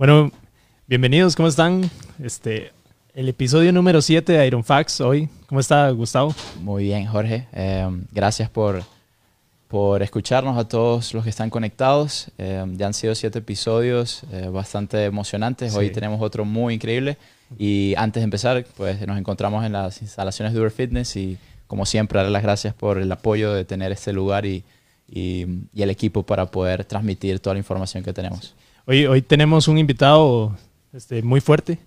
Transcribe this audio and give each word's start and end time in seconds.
Bueno, 0.00 0.32
bienvenidos, 0.86 1.36
¿cómo 1.36 1.46
están? 1.46 1.90
Este, 2.22 2.72
el 3.12 3.28
episodio 3.28 3.70
número 3.70 4.00
7 4.00 4.32
de 4.32 4.46
Iron 4.46 4.64
Facts 4.64 5.02
hoy. 5.02 5.28
¿Cómo 5.46 5.60
está, 5.60 5.90
Gustavo? 5.90 6.34
Muy 6.62 6.84
bien, 6.84 7.04
Jorge. 7.04 7.46
Eh, 7.52 7.86
gracias 8.10 8.48
por, 8.48 8.82
por 9.68 10.02
escucharnos 10.02 10.56
a 10.56 10.66
todos 10.66 11.12
los 11.12 11.22
que 11.22 11.28
están 11.28 11.50
conectados. 11.50 12.30
Eh, 12.38 12.64
ya 12.78 12.86
han 12.86 12.94
sido 12.94 13.14
siete 13.14 13.40
episodios 13.40 14.22
eh, 14.32 14.48
bastante 14.50 15.04
emocionantes. 15.04 15.74
Hoy 15.74 15.88
Sí. 15.88 15.92
tenemos 15.92 16.22
otro 16.22 16.46
muy 16.46 16.72
increíble. 16.76 17.18
Y 17.58 17.92
antes 17.98 18.22
de 18.22 18.24
empezar, 18.24 18.64
pues 18.78 19.06
nos 19.06 19.18
encontramos 19.18 19.66
en 19.66 19.72
las 19.72 20.00
instalaciones 20.00 20.54
de 20.54 20.60
Uber 20.60 20.70
Fitness 20.70 21.14
y 21.16 21.36
como 21.66 21.84
siempre, 21.84 22.16
darle 22.16 22.32
las 22.32 22.42
gracias 22.42 22.72
por 22.72 22.96
el 22.96 23.12
apoyo 23.12 23.52
de 23.52 23.66
tener 23.66 23.92
este 23.92 24.14
lugar 24.14 24.46
y, 24.46 24.64
y, 25.06 25.44
y 25.74 25.82
el 25.82 25.90
equipo 25.90 26.22
para 26.22 26.46
poder 26.46 26.86
transmitir 26.86 27.38
toda 27.38 27.52
la 27.52 27.58
información 27.58 28.02
que 28.02 28.14
tenemos. 28.14 28.54
Hoy, 28.86 29.06
hoy 29.06 29.22
tenemos 29.22 29.68
un 29.68 29.78
invitado 29.78 30.56
este, 30.92 31.22
muy 31.22 31.40
fuerte, 31.40 31.78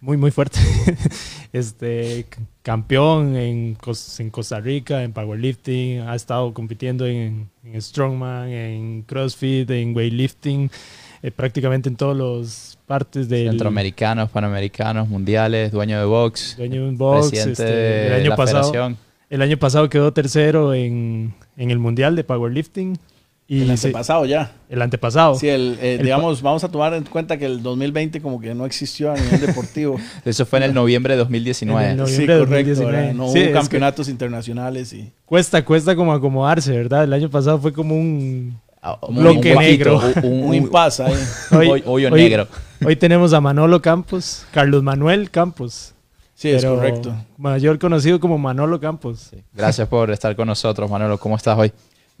muy, 0.00 0.16
muy 0.16 0.30
fuerte. 0.30 0.58
este, 1.52 2.26
campeón 2.62 3.36
en, 3.36 3.76
en 4.18 4.30
Costa 4.30 4.60
Rica, 4.60 5.04
en 5.04 5.12
powerlifting, 5.12 6.00
ha 6.00 6.14
estado 6.14 6.52
compitiendo 6.52 7.06
en, 7.06 7.48
en 7.64 7.80
strongman, 7.80 8.48
en 8.48 9.02
crossfit, 9.02 9.70
en 9.70 9.94
weightlifting, 9.94 10.70
eh, 11.22 11.30
prácticamente 11.30 11.88
en 11.88 11.96
todas 11.96 12.16
las 12.16 12.78
partes 12.86 13.28
del 13.28 13.50
Centroamericanos, 13.50 14.28
panamericanos, 14.30 15.08
mundiales, 15.08 15.70
dueño 15.70 15.98
de 16.00 16.04
box, 16.04 16.56
dueño 16.56 16.82
de 16.82 16.88
un 16.88 16.98
box. 16.98 17.32
este, 17.32 18.06
el 18.06 18.10
de 18.10 18.14
año 18.16 18.36
pasado, 18.36 18.72
federación. 18.72 18.96
el 19.30 19.42
año 19.42 19.56
pasado 19.56 19.88
quedó 19.88 20.12
tercero 20.12 20.74
en, 20.74 21.32
en 21.56 21.70
el 21.70 21.78
mundial 21.78 22.16
de 22.16 22.24
powerlifting. 22.24 22.98
Y 23.52 23.62
el 23.62 23.70
antepasado 23.72 24.24
ya. 24.26 24.52
el 24.68 24.80
antepasado. 24.80 25.34
Sí, 25.34 25.48
el, 25.48 25.76
eh, 25.82 25.96
El 25.96 26.04
digamos, 26.04 26.40
vamos 26.40 26.62
a 26.62 26.68
tomar 26.68 26.94
en 26.94 27.02
cuenta 27.02 27.36
que 27.36 27.46
el 27.46 27.64
2020 27.64 28.20
como 28.22 28.40
que 28.40 28.54
no 28.54 28.64
existió 28.64 29.10
a 29.10 29.16
nivel 29.16 29.40
deportivo. 29.40 29.96
Eso 30.24 30.46
fue 30.46 30.60
en 30.60 30.66
el 30.66 30.74
noviembre 30.74 31.14
de 31.14 31.18
2019. 31.18 31.84
En 31.90 31.98
el 31.98 32.06
sí, 32.06 32.12
noviembre 32.12 32.34
de 32.36 32.40
correcto. 32.46 32.68
2019. 32.70 32.96
¿verdad? 32.96 33.14
No 33.14 33.32
Sí, 33.32 33.38
hubo 33.40 33.46
que- 33.46 33.52
campeonatos 33.52 34.08
internacionales 34.08 34.92
y... 34.92 35.12
Cuesta, 35.24 35.64
cuesta 35.64 35.96
como 35.96 36.12
acomodarse, 36.12 36.70
¿verdad? 36.70 37.02
El 37.02 37.12
año 37.12 37.28
pasado 37.28 37.58
fue 37.58 37.72
como 37.72 37.96
un... 37.96 38.56
Ah, 38.80 38.96
Un 39.02 39.16
un 39.18 39.22
bloque 39.24 39.54
negro. 39.56 40.00
Un, 40.22 40.44
Un 40.44 40.54
impasse 40.54 41.02
ahí. 41.02 41.14
Hoy- 41.50 41.68
hoy- 41.68 41.82
hoyo 41.86 42.08
hoy- 42.12 42.22
negro. 42.22 42.46
Hoy 42.86 42.94
tenemos 42.94 43.32
a 43.32 43.40
Manolo 43.40 43.82
Campos, 43.82 44.46
Carlos 44.52 44.82
Manuel 44.84 45.28
Campos. 45.30 45.92
Sí, 46.34 46.48
es 46.50 46.64
correcto. 46.64 47.14
Mayor 47.36 47.78
conocido 47.78 48.18
como 48.20 48.38
Manolo 48.38 48.80
Campos. 48.80 49.28
Sí. 49.30 49.42
Gracias 49.52 49.86
por 49.88 50.10
estar 50.10 50.34
con 50.36 50.46
nosotros, 50.46 50.88
Manolo. 50.90 51.18
¿Cómo 51.18 51.36
estás 51.36 51.58
hoy? 51.58 51.70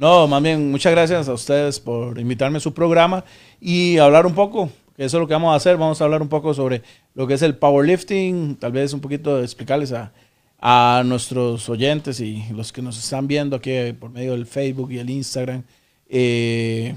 No, 0.00 0.26
más 0.26 0.42
bien, 0.42 0.70
muchas 0.70 0.92
gracias 0.92 1.28
a 1.28 1.34
ustedes 1.34 1.78
por 1.78 2.18
invitarme 2.18 2.56
a 2.56 2.60
su 2.60 2.72
programa 2.72 3.22
y 3.60 3.98
hablar 3.98 4.24
un 4.24 4.34
poco, 4.34 4.70
que 4.96 5.04
eso 5.04 5.18
es 5.18 5.20
lo 5.20 5.28
que 5.28 5.34
vamos 5.34 5.52
a 5.52 5.56
hacer. 5.56 5.76
Vamos 5.76 6.00
a 6.00 6.04
hablar 6.04 6.22
un 6.22 6.28
poco 6.30 6.54
sobre 6.54 6.80
lo 7.14 7.26
que 7.26 7.34
es 7.34 7.42
el 7.42 7.54
powerlifting, 7.54 8.56
tal 8.56 8.72
vez 8.72 8.94
un 8.94 9.00
poquito 9.00 9.36
de 9.36 9.44
explicarles 9.44 9.92
a, 9.92 10.10
a 10.58 11.02
nuestros 11.04 11.68
oyentes 11.68 12.18
y 12.20 12.42
los 12.54 12.72
que 12.72 12.80
nos 12.80 12.96
están 12.96 13.28
viendo 13.28 13.56
aquí 13.56 13.92
por 13.92 14.08
medio 14.08 14.32
del 14.32 14.46
Facebook 14.46 14.90
y 14.90 15.00
el 15.00 15.10
Instagram, 15.10 15.64
eh, 16.08 16.94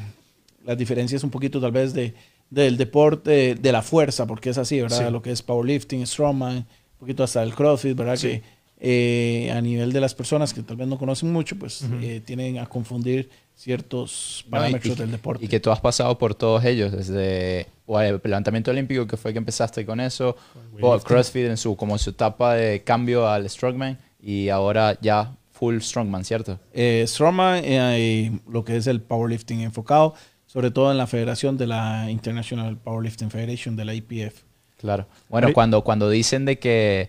las 0.64 0.78
diferencias 0.78 1.26
un 1.26 1.30
poquito 1.30 1.60
tal 1.60 1.74
vez 1.74 1.94
de, 1.94 2.14
del 2.50 2.78
deporte, 2.78 3.56
de 3.56 3.72
la 3.74 3.82
fuerza, 3.82 4.26
porque 4.26 4.52
es 4.52 4.58
así, 4.58 4.80
¿verdad? 4.80 5.08
Sí. 5.08 5.12
Lo 5.12 5.22
que 5.22 5.32
es 5.32 5.42
powerlifting, 5.42 6.08
strongman, 6.08 6.56
un 6.56 6.66
poquito 7.00 7.26
hasta 7.26 7.44
el 7.44 7.54
crossfit, 7.54 7.98
¿verdad? 7.98 8.16
Sí. 8.16 8.28
Que 8.30 8.44
eh, 8.86 9.50
a 9.56 9.62
nivel 9.62 9.94
de 9.94 10.02
las 10.02 10.14
personas 10.14 10.54
que 10.54 10.62
tal 10.62 10.76
vez 10.76 10.88
no 10.90 10.98
conocen 10.98 11.32
mucho, 11.32 11.56
pues 11.58 11.86
eh, 12.02 12.22
tienen 12.26 12.60
a 12.60 12.66
confundir 12.66 13.30
ciertos 13.56 14.44
No, 14.46 14.50
y- 14.50 14.52
parámetros 14.52 14.98
del 14.98 15.12
deporte. 15.12 15.46
Y 15.46 15.48
que 15.48 15.60
tú 15.62 15.72
has 15.72 15.80
pasado 15.80 16.18
por 16.18 16.36
todos 16.36 16.64
ellos, 16.66 16.92
desde 16.92 17.68
o 17.86 18.00
el 18.00 18.20
levantamiento 18.24 18.72
olímpico, 18.72 19.08
que 19.08 19.16
fue 19.18 19.32
que 19.32 19.40
empezaste 19.40 19.86
con 19.86 20.00
eso, 20.00 20.36
o 20.36 20.70
weightlifting. 20.90 21.08
CrossFit 21.08 21.46
en 21.46 21.58
su, 21.58 21.76
como 21.78 21.98
su 21.98 22.10
etapa 22.12 22.56
de 22.56 22.84
cambio 22.84 23.28
al 23.28 23.50
Strongman, 23.50 23.98
y 24.22 24.50
ahora 24.50 24.98
ya 25.02 25.34
full 25.54 25.80
Strongman, 25.80 26.26
¿cierto? 26.26 26.60
eh, 26.74 27.06
Strongman 27.08 27.64
eh, 27.64 28.00
y 28.30 28.52
lo 28.52 28.66
que 28.66 28.76
es 28.78 28.88
el 28.88 29.02
powerlifting 29.02 29.62
enfocado, 29.62 30.14
sobre 30.46 30.72
todo 30.72 30.92
en 30.92 30.98
la 30.98 31.08
federación 31.08 31.58
de 31.58 31.68
la 31.68 32.10
International 32.12 32.78
Powerlifting 32.78 33.32
Federation, 33.32 33.76
de 33.78 33.86
la 33.86 33.94
IPF. 33.94 34.44
Claro. 34.78 35.08
Bueno, 35.30 35.54
cuando, 35.54 35.84
cuando 35.84 36.10
dicen 36.10 36.44
de 36.46 36.60
que 36.60 37.08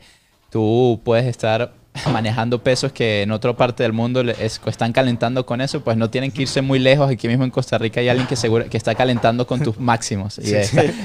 tú 0.55 1.01
puedes 1.03 1.27
estar 1.27 1.73
manejando 2.13 2.63
pesos 2.63 2.93
que 2.93 3.23
en 3.23 3.33
otra 3.33 3.57
parte 3.57 3.83
del 3.83 3.93
mundo 3.93 4.21
es- 4.21 4.61
están 4.67 4.93
calentando 4.93 5.45
con 5.47 5.61
eso, 5.61 5.83
pues 5.83 5.97
no 5.97 6.11
tienen 6.11 6.31
que 6.31 6.43
irse 6.43 6.63
muy 6.63 6.79
lejos. 6.79 7.11
Aquí 7.11 7.27
mismo 7.27 7.43
en 7.43 7.51
Costa 7.51 7.77
Rica 7.77 7.99
hay 8.01 8.09
alguien 8.09 8.29
que, 8.29 8.37
seguro, 8.37 8.69
que 8.71 8.77
está 8.77 8.95
calentando 8.95 9.47
con 9.49 9.61
tus 9.61 9.79
máximos. 9.91 10.39
Y, 10.39 10.53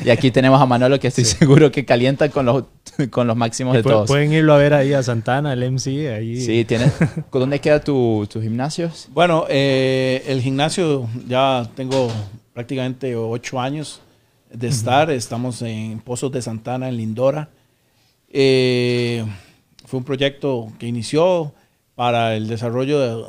y 0.06 0.10
aquí 0.12 0.30
tenemos 0.30 0.62
a 0.62 0.66
Manolo 0.68 1.00
que 1.00 1.08
estoy 1.08 1.26
seguro 1.26 1.72
que 1.72 1.84
calienta 1.84 2.30
con 2.30 2.46
los, 2.46 2.64
con 3.10 3.26
los 3.26 3.36
máximos 3.36 3.74
de 3.74 3.82
Pu- 3.84 3.90
todos. 3.90 4.08
Pueden 4.08 4.32
irlo 4.34 4.54
a 4.54 4.58
ver 4.58 4.74
ahí 4.76 4.94
a 4.94 5.02
Santana, 5.02 5.54
el 5.54 5.64
MC, 5.72 5.88
ahí. 6.16 6.40
Sí, 6.42 6.64
tienes. 6.66 6.92
¿Dónde 7.32 7.60
queda 7.60 7.80
tu, 7.82 8.28
tu 8.32 8.40
gimnasio? 8.42 8.92
Bueno, 9.10 9.46
eh, 9.50 10.24
el 10.28 10.42
gimnasio 10.44 11.08
ya 11.28 11.68
tengo 11.76 12.12
prácticamente 12.54 13.16
ocho 13.16 13.60
años 13.60 14.00
de 14.54 14.68
estar. 14.68 15.10
Estamos 15.12 15.62
en 15.64 16.00
Pozos 16.00 16.32
de 16.32 16.42
Santana, 16.44 16.88
en 16.90 16.98
Lindora. 16.98 17.50
Eh, 18.32 19.26
fue 19.86 19.98
un 20.00 20.04
proyecto 20.06 20.72
que 20.78 20.88
inició 20.88 21.54
para 21.96 22.36
el 22.36 22.48
desarrollo 22.48 23.00
de- 23.00 23.26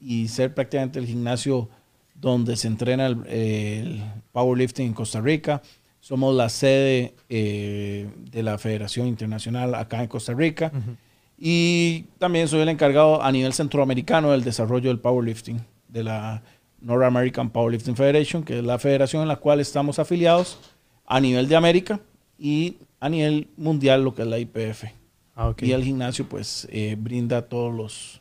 y 0.00 0.28
ser 0.28 0.54
prácticamente 0.54 0.98
el 0.98 1.06
gimnasio 1.06 1.68
donde 2.14 2.56
se 2.56 2.68
entrena 2.68 3.06
el, 3.06 3.26
el 3.26 4.02
powerlifting 4.32 4.86
en 4.86 4.92
Costa 4.94 5.20
Rica. 5.20 5.60
Somos 6.00 6.34
la 6.34 6.48
sede 6.50 7.14
eh, 7.28 8.08
de 8.30 8.42
la 8.42 8.58
Federación 8.58 9.06
Internacional 9.08 9.74
acá 9.74 10.02
en 10.02 10.08
Costa 10.08 10.34
Rica. 10.34 10.70
Y 11.38 12.04
también 12.18 12.46
soy 12.46 12.60
el 12.60 12.68
encargado 12.68 13.22
a 13.22 13.32
nivel 13.32 13.52
centroamericano 13.52 14.30
del 14.30 14.44
desarrollo 14.44 14.88
del 14.90 15.00
powerlifting, 15.00 15.60
de 15.88 16.04
la 16.04 16.42
North 16.80 17.04
American 17.04 17.50
Powerlifting 17.50 17.96
Federation, 17.96 18.44
que 18.44 18.58
es 18.58 18.64
la 18.64 18.78
federación 18.78 19.22
en 19.22 19.28
la 19.28 19.36
cual 19.36 19.60
estamos 19.60 19.98
afiliados 19.98 20.58
a 21.06 21.18
nivel 21.20 21.48
de 21.48 21.56
América 21.56 22.00
y 22.38 22.76
a 23.04 23.08
nivel 23.10 23.48
mundial, 23.58 24.02
lo 24.02 24.14
que 24.14 24.22
es 24.22 24.28
la 24.28 24.38
IPF. 24.38 24.84
Ah, 25.34 25.48
ok. 25.48 25.62
Y 25.64 25.72
el 25.72 25.84
gimnasio, 25.84 26.26
pues, 26.26 26.66
eh, 26.70 26.96
brinda 26.98 27.42
todos 27.42 27.74
los, 27.74 28.18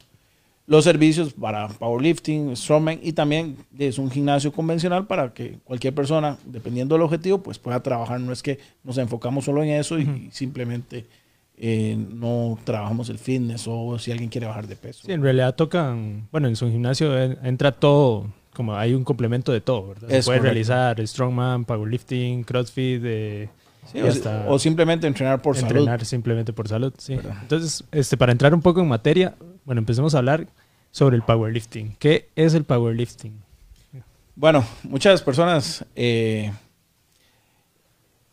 los 0.67 0.83
servicios 0.83 1.31
para 1.33 1.69
powerlifting, 1.69 2.53
strongman 2.57 2.99
y 3.01 3.13
también 3.13 3.55
es 3.79 3.97
un 3.97 4.11
gimnasio 4.11 4.51
convencional 4.51 5.07
para 5.07 5.33
que 5.33 5.59
cualquier 5.63 5.93
persona, 5.95 6.37
dependiendo 6.45 6.95
del 6.95 7.01
objetivo, 7.03 7.37
pues 7.41 7.59
pueda 7.59 7.81
trabajar. 7.81 8.19
No 8.19 8.33
es 8.33 8.43
que 8.43 8.59
nos 8.83 8.97
enfocamos 8.97 9.45
solo 9.45 9.63
en 9.63 9.69
eso 9.69 9.97
y, 9.99 10.29
simplemente 10.31 11.05
eh, 11.57 11.95
no 12.13 12.57
trabajamos 12.65 13.07
el 13.07 13.19
fitness 13.19 13.65
o 13.67 13.97
si 13.99 14.11
alguien 14.11 14.29
quiere 14.29 14.47
bajar 14.47 14.67
de 14.67 14.75
peso. 14.75 15.03
Sí, 15.05 15.13
en 15.13 15.21
realidad 15.21 15.55
tocan, 15.55 16.27
bueno, 16.29 16.49
en 16.49 16.57
su 16.57 16.69
gimnasio 16.69 17.17
en- 17.17 17.37
entra 17.43 17.71
todo, 17.71 18.25
como 18.53 18.75
hay 18.75 18.93
un 18.95 19.05
complemento 19.05 19.53
de 19.53 19.61
todo, 19.61 19.89
¿verdad? 19.89 20.09
Se 20.09 20.23
puede 20.23 20.39
realizar 20.39 20.99
strongman, 21.07 21.63
powerlifting, 21.63 22.43
crossfit, 22.43 23.01
eh, 23.05 23.49
Sí, 23.91 23.99
o, 24.47 24.57
simplemente 24.59 25.05
entrenar 25.07 25.41
por 25.41 25.55
entrenar 25.57 25.99
salud. 25.99 26.07
simplemente 26.09 26.51
por 26.53 26.67
salud. 26.67 26.93
Sí. 26.97 27.13
Entonces, 27.41 27.83
este, 27.91 28.17
para 28.17 28.31
entrar 28.31 28.53
un 28.53 28.61
poco 28.61 28.79
en 28.81 28.87
materia, 28.87 29.35
bueno, 29.65 29.79
empecemos 29.79 30.15
a 30.15 30.19
hablar 30.19 30.47
sobre 30.91 31.15
el 31.15 31.21
powerlifting. 31.23 31.95
¿Qué 31.99 32.29
es 32.35 32.53
el 32.53 32.63
powerlifting? 32.63 33.33
Bueno, 34.35 34.65
muchas 34.83 35.21
personas 35.21 35.85
eh, 35.95 36.51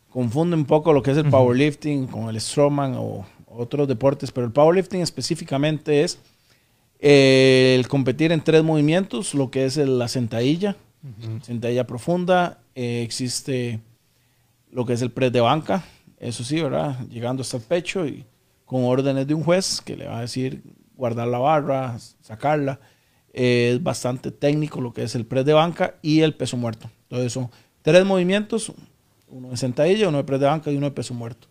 confunden 0.09 0.59
un 0.59 0.65
poco 0.65 0.93
lo 0.93 1.01
que 1.03 1.11
es 1.11 1.17
el 1.17 1.29
powerlifting 1.29 2.07
con 2.07 2.29
el 2.29 2.39
strongman 2.41 2.95
o 2.97 3.25
otros 3.47 3.87
deportes, 3.87 4.31
pero 4.31 4.47
el 4.47 4.53
powerlifting 4.53 5.01
específicamente 5.01 6.03
es 6.03 6.19
eh, 6.99 7.75
el 7.79 7.87
competir 7.87 8.31
en 8.31 8.41
tres 8.41 8.63
movimientos, 8.63 9.33
lo 9.33 9.49
que 9.49 9.65
es 9.65 9.77
el- 9.77 9.97
la 9.99 10.07
sentadilla, 10.07 10.75
sentadilla 11.41 11.87
profunda, 11.87 12.59
eh, 12.75 13.01
existe 13.03 13.79
lo 14.71 14.85
que 14.85 14.93
es 14.93 15.01
el 15.01 15.11
press 15.11 15.31
de 15.31 15.41
banca, 15.41 15.83
eso 16.17 16.43
sí, 16.43 16.61
¿verdad? 16.61 16.99
Llegando 17.07 17.41
hasta 17.41 17.57
el 17.57 17.63
pecho 17.63 18.05
y 18.05 18.25
con 18.65 18.83
órdenes 18.85 19.27
de 19.27 19.33
un 19.33 19.43
juez 19.43 19.81
que 19.81 19.97
le 19.97 20.07
va 20.07 20.19
a 20.19 20.21
decir 20.21 20.63
guardar 20.95 21.27
la 21.27 21.39
barra, 21.39 21.97
sacarla. 22.21 22.79
Eh, 23.33 23.71
es 23.73 23.83
bastante 23.83 24.31
técnico 24.31 24.81
lo 24.81 24.93
que 24.93 25.03
es 25.03 25.15
el 25.15 25.25
press 25.25 25.45
de 25.45 25.53
banca 25.53 25.95
y 26.01 26.21
el 26.21 26.35
peso 26.35 26.57
muerto. 26.57 26.89
Entonces 27.03 27.33
son 27.33 27.49
tres 27.81 28.05
movimientos, 28.05 28.71
uno 29.27 29.49
de 29.49 29.57
sentadilla, 29.57 30.09
uno 30.09 30.19
de 30.19 30.23
press 30.23 30.39
de 30.39 30.45
banca 30.45 30.71
y 30.71 30.77
uno 30.77 30.87
de 30.87 30.91
peso 30.91 31.13
muerto. 31.13 31.47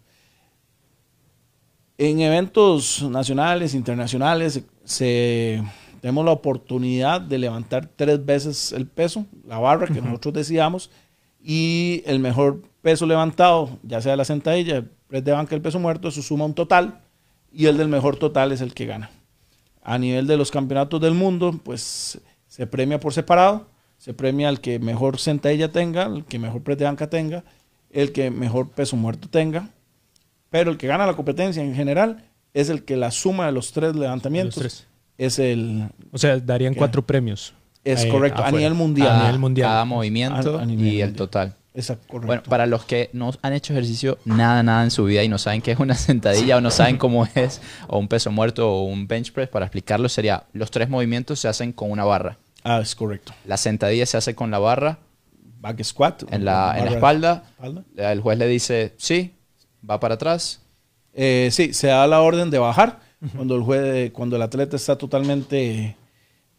En 1.99 2.20
eventos 2.20 3.02
nacionales, 3.02 3.75
internacionales, 3.75 4.62
se, 4.84 5.62
tenemos 6.00 6.25
la 6.25 6.31
oportunidad 6.31 7.20
de 7.20 7.38
levantar 7.38 7.90
tres 7.94 8.25
veces 8.25 8.72
el 8.72 8.87
peso, 8.87 9.26
la 9.46 9.58
barra 9.58 9.87
que 9.87 10.00
nosotros 10.00 10.32
decidamos, 10.32 10.90
y 11.43 12.02
el 12.06 12.20
mejor 12.20 12.62
peso 12.82 13.06
levantado, 13.06 13.79
ya 13.82 14.00
sea 14.00 14.17
la 14.17 14.25
sentadilla, 14.25 14.77
el 14.77 14.85
press 15.09 15.25
de 15.25 15.32
banca, 15.32 15.55
el 15.55 15.62
peso 15.62 15.79
muerto, 15.79 16.09
eso 16.09 16.23
suma 16.23 16.44
un 16.44 16.55
total, 16.55 17.00
y 17.53 17.67
el 17.67 17.77
del 17.77 17.88
mejor 17.88 18.17
total 18.17 18.53
es 18.53 18.61
el 18.61 18.75
que 18.75 18.87
gana. 18.87 19.11
A 19.82 19.99
nivel 19.99 20.27
de 20.27 20.37
los 20.37 20.50
campeonatos 20.50 21.00
del 21.00 21.15
mundo, 21.15 21.59
pues 21.62 22.21
se 22.47 22.67
premia 22.67 23.00
por 23.00 23.12
separado, 23.12 23.67
se 23.99 24.15
premia 24.15 24.49
al 24.49 24.61
que 24.61 24.79
mejor 24.79 25.19
sentadilla 25.19 25.71
tenga, 25.73 26.05
el 26.06 26.25
que 26.25 26.38
mejor 26.38 26.62
press 26.62 26.79
de 26.79 26.85
banca 26.87 27.09
tenga, 27.11 27.44
el 27.91 28.12
que 28.12 28.31
mejor 28.31 28.71
peso 28.71 28.97
muerto 28.97 29.29
tenga. 29.29 29.71
Pero 30.49 30.71
el 30.71 30.79
que 30.79 30.87
gana 30.87 31.06
la 31.06 31.15
competencia 31.15 31.62
en 31.62 31.75
general 31.75 32.25
es 32.55 32.69
el 32.71 32.85
que 32.85 32.97
la 32.97 33.11
suma 33.11 33.47
de 33.47 33.53
los 33.53 33.73
tres 33.73 33.94
levantamientos 33.94 34.56
Los 34.56 34.62
tres. 34.62 34.87
es 35.19 35.38
el... 35.38 35.88
O 36.12 36.19
sea, 36.19 36.38
darían 36.38 36.75
cuatro 36.75 37.06
premios. 37.06 37.53
Es 37.85 38.05
eh, 38.05 38.09
correcto, 38.09 38.43
a 38.44 38.50
nivel 38.50 38.75
mundial. 38.75 39.09
A 39.09 39.11
Cada, 39.12 39.23
nivel 39.27 39.38
mundial. 39.41 39.69
cada 39.69 39.85
movimiento 39.85 40.59
A- 40.59 40.62
a 40.62 40.67
nivel 40.67 40.87
y 40.87 41.00
el 41.03 41.15
total. 41.15 41.56
Exacto, 41.75 42.06
correcto. 42.08 42.26
Bueno, 42.26 42.43
para 42.49 42.67
los 42.67 42.84
que 42.84 43.11
no 43.12 43.31
han 43.43 43.52
hecho 43.52 43.72
ejercicio 43.72 44.19
nada, 44.25 44.62
nada 44.62 44.82
en 44.82 44.90
su 44.90 45.05
vida 45.05 45.22
y 45.22 45.28
no 45.28 45.38
saben 45.38 45.62
qué 45.62 45.70
es 45.72 45.78
una 45.78 45.94
sentadilla 45.96 46.56
o 46.56 46.61
no 46.61 46.70
saben 46.70 46.96
cómo 46.99 47.26
es 47.34 47.61
o 47.87 47.99
un 47.99 48.08
peso 48.08 48.31
muerto 48.32 48.69
o 48.72 48.82
un 48.84 49.06
bench 49.06 49.32
press, 49.32 49.49
para 49.49 49.67
explicarlo 49.67 50.08
sería, 50.08 50.44
los 50.52 50.70
tres 50.70 50.88
movimientos 50.88 51.38
se 51.38 51.46
hacen 51.49 51.72
con 51.72 51.90
una 51.90 52.05
barra. 52.05 52.38
ah, 52.64 52.81
es 52.82 52.94
correcto. 52.94 53.32
La 53.46 53.56
sentadilla 53.56 54.05
se 54.06 54.17
hace 54.17 54.34
con 54.34 54.50
la 54.50 54.58
barra 54.58 54.99
Back 55.61 55.82
squat. 55.84 56.22
en 56.32 56.44
la, 56.44 56.72
en 56.76 56.84
la 56.87 56.90
barra- 56.90 56.90
espalda. 56.94 57.44
espalda. 57.50 57.84
El 58.12 58.20
juez 58.20 58.38
le 58.38 58.46
dice, 58.49 58.94
sí, 58.96 59.34
va 59.88 60.00
para 60.00 60.14
atrás. 60.14 60.62
Eh, 61.14 61.50
sí, 61.52 61.72
se 61.75 61.88
da 61.88 62.06
la 62.06 62.20
orden 62.20 62.50
de 62.50 62.58
bajar 62.58 62.99
cuando 63.37 63.55
el 63.56 63.62
juez, 63.62 64.11
cuando 64.12 64.37
el 64.37 64.43
atleta 64.43 64.76
está 64.76 64.96
totalmente 64.96 65.96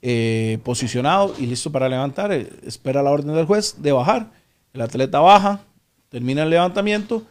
eh, 0.03 0.59
posicionado 0.63 1.33
y 1.39 1.47
listo 1.47 1.71
para 1.71 1.89
levantar. 1.89 2.31
eh, 2.31 2.47
espera 2.65 3.01
la 3.03 3.11
orden 3.11 3.33
del 3.35 3.45
juez 3.45 3.75
de 3.81 3.91
bajar. 3.91 4.39
El 4.73 4.81
atleta 4.81 5.19
baja, 5.19 5.61
termina 6.09 6.43
el 6.43 6.49
levantamiento 6.49 7.23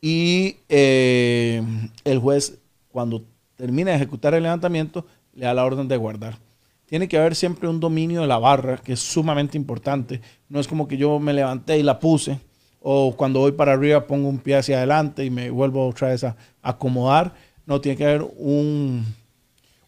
y 0.00 0.56
eh, 0.68 1.62
el 2.04 2.18
juez 2.18 2.58
cuando 2.90 3.24
termina 3.56 3.90
de 3.90 3.96
ejecutar 3.96 4.34
el 4.34 4.42
levantamiento 4.42 5.06
le 5.34 5.46
da 5.46 5.54
la 5.54 5.64
orden 5.64 5.88
de 5.88 5.96
guardar. 5.96 6.36
Tiene 6.86 7.08
que 7.08 7.16
haber 7.16 7.34
siempre 7.34 7.68
un 7.68 7.80
dominio 7.80 8.20
de 8.20 8.26
la 8.26 8.38
barra 8.38 8.76
que 8.76 8.92
es 8.92 9.00
sumamente 9.00 9.56
importante. 9.56 10.20
No 10.48 10.60
es 10.60 10.68
como 10.68 10.86
que 10.86 10.96
yo 10.96 11.18
me 11.18 11.32
levanté 11.32 11.78
y 11.78 11.82
la 11.82 11.98
puse 11.98 12.38
o 12.82 13.14
cuando 13.16 13.40
voy 13.40 13.52
para 13.52 13.72
arriba 13.72 14.06
pongo 14.06 14.28
un 14.28 14.38
pie 14.38 14.56
hacia 14.56 14.78
adelante 14.78 15.24
y 15.24 15.30
me 15.30 15.50
vuelvo 15.50 15.86
otra 15.88 16.08
vez 16.08 16.24
a 16.24 16.36
acomodar. 16.60 17.32
No, 17.64 17.80
tiene 17.80 17.96
que 17.96 18.04
haber 18.04 18.26
un, 18.36 19.06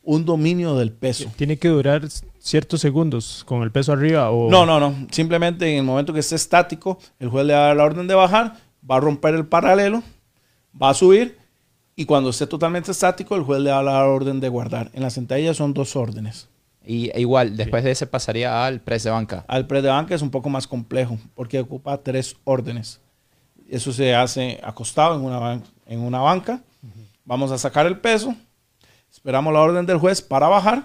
un 0.05 0.25
dominio 0.25 0.77
del 0.77 0.93
peso. 0.93 1.31
Tiene 1.37 1.57
que 1.59 1.69
durar 1.69 2.03
ciertos 2.39 2.81
segundos 2.81 3.43
con 3.47 3.63
el 3.63 3.71
peso 3.73 3.93
arriba 3.93 4.31
o... 4.31 4.51
No, 4.51 4.67
no, 4.67 4.79
no. 4.79 4.95
Simplemente 5.11 5.71
en 5.71 5.79
el 5.79 5.85
momento 5.85 6.13
que 6.13 6.21
esté 6.21 6.35
estático, 6.37 6.99
el 7.19 7.29
juez 7.29 7.47
le 7.47 7.55
da 7.55 7.75
la 7.75 7.85
orden 7.85 8.07
de 8.07 8.15
bajar, 8.15 8.57
va 8.89 8.97
a 8.97 9.01
romper 9.01 9.35
el 9.35 9.47
paralelo, 9.47 10.03
va 10.81 10.91
a 10.91 10.95
subir 10.95 11.39
y 11.97 12.05
cuando 12.05 12.31
esté 12.31 12.47
totalmente 12.47 12.91
estático, 12.91 13.35
el 13.37 13.43
juez 13.43 13.61
le 13.63 13.71
da 13.71 13.83
la 13.83 14.05
orden 14.07 14.41
de 14.41 14.49
guardar. 14.49 14.91
En 14.95 15.03
la 15.03 15.11
sentadilla 15.11 15.55
son 15.55 15.73
dos 15.73 15.97
órdenes. 15.97 16.49
Y 16.87 17.09
e 17.15 17.21
igual, 17.21 17.57
después 17.57 17.83
de 17.83 17.93
ese 17.93 18.07
pasaría 18.07 18.67
al 18.67 18.81
press 18.83 19.05
de 19.05 19.11
banca. 19.11 19.45
Al 19.49 19.67
press 19.67 19.83
de 19.83 19.89
banca 19.89 20.15
es 20.15 20.21
un 20.21 20.31
poco 20.31 20.51
más 20.51 20.67
complejo 20.67 21.17
porque 21.35 21.59
ocupa 21.61 21.97
tres 22.03 22.37
órdenes. 22.45 23.01
Eso 23.71 23.91
se 23.93 24.15
hace 24.15 24.61
acostado 24.63 25.17
en 25.17 25.25
una, 25.25 25.39
ban- 25.41 25.63
en 25.87 26.01
una 26.01 26.19
banca. 26.21 26.61
Vamos 27.25 27.51
a 27.53 27.57
sacar 27.57 27.87
el 27.87 27.99
peso. 28.01 28.35
Esperamos 29.15 29.53
la 29.55 29.61
orden 29.61 29.87
del 29.87 29.99
juez 29.99 30.21
para 30.21 30.49
bajar. 30.49 30.83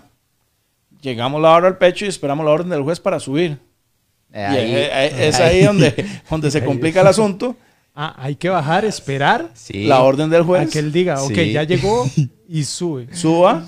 Llegamos 1.02 1.42
la 1.42 1.52
hora 1.56 1.68
al 1.68 1.78
pecho 1.78 2.06
y 2.06 2.10
esperamos 2.10 2.46
la 2.46 2.52
orden 2.52 2.70
del 2.70 2.84
juez 2.84 3.00
para 3.00 3.20
subir. 3.20 3.58
Eh, 4.32 4.48
Y 4.52 4.56
ahí- 4.56 4.76
eh, 4.76 4.90
eh, 4.94 5.28
es 5.30 5.40
ahí 5.40 5.64
donde, 5.64 6.06
donde 6.30 6.52
se 6.52 6.64
complica 6.64 7.02
el 7.02 7.08
asunto. 7.16 7.56
Ah, 7.96 8.16
hay 8.18 8.36
que 8.36 8.48
bajar, 8.50 8.86
esperar 8.86 9.50
sí. 9.56 9.86
La 9.86 10.04
orden 10.04 10.30
del 10.30 10.42
a 10.42 10.46
juez 10.46 10.70
que 10.72 10.80
él 10.80 10.92
diga, 10.92 11.22
ok, 11.24 11.34
Sí. 11.34 11.52
ya 11.54 11.64
llegó 11.64 12.08
y 12.48 12.64
sube. 12.64 13.14
suba, 13.16 13.68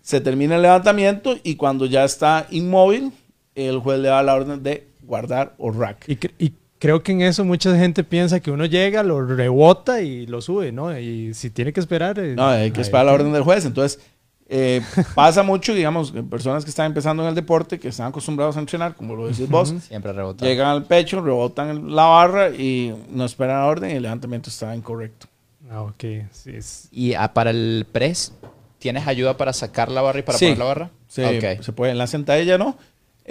se 0.00 0.20
termina 0.20 0.56
el 0.56 0.62
levantamiento 0.62 1.36
y 1.42 1.56
cuando 1.56 1.84
ya 1.86 2.04
está 2.04 2.46
inmóvil, 2.50 3.12
el 3.56 3.78
juez 3.78 3.98
le 3.98 4.08
da 4.08 4.22
la 4.22 4.34
orden 4.34 4.62
de 4.62 4.86
guardar 5.02 5.54
o 5.58 5.72
rack. 5.72 6.04
Y, 6.08 6.16
cre- 6.16 6.32
y 6.38 6.52
creo 6.80 7.04
que 7.04 7.12
en 7.12 7.22
eso 7.22 7.44
mucha 7.44 7.76
gente 7.76 8.02
piensa 8.02 8.40
que 8.40 8.50
uno 8.50 8.64
llega, 8.66 9.04
lo 9.04 9.24
rebota 9.24 10.02
y 10.02 10.26
lo 10.26 10.40
sube, 10.40 10.72
¿no? 10.72 10.98
Y 10.98 11.32
si 11.34 11.50
tiene 11.50 11.72
que 11.72 11.78
esperar... 11.78 12.18
eh, 12.18 12.34
No, 12.34 12.48
hay 12.48 12.72
que 12.72 12.80
ahí- 12.80 12.82
esperar 12.82 13.06
la 13.06 13.12
orden 13.12 13.32
del 13.32 13.42
juez. 13.44 13.64
Entonces, 13.64 14.00
eh, 14.48 14.82
pasa 15.14 15.44
mucho, 15.44 15.72
digamos, 15.74 16.12
personas 16.28 16.64
que 16.64 16.70
están 16.70 16.86
empezando 16.86 17.22
en 17.22 17.28
el 17.28 17.34
deporte, 17.36 17.78
que 17.78 17.86
están 17.88 18.08
acostumbrados 18.08 18.56
a 18.56 18.60
entrenar, 18.60 18.96
como 18.96 19.14
lo 19.14 19.28
decís 19.28 19.48
vos, 19.48 19.72
Siempre 19.86 20.12
rebota. 20.12 20.44
llegan 20.44 20.66
al 20.66 20.84
pecho, 20.86 21.20
rebotan 21.22 21.94
la 21.94 22.04
barra 22.06 22.48
y 22.50 22.92
no 23.10 23.24
esperan 23.24 23.60
la 23.60 23.66
orden 23.66 23.90
y 23.90 23.94
el 23.94 24.02
levantamiento 24.02 24.50
está 24.50 24.74
incorrecto. 24.74 25.28
Ah, 25.70 25.82
ok. 25.82 26.02
Sí, 26.32 26.50
es- 26.52 26.88
Y 26.90 27.14
ah, 27.14 27.32
para 27.32 27.50
el 27.50 27.86
press, 27.92 28.32
¿tienes 28.80 29.06
ayuda 29.06 29.36
para 29.36 29.52
sacar 29.52 29.88
la 29.90 30.00
barra 30.02 30.18
y 30.18 30.22
para 30.22 30.38
Sí. 30.38 30.46
poner 30.46 30.58
la 30.58 30.64
barra? 30.64 30.90
Se, 31.06 31.38
Ok. 31.56 31.62
se 31.62 31.72
puede 31.72 31.92
en 31.92 31.98
la 31.98 32.06
sentadilla, 32.08 32.58
¿no? 32.58 32.76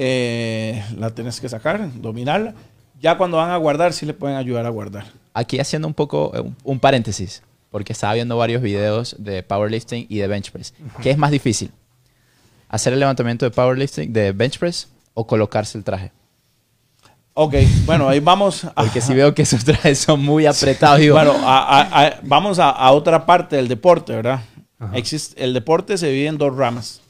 Eh, 0.01 0.81
la 0.97 1.09
tienes 1.09 1.41
que 1.41 1.49
sacar, 1.49 1.89
dominarla. 1.99 2.53
Ya 2.99 3.17
cuando 3.17 3.37
van 3.37 3.51
a 3.51 3.57
guardar, 3.57 3.93
sí 3.93 4.05
le 4.05 4.13
pueden 4.13 4.35
ayudar 4.37 4.65
a 4.65 4.69
guardar. 4.69 5.05
Aquí 5.33 5.59
haciendo 5.59 5.87
un 5.87 5.93
poco 5.93 6.31
eh, 6.35 6.41
un, 6.41 6.55
un 6.63 6.79
paréntesis, 6.79 7.41
porque 7.71 7.93
estaba 7.93 8.13
viendo 8.13 8.35
varios 8.37 8.61
videos 8.61 9.15
de 9.19 9.41
powerlifting 9.43 10.05
y 10.09 10.17
de 10.17 10.27
bench 10.27 10.51
press. 10.51 10.73
¿Qué 11.01 11.11
es 11.11 11.17
más 11.17 11.31
difícil? 11.31 11.71
¿Hacer 12.67 12.93
el 12.93 12.99
levantamiento 12.99 13.45
de 13.45 13.51
powerlifting, 13.51 14.11
de 14.11 14.31
bench 14.31 14.59
press 14.59 14.87
o 15.13 15.25
colocarse 15.25 15.77
el 15.77 15.83
traje? 15.83 16.11
Ok, 17.33 17.55
bueno, 17.85 18.09
ahí 18.09 18.19
vamos. 18.19 18.65
A, 18.65 18.73
Porque 18.73 18.99
si 18.99 19.13
veo 19.13 19.33
que 19.33 19.43
esos 19.43 19.63
trajes 19.63 19.99
son 19.99 20.21
muy 20.23 20.45
apretados, 20.45 20.99
digo, 20.99 21.15
bueno, 21.15 21.31
a- 21.43 21.79
a- 21.81 22.05
a- 22.07 22.19
vamos 22.23 22.59
a, 22.59 22.69
a 22.69 22.91
otra 22.91 23.25
parte 23.25 23.55
del 23.55 23.67
deporte, 23.69 24.13
¿verdad? 24.13 24.41
Existe, 24.93 25.41
el 25.43 25.53
deporte 25.53 25.97
se 25.97 26.07
divide 26.07 26.27
en 26.27 26.37
dos 26.37 26.55
ramas, 26.55 27.01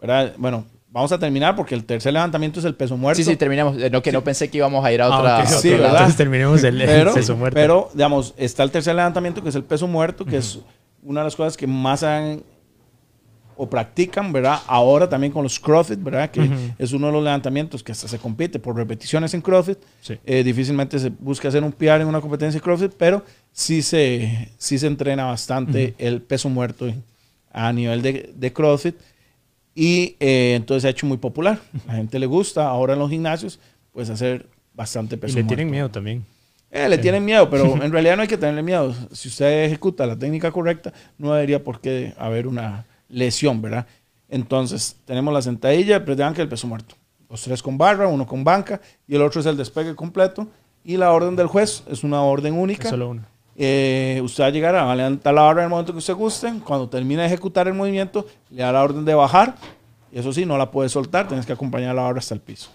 ¿verdad? 0.00 0.34
Bueno, 0.36 0.64
vamos 0.94 1.10
a 1.12 1.18
terminar 1.18 1.56
porque 1.56 1.74
el 1.74 1.84
tercer 1.84 2.12
levantamiento 2.12 2.60
es 2.60 2.64
el 2.64 2.74
peso 2.76 2.96
muerto. 2.96 3.16
sí, 3.22 3.24
sí, 3.28 3.36
terminamos. 3.36 3.76
Eh, 3.82 3.90
No, 3.90 4.00
que 4.00 4.12
no 4.12 4.22
pensé 4.24 4.48
que 4.48 4.58
íbamos 4.58 4.82
a 4.84 4.92
ir 4.92 5.02
a 5.02 5.06
Ah, 5.06 5.18
otra. 5.18 5.38
ok, 5.40 5.40
a 5.40 5.42
ok. 5.56 5.60
Sí. 5.60 5.70
¿verdad? 5.70 5.90
Entonces 5.90 6.16
terminemos 6.16 6.62
el, 6.64 6.80
el 6.80 6.86
pero, 6.86 7.12
peso 7.14 7.36
muerto. 7.36 7.54
pero, 7.54 7.90
digamos, 7.92 8.32
está 8.38 8.62
el 8.62 8.70
tercer 8.70 8.94
levantamiento 8.94 9.42
que 9.42 9.48
es 9.48 9.54
el 9.56 9.64
peso 9.64 9.86
muerto, 9.88 10.24
que 10.24 10.36
es 10.38 10.60
una 11.02 11.20
de 11.20 11.24
las 11.24 11.36
cosas 11.36 11.56
que 11.56 11.66
más 11.66 12.02
han 12.04 12.42
o 13.56 13.68
practican, 13.70 14.32
¿verdad? 14.32 14.58
Ahora 14.66 15.08
también 15.08 15.32
con 15.32 15.42
los 15.44 15.60
CrossFit, 15.60 16.02
¿verdad? 16.02 16.28
Que 16.30 16.40
Ujú. 16.40 16.54
es 16.78 16.92
uno 16.92 17.06
de 17.08 17.12
los 17.12 17.22
levantamientos 17.22 17.84
que 17.84 17.92
hasta 17.92 18.08
se 18.08 18.18
compite 18.18 18.58
por 18.58 18.74
repeticiones 18.74 19.32
en 19.34 19.40
CrossFit. 19.42 19.78
Sí. 20.00 20.18
Eh, 20.24 20.42
difícilmente 20.42 20.98
se 20.98 21.10
busca 21.10 21.48
hacer 21.48 21.62
un 21.62 21.70
PR 21.72 22.00
en 22.02 22.06
una 22.08 22.20
competencia 22.20 22.58
de 22.58 22.64
CrossFit, 22.64 22.92
pero 22.98 23.22
sí 23.52 23.82
se, 23.82 24.48
sí 24.58 24.76
se 24.78 24.86
entrena 24.88 25.26
bastante 25.26 25.94
el 25.98 26.20
peso 26.22 26.48
muerto 26.48 26.86
a 27.52 27.72
nivel 27.72 28.02
de, 28.02 28.32
de 28.34 28.52
CrossFit. 28.52 28.96
Y 29.74 30.16
eh, 30.20 30.54
entonces 30.56 30.82
se 30.82 30.88
ha 30.88 30.90
hecho 30.90 31.06
muy 31.06 31.16
popular. 31.16 31.58
La 31.86 31.94
gente 31.94 32.18
le 32.18 32.26
gusta 32.26 32.68
ahora 32.68 32.92
en 32.92 33.00
los 33.00 33.10
gimnasios, 33.10 33.58
pues 33.92 34.08
hacer 34.10 34.46
bastante 34.72 35.16
y 35.16 35.18
peso 35.18 35.36
le 35.36 35.42
muerto. 35.42 35.56
tienen 35.56 35.70
miedo 35.70 35.90
también. 35.90 36.24
Eh, 36.70 36.88
le 36.88 36.98
tienen 36.98 37.24
miedo, 37.24 37.48
pero 37.48 37.74
en 37.82 37.92
realidad 37.92 38.16
no 38.16 38.22
hay 38.22 38.28
que 38.28 38.36
tenerle 38.36 38.62
miedo. 38.62 38.94
Si 39.12 39.28
usted 39.28 39.64
ejecuta 39.64 40.06
la 40.06 40.18
técnica 40.18 40.50
correcta, 40.50 40.92
no 41.18 41.32
debería 41.32 41.62
por 41.62 41.80
qué 41.80 42.14
haber 42.18 42.46
una 42.46 42.86
lesión, 43.08 43.62
¿verdad? 43.62 43.86
Entonces, 44.28 44.96
tenemos 45.04 45.32
la 45.32 45.42
sentadilla, 45.42 45.96
el 45.96 46.04
press 46.04 46.16
de 46.16 46.24
banca 46.24 46.40
y 46.40 46.42
el 46.42 46.48
peso 46.48 46.66
muerto. 46.66 46.96
Los 47.28 47.42
tres 47.42 47.62
con 47.62 47.78
barra, 47.78 48.06
uno 48.06 48.26
con 48.26 48.44
banca 48.44 48.80
y 49.06 49.14
el 49.14 49.22
otro 49.22 49.40
es 49.40 49.46
el 49.46 49.56
despegue 49.56 49.94
completo. 49.94 50.48
Y 50.84 50.96
la 50.96 51.12
orden 51.12 51.34
del 51.34 51.46
juez 51.46 51.82
es 51.88 52.04
una 52.04 52.22
orden 52.22 52.54
única. 52.54 52.84
Es 52.84 52.90
solo 52.90 53.10
uno. 53.10 53.22
Eh, 53.56 54.20
usted 54.24 54.42
va 54.44 54.48
a 54.48 54.50
llegar 54.50 54.74
a 54.74 54.94
levantar 54.96 55.32
la 55.34 55.42
barra 55.42 55.60
en 55.62 55.64
el 55.66 55.70
momento 55.70 55.92
que 55.92 55.98
usted 55.98 56.14
guste. 56.14 56.52
Cuando 56.64 56.88
termine 56.88 57.22
de 57.22 57.28
ejecutar 57.28 57.68
el 57.68 57.74
movimiento, 57.74 58.26
le 58.50 58.62
da 58.62 58.72
la 58.72 58.82
orden 58.82 59.04
de 59.04 59.14
bajar. 59.14 59.54
Y 60.12 60.18
eso 60.18 60.32
sí, 60.32 60.44
no 60.46 60.56
la 60.58 60.70
puede 60.70 60.88
soltar, 60.88 61.26
tienes 61.28 61.44
que 61.46 61.52
acompañar 61.52 61.94
la 61.94 62.02
barra 62.02 62.18
hasta 62.18 62.34
el 62.34 62.40
piso. 62.40 62.70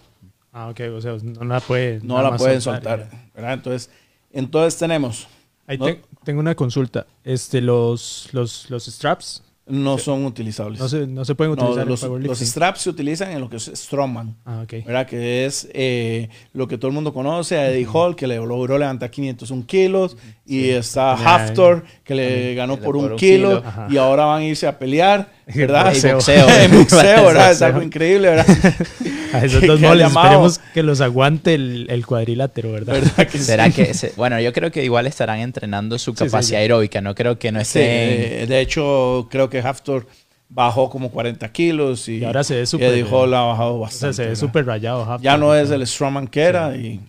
Ah, 0.52 0.70
ok. 0.70 0.80
O 0.96 1.02
sea, 1.02 1.16
no 1.24 1.44
la 1.46 1.60
puede... 1.60 2.00
No 2.04 2.22
la 2.22 2.36
pueden 2.36 2.62
soltar. 2.62 3.10
ya. 3.12 3.30
¿verdad? 3.36 3.54
Entonces, 3.54 3.90
entonces 4.32 4.78
tenemos 4.80 5.28
Ahí 5.68 5.78
No. 5.78 5.86
te- 5.86 6.02
tengo 6.24 6.40
una 6.40 6.56
consulta. 6.56 7.06
Este, 7.24 7.62
los, 7.62 8.28
los, 8.32 8.70
los 8.72 8.86
straps 8.88 9.44
no 9.70 9.98
son 9.98 10.26
utilizables. 10.26 10.80
no 10.80 10.90
se, 10.90 11.08
no 11.08 11.24
se 11.26 11.36
pueden 11.36 11.56
No, 11.56 11.62
utilizar 11.64 11.88
los, 11.88 12.02
en 12.04 12.10
los 12.10 12.10
powerlifting. 12.20 12.48
straps 12.48 12.82
se 12.82 12.90
utilizan 12.90 13.32
en 13.32 13.40
lo 13.42 13.50
que 13.50 13.58
es 13.58 13.72
Strongman, 13.74 14.36
Ah, 14.46 14.62
ok. 14.64 14.86
¿verdad? 14.86 15.08
Que 15.08 15.46
es 15.46 15.70
eh, 15.74 16.30
lo 16.54 16.68
que 16.68 16.78
todo 16.78 16.88
el 16.90 16.94
mundo 16.96 17.14
conoce, 17.14 17.58
a 17.58 17.70
Eddie 17.72 17.88
Hall, 17.92 18.16
que 18.16 18.28
le 18.28 18.36
logró 18.38 18.78
levantar 18.78 19.10
501 19.12 19.66
kilos, 19.66 20.18
y 20.46 20.70
está 20.70 21.14
Haftor, 21.14 21.84
que 22.04 22.16
le 22.16 22.56
ganó 22.56 22.76
por 22.78 22.90
por 22.90 22.96
un 22.98 23.16
kilo, 23.16 23.62
y 23.90 23.98
ahora 23.98 24.26
van 24.26 24.42
a 24.42 24.46
irse 24.46 24.66
a 24.68 24.78
pelear, 24.80 25.32
¿verdad? 25.56 25.86
Boxeo. 25.86 26.16
boxeo. 26.16 26.50
en 26.62 26.72
boxeo, 26.78 27.26
¿verdad? 27.26 27.52
Es 27.52 27.62
algo 27.62 27.82
increíble, 27.82 28.30
¿verdad? 28.30 28.46
A 29.34 29.46
esos 29.46 29.60
que- 29.62 29.68
dos 29.68 29.80
que 29.80 29.88
moles, 29.88 30.08
esperemos 30.08 30.60
que 30.74 30.82
los 30.84 31.02
aguante 31.02 31.54
el, 31.54 31.86
el 31.90 32.06
cuadrilátero, 32.06 32.72
¿verdad? 32.72 32.94
¿Verdad 32.96 33.28
que 33.28 33.38
sí? 33.38 33.44
¿Será 33.44 33.70
que 33.70 33.94
se- 33.94 34.14
bueno, 34.18 34.40
yo 34.40 34.52
creo 34.54 34.72
que 34.72 34.84
igual 34.84 35.06
estarán 35.08 35.40
entrenando 35.40 36.00
su 36.00 36.12
Sí, 36.12 36.18
sí, 36.18 36.26
capacidad 36.26 36.58
ya. 36.58 36.62
aeróbica, 36.62 37.00
no 37.02 37.14
creo 37.14 37.38
que 37.38 37.52
no 37.52 37.60
Sí, 37.60 37.64
estén 37.64 37.84
eh, 37.84 38.46
de 38.48 38.60
hecho, 38.62 39.28
creo 39.30 39.50
que 39.50 39.60
Haftor 39.60 40.08
bajó 40.50 40.90
como 40.90 41.12
40 41.12 41.52
kilos 41.52 42.10
y, 42.10 42.18
Y 42.18 42.24
ahora 42.26 42.44
se 42.44 42.56
ve 42.56 42.62
y 42.64 42.66
súper- 42.66 42.90
Eddie 42.92 43.04
Hall 43.10 43.32
ha 43.36 43.42
bajado 43.42 43.76
O 43.76 43.80
bastante. 43.82 44.14
sea, 44.16 44.24
se 44.26 44.30
ve 44.32 44.36
súper 44.36 44.66
rayado. 44.66 45.02
Haftor. 45.04 45.22
Ya 45.22 45.38
no 45.38 45.54
es 45.54 45.70
el 45.70 45.86
Strongman 45.86 46.28
que 46.28 46.42
era 46.42 46.76
y. 46.76 47.00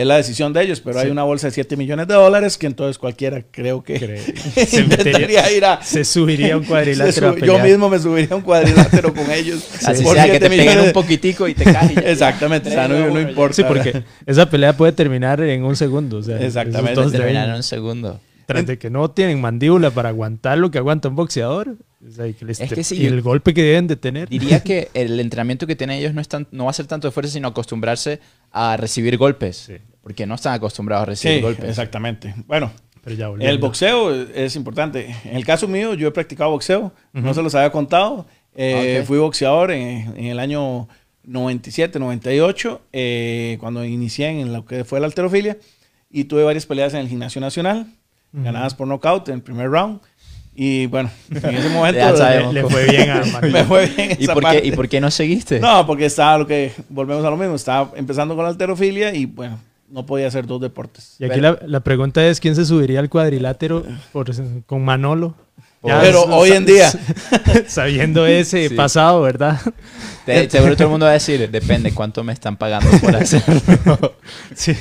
es 0.00 0.06
la 0.06 0.16
decisión 0.16 0.52
de 0.52 0.62
ellos, 0.62 0.80
pero 0.80 0.98
hay 1.00 1.10
una 1.10 1.22
bolsa 1.22 1.48
de 1.48 1.52
7 1.52 1.76
millones 1.76 2.06
de 2.08 2.14
dólares 2.14 2.56
que 2.58 2.66
entonces 2.66 2.98
cualquiera 2.98 3.42
creo 3.50 3.82
que 3.82 3.98
se, 4.66 4.80
intentaría 4.80 5.18
metería- 5.42 5.52
ir 5.52 5.64
a... 5.64 5.82
se 5.82 6.04
subiría 6.04 6.56
un 6.56 6.64
cuadrilátero. 6.64 7.36
yo 7.44 7.58
mismo 7.58 7.88
me 7.88 7.98
subiría 7.98 8.28
a 8.32 8.36
un 8.36 8.42
cuadrilátero 8.42 9.12
con 9.14 9.30
ellos. 9.30 9.66
Así 9.84 10.02
por 10.02 10.14
sea 10.14 10.24
que 10.24 10.30
7 10.32 10.48
te 10.48 10.56
peguen 10.56 10.80
un 10.80 10.92
poquitico 10.92 11.48
y 11.48 11.54
te 11.54 11.64
ya- 11.64 11.80
Exactamente, 12.04 12.68
o 12.68 12.72
sea, 12.72 12.88
no, 12.88 13.08
no 13.10 13.20
importa. 13.20 13.54
Sí, 13.56 13.64
porque 13.66 14.02
esa 14.26 14.48
pelea 14.48 14.76
puede 14.76 14.92
terminar 14.92 15.40
en 15.40 15.64
un 15.64 15.76
segundo. 15.76 16.18
O 16.18 16.22
sea, 16.22 16.40
Exactamente. 16.40 17.00
deben- 17.00 17.10
Terminaron 17.12 17.54
un 17.56 17.62
segundo. 17.62 18.20
tras 18.46 18.66
de 18.66 18.78
que 18.78 18.90
no 18.90 19.10
tienen 19.10 19.40
mandíbula 19.40 19.90
para 19.90 20.08
aguantar 20.08 20.58
lo 20.58 20.70
que 20.70 20.78
aguanta 20.78 21.08
un 21.08 21.16
boxeador. 21.16 21.76
O 22.06 22.10
sea, 22.10 22.26
y 22.26 22.34
que 22.34 22.44
les 22.44 22.60
Es 22.60 22.68
te- 22.68 22.74
que 22.74 22.84
sí, 22.84 22.96
y 22.96 23.02
yo- 23.04 23.08
el 23.08 23.20
golpe 23.22 23.52
que 23.54 23.62
deben 23.62 23.86
de 23.86 23.96
tener. 23.96 24.28
Diría 24.28 24.60
que 24.64 24.88
el 24.94 25.18
entrenamiento 25.20 25.66
que 25.66 25.76
tienen 25.76 25.98
ellos 25.98 26.14
no, 26.14 26.20
es 26.20 26.28
tan- 26.28 26.46
no 26.50 26.64
va 26.64 26.70
a 26.70 26.74
ser 26.74 26.86
tanto 26.86 27.08
de 27.08 27.12
fuerza, 27.12 27.32
sino 27.32 27.48
acostumbrarse 27.48 28.20
a 28.50 28.76
recibir 28.76 29.16
golpes. 29.16 29.56
Sí. 29.56 29.74
Porque 30.02 30.26
no 30.26 30.34
están 30.36 30.54
acostumbrados 30.54 31.02
a 31.02 31.06
recibir 31.06 31.36
Sí, 31.38 31.42
golpes. 31.42 31.68
exactamente. 31.68 32.34
Bueno, 32.46 32.72
Pero 33.04 33.16
ya 33.16 33.46
el 33.48 33.58
boxeo 33.58 34.12
es 34.34 34.56
importante. 34.56 35.14
En 35.24 35.36
el 35.36 35.44
caso 35.44 35.68
mío, 35.68 35.94
yo 35.94 36.08
he 36.08 36.10
practicado 36.10 36.50
boxeo. 36.50 36.92
No 37.12 37.32
se 37.34 37.42
los 37.42 37.54
había 37.54 37.70
contado. 37.70 38.26
Eh, 38.54 38.98
Ok. 39.00 39.06
Fui 39.06 39.18
boxeador 39.18 39.70
en, 39.70 40.14
en 40.16 40.24
el 40.26 40.38
año 40.38 40.88
97, 41.24 41.98
98, 41.98 42.80
eh, 42.92 43.56
cuando 43.60 43.84
inicié 43.84 44.28
en 44.28 44.52
lo 44.52 44.64
que 44.64 44.84
fue 44.84 45.00
la 45.00 45.06
alterofilia. 45.06 45.56
Y 46.10 46.24
tuve 46.24 46.42
varias 46.42 46.66
peleas 46.66 46.92
en 46.94 47.00
el 47.00 47.08
gimnasio 47.08 47.40
nacional, 47.40 47.86
ganadas 48.32 48.74
por 48.74 48.88
nocaut 48.88 49.28
en 49.28 49.36
el 49.36 49.42
primer 49.42 49.68
round. 49.70 50.00
Y 50.54 50.86
bueno, 50.86 51.10
en 51.30 51.54
ese 51.54 51.68
momento 51.72 51.98
Ya 51.98 52.10
Le, 52.10 52.16
sabemos. 52.18 52.54
le 52.54 52.64
fue 52.64 52.84
bien 52.86 53.10
a 53.10 53.22
me 53.42 53.64
fue 53.64 53.86
bien 53.86 54.16
¿Y 54.18 54.26
por, 54.26 54.42
parte. 54.42 54.62
qué, 54.62 54.68
¿Y 54.68 54.72
por 54.72 54.88
qué 54.88 55.00
no 55.00 55.10
seguiste? 55.10 55.60
No, 55.60 55.86
porque 55.86 56.06
estaba 56.06 56.38
lo 56.38 56.46
que, 56.46 56.72
volvemos 56.88 57.24
a 57.24 57.30
lo 57.30 57.36
mismo, 57.36 57.54
estaba 57.54 57.92
empezando 57.96 58.34
con 58.34 58.44
la 58.44 58.50
alterofilia 58.50 59.14
y 59.14 59.26
bueno, 59.26 59.58
no 59.88 60.04
podía 60.06 60.26
hacer 60.28 60.46
dos 60.46 60.60
deportes. 60.60 61.16
Y 61.18 61.24
aquí 61.24 61.40
la, 61.40 61.58
la 61.66 61.80
pregunta 61.80 62.26
es: 62.26 62.40
¿quién 62.40 62.54
se 62.56 62.64
subiría 62.64 63.00
al 63.00 63.08
cuadrilátero 63.08 63.84
por- 64.12 64.30
con 64.66 64.84
Manolo? 64.84 65.34
Ya, 65.82 65.98
Pero 66.02 66.24
hoy 66.24 66.50
en 66.50 66.66
día, 66.66 66.92
Sabiendo 67.66 68.26
ese 68.26 68.68
Sí. 68.68 68.74
pasado, 68.74 69.22
¿verdad? 69.22 69.58
Te- 70.26 70.50
seguro 70.50 70.74
todo 70.74 70.84
el 70.88 70.90
mundo 70.90 71.06
va 71.06 71.10
a 71.10 71.14
decir, 71.14 71.50
depende 71.50 71.92
cuánto 71.94 72.22
me 72.22 72.34
están 72.34 72.56
pagando 72.58 72.90
por 73.00 73.16
hacerlo. 73.16 74.14
sí. 74.54 74.76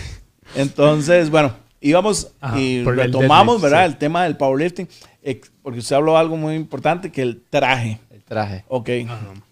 entonces, 0.56 1.30
bueno, 1.30 1.54
íbamos 1.80 2.32
Ajá, 2.42 2.60
y 2.60 2.80
el 2.80 2.86
retomamos, 2.86 3.62
deadlift, 3.62 3.64
¿verdad? 3.64 3.86
sí. 3.88 3.92
El 3.94 3.98
tema 3.98 4.24
del 4.26 4.36
powerlifting, 4.38 4.90
ex- 5.24 5.52
porque 5.70 5.82
usted 5.82 5.96
habló 5.98 6.18
algo 6.18 6.36
muy 6.36 6.56
importante, 6.56 7.12
que 7.12 7.22
el 7.22 7.44
traje, 7.48 8.00
El 8.10 8.24
traje. 8.24 8.66
ok. 8.70 8.90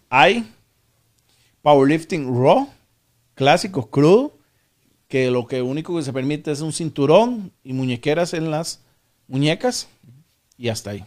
Hay 0.09 0.51
powerlifting 1.61 2.25
raw, 2.35 2.67
clásico, 3.35 3.87
crudo, 3.91 4.35
que 5.07 5.29
lo 5.29 5.45
que 5.45 5.61
único 5.61 5.95
que 5.95 6.01
se 6.01 6.11
permite 6.11 6.51
es 6.51 6.61
un 6.61 6.73
cinturón 6.73 7.51
y 7.63 7.73
muñequeras 7.73 8.33
en 8.33 8.49
las 8.49 8.81
muñecas 9.27 9.89
y 10.57 10.69
hasta 10.69 10.89
ahí. 10.89 11.05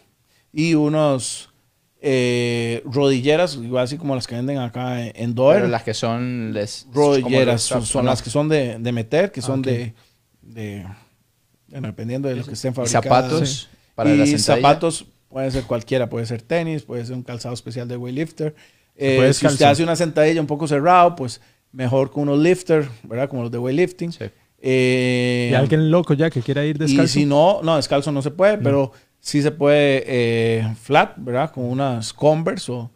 Y 0.53 0.75
unos 0.75 1.51
eh, 2.01 2.81
rodilleras, 2.85 3.57
igual 3.57 3.83
así 3.83 3.99
como 3.99 4.15
las 4.15 4.29
que 4.29 4.37
venden 4.37 4.59
acá 4.59 5.05
en, 5.05 5.35
Doer. 5.35 5.57
Pero 5.63 5.69
las 5.73 5.83
que 5.83 5.93
son... 5.93 6.53
Les, 6.53 6.87
rodilleras 6.93 7.63
son, 7.63 7.85
son 7.85 8.07
las 8.07 8.23
que 8.23 8.31
son 8.31 8.49
de, 8.49 8.79
de 8.79 8.93
meter, 8.93 9.33
que 9.33 9.43
son 9.43 9.59
ok. 9.59 9.67
de, 9.67 9.95
de- 10.43 10.87
bueno, 11.67 11.89
dependiendo 11.89 12.29
de 12.29 12.37
lo 12.37 12.45
que 12.45 12.53
estén 12.53 12.71
Y 12.71 12.75
fabricadas. 12.77 13.05
zapatos 13.05 13.69
para 14.05 14.17
la 14.17 14.25
y 14.25 14.29
sentadilla. 14.29 14.69
zapatos 14.69 15.05
puede 15.29 15.51
ser 15.51 15.65
cualquiera, 15.65 16.09
puede 16.09 16.27
ser 16.27 16.43
tenis, 16.43 16.83
puede 16.83 17.05
ser 17.05 17.15
un 17.17 17.23
calzado 17.23 17.55
especial 17.55 17.87
de 17.89 17.97
weightlifter. 17.97 18.55
Eh, 18.97 19.33
si 19.33 19.47
usted 19.47 19.65
hace 19.67 19.83
una 19.83 19.97
sentadilla 19.97 20.41
un 20.41 20.47
poco 20.47 20.67
cerrado, 20.69 21.15
pues 21.17 21.41
mejor 21.73 22.11
con 22.11 22.25
unos 22.25 22.39
lifter, 22.41 22.89
¿verdad? 23.05 23.29
Como 23.29 23.43
los 23.43 23.51
de 23.51 23.59
weightlifting. 23.59 24.13
Sí. 24.13 24.25
Eh, 24.63 25.49
Y 25.53 25.55
alguien 25.55 25.91
loco 25.91 26.13
ya 26.15 26.29
que 26.29 26.43
quiera 26.43 26.65
ir 26.67 26.77
descalzo. 26.77 27.05
y 27.05 27.23
si 27.23 27.25
no, 27.27 27.61
no, 27.63 27.77
descalzo 27.77 28.13
no 28.13 28.21
se 28.21 28.31
puede, 28.31 28.59
pero 28.59 28.93
sí 29.21 29.41
se 29.41 29.53
puede 29.53 30.05
eh, 30.07 30.75
flat, 30.83 31.15
¿verdad? 31.17 31.51
Con 31.53 31.65
unas 31.65 32.13
Converse 32.13 32.71
o 32.73 32.91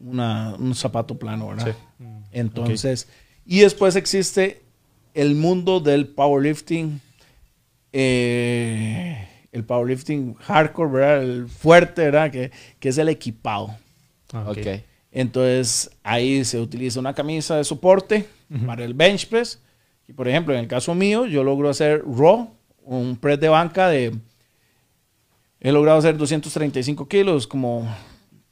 una, 0.00 0.54
un 0.58 0.74
zapato 0.74 1.16
plano, 1.18 1.48
¿verdad? 1.48 1.68
Sí. 1.98 2.04
Mm, 2.04 2.22
Entonces, 2.32 3.08
y 3.46 3.60
después 3.60 3.96
existe 3.96 4.62
el 5.14 5.34
mundo 5.36 5.80
del 5.80 6.08
powerlifting, 6.08 7.00
eh, 7.92 9.26
el 9.52 9.64
powerlifting 9.64 10.34
hardcore, 10.34 10.90
¿verdad? 10.90 11.22
El 11.22 11.48
fuerte, 11.48 12.02
¿verdad? 12.02 12.30
Que, 12.30 12.50
que 12.78 12.88
es 12.88 12.98
el 12.98 13.08
equipado. 13.08 13.74
Ah, 14.32 14.44
ok. 14.48 14.58
Ok. 14.58 14.66
Entonces, 15.12 15.90
ahí 16.04 16.44
se 16.44 16.60
utiliza 16.60 17.00
una 17.00 17.14
camisa 17.14 17.56
de 17.56 17.64
soporte 17.64 18.26
para 18.64 18.84
el 18.84 18.94
bench 18.94 19.28
press. 19.28 19.60
Y 20.06 20.12
por 20.12 20.28
ejemplo, 20.28 20.54
en 20.54 20.60
el 20.60 20.68
caso 20.68 20.94
mío, 20.94 21.26
yo 21.26 21.42
logro 21.42 21.68
hacer 21.68 22.02
raw, 22.06 22.48
un 22.84 23.16
press 23.16 23.40
de 23.40 23.48
banca 23.48 23.88
de. 23.88 24.14
He 25.60 25.72
logrado 25.72 25.98
hacer 25.98 26.16
235 26.16 27.06
kilos, 27.08 27.46
como 27.46 27.92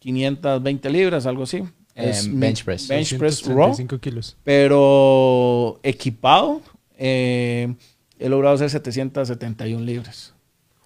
520 0.01 0.91
libras, 0.91 1.27
algo 1.27 1.45
así. 1.45 1.63
Es 1.95 2.27
Eh, 2.27 2.31
bench 2.33 2.65
press. 2.65 2.87
Bench 2.89 3.17
press 3.19 3.43
raw. 3.47 3.69
235 3.69 3.99
kilos. 4.01 4.37
Pero 4.45 5.81
equipado, 5.83 6.61
eh, 6.97 7.75
he 8.19 8.29
logrado 8.29 8.57
hacer 8.57 8.69
771 8.71 9.85
libras. 9.85 10.35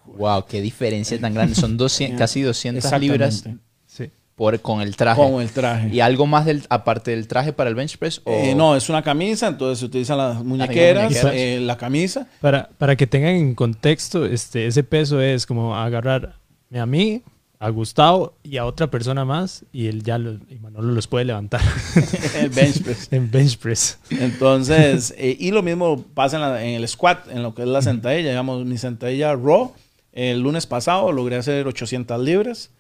Wow, 0.07 0.45
qué 0.47 0.61
diferencia 0.61 1.19
tan 1.21 1.35
grande. 1.35 1.55
Son 1.55 1.77
200, 1.77 2.19
casi 2.19 2.43
200 2.43 2.85
Exactamente. 2.85 3.13
libras 3.13 3.45
Sí. 3.87 4.11
por, 4.35 4.59
con 4.61 4.81
el 4.81 4.97
traje. 4.97 5.21
Con 5.21 5.41
el 5.43 5.51
traje. 5.51 5.89
¿Y 5.89 6.01
algo 6.01 6.27
más 6.27 6.45
del, 6.47 6.63
aparte 6.71 7.11
del 7.13 7.29
traje 7.29 7.53
para 7.53 7.69
el 7.71 7.77
bench 7.77 7.99
press? 7.99 8.21
O... 8.25 8.31
Eh, 8.33 8.55
no, 8.55 8.75
es 8.77 8.89
una 8.89 9.03
camisa, 9.03 9.47
entonces 9.49 9.79
se 9.81 9.85
utilizan 9.87 10.19
las 10.19 10.43
muñequeras, 10.45 11.05
muñequeras. 11.11 11.35
eh, 11.35 11.61
la 11.61 11.77
camisa. 11.77 12.27
Para, 12.41 12.69
para 12.79 12.97
que 12.97 13.07
tengan 13.07 13.35
en 13.37 13.55
contexto, 13.55 14.25
este, 14.27 14.67
ese 14.67 14.83
peso 14.85 15.21
es 15.21 15.47
como 15.47 15.77
agarrar 15.77 16.37
a 16.75 16.87
mí, 16.87 17.23
a 17.59 17.69
Gustavo 17.69 18.35
y 18.43 18.57
a 18.57 18.65
otra 18.65 18.91
persona 18.91 19.25
más 19.25 19.65
y 19.73 19.87
él 19.87 20.03
ya 20.03 20.19
lo, 20.19 20.33
y 20.33 20.59
Manolo 20.61 20.93
los 20.95 21.07
puede 21.07 21.27
levantar 21.27 21.61
el 22.41 22.49
bench 22.49 22.83
press. 22.83 23.09
en 23.13 23.31
bench 23.31 23.57
press. 23.59 23.99
Entonces, 24.11 25.15
eh, 25.17 25.37
y 25.39 25.51
lo 25.53 25.63
mismo 25.63 26.03
pasa 26.15 26.37
en, 26.37 26.43
la- 26.43 26.65
en 26.65 26.75
el 26.75 26.89
squat, 26.89 27.29
en 27.31 27.43
lo 27.45 27.55
que 27.55 27.63
es 27.63 27.69
la 27.69 27.81
sentadilla. 27.83 28.31
Digamos, 28.31 28.65
mi 28.65 28.79
sentadilla 28.79 29.35
raw, 29.37 29.73
el 30.13 30.41
lunes 30.41 30.67
pasado 30.67 31.11
logré 31.13 31.37
hacer 31.37 31.67
800 31.67 32.21
libras, 32.23 32.71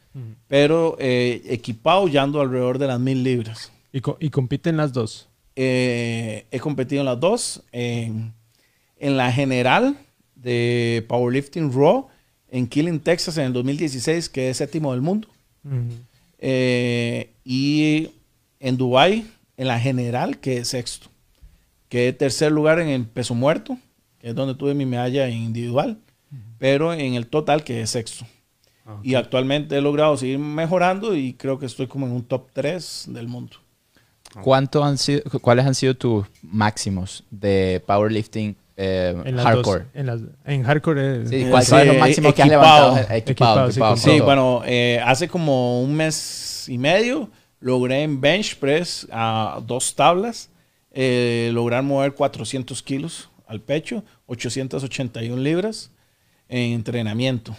pero 0.49 0.97
eh, 1.01 1.41
equipado 1.47 2.07
ya 2.09 2.23
ando 2.23 2.41
alrededor 2.41 2.79
de 2.79 2.87
las 2.87 3.01
1000 3.01 3.23
libras. 3.25 3.73
Y, 3.93 4.01
co- 4.01 4.19
y 4.21 4.29
compiten 4.31 4.77
las 4.77 4.93
dos. 4.93 5.29
Eh, 5.57 6.47
he 6.51 6.61
competido 6.61 7.01
en 7.01 7.07
las 7.07 7.19
dos. 7.21 7.63
En, 7.73 8.33
en 8.99 9.17
la 9.17 9.33
general 9.33 9.97
de 10.35 11.05
Powerlifting 11.09 11.73
Raw, 11.73 12.09
en 12.51 12.67
Killing, 12.67 13.01
Texas, 13.01 13.39
en 13.39 13.45
el 13.45 13.53
2016, 13.55 14.29
que 14.29 14.51
es 14.51 14.59
séptimo 14.59 14.93
del 14.93 15.01
mundo. 15.01 15.29
Eh, 16.39 17.31
y 17.45 18.11
en 18.61 18.77
Dubai 18.77 19.27
en 19.57 19.69
la 19.69 19.79
general, 19.79 20.39
que 20.39 20.59
es 20.59 20.69
sexto. 20.69 21.09
Que 21.89 22.09
es 22.09 22.19
tercer 22.19 22.51
lugar 22.53 22.81
en 22.81 22.89
el 22.89 23.05
peso 23.07 23.35
muerto, 23.35 23.79
que 24.19 24.29
es 24.31 24.35
donde 24.35 24.55
tuve 24.55 24.75
mi 24.75 24.87
medalla 24.87 25.29
individual. 25.29 25.99
Pero 26.63 26.93
en 26.93 27.15
el 27.15 27.27
total, 27.27 27.65
que 27.65 27.81
es 27.83 27.91
sexto. 27.91 28.25
Ah, 28.87 28.99
Y 29.03 29.17
actualmente 29.17 29.77
he 29.77 29.81
logrado 29.81 30.17
seguir 30.17 30.39
mejorando 30.39 31.17
y 31.17 31.35
creo 31.35 31.59
que 31.59 31.67
estoy 31.67 31.89
como 31.89 32.07
en 32.07 32.13
un 32.13 32.23
top 32.23 32.47
3 32.53 33.07
del 33.09 33.27
mundo. 33.27 33.57
¿Cuánto 34.43 34.85
han 34.85 34.97
sido, 34.97 35.23
¿Cuáles 35.41 35.67
han 35.67 35.75
sido 35.75 35.97
tus 35.97 36.25
máximos 36.41 37.25
de 37.33 37.83
powerlifting 37.85 38.55
eh, 38.77 39.21
En 39.25 39.35
las 39.37 39.45
hardcore? 39.45 39.81
dos. 39.81 39.89
En, 39.95 40.07
las- 40.07 40.21
en 40.45 40.63
hardcore. 40.63 41.01
eh, 41.03 41.27
Sí, 41.27 41.35
Eh, 41.43 41.49
¿Cuál 41.51 41.65
sí, 41.65 41.75
es 41.75 41.87
lo 41.89 41.95
máximo 41.95 42.33
que 42.33 42.43
has 42.43 42.49
levantado? 42.49 42.97
Equipado, 42.97 43.17
Equipado, 43.19 43.67
sí, 43.67 43.71
equipado, 43.73 43.97
Sí, 43.97 44.17
todo. 44.19 44.25
bueno, 44.25 44.63
eh, 44.65 45.01
hace 45.05 45.27
como 45.27 45.83
un 45.83 45.95
mes 45.97 46.67
y 46.69 46.79
medio 46.79 47.29
logré 47.59 48.03
en 48.05 48.21
bench 48.21 48.57
press 48.57 49.09
a 49.11 49.61
dos 49.67 49.97
tablas, 49.97 50.49
eh, 50.93 51.51
lograr 51.53 51.83
mover 51.83 52.15
400 52.15 52.81
kilos 52.85 53.31
al 53.49 53.61
pecho, 53.61 54.05
881 54.27 55.43
libras 55.43 55.91
en 56.53 56.73
entrenamiento. 56.75 57.57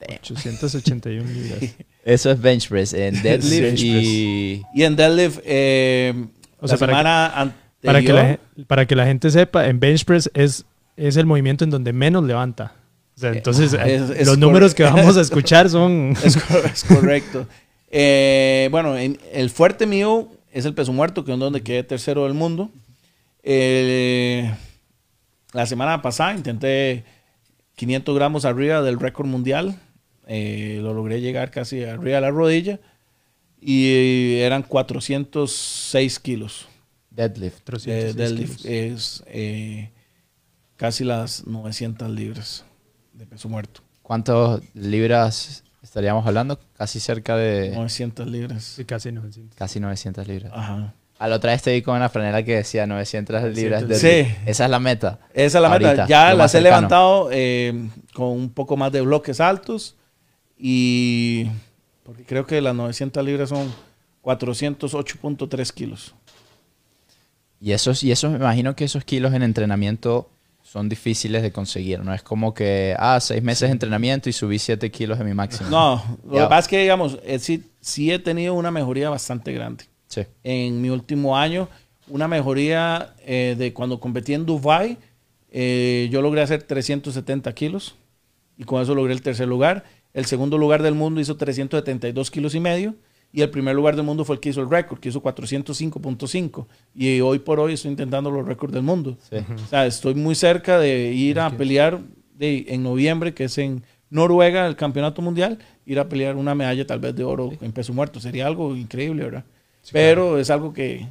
881 0.00 1.28
libras. 1.30 1.74
Eso 2.04 2.30
es 2.30 2.40
bench 2.40 2.68
press. 2.68 2.92
En 2.92 3.22
deadlift 3.22 3.62
Bench 3.62 3.80
y... 3.82 4.62
Y 4.74 4.82
en 4.82 4.94
deadlift, 4.96 5.40
eh, 5.44 6.12
O 6.60 6.66
la 6.66 6.76
sea, 6.76 6.86
para 6.86 7.40
anterior, 7.40 7.54
Para 7.82 8.02
que, 8.02 8.12
la, 8.12 8.38
para 8.66 8.86
que 8.86 8.94
la 8.96 9.06
gente 9.06 9.30
sepa, 9.30 9.66
en 9.66 9.80
bench 9.80 10.04
press 10.04 10.30
es, 10.34 10.64
es 10.96 11.16
el 11.16 11.24
movimiento 11.26 11.64
en 11.64 11.70
donde 11.70 11.92
menos 11.94 12.22
levanta. 12.24 12.74
O 13.16 13.20
sea, 13.20 13.30
entonces, 13.32 13.72
es- 13.72 13.80
eh, 14.10 14.14
es 14.18 14.26
los 14.26 14.36
números 14.38 14.74
que 14.74 14.82
vamos 14.82 15.16
a 15.16 15.20
escuchar 15.22 15.70
son... 15.70 16.14
Es, 16.22 16.36
cor- 16.36 16.66
es 16.66 16.84
correcto. 16.84 17.46
Eh, 17.90 18.68
bueno, 18.70 18.98
en- 18.98 19.18
el 19.32 19.48
fuerte 19.50 19.86
mío 19.86 20.28
es 20.52 20.66
el 20.66 20.74
peso 20.74 20.92
muerto, 20.92 21.24
que 21.24 21.32
es 21.32 21.38
donde 21.38 21.62
quedé 21.62 21.82
tercero 21.84 22.24
del 22.24 22.34
mundo. 22.34 22.70
Eh, 23.42 24.52
la 25.52 25.64
semana 25.66 26.02
pasada 26.02 26.34
intenté 26.34 27.04
500 27.76 28.14
gramos 28.14 28.44
arriba 28.44 28.82
del 28.82 28.98
récord 29.00 29.26
mundial. 29.26 29.78
Eh, 30.26 30.78
lo 30.82 30.94
logré 30.94 31.20
llegar 31.20 31.50
casi 31.50 31.84
arriba 31.84 32.16
de 32.16 32.20
la 32.20 32.30
rodilla. 32.30 32.80
Y 33.60 34.36
eran 34.40 34.62
406 34.62 36.18
kilos 36.20 36.68
Deadlift. 37.10 37.58
de 37.58 37.64
306 37.64 38.16
deadlift. 38.16 38.62
kilos. 38.62 38.66
Es, 38.66 39.24
eh, 39.26 39.90
casi 40.76 41.04
las 41.04 41.46
900 41.46 42.10
libras 42.10 42.64
de 43.12 43.26
peso 43.26 43.48
muerto. 43.48 43.80
¿Cuántas 44.02 44.60
libras 44.74 45.64
estaríamos 45.82 46.26
hablando? 46.26 46.60
Casi 46.76 47.00
cerca 47.00 47.36
de 47.36 47.70
900 47.70 48.26
libras. 48.28 48.64
Sí, 48.64 48.84
casi 48.84 49.12
900. 49.12 49.56
casi 49.56 49.80
900 49.80 50.28
libras. 50.28 50.52
Ajá. 50.54 50.94
A 51.18 51.28
la 51.28 51.36
otra 51.36 51.52
vez 51.52 51.62
te 51.62 51.72
vi 51.72 51.82
con 51.82 51.96
una 51.96 52.08
franela 52.08 52.42
que 52.42 52.56
decía 52.56 52.86
900 52.86 53.54
libras. 53.54 53.86
De 53.86 53.94
Sí. 53.96 54.34
Esa 54.46 54.64
es 54.64 54.70
la 54.70 54.80
meta. 54.80 55.20
Esa 55.32 55.58
es 55.58 55.62
la 55.62 55.78
meta. 55.78 56.06
Ya 56.06 56.34
las 56.34 56.54
he 56.54 56.58
cercano. 56.58 56.76
levantado 56.76 57.28
eh, 57.32 57.88
con 58.12 58.28
un 58.28 58.50
poco 58.50 58.76
más 58.76 58.90
de 58.92 59.00
bloques 59.00 59.40
altos 59.40 59.96
y 60.58 61.46
porque 62.04 62.24
creo 62.24 62.46
que 62.46 62.60
las 62.60 62.74
900 62.74 63.24
libras 63.24 63.48
son 63.48 63.72
408.3 64.22 65.72
kilos. 65.72 66.14
Y 67.60 67.72
esos, 67.72 68.02
y 68.02 68.12
esos, 68.12 68.30
me 68.30 68.36
imagino 68.36 68.76
que 68.76 68.84
esos 68.84 69.04
kilos 69.04 69.32
en 69.32 69.42
entrenamiento 69.42 70.28
son 70.62 70.88
difíciles 70.88 71.42
de 71.42 71.52
conseguir. 71.52 72.00
No 72.00 72.12
es 72.12 72.22
como 72.22 72.52
que, 72.52 72.94
ah, 72.98 73.18
seis 73.20 73.42
meses 73.42 73.68
de 73.68 73.72
entrenamiento 73.72 74.28
y 74.28 74.32
subí 74.32 74.58
7 74.58 74.90
kilos 74.90 75.18
de 75.18 75.24
mi 75.24 75.32
máximo. 75.32 75.70
No, 75.70 76.18
lo 76.24 76.32
que 76.32 76.40
pasa 76.42 76.58
es 76.58 76.68
que, 76.68 76.78
digamos, 76.80 77.18
eh, 77.24 77.38
sí, 77.38 77.70
sí 77.80 78.10
he 78.10 78.18
tenido 78.18 78.54
una 78.54 78.70
mejoría 78.70 79.08
bastante 79.08 79.52
grande. 79.52 79.84
Sí. 80.14 80.22
En 80.42 80.80
mi 80.80 80.90
último 80.90 81.36
año, 81.36 81.68
una 82.08 82.28
mejoría 82.28 83.14
eh, 83.26 83.54
de 83.58 83.72
cuando 83.72 83.98
competí 84.00 84.34
en 84.34 84.44
Dubai, 84.46 84.98
eh, 85.50 86.08
yo 86.10 86.20
logré 86.22 86.42
hacer 86.42 86.62
370 86.62 87.52
kilos 87.54 87.94
y 88.58 88.64
con 88.64 88.82
eso 88.82 88.94
logré 88.94 89.12
el 89.12 89.22
tercer 89.22 89.48
lugar. 89.48 89.84
El 90.12 90.26
segundo 90.26 90.58
lugar 90.58 90.82
del 90.82 90.94
mundo 90.94 91.20
hizo 91.20 91.36
372 91.36 92.30
kilos 92.30 92.54
y 92.54 92.60
medio 92.60 92.94
y 93.32 93.40
el 93.42 93.50
primer 93.50 93.74
lugar 93.74 93.96
del 93.96 94.04
mundo 94.04 94.24
fue 94.24 94.36
el 94.36 94.40
que 94.40 94.50
hizo 94.50 94.60
el 94.60 94.70
récord, 94.70 95.00
que 95.00 95.08
hizo 95.08 95.20
405.5 95.22 96.66
y 96.94 97.20
hoy 97.20 97.38
por 97.40 97.60
hoy 97.60 97.74
estoy 97.74 97.90
intentando 97.90 98.30
los 98.30 98.46
récords 98.46 98.72
del 98.72 98.82
mundo. 98.82 99.16
Sí. 99.28 99.36
O 99.54 99.66
sea, 99.68 99.86
estoy 99.86 100.14
muy 100.14 100.34
cerca 100.34 100.78
de 100.78 101.12
ir 101.12 101.40
a 101.40 101.50
pelear 101.50 102.00
de- 102.34 102.66
en 102.68 102.82
noviembre, 102.82 103.34
que 103.34 103.44
es 103.44 103.58
en 103.58 103.82
Noruega, 104.10 104.66
el 104.66 104.76
campeonato 104.76 105.22
mundial, 105.22 105.58
ir 105.86 105.98
a 105.98 106.08
pelear 106.08 106.36
una 106.36 106.54
medalla 106.54 106.86
tal 106.86 107.00
vez 107.00 107.16
de 107.16 107.24
oro 107.24 107.50
en 107.60 107.72
peso 107.72 107.92
muerto. 107.92 108.20
Sería 108.20 108.46
algo 108.46 108.76
increíble, 108.76 109.24
¿verdad? 109.24 109.44
Pero 109.92 110.38
es 110.38 110.50
algo 110.50 110.72
que, 110.72 111.08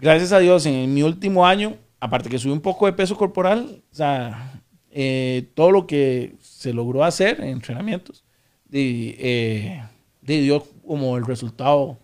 gracias 0.00 0.32
a 0.32 0.38
Dios, 0.38 0.66
en 0.66 0.92
mi 0.92 1.02
último 1.02 1.46
año, 1.46 1.76
aparte 2.00 2.28
que 2.28 2.38
subí 2.38 2.52
un 2.52 2.60
poco 2.60 2.86
de 2.86 2.92
peso 2.92 3.16
corporal, 3.16 3.82
o 3.92 3.94
sea, 3.94 4.60
eh, 4.90 5.48
todo 5.54 5.70
lo 5.70 5.86
que 5.86 6.34
se 6.40 6.72
logró 6.72 7.04
hacer 7.04 7.40
en 7.40 7.48
entrenamientos, 7.50 8.24
di- 8.68 9.14
eh, 9.18 9.82
di- 10.20 10.40
dio 10.40 10.64
como 10.86 11.16
el 11.16 11.24
resultado 11.24 11.98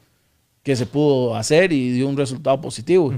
que 0.63 0.77
se 0.77 0.87
pudo 0.87 1.35
hacer 1.35 1.73
y 1.73 1.91
dio 1.93 2.09
un 2.09 2.17
resultado 2.17 2.61
positivo. 2.61 3.13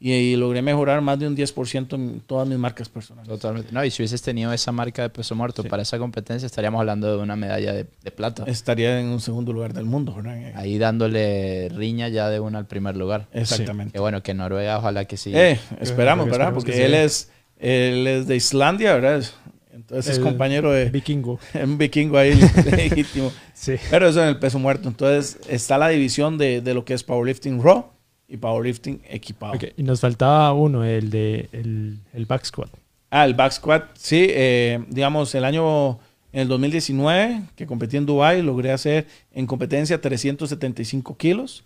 Y, 0.00 0.12
y 0.12 0.36
logré 0.36 0.60
mejorar 0.60 1.00
más 1.00 1.18
de 1.18 1.26
un 1.26 1.36
10% 1.36 1.94
en 1.94 2.20
todas 2.20 2.46
mis 2.46 2.58
marcas 2.58 2.88
personales. 2.88 3.28
Totalmente. 3.28 3.72
No, 3.72 3.84
y 3.84 3.90
si 3.90 4.02
hubieses 4.02 4.20
tenido 4.22 4.52
esa 4.52 4.72
marca 4.72 5.02
de 5.02 5.10
peso 5.10 5.34
muerto 5.34 5.64
para 5.64 5.82
esa 5.82 5.98
competencia, 5.98 6.46
estaríamos 6.46 6.80
hablando 6.80 7.16
de 7.16 7.22
una 7.22 7.36
medalla 7.36 7.72
de, 7.72 7.86
de 8.02 8.10
plata. 8.10 8.44
Estaría 8.46 9.00
en 9.00 9.06
un 9.06 9.20
segundo 9.20 9.52
lugar 9.52 9.72
del 9.72 9.84
mundo, 9.84 10.14
¿verdad? 10.14 10.52
Ahí 10.56 10.78
dándole 10.78 11.68
riña 11.70 12.08
ya 12.08 12.28
de 12.28 12.40
una 12.40 12.58
al 12.58 12.66
primer 12.66 12.96
lugar. 12.96 13.28
Exactamente. 13.32 13.92
Que 13.92 14.00
bueno, 14.00 14.22
que 14.22 14.34
Noruega, 14.34 14.78
ojalá 14.78 15.04
que 15.06 15.16
sí. 15.16 15.30
Eh, 15.34 15.58
esperamos, 15.80 15.80
Esperemos 15.80 16.26
¿verdad? 16.26 16.48
que 16.48 16.54
Porque 16.54 16.72
sí. 16.72 16.82
él 16.82 16.94
es, 16.94 17.30
él 17.58 18.06
es 18.06 18.26
de 18.26 18.36
Islandia, 18.36 18.94
¿verdad? 18.94 19.24
Entonces 19.72 20.14
es 20.14 20.18
compañero 20.18 20.72
de 20.72 20.88
Vikingo. 20.90 21.38
un 21.62 21.78
vikingo 21.78 22.16
ahí 22.16 22.34
legítimo. 22.76 23.32
Sí. 23.52 23.74
Pero 23.90 24.08
eso 24.08 24.22
en 24.22 24.28
el 24.28 24.38
peso 24.38 24.58
muerto. 24.58 24.88
Entonces 24.88 25.38
está 25.48 25.78
la 25.78 25.88
división 25.88 26.38
de, 26.38 26.60
de 26.60 26.74
lo 26.74 26.84
que 26.84 26.94
es 26.94 27.02
powerlifting 27.02 27.62
raw 27.62 27.93
y 28.28 28.36
powerlifting 28.36 29.02
equipado. 29.08 29.54
Ok, 29.54 29.64
Y 29.76 29.82
nos 29.82 30.00
faltaba 30.00 30.52
uno, 30.52 30.84
el 30.84 31.10
de 31.10 31.48
el, 31.52 31.98
el 32.12 32.26
back 32.26 32.44
squat. 32.44 32.70
Ah, 33.10 33.24
el 33.24 33.34
back 33.34 33.52
squat, 33.52 33.96
sí. 33.96 34.26
eh, 34.28 34.84
digamos, 34.88 35.34
el 35.34 35.44
año, 35.44 35.98
en 36.32 36.40
el 36.40 36.48
2019, 36.48 37.42
que 37.54 37.66
competí 37.66 37.96
en 37.96 38.06
Dubai, 38.06 38.42
logré 38.42 38.72
hacer 38.72 39.06
en 39.32 39.46
competencia 39.46 40.00
375 40.00 41.16
kilos. 41.16 41.64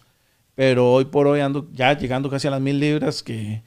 Pero 0.55 0.93
hoy 0.93 1.05
por 1.05 1.27
hoy 1.29 1.41
ando 1.41 1.69
ya 1.73 1.97
llegando 1.97 2.29
casi 2.29 2.49
a 2.49 2.51
las 2.51 2.61
mil 2.61 2.81
libras, 2.81 3.23
que, 3.23 3.63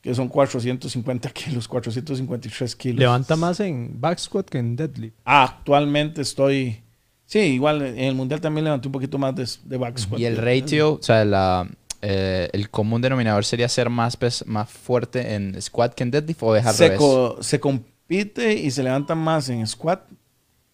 que 0.00 0.14
son 0.14 0.28
450 0.28 1.28
kilos, 1.30 1.66
453 1.66 2.76
kilos. 2.76 3.00
Levanta 3.00 3.34
más 3.34 3.58
en 3.60 4.00
back 4.00 4.18
squat 4.18 4.48
que 4.48 4.58
en 4.58 4.76
deadlift. 4.76 5.16
Ah, 5.24 5.42
actualmente 5.42 6.22
estoy... 6.22 6.80
Sí, 7.26 7.38
igual 7.40 7.82
en 7.82 7.98
el 7.98 8.14
mundial 8.14 8.40
también 8.40 8.64
levanté 8.64 8.88
un 8.88 8.92
poquito 8.92 9.18
más 9.18 9.34
de, 9.34 9.48
de 9.64 9.76
back 9.78 9.98
squat. 9.98 10.20
Y 10.20 10.26
el 10.26 10.36
ratio, 10.36 10.94
o 10.94 11.02
sea, 11.02 11.24
la, 11.24 11.68
eh, 12.02 12.48
el 12.52 12.68
común 12.68 13.00
denominador 13.00 13.44
sería 13.44 13.68
ser 13.68 13.88
más, 13.88 14.16
pes- 14.16 14.44
más 14.46 14.68
fuerte 14.68 15.34
en 15.34 15.60
squat 15.62 15.94
que 15.94 16.02
en 16.02 16.10
deadlift 16.10 16.42
o 16.42 16.54
es 16.56 16.66
al 16.66 16.74
se, 16.74 16.84
revés. 16.84 16.98
co- 16.98 17.38
se 17.40 17.60
compite 17.60 18.52
y 18.54 18.70
se 18.70 18.82
levanta 18.82 19.14
más 19.14 19.48
en 19.48 19.66
squat 19.66 20.02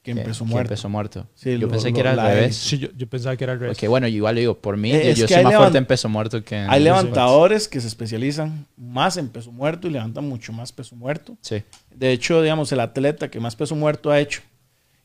que 0.03 0.13
en 0.13 0.23
peso 0.23 0.45
muerto. 0.47 0.71
peso 0.71 0.89
muerto. 0.89 1.27
Sí, 1.35 1.53
Yo 1.53 1.59
lo- 1.59 1.69
pensé 1.69 1.89
lo- 1.91 1.95
que 1.95 2.01
era 2.01 2.13
al 2.13 2.21
revés. 2.21 2.57
Sí, 2.57 2.79
yo, 2.79 2.89
yo 2.97 3.07
pensaba 3.09 3.37
que 3.37 3.45
era 3.45 3.53
al 3.53 3.61
revés. 3.61 3.77
Porque 3.77 3.89
bueno, 3.89 4.07
igual 4.09 4.37
lo 4.37 4.41
digo, 4.41 4.55
por 4.59 4.77
mí, 4.79 4.91
Eh, 4.91 5.03
yo, 5.05 5.11
es 5.11 5.19
yo 5.19 5.29
soy 5.29 5.37
hay 5.37 5.45
más 5.45 5.57
fuerte 5.57 5.77
en 5.79 5.85
peso 5.87 6.09
muerto 6.09 6.43
que 6.43 6.57
en 6.57 6.71
Hay 6.71 6.83
levantadores 6.83 7.69
que 7.69 7.79
se 7.81 7.89
especializan 7.89 8.65
más 8.79 9.19
en 9.19 9.29
peso 9.29 9.53
muerto 9.53 9.87
y 9.87 9.91
levantan 9.91 10.27
mucho 10.27 10.53
más 10.55 10.73
peso 10.73 10.97
muerto. 10.97 11.37
Sí. 11.43 11.63
De 11.95 12.11
hecho, 12.13 12.41
digamos, 12.41 12.73
el 12.73 12.81
atleta 12.81 13.31
que 13.31 13.39
más 13.39 13.55
peso 13.55 13.75
muerto 13.77 14.11
ha 14.11 14.19
hecho, 14.19 14.41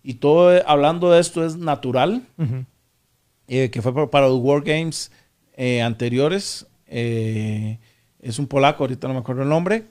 y 0.04 0.14
todo 0.14 0.56
eh, 0.56 0.64
hablando 0.66 1.12
de 1.12 1.20
esto 1.20 1.46
es 1.46 1.58
natural, 1.58 2.22
Ujú. 2.38 2.64
eh, 3.50 3.70
que 3.72 3.82
fue 3.82 3.94
pa- 3.94 4.10
para 4.10 4.28
los 4.30 4.40
World 4.40 4.66
Games 4.66 5.12
eh, 5.54 5.82
anteriores, 5.82 6.68
eh, 6.88 7.80
es 8.20 8.40
un 8.40 8.48
polaco, 8.48 8.84
ahorita 8.84 9.08
no 9.08 9.14
me 9.14 9.20
acuerdo 9.20 9.44
el 9.44 9.50
nombre, 9.50 9.86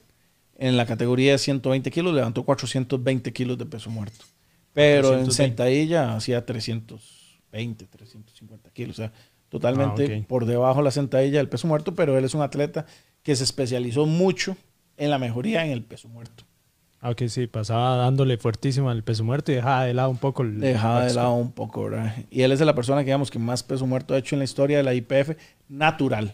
en 0.57 0.77
la 0.77 0.87
categoría 0.87 1.33
de 1.33 1.38
120 1.38 1.90
kilos 1.90 2.14
levantó 2.14 2.44
420 2.44 3.33
kilos 3.33 3.59
de 3.59 3.66
peso 3.66 3.90
muerto. 3.90 4.25
Pero 4.72 5.09
en 5.09 5.25
420. 5.27 5.35
sentadilla 5.35 6.16
hacía 6.16 6.46
320, 6.46 7.87
350 7.87 8.70
kilos. 8.70 8.98
O 8.98 9.03
sea, 9.03 9.12
totalmente 9.48 10.20
Ah, 10.22 10.25
por 10.27 10.46
debajo 10.46 10.79
de 10.79 10.85
la 10.85 10.90
sentadilla 10.90 11.38
del 11.38 11.48
peso 11.48 11.66
muerto, 11.66 11.94
pero 11.94 12.16
él 12.16 12.25
es 12.25 12.35
un 12.35 12.42
atleta 12.42 12.87
que 13.22 13.37
se 13.37 13.44
especializó 13.44 14.07
mucho 14.07 14.57
en 14.96 15.11
la 15.11 15.18
mejoría 15.18 15.64
en 15.64 15.72
el 15.72 15.83
peso 15.83 16.09
muerto. 16.09 16.44
Ah, 17.04 17.10
ok, 17.10 17.22
sí, 17.26 17.48
pasaba 17.48 17.96
dándole 17.96 18.38
fuertísimo 18.38 18.88
al 18.88 19.02
peso 19.02 19.24
muerto 19.24 19.50
y 19.50 19.56
dejaba 19.56 19.84
de 19.86 19.92
lado 19.92 20.08
un 20.08 20.18
poco 20.18 20.42
el 20.44 20.60
Dejaba 20.60 21.04
de 21.04 21.12
lado 21.14 21.34
un 21.34 21.50
poco, 21.50 21.84
¿verdad? 21.84 22.14
Y 22.30 22.42
él 22.42 22.52
es 22.52 22.60
de 22.60 22.64
la 22.64 22.76
persona 22.76 23.00
que, 23.00 23.06
digamos, 23.06 23.28
que 23.28 23.40
más 23.40 23.64
peso 23.64 23.84
muerto 23.88 24.14
ha 24.14 24.18
hecho 24.18 24.36
en 24.36 24.38
la 24.38 24.44
historia 24.44 24.76
de 24.76 24.84
la 24.84 24.94
IPF 24.94 25.36
natural. 25.68 26.32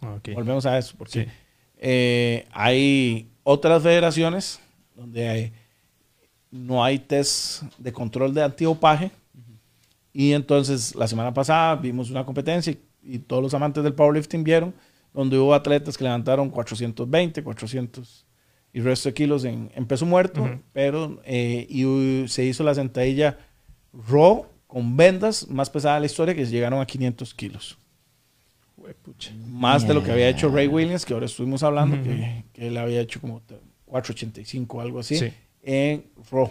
Ah. 0.00 0.18
Volvemos 0.32 0.66
a 0.66 0.78
eso, 0.78 0.94
porque 0.96 1.24
Sí. 1.24 1.30
eh, 1.78 2.46
hay 2.52 3.28
otras 3.42 3.82
federaciones 3.82 4.60
donde 4.94 5.28
hay- 5.28 5.52
no 6.52 6.84
hay 6.84 7.00
test 7.00 7.64
de 7.78 7.92
control 7.92 8.32
de 8.34 8.44
antidopaje. 8.44 9.10
Y 10.12 10.32
entonces 10.32 10.94
la 10.94 11.08
semana 11.08 11.34
pasada 11.34 11.74
vimos 11.74 12.08
una 12.10 12.24
competencia 12.24 12.72
y, 12.72 12.78
y 13.14 13.18
todos 13.18 13.42
los 13.42 13.52
amantes 13.52 13.82
del 13.82 13.94
powerlifting 13.94 14.44
vieron 14.44 14.72
donde 15.12 15.36
hubo 15.38 15.52
atletas 15.54 15.98
que 15.98 16.04
levantaron 16.04 16.50
420, 16.50 17.42
400 17.42 18.23
y 18.74 18.80
resto 18.80 19.08
de 19.08 19.14
kilos 19.14 19.44
en, 19.44 19.70
en 19.74 19.86
peso 19.86 20.04
muerto, 20.04 20.42
Ujú. 20.42 20.60
pero 20.74 21.22
eh, 21.24 21.66
y 21.70 21.84
uh, 21.86 22.28
se 22.28 22.44
hizo 22.44 22.62
la 22.64 22.74
sentadilla 22.74 23.38
raw 24.08 24.44
con 24.66 24.96
vendas 24.96 25.48
más 25.48 25.70
pesada 25.70 25.94
de 25.94 26.00
la 26.00 26.06
historia 26.06 26.34
que 26.34 26.44
llegaron 26.44 26.80
a 26.80 26.84
500 26.86 27.32
kilos 27.34 27.78
más 29.48 29.86
de 29.86 29.94
lo 29.94 30.02
que 30.02 30.12
había 30.12 30.28
hecho 30.28 30.48
Ray. 30.50 30.66
Williams, 30.66 31.06
que 31.06 31.14
ahora 31.14 31.26
estuvimos 31.26 31.62
hablando, 31.62 31.96
Ujú. 31.96 32.04
que, 32.04 32.44
que 32.52 32.66
él 32.68 32.76
había 32.76 33.00
hecho 33.00 33.20
como 33.20 33.40
485 33.86 34.76
o 34.76 34.80
algo 34.80 34.98
así, 35.00 35.16
Sí. 35.16 35.32
en 35.62 36.04
Raw, 36.30 36.50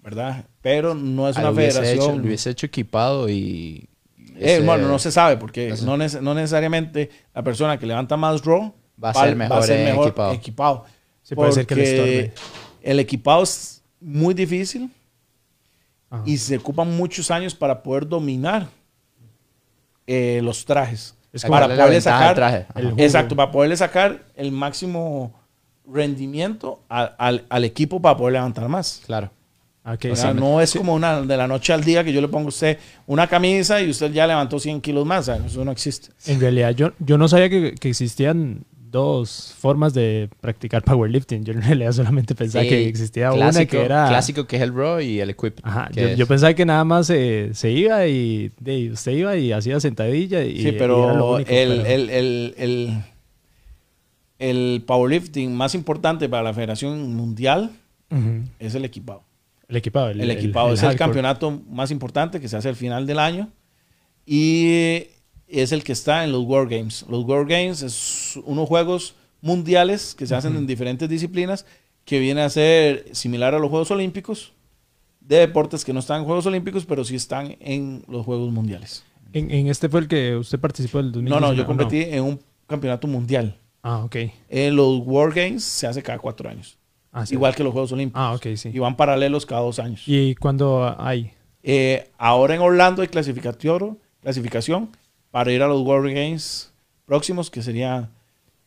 ¿verdad? 0.00 0.44
Pero 0.60 0.94
no 0.94 1.28
es 1.28 1.36
Ah, 1.36 1.40
una 1.40 1.50
lo 1.50 1.56
federación. 1.56 1.94
Hecho, 1.96 2.16
lo 2.18 2.24
hubiese 2.26 2.50
hecho 2.50 2.66
equipado 2.66 3.28
y... 3.28 3.88
Eh, 4.36 4.62
bueno, 4.64 4.86
no 4.88 4.98
se 4.98 5.10
sabe, 5.10 5.36
porque 5.36 5.70
no 5.70 5.76
sé. 5.76 5.84
no, 5.84 5.96
nece- 5.96 6.20
no 6.20 6.34
necesariamente 6.34 7.10
la 7.34 7.42
persona 7.42 7.78
que 7.78 7.86
levanta 7.86 8.16
más 8.16 8.44
Raw 8.44 8.72
Va 9.02 9.10
a 9.10 9.14
ser 9.14 9.34
mejor 9.36 9.68
en 9.70 9.88
equipado. 9.88 10.32
equipado. 10.32 10.84
Sí, 11.22 11.34
puede 11.34 11.52
ser 11.52 11.66
que 11.66 11.74
le 11.76 11.82
Porque 11.82 12.18
estorbe. 12.20 12.34
el 12.82 13.00
equipado 13.00 13.42
es 13.42 13.82
muy 14.00 14.34
difícil 14.34 14.90
Ajá. 16.10 16.22
y 16.26 16.36
se 16.36 16.56
ocupan 16.56 16.96
muchos 16.96 17.30
años 17.30 17.54
para 17.54 17.82
poder 17.82 18.08
dominar 18.08 18.68
eh, 20.06 20.40
los 20.42 20.64
trajes. 20.64 21.14
Es 21.32 21.42
como 21.42 21.54
para 21.54 21.68
poderle 21.68 22.00
sacar 22.00 22.34
traje. 22.34 22.66
Exacto, 22.98 23.34
para 23.36 23.50
poderle 23.50 23.76
sacar 23.76 24.22
el 24.36 24.52
máximo 24.52 25.32
rendimiento 25.90 26.80
al, 26.88 27.44
al 27.48 27.64
equipo 27.64 28.00
para 28.00 28.16
poder 28.16 28.34
levantar 28.34 28.68
más. 28.68 29.02
Claro. 29.06 29.30
Ah, 29.84 29.96
O 30.12 30.16
sea, 30.16 30.32
sí. 30.32 30.38
no 30.38 30.60
es 30.60 30.72
como 30.74 30.94
una 30.94 31.22
de 31.22 31.36
la 31.36 31.48
noche 31.48 31.72
al 31.72 31.82
día 31.82 32.04
que 32.04 32.12
yo 32.12 32.20
le 32.20 32.28
pongo 32.28 32.46
a 32.46 32.48
usted 32.50 32.78
una 33.06 33.26
camisa 33.26 33.80
y 33.82 33.90
usted 33.90 34.12
ya 34.12 34.26
levantó 34.28 34.60
100 34.60 34.80
kilos 34.80 35.04
más. 35.04 35.26
Eso 35.28 35.64
no 35.64 35.72
existe. 35.72 36.10
En 36.26 36.38
realidad, 36.40 36.70
yo, 36.70 36.92
yo 37.00 37.18
no 37.18 37.26
sabía 37.28 37.48
que, 37.50 37.74
que 37.74 37.88
existían 37.88 38.64
dos 38.92 39.52
formas 39.58 39.92
de 39.94 40.28
practicar 40.40 40.84
powerlifting. 40.84 41.44
Yo 41.44 41.52
en 41.54 41.62
realidad 41.62 41.90
solamente 41.92 42.36
pensaba 42.36 42.62
Sí, 42.62 42.68
que 42.68 42.86
existía 42.86 43.32
una 43.32 43.50
clásico, 43.50 43.70
que 43.72 43.84
era... 43.84 44.06
Clásico 44.08 44.46
que 44.46 44.56
es 44.56 44.62
el 44.62 44.72
raw 44.72 45.00
y 45.00 45.18
el 45.18 45.30
equip. 45.30 45.58
Ajá, 45.64 45.90
yo, 45.92 46.14
yo 46.14 46.26
pensaba 46.28 46.54
que 46.54 46.64
nada 46.64 46.84
más 46.84 47.10
eh, 47.10 47.50
se 47.54 47.72
iba 47.72 48.06
y, 48.06 48.52
de, 48.60 48.92
usted 48.92 49.12
iba 49.12 49.36
y 49.36 49.50
hacía 49.50 49.80
sentadilla 49.80 50.44
y, 50.44 50.58
Sí, 50.58 50.62
y 50.62 50.68
era 50.68 50.72
lo 50.72 50.78
pero 50.78 51.32
único, 51.34 51.50
el, 51.50 51.68
pero- 51.80 51.86
el- 51.86 52.10
el- 52.10 52.54
el- 52.58 53.02
el 54.38 54.82
powerlifting 54.86 55.54
más 55.54 55.74
importante 55.74 56.28
para 56.28 56.42
la 56.42 56.52
Federación 56.54 57.14
Mundial 57.14 57.70
es 58.58 58.74
el 58.74 58.84
equipado. 58.84 59.22
El 59.68 59.76
equipado. 59.76 60.10
El, 60.10 60.30
equipado 60.30 60.74
es 60.74 60.82
el 60.82 60.96
campeonato 60.96 61.62
más 61.70 61.90
importante 61.90 62.40
que 62.40 62.48
se 62.48 62.56
hace 62.58 62.68
al 62.68 62.76
final 62.76 63.06
del 63.06 63.18
año 63.18 63.48
y 64.26 65.04
es 65.48 65.72
el 65.72 65.82
que 65.82 65.92
está 65.92 66.24
en 66.24 66.32
los 66.32 66.42
World 66.44 66.70
Games. 66.70 67.06
Los 67.08 67.24
World 67.24 67.48
Games 67.50 67.80
es 67.82 67.92
unos 68.36 68.68
juegos 68.68 69.14
mundiales 69.40 70.14
que 70.14 70.26
se 70.26 70.34
hacen 70.34 70.56
en 70.56 70.66
diferentes 70.66 71.08
disciplinas 71.08 71.66
que 72.04 72.18
viene 72.20 72.42
a 72.42 72.50
ser 72.50 73.06
similar 73.12 73.54
a 73.54 73.58
los 73.58 73.70
Juegos 73.70 73.90
Olímpicos 73.90 74.52
de 75.20 75.36
deportes 75.38 75.84
que 75.84 75.92
no 75.92 76.00
están 76.00 76.20
en 76.20 76.24
Juegos 76.26 76.46
Olímpicos 76.46 76.84
pero 76.84 77.04
sí 77.04 77.14
están 77.16 77.56
en 77.60 78.04
los 78.08 78.24
Juegos 78.24 78.52
Mundiales. 78.52 79.04
En, 79.32 79.50
en 79.50 79.68
este 79.68 79.88
fue 79.88 80.00
el 80.00 80.08
que 80.08 80.36
usted 80.36 80.58
participó 80.58 80.98
No, 81.02 81.10
2019. 81.10 81.40
no, 81.40 81.52
yo 81.54 81.62
¿o 81.62 81.66
competí 81.66 82.02
en 82.02 82.22
un 82.24 82.40
campeonato 82.66 83.06
mundial. 83.08 83.56
Ah, 83.82 84.04
ok. 84.04 84.16
En 84.48 84.76
los 84.76 84.98
World 85.04 85.34
Games 85.34 85.64
se 85.64 85.86
hace 85.86 86.02
cada 86.02 86.18
cuatro 86.18 86.48
años, 86.48 86.76
Ah, 87.10 87.26
sí. 87.26 87.34
igual 87.34 87.54
que 87.54 87.64
los 87.64 87.72
Juegos 87.72 87.92
Olímpicos. 87.92 88.20
Ah, 88.22 88.34
ok, 88.34 88.54
sí. 88.56 88.70
Y 88.72 88.78
van 88.78 88.96
paralelos 88.96 89.44
cada 89.46 89.62
dos 89.62 89.78
años. 89.78 90.02
¿Y 90.06 90.34
cuándo 90.36 90.94
hay? 90.98 91.32
Eh, 91.62 92.10
ahora 92.18 92.54
en 92.54 92.60
Orlando 92.60 93.02
hay 93.02 93.08
clasificatorio, 93.08 93.96
clasificación 94.20 94.90
para 95.30 95.50
ir 95.52 95.62
a 95.62 95.68
los 95.68 95.80
World 95.82 96.14
Games 96.14 96.72
próximos, 97.06 97.50
que 97.50 97.62
sería, 97.62 98.08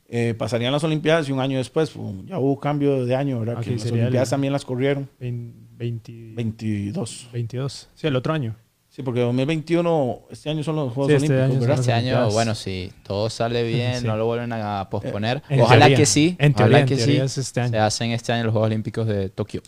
eh, 0.08 0.34
pasarían 0.38 0.72
las 0.72 0.84
Olimpiadas 0.84 1.28
y 1.30 1.32
un 1.32 1.40
año 1.40 1.58
después, 1.58 1.90
pum, 1.92 2.26
ya 2.28 2.38
hubo 2.40 2.60
cambio 2.60 3.06
de 3.06 3.16
año, 3.16 3.40
¿verdad? 3.40 3.62
Que 3.64 3.72
las 3.72 3.86
Olimpiadas 3.92 4.28
el- 4.30 4.32
también 4.32 4.54
las 4.54 4.64
corrieron. 4.66 5.10
Vein- 5.20 5.54
20 5.78 6.32
22. 6.36 7.30
22. 7.34 7.90
Sí, 7.96 8.08
el 8.08 8.16
otro 8.16 8.34
año. 8.34 8.56
Sí, 8.90 9.04
porque 9.04 9.20
2021, 9.20 10.22
este 10.32 10.50
año 10.50 10.64
son 10.64 10.78
los 10.78 10.94
Juegos 10.94 11.12
Sí, 11.12 11.26
este 11.26 11.42
Olímpicos, 11.42 11.80
Este 11.80 11.92
año, 11.92 12.30
bueno, 12.32 12.56
si 12.56 12.94
todo 13.04 13.30
sale 13.30 13.64
bien, 13.64 14.00
Sí. 14.00 14.08
no 14.08 14.16
lo 14.16 14.26
vuelven 14.26 14.54
a 14.54 14.88
posponer. 14.90 15.44
En 15.50 15.60
Ojalá 15.60 15.82
teoría. 15.88 15.98
que 15.98 16.06
sí. 16.06 16.38
En 16.40 16.54
teoría, 16.54 16.78
ojalá 16.78 16.80
en 16.80 16.86
que 16.88 16.98
sí. 16.98 17.18
es 17.18 17.38
este 17.38 17.60
año. 17.60 17.72
Se 17.72 17.80
hacen 17.80 18.12
este 18.12 18.32
año 18.32 18.46
los 18.46 18.54
Juegos 18.54 18.68
Olímpicos 18.68 19.06
de 19.06 19.28
Tokio. 19.30 19.62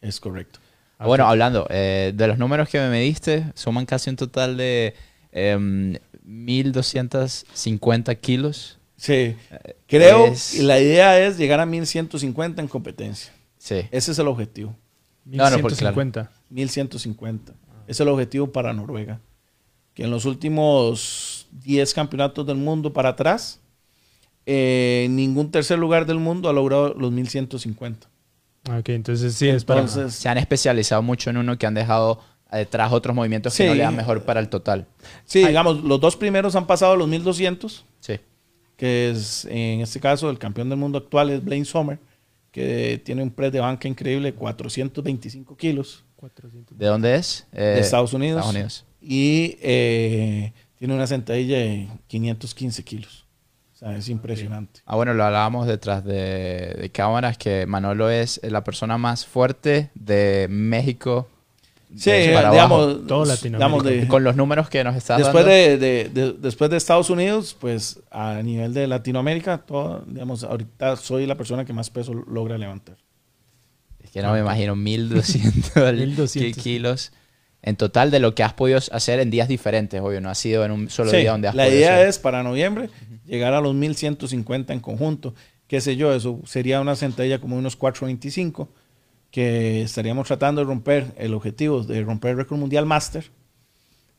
Es 0.00 0.18
correcto. 0.18 0.58
Ah, 0.98 1.06
Bueno, 1.06 1.26
hablando 1.28 1.66
eh, 1.70 2.12
de 2.12 2.26
los 2.26 2.38
números 2.38 2.68
que 2.68 2.80
me 2.80 3.00
diste, 3.02 3.44
suman 3.54 3.86
casi 3.86 4.10
un 4.10 4.16
total 4.16 4.56
de 4.56 4.94
em, 5.30 5.94
1.250 6.26 8.14
kilos. 8.20 8.78
Sí, 9.02 9.34
creo 9.88 10.26
es- 10.26 10.54
y 10.54 10.62
la 10.62 10.78
idea 10.78 11.18
es 11.26 11.36
llegar 11.36 11.58
a 11.58 11.66
1150 11.66 12.62
en 12.62 12.68
competencia. 12.68 13.32
Sí. 13.58 13.80
Ese 13.90 14.12
es 14.12 14.18
el 14.20 14.28
objetivo. 14.28 14.76
No, 15.24 15.44
no, 15.50 15.58
porque 15.58 15.74
1150. 15.84 16.30
1150. 16.50 17.52
Es 17.88 17.98
el 17.98 18.06
objetivo 18.08 18.52
para 18.52 18.72
Noruega. 18.72 19.18
Que 19.94 20.04
en 20.04 20.10
los 20.12 20.24
últimos 20.24 21.48
10 21.50 21.92
campeonatos 21.94 22.46
del 22.46 22.56
mundo 22.58 22.92
para 22.92 23.08
atrás, 23.10 23.58
eh, 24.46 25.08
ningún 25.10 25.50
tercer 25.50 25.78
lugar 25.80 26.06
del 26.06 26.18
mundo 26.18 26.48
ha 26.48 26.52
logrado 26.52 26.94
los 26.94 27.10
1150. 27.10 28.08
Ah, 28.70 28.78
Ok, 28.78 28.90
entonces 28.90 29.34
sí, 29.34 29.48
es 29.48 29.64
para... 29.64 29.80
Entonces, 29.80 30.14
Se 30.14 30.28
han 30.28 30.38
especializado 30.38 31.02
mucho 31.02 31.28
en 31.30 31.38
uno 31.38 31.58
que 31.58 31.66
han 31.66 31.74
dejado 31.74 32.20
detrás 32.52 32.92
otros 32.92 33.16
movimientos 33.16 33.56
que 33.56 33.66
no 33.66 33.74
le 33.74 33.82
dan 33.82 33.96
mejor 33.96 34.22
para 34.24 34.38
el 34.38 34.48
total. 34.48 34.86
sí, 35.24 35.44
digamos, 35.44 35.82
los 35.82 36.00
dos 36.00 36.16
primeros 36.16 36.54
han 36.54 36.66
pasado 36.68 36.94
los 36.96 37.08
1200, 37.08 37.84
Sí. 38.00 38.20
Que 38.82 39.10
es 39.10 39.44
en 39.44 39.80
este 39.80 40.00
caso 40.00 40.28
el 40.28 40.40
campeón 40.40 40.68
del 40.68 40.76
mundo 40.76 40.98
actual 40.98 41.30
es 41.30 41.44
Blaine 41.44 41.64
Sommer, 41.64 42.00
que 42.50 43.00
tiene 43.04 43.22
un 43.22 43.30
press 43.30 43.52
de 43.52 43.60
banca 43.60 43.86
increíble, 43.86 44.34
425 44.34 45.56
kilos, 45.56 46.04
400. 46.16 46.76
¿De 46.76 46.86
dónde 46.86 47.14
es? 47.14 47.46
Eh, 47.52 47.62
de 47.62 47.78
Estados 47.78 48.12
Unidos. 48.12 48.38
Estados 48.40 48.56
Unidos. 48.56 48.84
Y 49.00 49.56
eh, 49.62 50.52
tiene 50.74 50.94
una 50.94 51.06
sentadilla 51.06 51.58
de 51.58 51.90
515 52.08 52.82
kilos. 52.82 53.24
O 53.72 53.76
sea, 53.76 53.96
es 53.96 54.08
impresionante. 54.08 54.80
Ah, 54.84 54.96
bueno, 54.96 55.14
lo 55.14 55.22
hablábamos 55.22 55.68
detrás 55.68 56.04
de, 56.04 56.74
de 56.80 56.90
cámaras, 56.90 57.38
que 57.38 57.66
Manolo 57.66 58.10
es 58.10 58.40
la 58.42 58.64
persona 58.64 58.98
más 58.98 59.24
fuerte 59.24 59.90
de 59.94 60.48
México. 60.50 61.28
Sí, 61.96 62.10
de 62.10 62.32
para 62.34 62.48
abajo. 62.48 62.86
digamos, 62.88 63.06
Todo 63.06 63.36
digamos 63.42 63.84
de- 63.84 64.08
Con 64.08 64.24
los 64.24 64.34
números 64.36 64.68
que 64.68 64.82
nos 64.84 64.96
estás 64.96 65.18
después 65.18 65.44
dando. 65.44 65.50
de, 65.50 65.76
de- 65.78 66.08
de- 66.08 66.32
después 66.32 66.70
de 66.70 66.76
Estados 66.76 67.10
Unidos, 67.10 67.56
pues 67.58 68.00
a 68.10 68.40
nivel 68.42 68.72
de 68.74 68.86
Latinoamérica, 68.86 69.58
todo, 69.58 70.02
digamos, 70.06 70.44
ahorita 70.44 70.96
soy 70.96 71.26
la 71.26 71.36
persona 71.36 71.64
que 71.64 71.72
más 71.72 71.90
peso 71.90 72.14
logra 72.14 72.56
levantar. 72.58 72.96
Es 74.02 74.10
que 74.10 74.22
no 74.22 74.32
me 74.32 74.40
imagino 74.40 74.74
1200 74.74 75.92
1200. 75.94 76.56
kilos 76.62 77.12
en 77.64 77.76
total 77.76 78.10
de 78.10 78.18
lo 78.18 78.34
que 78.34 78.42
has 78.42 78.54
podido 78.54 78.78
hacer 78.90 79.20
en 79.20 79.30
días 79.30 79.46
diferentes, 79.46 80.00
obvio, 80.00 80.20
no 80.20 80.28
ha 80.30 80.34
sido 80.34 80.64
en 80.64 80.72
un 80.72 80.90
solo 80.90 81.10
Sí, 81.12 81.18
día 81.18 81.30
donde 81.30 81.46
has 81.48 81.54
la 81.54 81.64
podido 81.64 81.78
idea 81.78 81.94
hacer. 81.94 82.08
es 82.08 82.18
para 82.18 82.42
noviembre 82.42 82.90
llegar 83.24 83.54
a 83.54 83.60
los 83.60 83.72
1150 83.74 84.72
en 84.72 84.80
conjunto. 84.80 85.34
Qué 85.68 85.80
sé 85.80 85.94
yo, 85.96 86.12
eso 86.12 86.40
sería 86.44 86.80
una 86.80 86.96
sentadilla 86.96 87.38
como 87.40 87.56
unos 87.56 87.76
425 87.76 88.68
que 89.32 89.82
estaríamos 89.82 90.28
tratando 90.28 90.60
de 90.60 90.66
romper 90.66 91.12
el 91.16 91.34
objetivo 91.34 91.82
de 91.82 92.02
romper 92.04 92.32
el 92.32 92.36
récord 92.36 92.58
mundial 92.58 92.86
master. 92.86 93.24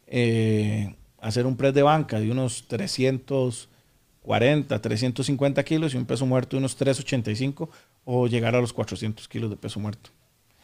eh, 0.07 0.93
hacer 1.21 1.45
un 1.45 1.55
press 1.55 1.73
de 1.73 1.83
banca 1.83 2.19
de 2.19 2.29
unos 2.29 2.67
340, 2.67 4.81
350 4.81 5.63
kilos 5.63 5.93
y 5.93 5.97
un 5.97 6.05
peso 6.05 6.25
muerto 6.25 6.57
de 6.57 6.59
unos 6.59 6.75
385 6.75 7.69
o 8.03 8.27
llegar 8.27 8.55
a 8.55 8.61
los 8.61 8.73
400 8.73 9.25
kilos 9.29 9.49
de 9.49 9.55
peso 9.55 9.79
muerto 9.79 10.09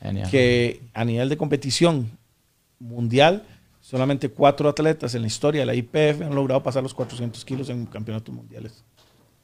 Genial. 0.01 0.29
que 0.29 0.81
a 0.93 1.05
nivel 1.05 1.29
de 1.29 1.37
competición 1.37 2.11
mundial, 2.79 3.45
solamente 3.79 4.27
cuatro 4.29 4.67
atletas 4.67 5.15
en 5.15 5.21
la 5.21 5.27
historia 5.27 5.61
de 5.61 5.65
la 5.65 5.75
IPF 5.75 6.21
han 6.21 6.35
logrado 6.35 6.61
pasar 6.61 6.83
los 6.83 6.93
400 6.93 7.45
kilos 7.45 7.69
en 7.69 7.85
campeonatos 7.85 8.35
mundiales. 8.35 8.83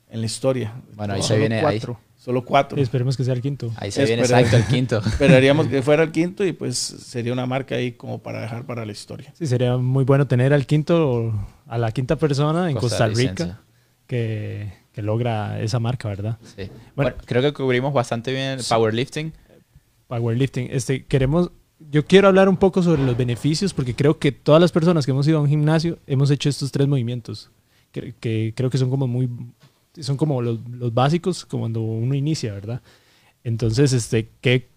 En 0.10 0.20
la 0.20 0.26
historia. 0.26 0.74
Bueno, 0.94 1.14
ahí 1.14 1.24
se 1.24 1.38
viene, 1.38 1.66
ahí. 1.66 1.82
Solo 2.26 2.44
cuatro. 2.44 2.80
Y 2.80 2.82
esperemos 2.82 3.16
que 3.16 3.24
sea 3.24 3.36
el 3.36 3.42
quinto. 3.44 3.72
ahí 3.76 3.92
se 3.92 4.04
viene 4.04 4.24
exacto 4.24 4.58
el 4.58 4.66
quinto. 4.66 4.98
Esperaríamos 5.06 5.68
que 5.68 5.84
fuera 5.84 6.02
el 6.02 6.12
quinto 6.12 6.44
y 6.44 6.54
pues 6.54 6.76
sería 6.76 7.32
una 7.32 7.46
marca 7.46 7.76
ahí 7.76 7.92
como 7.92 8.18
para 8.18 8.42
dejar 8.42 8.66
para 8.66 8.84
la 8.84 8.92
historia. 8.92 9.32
Sí, 9.38 9.46
sería 9.46 9.78
muy 9.78 10.06
bueno 10.06 10.26
tener 10.26 10.52
al 10.52 10.66
quinto, 10.66 11.32
a 11.68 11.78
la 11.78 11.92
quinta 11.92 12.16
persona 12.16 12.72
en 12.72 12.78
Costa. 12.78 13.08
Rica 13.10 13.62
que, 14.08 14.74
que 14.92 15.04
logra 15.04 15.62
esa 15.62 15.80
marca, 15.80 16.10
¿verdad? 16.10 16.40
Sí. 16.42 16.64
Bueno. 16.96 17.12
Bueno, 17.12 17.18
creo 17.28 17.44
que 17.44 17.54
cubrimos 17.54 17.94
bastante 17.94 18.32
bien 18.32 18.58
el 18.58 18.66
powerlifting. 18.68 19.32
Powerlifting. 20.08 20.70
Este, 20.72 21.06
queremos, 21.06 21.52
yo 21.78 22.08
quiero 22.08 22.28
hablar 22.28 22.50
un 22.50 22.58
poco 22.58 22.82
sobre 22.82 23.04
los 23.04 23.16
beneficios 23.16 23.72
porque 23.72 23.94
creo 23.94 24.18
que 24.18 24.32
todas 24.32 24.60
las 24.60 24.72
personas 24.72 25.06
que 25.06 25.12
hemos 25.12 25.28
ido 25.28 25.38
a 25.38 25.42
un 25.42 25.48
gimnasio 25.48 26.00
hemos 26.08 26.32
hecho 26.32 26.50
estos 26.50 26.72
tres 26.72 26.88
movimientos 26.88 27.52
que, 27.92 28.16
que 28.20 28.54
creo 28.56 28.72
que 28.72 28.80
son 28.80 28.90
como 28.90 29.06
muy, 29.06 29.30
son 30.02 30.18
como 30.18 30.42
los, 30.42 30.60
los 30.70 30.94
básicos 30.94 31.46
como 31.46 31.62
cuando 31.64 31.82
uno 31.82 32.14
inicia, 32.16 32.54
¿verdad? 32.54 32.82
Entonces, 33.44 33.94
este, 33.94 34.30
¿qué, 34.42 34.70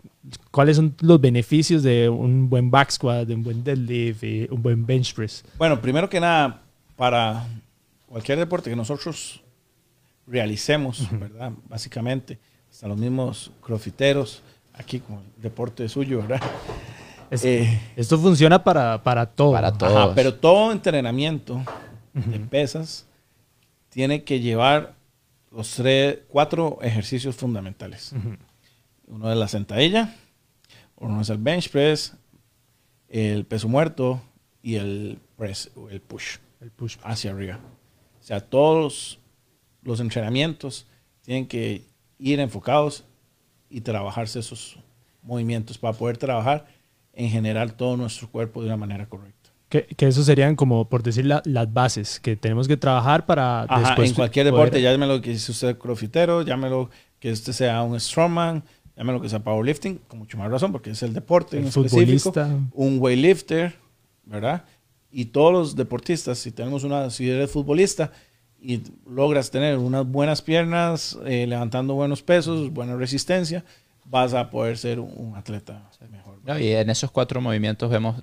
¿cuáles 0.51 0.77
son 0.77 0.95
los 1.01 1.21
beneficios 1.21 1.83
de 1.83 2.09
un 2.09 2.51
buen 2.51 2.71
back 2.71 2.91
squat, 2.91 3.27
de 3.27 3.35
un 3.35 3.43
buen 3.43 3.65
deadlift, 3.65 4.23
y 4.25 4.47
un 4.51 4.63
buen 4.63 4.85
bench 4.85 5.15
press? 5.15 5.45
Bueno, 5.57 5.81
primero 5.81 6.09
que 6.09 6.21
nada, 6.21 6.63
para 6.97 7.47
cualquier 8.07 8.39
deporte 8.39 8.69
que 8.71 8.77
nosotros 8.77 9.43
realicemos, 10.27 11.09
¿verdad? 11.19 11.53
Básicamente, 11.69 12.39
hasta 12.71 12.89
los 12.89 12.99
mismos 12.99 13.51
crofiteros, 13.63 14.43
aquí 14.75 15.01
con 15.01 15.17
el 15.37 15.43
deporte 15.43 15.89
suyo, 15.89 16.19
¿verdad? 16.21 16.41
Es- 17.31 17.45
Eh, 17.45 17.81
Esto 17.97 18.19
funciona 18.19 18.63
para, 18.63 19.03
para 19.03 19.27
todo. 19.27 19.53
Para. 19.53 19.69
Ajá, 19.69 19.79
Todos. 19.79 20.13
pero 20.15 20.35
todo 20.35 20.73
entrenamiento 20.73 21.63
de 22.15 22.39
pesas 22.41 23.07
tiene 23.91 24.25
que 24.25 24.41
llevar 24.41 24.95
los 25.59 25.75
tres, 25.75 26.21
cuatro 26.29 26.79
ejercicios 26.83 27.35
fundamentales. 27.35 28.13
Uno 29.09 29.33
es 29.33 29.37
la 29.37 29.49
sentadilla, 29.49 30.15
uno 30.95 31.21
es 31.21 31.31
el 31.31 31.39
bench 31.39 31.69
press, 31.69 32.15
el 33.09 33.45
peso 33.45 33.67
muerto 33.67 34.23
y 34.63 34.77
el 34.77 35.19
press 35.37 35.73
el 35.91 36.01
push 36.01 36.37
El 36.61 36.71
push. 36.71 36.97
hacia 37.03 37.33
arriba. 37.33 37.59
O 38.21 38.23
sea, 38.23 38.39
todos 38.41 39.19
los 39.83 39.99
entrenamientos 39.99 40.87
tienen 41.23 41.49
que 41.49 41.83
ir 42.21 42.39
enfocados 42.39 43.03
y 43.69 43.81
trabajarse 43.81 44.39
esos 44.39 44.79
movimientos 45.23 45.77
para 45.77 45.99
poder 45.99 46.19
trabajar 46.19 46.69
en 47.15 47.31
general 47.31 47.75
todo 47.75 47.97
nuestro 47.97 48.31
cuerpo 48.31 48.61
de 48.61 48.69
una 48.69 48.77
manera 48.77 49.09
correcta. 49.09 49.38
Que, 49.69 49.85
que 49.85 50.07
eso 50.07 50.23
serían 50.25 50.57
como, 50.57 50.89
por 50.89 51.03
decir, 51.03 51.27
la- 51.27 51.43
las 51.45 51.73
bases 51.73 52.21
que 52.21 52.37
tenemos 52.37 52.67
que 52.67 52.77
trabajar 52.79 53.27
para 53.27 53.63
Ajá, 53.65 53.81
después 53.89 54.11
en 54.11 54.17
cualquier 54.17 54.47
poder- 54.49 54.65
deporte, 54.71 54.83
llámelo 54.83 55.21
que 55.21 55.39
si 55.39 55.53
usted 55.53 55.71
es 55.71 55.77
crofitero, 55.77 56.41
llámelo 56.43 56.89
que 57.21 57.33
usted 57.33 57.53
sea 57.53 57.83
un 57.83 57.99
strongman, 58.01 58.63
llámelo 58.97 59.21
que 59.21 59.29
sea 59.29 59.41
powerlifting, 59.41 59.99
con 60.09 60.21
mucho 60.21 60.39
más 60.39 60.51
razón, 60.51 60.73
porque 60.73 60.91
es 60.91 61.03
el 61.03 61.13
deporte 61.13 61.57
El 61.59 61.65
en 61.65 61.69
específico. 61.69 62.33
futbolista. 62.33 62.49
Un 62.73 62.97
weightlifter, 62.99 63.75
¿verdad? 64.25 64.65
Y 65.13 65.27
todos 65.27 65.53
los 65.53 65.77
deportistas, 65.77 66.39
si 66.39 66.51
tenemos 66.51 66.85
una, 66.85 67.11
si 67.11 67.29
eres 67.29 67.51
futbolista 67.51 68.11
y 68.61 68.81
logras 69.07 69.51
tener 69.51 69.77
unas 69.79 70.07
buenas 70.07 70.41
piernas, 70.43 71.19
eh, 71.27 71.47
levantando 71.47 71.95
buenos 71.95 72.23
pesos, 72.23 72.73
buena 72.73 72.97
resistencia, 72.97 73.65
vas 74.05 74.33
a 74.35 74.49
poder 74.51 74.79
ser 74.79 74.99
un, 74.99 75.13
un 75.15 75.37
atleta 75.37 75.89
mejor. 76.11 76.39
No, 76.47 76.59
y 76.59 76.69
en 76.73 76.89
esos 76.89 77.11
cuatro 77.11 77.41
movimientos 77.43 77.91
vemos 77.91 78.17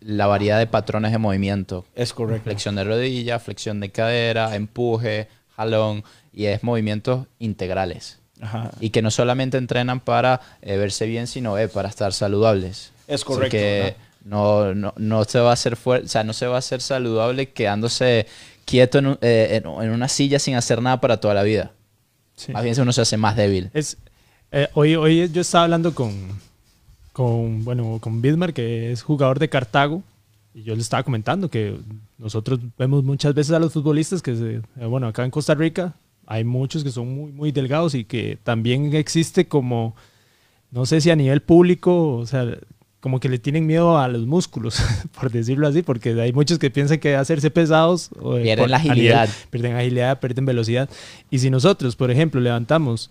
la 0.00 0.26
variedad 0.26 0.58
de 0.58 0.66
patrones 0.66 1.12
de 1.12 1.18
movimiento. 1.18 1.84
Es 1.94 2.12
correcto. 2.12 2.44
Flexión 2.44 2.76
de 2.76 2.84
rodilla, 2.84 3.38
flexión 3.38 3.80
de 3.80 3.90
cadera, 3.90 4.54
empuje, 4.56 5.28
jalón. 5.56 6.04
y 6.32 6.46
es 6.46 6.62
movimientos 6.62 7.26
integrales. 7.38 8.18
Ajá. 8.40 8.70
Y 8.80 8.90
que 8.90 9.00
no 9.00 9.10
solamente 9.10 9.56
entrenan 9.56 10.00
para 10.00 10.40
eh, 10.60 10.76
verse 10.76 11.06
bien, 11.06 11.26
sino 11.26 11.56
eh, 11.58 11.68
para 11.68 11.88
estar 11.88 12.12
saludables. 12.12 12.92
Es 13.08 13.14
Así 13.22 13.24
correcto. 13.24 13.52
que 13.56 13.80
¿verdad? 13.82 13.96
no, 14.24 14.74
no, 14.74 14.94
no 14.98 15.24
se 15.24 15.40
va 15.40 15.50
a 15.50 15.52
hacer 15.54 15.78
o 15.84 16.06
sea, 16.08 16.22
no 16.24 16.32
se 16.34 16.46
va 16.46 16.56
a 16.56 16.58
hacer 16.58 16.82
saludable 16.82 17.50
quedándose 17.52 18.26
quieto 18.66 18.98
en, 18.98 19.06
un- 19.06 19.18
eh, 19.22 19.62
en- 19.64 19.82
en 19.84 19.90
una 19.90 20.08
silla 20.08 20.38
sin 20.38 20.54
hacer 20.56 20.82
nada 20.82 21.00
para 21.00 21.18
toda 21.18 21.32
la 21.32 21.42
vida. 21.42 21.70
Sí. 22.34 22.52
Más 22.52 22.62
bien 22.64 22.78
uno 22.78 22.92
se 22.92 23.00
hace 23.00 23.16
más 23.16 23.34
débil. 23.36 23.70
Es, 23.72 23.96
eh, 24.52 24.68
hoy, 24.74 24.94
hoy 24.96 25.30
yo 25.32 25.40
estaba 25.40 25.64
hablando 25.64 25.94
con, 25.94 26.12
con, 27.20 27.64
bueno, 27.64 27.98
con 27.98 28.20
Bismarck, 28.20 28.54
que 28.54 28.92
es 28.92 29.02
jugador 29.02 29.38
de 29.38 29.48
Cartago, 29.48 30.02
y 30.54 30.64
yo 30.64 30.74
le 30.74 30.82
estaba 30.82 31.02
comentando 31.02 31.48
que 31.48 31.74
nosotros 32.18 32.60
vemos 32.78 33.04
muchas 33.04 33.32
veces 33.32 33.54
a 33.54 33.58
los 33.58 33.72
futbolistas 33.72 34.20
que, 34.20 34.36
se- 34.36 34.56
eh, 34.56 34.84
bueno, 34.86 35.06
acá 35.06 35.24
en 35.24 35.30
Costa 35.30 35.54
Rica 35.54 35.94
hay 36.26 36.44
muchos 36.44 36.84
que 36.84 36.90
son 36.90 37.14
muy, 37.14 37.32
muy 37.32 37.52
delgados 37.52 37.94
y 37.94 38.04
que 38.04 38.36
también 38.42 38.92
existe 38.94 39.48
como, 39.48 39.94
no 40.70 40.84
sé 40.84 41.00
si 41.00 41.08
a 41.10 41.16
nivel 41.16 41.40
público, 41.40 42.16
o 42.16 42.26
sea, 42.26 42.44
como 43.00 43.18
que 43.18 43.30
le 43.30 43.38
tienen 43.38 43.66
miedo 43.66 43.96
a 43.98 44.08
los 44.08 44.26
músculos, 44.26 44.78
por 45.18 45.30
decirlo 45.30 45.68
así, 45.68 45.80
porque 45.80 46.20
hay 46.20 46.34
muchos 46.34 46.58
que 46.58 46.70
piensan 46.70 46.98
que 46.98 47.16
hacerse 47.16 47.50
pesados 47.50 48.10
o, 48.20 48.36
eh, 48.36 48.42
Pierden 48.42 48.62
por- 48.64 48.70
la 48.70 48.76
a 48.76 48.80
nivel- 48.80 48.90
agilidad. 48.92 49.28
pierden 49.48 49.74
agilidad, 49.76 50.20
pierden 50.20 50.44
velocidad. 50.44 50.90
Y 51.30 51.38
si 51.38 51.48
nosotros, 51.48 51.96
por 51.96 52.10
ejemplo, 52.10 52.42
levantamos, 52.42 53.10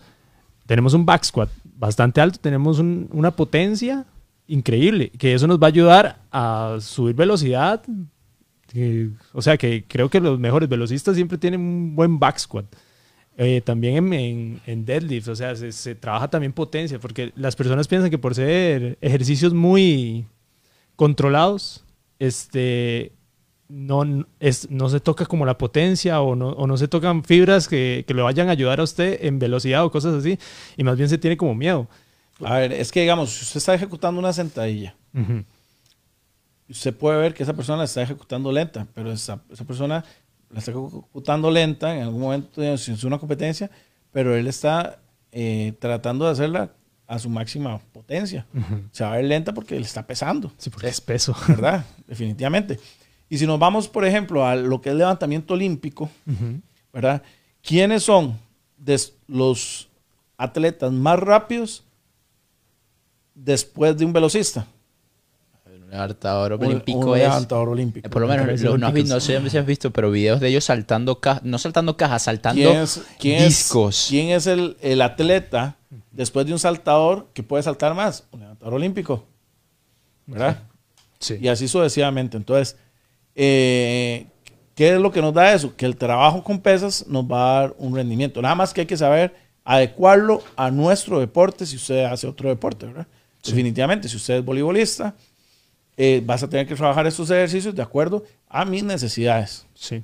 tenemos 0.66 0.94
un 0.94 1.06
back 1.06 1.24
squat 1.24 1.50
bastante 1.78 2.22
alto, 2.22 2.40
tenemos 2.40 2.80
un- 2.80 3.08
una 3.12 3.32
potencia 3.32 4.06
increíble, 4.48 5.10
que 5.18 5.34
eso 5.34 5.48
nos 5.48 5.60
va 5.60 5.68
a 5.68 5.70
ayudar 5.70 6.18
a 6.32 6.78
subir 6.82 7.16
velocidad. 7.16 7.82
o 9.34 9.42
sea, 9.42 9.58
que 9.58 9.86
creo 9.88 10.10
que 10.10 10.20
los 10.20 10.38
mejores 10.40 10.68
velocistas 10.68 11.16
siempre 11.16 11.38
tienen 11.38 11.62
un 11.62 11.96
buen 11.96 12.20
back 12.20 12.38
squat. 12.40 12.66
Eh, 13.38 13.62
también 13.64 13.96
en, 13.98 14.14
en, 14.14 14.62
en 14.66 14.86
deadlift, 14.86 15.28
o 15.30 15.36
sea, 15.36 15.56
se, 15.56 15.72
se 15.72 15.96
trabaja 15.96 16.30
también 16.30 16.52
potencia, 16.54 17.00
porque 17.00 17.32
las 17.36 17.56
personas 17.56 17.88
piensan 17.88 18.10
que 18.10 18.18
por 18.18 18.34
ser 18.36 18.98
ejercicios 19.02 19.54
muy 19.54 20.26
controlados, 20.96 21.84
este, 22.20 23.12
no, 23.68 24.26
es, 24.40 24.70
no 24.70 24.90
se 24.90 25.00
toca 25.00 25.26
como 25.26 25.46
la 25.46 25.58
potencia 25.58 26.22
o 26.22 26.36
no, 26.36 26.50
o 26.50 26.68
no 26.68 26.78
se 26.78 26.88
tocan 26.88 27.24
fibras 27.24 27.68
que, 27.68 28.04
que 28.08 28.14
le 28.14 28.22
vayan 28.22 28.48
a 28.50 28.52
ayudar 28.52 28.80
a 28.80 28.84
usted 28.84 29.20
en 29.26 29.40
velocidad 29.40 29.84
o 29.84 29.92
cosas 29.92 30.14
así, 30.16 30.38
y 30.78 30.84
más 30.84 30.98
bien 30.98 31.10
se 31.10 31.18
tiene 31.18 31.36
como 31.38 31.56
miedo. 31.56 31.88
A 32.44 32.56
ver, 32.60 32.74
es 32.74 32.92
que 32.92 33.02
digamos, 33.02 33.32
si 33.32 33.44
usted 33.44 33.58
está 33.58 33.74
ejecutando 33.74 34.20
una 34.20 34.34
sentadilla, 34.34 34.96
Ujú. 35.14 35.44
usted 36.70 36.96
puede 36.96 37.18
ver 37.20 37.34
que 37.34 37.44
esa 37.44 37.54
persona 37.54 37.80
la 37.80 37.84
está 37.86 38.02
ejecutando 38.02 38.52
lenta, 38.52 38.88
pero 38.94 39.12
esa, 39.12 39.42
esa 39.52 39.64
persona 39.66 40.04
la 40.50 40.60
está 40.60 40.72
ejecutando 40.72 41.50
lenta 41.52 41.96
en 41.96 42.04
algún 42.04 42.22
momento, 42.22 42.62
digamos, 42.62 42.82
si 42.82 42.92
es 42.92 43.04
una 43.04 43.18
competencia, 43.18 43.70
pero 44.12 44.36
él 44.36 44.48
está 44.48 45.00
eh, 45.32 45.74
tratando 45.80 46.26
de 46.26 46.32
hacerla 46.32 46.72
a 47.08 47.20
su 47.20 47.30
máxima 47.30 47.78
potencia. 47.94 48.48
Se 48.92 49.04
va 49.04 49.14
a 49.14 49.16
ver 49.18 49.26
lenta 49.26 49.54
porque 49.54 49.76
le 49.76 49.82
está 49.86 50.08
pesando. 50.08 50.52
Sí, 50.58 50.70
porque 50.70 50.88
es 50.88 51.00
peso. 51.02 51.36
¿verdad? 51.48 51.86
Definitivamente. 52.08 52.80
Y 53.30 53.38
si 53.38 53.48
nos 53.48 53.58
vamos, 53.60 53.88
por 53.88 54.06
ejemplo, 54.06 54.46
a 54.46 54.56
lo 54.56 54.82
que 54.82 54.90
es 54.90 54.96
levantamiento 54.96 55.54
olímpico. 55.56 56.10
¿verdad? 56.94 57.22
¿Quiénes 57.62 58.04
son 58.04 58.38
des- 58.78 59.14
los 59.28 59.88
atletas 60.38 60.92
más 60.92 61.20
rápidos 61.20 61.84
después 63.34 63.98
de 63.98 64.06
un 64.06 64.14
velocista? 64.14 64.66
Un 65.66 65.90
levantador 65.92 66.54
olímpico 66.54 67.00
un 67.12 67.18
es... 67.18 67.24
levantador 67.24 67.70
olímpico. 67.70 68.08
eh, 68.08 68.10
Por 68.10 68.22
lo 68.22 68.28
menos, 68.28 68.62
lo- 68.62 68.78
no, 68.78 68.88
has 68.88 68.94
visto, 68.94 69.14
no 69.14 69.20
sé 69.20 69.50
si 69.50 69.58
has 69.58 69.66
visto, 69.66 69.92
pero 69.92 70.12
videos 70.12 70.40
de 70.40 70.48
ellos 70.50 70.66
saltando 70.66 71.20
cajas, 71.20 71.44
no 71.44 71.58
saltando 71.58 71.96
cajas, 71.98 72.24
saltando 72.24 72.62
¿Quién 72.62 72.78
es, 72.82 73.04
quién 73.20 73.42
es- 73.44 73.48
discos. 73.50 74.08
quién 74.10 74.30
es 74.30 74.48
el, 74.48 74.78
el 74.82 75.02
atleta 75.02 75.76
después 76.12 76.46
de 76.46 76.54
un 76.54 76.60
saltador 76.60 77.28
que 77.34 77.44
puede 77.44 77.64
saltar 77.64 77.94
más? 77.94 78.24
Un 78.32 78.42
levantador 78.42 78.74
olímpico. 78.76 79.26
¿Verdad? 80.28 80.64
Sí. 81.20 81.38
Y 81.42 81.48
así 81.50 81.68
sucesivamente. 81.68 82.36
Entonces, 82.38 82.78
eh, 83.36 84.28
¿qué 84.76 84.94
es 84.94 85.00
lo 85.00 85.12
que 85.12 85.22
nos 85.22 85.34
da 85.34 85.54
eso? 85.54 85.76
Que 85.76 85.86
el 85.86 85.96
trabajo 85.96 86.44
con 86.44 86.60
pesas 86.60 87.06
nos 87.08 87.26
va 87.26 87.58
a 87.58 87.62
dar 87.62 87.76
un 87.78 87.96
rendimiento. 87.96 88.42
Nada 88.42 88.56
más 88.56 88.74
que 88.74 88.82
hay 88.82 88.88
que 88.88 88.98
saber 88.98 89.36
adecuarlo 89.64 90.44
a 90.56 90.72
nuestro 90.72 91.20
deporte 91.20 91.66
si 91.66 91.76
usted 91.76 92.06
hace 92.06 92.28
otro 92.28 92.50
deporte, 92.50 92.86
¿verdad? 92.86 93.08
Definitivamente, 93.44 94.08
si 94.10 94.16
usted 94.16 94.38
es 94.38 94.46
voleibolista, 94.46 95.14
eh, 95.98 96.22
vas 96.26 96.44
a 96.44 96.50
tener 96.50 96.68
que 96.68 96.76
trabajar 96.76 97.06
estos 97.08 97.30
ejercicios 97.30 97.76
de 97.76 97.82
acuerdo 97.82 98.24
a 98.50 98.66
mis 98.66 98.84
necesidades. 98.84 99.66
Sí. 99.76 100.04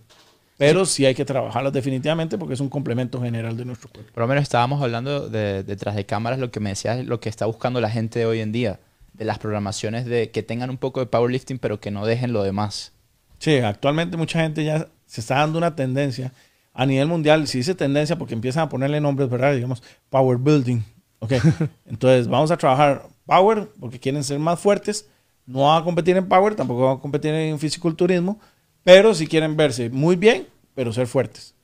Pero 0.58 0.86
sí 0.86 1.06
hay 1.06 1.16
que 1.16 1.26
trabajarlos 1.26 1.74
definitivamente 1.74 2.38
porque 2.38 2.54
es 2.54 2.60
un 2.60 2.70
complemento 2.70 3.20
general 3.20 3.58
de 3.58 3.66
nuestro 3.66 3.90
cuerpo. 3.90 4.12
Por 4.14 4.22
lo 4.22 4.28
menos 4.28 4.44
estábamos 4.44 4.82
hablando 4.82 5.28
de, 5.28 5.64
detrás 5.64 5.96
de 5.96 6.06
cámaras, 6.06 6.38
lo 6.38 6.52
que 6.52 6.60
me 6.60 6.70
decías, 6.70 7.04
lo 7.04 7.20
que 7.20 7.30
está 7.30 7.48
buscando 7.48 7.82
la 7.82 7.90
gente 7.90 8.20
de 8.20 8.28
hoy 8.28 8.42
en 8.42 8.52
día, 8.52 8.80
de 9.14 9.26
las 9.26 9.40
programaciones 9.40 10.06
de 10.06 10.30
que 10.30 10.44
tengan 10.44 10.70
un 10.70 10.78
poco 10.78 11.00
de 11.00 11.08
powerlifting, 11.08 11.58
pero 11.58 11.80
que 11.80 11.90
no 11.90 12.06
dejen 12.06 12.32
lo 12.32 12.44
demás. 12.44 12.94
Sí, 13.42 13.58
actualmente 13.58 14.18
mucha 14.18 14.40
gente 14.40 14.64
ya 14.64 14.88
se 15.08 15.20
está 15.20 15.38
dando 15.38 15.58
una 15.58 15.76
tendencia 15.76 16.32
a 16.74 16.86
nivel 16.86 17.08
mundial. 17.08 17.48
Si 17.48 17.58
dice 17.58 17.74
tendencia 17.74 18.16
porque 18.16 18.36
empiezan 18.36 18.62
a 18.62 18.70
ponerle 18.70 19.02
nombres, 19.02 19.32
¿verdad? 19.32 19.56
Digamos, 19.56 19.82
power 20.12 20.38
building. 20.38 20.82
Ok. 21.18 21.34
Entonces, 21.90 22.28
vamos 22.28 22.52
a 22.52 22.58
trabajar 22.58 23.08
power 23.26 23.68
porque 23.80 24.00
quieren 24.00 24.24
ser 24.24 24.38
más 24.38 24.60
fuertes. 24.60 25.08
No 25.48 25.62
van 25.62 25.82
a 25.82 25.84
competir 25.84 26.16
en 26.18 26.30
power, 26.30 26.54
tampoco 26.54 26.86
van 26.86 26.98
a 26.98 27.02
competir 27.02 27.34
en 27.34 27.58
fisiculturismo, 27.58 28.40
pero 28.84 29.16
si 29.16 29.26
quieren 29.26 29.58
verse 29.58 29.90
muy 29.90 30.16
bien, 30.16 30.48
pero 30.76 30.94
ser 30.94 31.08
fuertes. 31.08 31.56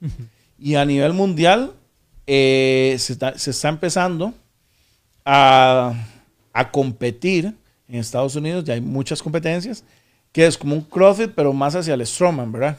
Y 0.58 0.74
a 0.74 0.84
nivel 0.84 1.14
mundial, 1.14 1.74
eh, 2.26 2.96
se, 2.98 3.14
está, 3.14 3.38
se 3.38 3.52
está 3.52 3.70
empezando 3.70 4.34
a, 5.24 5.94
a 6.54 6.72
competir 6.72 7.54
en 7.88 8.00
Estados 8.00 8.36
Unidos. 8.36 8.64
Ya 8.64 8.74
hay 8.74 8.82
muchas 8.82 9.22
competencias 9.22 9.84
que 10.32 10.46
es 10.46 10.58
como 10.58 10.76
un 10.76 10.82
CrossFit, 10.82 11.32
pero 11.36 11.54
más 11.54 11.76
hacia 11.76 11.94
el 11.94 12.06
strongman, 12.06 12.52
¿verdad? 12.52 12.78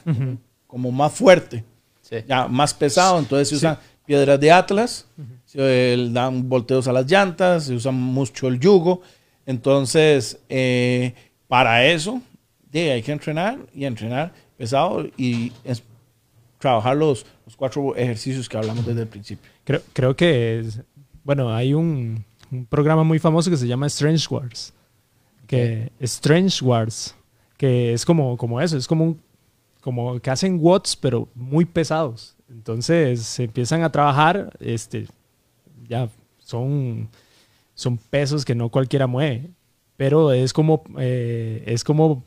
Como 0.67 0.91
más 0.93 1.13
fuerte, 1.13 1.65
Sí. 2.03 2.17
ya 2.29 2.47
más 2.49 2.73
pesado. 2.75 3.19
Entonces 3.19 3.49
se 3.49 3.55
Sí. 3.55 3.59
usan 3.59 3.79
piedras 4.07 4.39
de 4.41 4.51
Atlas, 4.53 5.07
se 5.45 5.93
el- 5.95 6.13
dan 6.13 6.49
volteos 6.49 6.87
a 6.89 6.93
las 6.93 7.11
llantas, 7.11 7.65
se 7.65 7.75
usa 7.75 7.91
mucho 7.93 8.49
el 8.49 8.59
yugo. 8.61 9.03
Entonces, 9.47 10.39
eh, 10.49 11.15
para 11.49 11.85
eso, 11.87 12.21
de, 12.71 12.93
hay 12.93 13.03
que 13.03 13.13
entrenar 13.13 13.59
y 13.75 13.85
entrenar 13.87 14.33
pesado 14.57 15.07
y 15.17 15.53
es- 15.65 15.83
trabajar 16.59 16.97
los, 16.97 17.25
los 17.47 17.57
cuatro 17.57 17.97
ejercicios 17.97 18.49
que 18.49 18.57
hablamos 18.57 18.85
desde 18.85 19.03
el 19.03 19.09
principio. 19.09 19.51
Creo, 19.65 19.81
creo 19.93 20.15
que, 20.17 20.61
es- 20.61 20.81
bueno, 21.25 21.55
hay 21.55 21.73
un, 21.75 22.25
un 22.51 22.67
programa 22.67 23.05
muy 23.05 23.19
famoso 23.19 23.51
que 23.51 23.57
se 23.57 23.67
llama 23.67 23.87
Strange 23.87 24.27
Wars. 24.31 24.73
Que, 25.47 25.91
Strange 26.01 26.63
Wars. 26.65 27.15
Que 27.59 27.93
es 27.93 28.07
como, 28.07 28.37
como 28.39 28.61
eso, 28.63 28.77
es 28.79 28.87
como, 28.89 29.05
un- 29.05 29.21
como 29.83 30.19
que 30.21 30.31
hacen 30.31 30.59
watts, 30.61 30.97
pero 30.97 31.29
muy 31.35 31.67
pesados. 31.67 32.35
Entonces 32.49 33.21
se 33.23 33.45
empiezan 33.45 33.83
a 33.83 33.93
trabajar, 33.93 34.57
este, 34.61 35.07
ya 35.87 36.09
son, 36.39 37.09
son 37.75 37.99
pesos 37.99 38.45
que 38.47 38.55
no 38.55 38.71
cualquiera 38.71 39.07
mueve. 39.07 39.51
Pero 39.99 40.33
es 40.33 40.53
como, 40.53 40.83
eh, 40.99 41.63
es 41.67 41.83
como, 41.85 42.23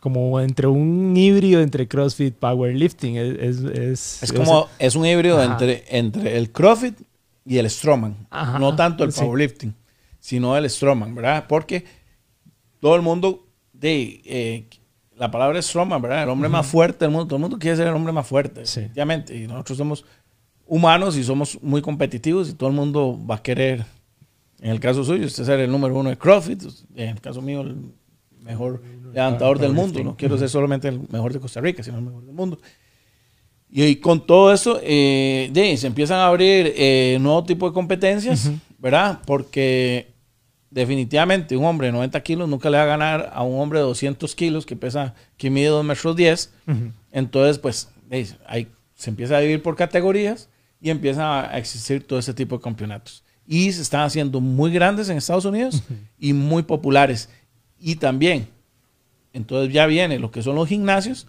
como 0.00 0.40
entre 0.40 0.66
un 0.66 1.16
híbrido 1.16 1.60
entre 1.62 1.86
CrossFit, 1.86 2.34
Powerlifting. 2.34 3.16
Es, 3.16 3.38
es, 3.38 3.58
es, 3.64 4.22
Es 4.24 4.32
como, 4.32 4.66
es 4.80 4.96
un 4.96 5.06
híbrido 5.06 5.40
Ajá. 5.40 5.52
entre, 5.52 5.84
entre 5.96 6.36
el 6.36 6.50
CrossFit 6.50 7.00
y 7.46 7.58
el 7.58 7.70
Strongman. 7.70 8.16
Ajá, 8.30 8.58
no 8.58 8.74
tanto 8.74 9.04
el 9.04 9.12
sí. 9.12 9.20
powerlifting, 9.20 9.72
sino 10.18 10.56
el 10.56 10.68
Strongman, 10.68 11.14
¿verdad? 11.14 11.46
Porque 11.48 11.84
todo 12.80 12.96
el 12.96 13.02
mundo, 13.02 13.46
de, 13.82 14.22
eh, 14.24 14.66
la 15.16 15.30
palabra 15.30 15.58
es 15.58 15.66
Strongman, 15.66 16.00
¿verdad? 16.00 16.22
El 16.22 16.30
hombre 16.30 16.48
más 16.48 16.66
fuerte 16.66 17.04
del 17.04 17.10
mundo. 17.10 17.26
Todo 17.26 17.36
el 17.36 17.42
mundo 17.42 17.58
quiere 17.58 17.76
ser 17.76 17.88
el 17.88 17.94
hombre 17.94 18.12
más 18.12 18.26
fuerte, 18.26 18.64
Sí. 18.64 18.80
definitivamente. 18.80 19.36
Y 19.36 19.46
nosotros 19.46 19.76
somos 19.76 20.04
humanos 20.66 21.16
y 21.18 21.24
somos 21.24 21.62
muy 21.62 21.82
competitivos 21.82 22.48
y 22.48 22.54
todo 22.54 22.70
el 22.70 22.74
mundo 22.74 23.18
va 23.30 23.34
a 23.36 23.42
querer, 23.42 23.84
en 24.60 24.70
el 24.70 24.80
caso 24.80 25.04
suyo, 25.04 25.26
usted 25.26 25.44
ser 25.44 25.60
el 25.60 25.70
número 25.70 25.94
uno 25.94 26.08
de 26.08 26.16
CrossFit, 26.16 26.62
en 26.96 27.08
el 27.10 27.20
caso 27.20 27.42
mío, 27.42 27.60
el 27.60 27.76
mejor 28.40 28.82
levantador 29.12 29.58
del 29.58 29.72
mundo. 29.72 30.02
No 30.02 30.16
quiero 30.16 30.38
ser 30.38 30.48
solamente 30.48 30.88
el 30.88 31.00
mejor 31.10 31.32
de 31.32 31.40
Costa 31.40 31.60
Rica, 31.60 31.82
sino 31.82 31.98
el 31.98 32.04
mejor 32.04 32.24
del 32.24 32.34
mundo. 32.34 32.58
Y, 33.70 33.84
y 33.84 33.96
con 33.96 34.26
todo 34.26 34.52
eso, 34.52 34.80
eh, 34.82 35.50
se 35.76 35.86
empiezan 35.86 36.18
a 36.20 36.26
abrir 36.26 36.72
eh, 36.76 37.18
nuevo 37.20 37.44
tipo 37.44 37.68
de 37.68 37.74
competencias, 37.74 38.50
¿verdad? 38.78 39.20
Porque 39.26 40.11
definitivamente 40.72 41.56
un 41.56 41.64
hombre 41.66 41.88
de 41.88 41.92
90 41.92 42.20
kilos 42.22 42.48
nunca 42.48 42.70
le 42.70 42.78
va 42.78 42.84
a 42.84 42.86
ganar 42.86 43.30
a 43.32 43.42
un 43.42 43.60
hombre 43.60 43.78
de 43.78 43.84
200 43.84 44.34
kilos 44.34 44.66
que 44.66 44.74
pesa, 44.74 45.14
que 45.36 45.50
mide 45.50 45.68
2 45.68 45.84
metros 45.84 46.16
10. 46.16 46.50
Ujú. 46.66 46.92
Entonces, 47.12 47.58
pues, 47.58 47.90
veis, 48.08 48.36
ahí 48.46 48.68
se 48.94 49.10
empieza 49.10 49.36
a 49.36 49.40
dividir 49.40 49.62
por 49.62 49.76
categorías 49.76 50.48
y 50.80 50.90
empieza 50.90 51.50
a 51.50 51.58
existir 51.58 52.06
todo 52.06 52.18
ese 52.18 52.32
tipo 52.32 52.56
de 52.56 52.62
campeonatos. 52.62 53.22
Y 53.46 53.70
se 53.72 53.82
están 53.82 54.00
haciendo 54.00 54.40
muy 54.40 54.72
grandes 54.72 55.08
en 55.08 55.18
Estados 55.18 55.44
Unidos 55.44 55.82
y 56.18 56.32
muy 56.32 56.62
populares. 56.62 57.28
Y 57.78 57.96
también, 57.96 58.48
entonces 59.32 59.72
ya 59.72 59.86
viene 59.86 60.18
lo 60.18 60.30
que 60.30 60.42
son 60.42 60.56
los 60.56 60.68
gimnasios 60.68 61.26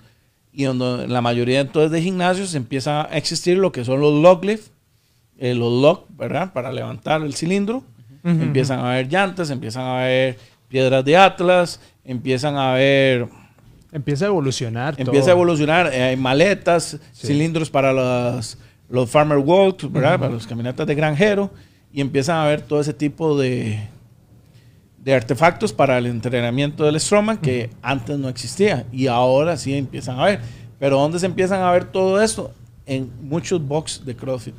y 0.53 0.63
donde 0.63 1.07
la 1.07 1.21
mayoría 1.21 1.59
entonces 1.59 1.91
de 1.91 2.01
gimnasios 2.01 2.53
empieza 2.55 3.11
a 3.11 3.17
existir 3.17 3.57
lo 3.57 3.71
que 3.71 3.83
son 3.83 3.99
los 3.99 4.13
log 4.13 4.45
lift, 4.45 4.71
eh, 5.37 5.55
los 5.55 5.81
log, 5.81 6.05
¿verdad? 6.09 6.53
Para 6.53 6.71
levantar 6.71 7.23
el 7.23 7.33
cilindro. 7.33 7.83
Empiezan 8.23 8.79
a 8.79 8.93
haber 8.93 9.09
llantas, 9.09 9.49
empiezan 9.49 9.83
a 9.83 10.03
haber 10.03 10.37
piedras 10.69 11.03
de 11.03 11.17
atlas, 11.17 11.79
empiezan 12.05 12.55
a 12.55 12.71
haber... 12.71 13.27
Empieza 13.91 14.25
a 14.25 14.27
evolucionar. 14.29 14.95
Empieza 14.97 15.29
a 15.29 15.33
evolucionar, 15.33 15.93
eh, 15.93 16.01
hay 16.01 16.17
maletas, 16.17 16.97
cilindros 17.13 17.69
para 17.69 17.93
los, 17.93 18.57
los 18.89 19.09
farmer 19.09 19.37
walks, 19.37 19.91
¿verdad? 19.91 20.19
Para 20.19 20.31
los 20.31 20.47
caminatas 20.47 20.87
de 20.87 20.95
granjero, 20.95 21.51
y 21.91 22.01
empiezan 22.01 22.37
a 22.37 22.45
haber 22.45 22.61
todo 22.61 22.81
ese 22.81 22.93
tipo 22.93 23.37
de, 23.37 23.87
de 25.03 25.13
artefactos 25.13 25.73
para 25.73 25.97
el 25.97 26.05
entrenamiento 26.05 26.85
del 26.85 26.99
Strongman 26.99 27.37
que 27.37 27.69
antes 27.81 28.17
no 28.17 28.29
existía 28.29 28.85
y 28.91 29.07
ahora 29.07 29.57
sí 29.57 29.75
empiezan 29.75 30.19
a 30.19 30.25
ver. 30.25 30.39
Pero 30.79 30.97
¿dónde 30.97 31.19
se 31.19 31.25
empiezan 31.25 31.61
a 31.61 31.71
ver 31.71 31.85
todo 31.85 32.21
esto? 32.21 32.51
En 32.85 33.11
muchos 33.21 33.65
box 33.65 34.03
de 34.05 34.15
CrossFit. 34.15 34.55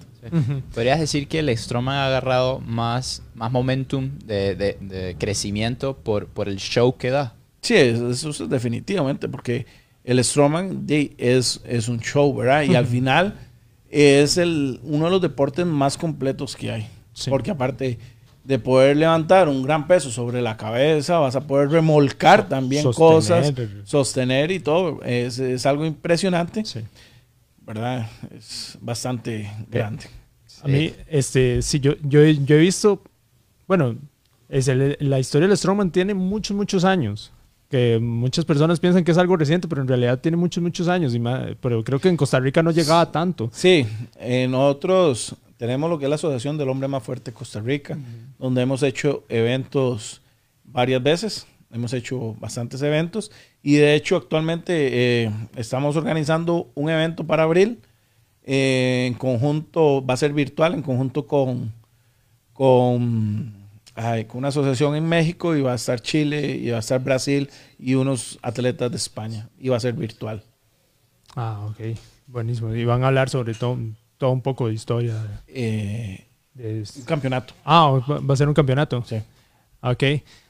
¿Podrías 0.74 1.00
decir 1.00 1.28
que 1.28 1.40
el 1.40 1.56
Strongman 1.56 1.96
ha 1.96 2.06
agarrado 2.06 2.60
más, 2.60 3.22
más 3.34 3.52
momentum 3.52 4.10
de, 4.24 4.54
de, 4.54 5.16
crecimiento 5.18 5.96
por, 5.96 6.26
por, 6.26 6.48
el 6.48 6.56
show 6.56 6.96
que 6.96 7.10
da? 7.10 7.34
Sí, 7.60 7.74
eso, 7.74 8.30
es 8.30 8.48
definitivamente, 8.48 9.28
porque 9.28 9.66
el 10.04 10.22
Strongman 10.22 10.86
es, 10.88 11.60
es 11.64 11.88
un 11.88 12.00
show, 12.00 12.34
¿verdad? 12.34 12.62
Y 12.62 12.74
al 12.74 12.86
final 12.86 13.34
es 13.90 14.36
el, 14.36 14.80
uno 14.82 15.06
de 15.06 15.10
los 15.10 15.22
deportes 15.22 15.66
más 15.66 15.96
completos 15.96 16.56
que 16.56 16.70
hay. 16.70 16.88
Porque 17.28 17.50
aparte 17.50 17.98
de 18.44 18.58
poder 18.58 18.96
levantar 18.96 19.48
un 19.48 19.62
gran 19.62 19.86
peso 19.86 20.10
sobre 20.10 20.42
la 20.42 20.56
cabeza, 20.56 21.18
vas 21.18 21.34
a 21.34 21.46
poder 21.46 21.70
remolcar 21.70 22.48
también 22.48 22.92
cosas, 22.92 23.52
sostener 23.84 24.50
y 24.50 24.60
todo. 24.60 25.02
Es, 25.02 25.38
es 25.38 25.64
algo 25.64 25.86
impresionante. 25.86 26.62
¿Verdad? 27.66 28.08
Es 28.36 28.78
bastante 28.80 29.50
grande. 29.70 30.04
A 30.62 30.68
mí, 30.68 30.92
este, 31.08 31.62
sí, 31.62 31.80
yo, 31.80 31.94
yo, 32.02 32.22
yo 32.22 32.56
he 32.56 32.58
visto, 32.58 33.02
bueno, 33.66 33.96
es 34.48 34.68
la 34.68 35.18
historia 35.18 35.48
del 35.48 35.56
Strongman 35.56 35.90
tiene 35.90 36.14
muchos, 36.14 36.56
muchos 36.56 36.84
años. 36.84 37.32
Que 37.70 37.98
muchas 37.98 38.44
personas 38.44 38.78
piensan 38.78 39.02
que 39.02 39.10
es 39.10 39.18
algo 39.18 39.36
reciente, 39.36 39.66
pero 39.66 39.82
en 39.82 39.88
realidad 39.88 40.20
tiene 40.20 40.36
muchos, 40.36 40.62
muchos 40.62 40.86
años. 40.86 41.14
Y 41.14 41.22
pero 41.60 41.82
creo 41.82 41.98
que 41.98 42.08
en 42.08 42.16
Costa 42.16 42.38
Rica 42.38 42.62
no 42.62 42.70
llegaba 42.70 43.10
tanto. 43.10 43.50
Sí, 43.52 43.86
en 44.16 44.54
otros, 44.54 45.34
tenemos 45.56 45.90
lo 45.90 45.98
que 45.98 46.04
es 46.04 46.08
la 46.08 46.16
Asociación 46.16 46.56
del 46.56 46.68
Hombre 46.68 46.88
Más 46.88 47.02
Fuerte 47.02 47.30
de 47.30 47.34
Costa 47.34 47.60
Rica, 47.60 47.98
donde 48.38 48.62
hemos 48.62 48.82
hecho 48.82 49.24
eventos 49.28 50.20
varias 50.64 51.02
veces, 51.02 51.46
hemos 51.72 51.92
hecho 51.94 52.34
bastantes 52.38 52.80
eventos 52.82 53.30
y 53.64 53.76
de 53.76 53.94
hecho 53.94 54.16
actualmente 54.16 55.24
eh, 55.24 55.30
estamos 55.56 55.96
organizando 55.96 56.70
un 56.74 56.90
evento 56.90 57.24
para 57.26 57.44
abril 57.44 57.80
eh, 58.42 59.06
en 59.08 59.14
conjunto, 59.14 60.04
va 60.04 60.12
a 60.12 60.18
ser 60.18 60.34
virtual, 60.34 60.74
en 60.74 60.82
conjunto 60.82 61.26
con, 61.26 61.72
con, 62.52 63.54
con 63.94 64.38
una 64.38 64.48
asociación 64.48 64.96
en 64.96 65.08
México 65.08 65.56
y 65.56 65.62
va 65.62 65.72
a 65.72 65.76
estar 65.76 65.98
Chile 65.98 66.56
y 66.56 66.68
va 66.68 66.76
a 66.76 66.80
estar 66.80 67.02
Brasil 67.02 67.48
y 67.78 67.94
unos 67.94 68.38
atletas 68.42 68.90
de 68.90 68.98
España 68.98 69.48
y 69.58 69.70
va 69.70 69.78
a 69.78 69.80
ser 69.80 69.94
virtual. 69.94 70.44
Ah, 71.34 71.66
ok. 71.66 71.96
Buenísimo. 72.26 72.74
Y 72.74 72.84
van 72.84 73.02
a 73.02 73.06
hablar 73.06 73.30
sobre 73.30 73.54
todo 73.54 73.78
todo 74.18 74.30
un 74.30 74.42
poco 74.42 74.68
de 74.68 74.74
historia. 74.74 75.42
Eh, 75.48 76.26
un 76.54 77.04
campeonato. 77.06 77.54
Ah, 77.64 77.98
va 78.08 78.34
a 78.34 78.36
ser 78.36 78.46
un 78.46 78.54
campeonato. 78.54 79.02
Sí. 79.06 79.16
Ok. 79.80 80.04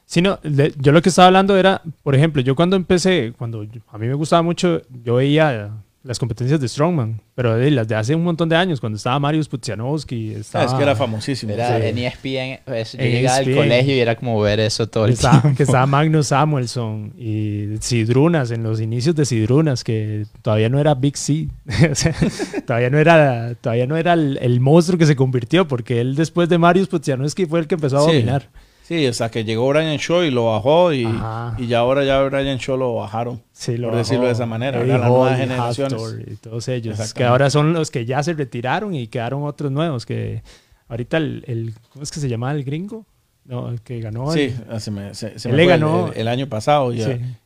Si 0.07 0.21
no, 0.23 0.39
yo 0.43 0.93
lo 0.93 1.03
que 1.03 1.09
estaba 1.09 1.27
hablando 1.27 1.57
era, 1.57 1.83
por 2.03 2.15
ejemplo, 2.15 2.43
yo 2.43 2.55
cuando 2.55 2.77
empecé, 2.77 3.33
cuando 3.37 3.67
a 3.89 3.99
mí 3.99 4.07
me 4.07 4.15
gustaba 4.15 4.43
mucho, 4.43 4.83
yo 5.03 5.17
veía 5.17 5.73
las 6.05 6.19
competencias 6.19 6.61
de 6.61 6.69
Strongman, 6.69 7.19
pero 7.35 7.57
de 7.57 7.71
las 7.71 7.89
de 7.89 7.95
hace 7.95 8.15
un 8.15 8.23
montón 8.23 8.51
de 8.51 8.57
años, 8.57 8.79
cuando 8.79 8.99
estaba 8.99 9.19
Marius 9.19 9.49
Pudzianowski. 9.49 10.35
Estaba, 10.35 10.67
es 10.67 10.75
que 10.75 10.83
era 10.83 10.95
famosísimo. 10.95 11.55
Era 11.55 11.79
en 11.79 11.97
ESPN, 11.97 12.61
pues, 12.67 12.93
yo 12.93 12.99
llegaba 12.99 13.39
al 13.39 13.55
colegio 13.55 13.97
y 13.97 14.01
era 14.01 14.15
como 14.15 14.39
ver 14.39 14.61
eso 14.61 14.87
todo 14.87 15.07
el 15.07 15.19
tiempo. 15.19 15.55
Que 15.57 15.63
estaba 15.63 15.87
Magnus 15.87 16.27
Samuelson 16.27 17.15
y 17.19 17.79
Sidrunas, 17.81 18.51
en 18.51 18.63
los 18.63 18.83
inicios 18.83 19.17
de 19.17 19.25
Sidrunas, 19.25 19.83
que 19.83 20.27
todavía 20.43 20.69
no 20.69 20.79
era 20.79 20.95
Big 20.95 21.17
C. 21.17 21.49
todavía 22.67 22.91
no 22.91 22.99
era, 22.99 23.55
todavía 23.55 23.87
no 23.87 23.97
era 23.97 24.13
el, 24.13 24.61
monstruo 24.61 24.99
que 24.99 25.07
se 25.07 25.17
convirtió, 25.17 25.67
porque 25.67 26.03
él 26.03 26.17
después 26.17 26.51
de 26.51 26.59
Marius 26.59 26.89
Pudzianowski 26.89 27.47
fue 27.47 27.61
el 27.61 27.67
que 27.67 27.77
empezó 27.77 27.97
a 27.97 28.01
dominar. 28.01 28.51
Sí, 28.85 29.07
hasta 29.07 29.31
que 29.31 29.45
llegó 29.45 29.67
Brian 29.71 29.97
Shaw 29.97 30.25
y 30.25 30.31
lo 30.31 30.45
bajó 30.53 30.93
y, 30.93 31.09
y 31.57 31.67
ya 31.67 31.79
ahora 31.79 32.05
ya 32.05 32.23
Brian 32.23 32.59
Shaw 32.59 32.77
lo 32.77 32.95
bajaron. 32.97 33.43
Sí, 33.51 33.79
lo 33.79 33.89
por 33.89 33.97
decirlo 33.97 34.27
de 34.27 34.33
esa 34.33 34.45
manera, 34.45 34.85
las 34.85 35.09
nuevas 35.09 35.39
generaciones. 35.39 36.03
Y 36.27 36.37
todos 36.37 36.69
ellos, 36.69 37.15
que 37.15 37.25
ahora 37.25 37.49
son 37.49 37.73
los 37.73 37.91
que 37.91 38.05
ya 38.05 38.23
se 38.23 38.35
retiraron 38.35 38.95
y 38.95 39.07
quedaron 39.07 39.45
otros 39.45 39.73
nuevos, 39.73 40.05
que 40.05 40.43
ahorita 40.89 41.17
el, 41.17 41.45
el 41.47 41.75
¿cómo 41.95 42.03
es 42.03 42.13
que 42.13 42.21
se 42.21 42.29
llama 42.29 42.53
el 42.53 42.63
gringo? 42.63 43.07
No, 43.47 43.71
el 43.71 43.81
que 43.81 44.01
ganó. 44.01 44.31
Sí, 44.31 44.55
se 44.79 44.91
me, 44.91 45.15
se, 45.15 45.49
me 45.51 45.65
ganó 45.65 46.13
el, 46.15 46.29
año 46.29 46.47
pasado 46.51 46.93
y, 46.93 47.03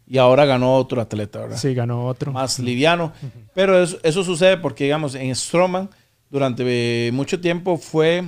y 0.09 0.19
ahora 0.19 0.45
ganó 0.45 0.75
otro 0.75 1.01
atleta, 1.01 1.41
¿verdad? 1.41 1.57
Sí, 1.57 1.73
ganó 1.73 2.07
otro. 2.07 2.33
Más 2.33 2.59
liviano. 2.59 3.13
Pero 3.55 3.81
eso, 3.81 3.99
eso 4.03 4.25
sucede 4.25 4.57
porque, 4.57 4.85
digamos, 4.85 5.15
en 5.15 5.33
Stroman 5.37 5.89
durante 6.31 7.11
mucho 7.13 7.41
tiempo 7.41 7.77
fue 7.79 8.25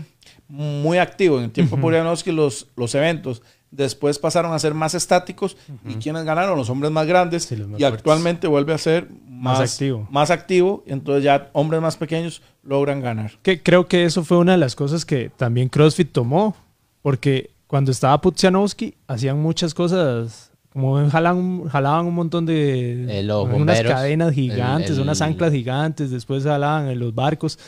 muy 0.50 0.98
activo. 0.98 1.38
En 1.38 1.44
el 1.44 1.50
tiempo 1.50 1.76
uh 1.76 2.32
los, 2.32 2.66
los 2.76 2.94
eventos 2.94 3.42
después 3.70 4.18
pasaron 4.18 4.52
a 4.52 4.58
ser 4.58 4.74
más 4.74 4.94
estáticos. 4.94 5.56
Y 5.88 5.94
quienes 5.94 6.24
ganaron 6.24 6.56
los 6.58 6.68
hombres 6.70 6.92
más 6.92 7.06
grandes. 7.06 7.50
Y 7.78 7.84
actualmente 7.84 8.46
vuelve 8.46 8.74
a 8.74 8.78
ser 8.78 9.08
más, 9.26 9.60
activo. 9.60 10.06
Más 10.10 10.30
activo, 10.30 10.82
entonces 10.86 11.24
ya 11.24 11.50
hombres 11.52 11.80
más 11.80 11.96
pequeños 11.96 12.42
logran 12.62 13.00
ganar. 13.00 13.32
Que 13.42 13.62
creo 13.62 13.86
que 13.86 14.04
eso 14.04 14.24
fue 14.24 14.38
una 14.38 14.52
de 14.52 14.58
las 14.58 14.76
cosas 14.76 15.04
que 15.04 15.30
también 15.36 15.68
CrossFit 15.68 16.12
tomó, 16.12 16.54
porque 17.00 17.50
cuando 17.66 17.90
estaba 17.90 18.20
Putsianowski 18.20 18.94
hacían 19.06 19.40
muchas 19.40 19.72
cosas 19.72 20.50
como 20.72 21.08
jalaban, 21.10 21.68
jalaban 21.68 22.06
un 22.06 22.14
montón 22.14 22.46
de 22.46 23.26
unas 23.54 23.82
cadenas 23.82 24.34
gigantes, 24.34 24.98
unas 24.98 25.20
anclas 25.20 25.52
gigantes, 25.52 26.10
después 26.10 26.44
jalaban 26.44 26.88
en 26.88 26.98
los 26.98 27.14
barcos 27.14 27.58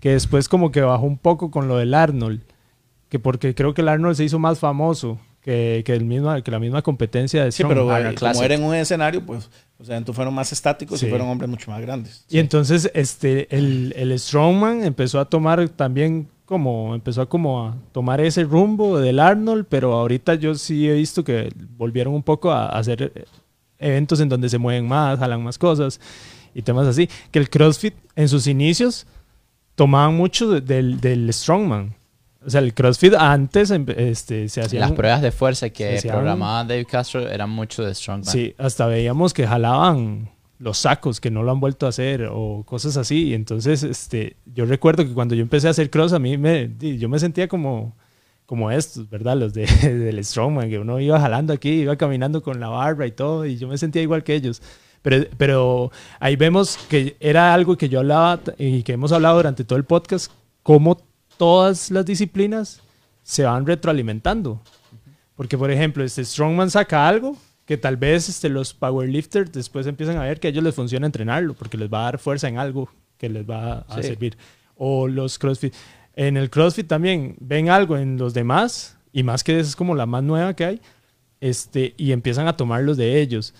que 0.00 0.12
después 0.12 0.48
como 0.48 0.72
que 0.72 0.80
bajó 0.80 1.04
un 1.04 1.18
poco 1.18 1.50
con 1.50 1.68
lo 1.68 1.76
del 1.76 1.94
Arnold, 1.94 2.40
que 3.08 3.18
porque 3.18 3.54
creo 3.54 3.74
que 3.74 3.82
el 3.82 3.88
Arnold 3.88 4.16
se 4.16 4.24
hizo 4.24 4.38
más 4.38 4.58
famoso 4.58 5.18
que, 5.42 5.82
que, 5.84 5.94
el 5.94 6.04
mismo, 6.04 6.42
que 6.42 6.50
la 6.50 6.58
misma 6.58 6.82
competencia 6.82 7.44
de 7.44 7.52
Sí, 7.52 7.62
pero 7.66 7.96
eh, 7.96 8.14
como 8.14 8.42
era 8.42 8.54
en 8.54 8.62
un 8.62 8.74
escenario, 8.74 9.24
pues 9.24 9.48
los 9.78 9.88
eventos 9.88 10.14
fueron 10.14 10.34
más 10.34 10.52
estáticos 10.52 11.02
y 11.02 11.06
fueron 11.06 11.28
hombres 11.28 11.48
mucho 11.48 11.70
más 11.70 11.80
grandes. 11.80 12.24
Y 12.28 12.38
entonces 12.38 12.90
este, 12.94 13.54
el, 13.54 13.92
el 13.96 14.18
Strongman 14.18 14.84
empezó 14.84 15.20
a 15.20 15.26
tomar 15.26 15.68
también 15.70 16.28
como, 16.44 16.94
empezó 16.94 17.22
a 17.22 17.28
como 17.28 17.66
a 17.66 17.76
tomar 17.92 18.20
ese 18.20 18.44
rumbo 18.44 18.98
del 18.98 19.20
Arnold, 19.20 19.66
pero 19.68 19.94
ahorita 19.94 20.34
yo 20.34 20.54
sí 20.54 20.88
he 20.88 20.94
visto 20.94 21.24
que 21.24 21.52
volvieron 21.76 22.14
un 22.14 22.22
poco 22.22 22.50
a, 22.50 22.66
a 22.66 22.78
hacer 22.78 23.26
eventos 23.78 24.20
en 24.20 24.28
donde 24.28 24.48
se 24.48 24.58
mueven 24.58 24.86
más, 24.86 25.18
jalan 25.18 25.42
más 25.42 25.58
cosas 25.58 26.00
y 26.54 26.62
temas 26.62 26.86
así. 26.86 27.08
Que 27.30 27.38
el 27.38 27.48
CrossFit 27.48 27.94
en 28.16 28.28
sus 28.28 28.46
inicios 28.46 29.06
tomaban 29.80 30.14
mucho 30.14 30.60
del, 30.60 31.00
del 31.00 31.32
strongman. 31.32 31.94
O 32.44 32.50
sea, 32.50 32.60
el 32.60 32.74
CrossFit 32.74 33.14
antes 33.14 33.70
em, 33.70 33.86
este, 33.96 34.46
se 34.50 34.60
hacían... 34.60 34.80
Las 34.82 34.92
pruebas 34.92 35.22
de 35.22 35.32
fuerza 35.32 35.70
que 35.70 35.98
programaba 36.06 36.64
Dave 36.64 36.84
Castro 36.84 37.26
eran 37.26 37.48
mucho 37.48 37.82
de 37.82 37.94
strongman. 37.94 38.30
Sí, 38.30 38.54
hasta 38.58 38.84
veíamos 38.84 39.32
que 39.32 39.46
jalaban 39.46 40.28
los 40.58 40.76
sacos, 40.76 41.18
que 41.18 41.30
no 41.30 41.42
lo 41.42 41.50
han 41.52 41.60
vuelto 41.60 41.86
a 41.86 41.88
hacer 41.88 42.28
o 42.30 42.62
cosas 42.66 42.98
así. 42.98 43.28
Y 43.28 43.34
entonces, 43.34 43.82
este, 43.82 44.36
yo 44.44 44.66
recuerdo 44.66 45.02
que 45.02 45.14
cuando 45.14 45.34
yo 45.34 45.40
empecé 45.40 45.68
a 45.68 45.70
hacer 45.70 45.88
cross, 45.88 46.12
a 46.12 46.18
mí 46.18 46.36
me, 46.36 46.70
yo 46.78 47.08
me 47.08 47.18
sentía 47.18 47.48
como, 47.48 47.96
como 48.44 48.70
estos, 48.70 49.08
¿verdad? 49.08 49.38
Los 49.38 49.54
de, 49.54 49.64
del 49.82 50.22
strongman, 50.22 50.68
que 50.68 50.78
uno 50.78 51.00
iba 51.00 51.18
jalando 51.18 51.54
aquí, 51.54 51.70
iba 51.70 51.96
caminando 51.96 52.42
con 52.42 52.60
la 52.60 52.68
barra 52.68 53.06
y 53.06 53.12
todo, 53.12 53.46
y 53.46 53.56
yo 53.56 53.66
me 53.66 53.78
sentía 53.78 54.02
igual 54.02 54.24
que 54.24 54.34
ellos. 54.34 54.60
Pero, 55.02 55.26
pero 55.36 55.92
ahí 56.18 56.36
vemos 56.36 56.76
que 56.88 57.16
era 57.20 57.54
algo 57.54 57.76
que 57.76 57.88
yo 57.88 58.00
hablaba 58.00 58.40
y 58.58 58.82
que 58.82 58.92
hemos 58.92 59.12
hablado 59.12 59.36
durante 59.36 59.64
todo 59.64 59.78
el 59.78 59.84
podcast, 59.84 60.30
cómo 60.62 61.00
todas 61.36 61.90
las 61.90 62.04
disciplinas 62.04 62.82
se 63.22 63.44
van 63.44 63.66
retroalimentando. 63.66 64.60
Porque, 65.36 65.56
por 65.56 65.70
ejemplo, 65.70 66.04
este 66.04 66.24
Strongman 66.24 66.70
saca 66.70 67.08
algo 67.08 67.36
que 67.64 67.78
tal 67.78 67.96
vez 67.96 68.28
este, 68.28 68.48
los 68.48 68.74
powerlifters 68.74 69.52
después 69.52 69.86
empiezan 69.86 70.16
a 70.18 70.24
ver 70.24 70.40
que 70.40 70.48
a 70.48 70.50
ellos 70.50 70.64
les 70.64 70.74
funciona 70.74 71.06
entrenarlo, 71.06 71.54
porque 71.54 71.78
les 71.78 71.88
va 71.88 72.00
a 72.00 72.04
dar 72.04 72.18
fuerza 72.18 72.48
en 72.48 72.58
algo 72.58 72.90
que 73.16 73.28
les 73.28 73.48
va 73.48 73.86
a 73.88 74.02
servir. 74.02 74.36
O 74.76 75.06
los 75.06 75.38
CrossFit. 75.38 75.72
En 76.14 76.36
el 76.36 76.50
CrossFit 76.50 76.88
también 76.88 77.36
ven 77.38 77.70
algo 77.70 77.96
en 77.96 78.18
los 78.18 78.34
demás, 78.34 78.98
y 79.12 79.22
más 79.22 79.44
que 79.44 79.60
es 79.60 79.76
como 79.76 79.94
la 79.94 80.04
más 80.04 80.22
nueva 80.22 80.54
que 80.54 80.64
hay, 80.64 80.80
este, 81.40 81.94
y 81.96 82.12
empiezan 82.12 82.48
a 82.48 82.56
tomarlos 82.56 82.96
de 82.96 83.20
ellos. 83.20 83.54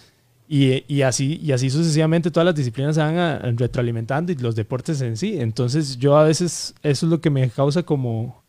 Y, 0.53 1.03
así, 1.03 1.39
y 1.41 1.53
así 1.53 1.71
sucesivamente 1.71 2.29
todas 2.29 2.45
las 2.45 2.57
disciplinas 2.57 2.97
se 2.97 3.01
van 3.01 3.17
a, 3.17 3.39
retroalimentando 3.39 4.33
y 4.33 4.35
los 4.35 4.57
deportes 4.57 5.01
en 5.01 5.17
sí. 5.17 5.41
Entonces 5.41 5.97
yo 5.97 6.17
a 6.19 6.25
veces 6.25 6.75
eso 6.83 7.07
es 7.07 7.11
lo 7.11 7.21
que 7.21 7.31
me 7.31 7.49
causa 7.51 7.85
como, 7.85 8.43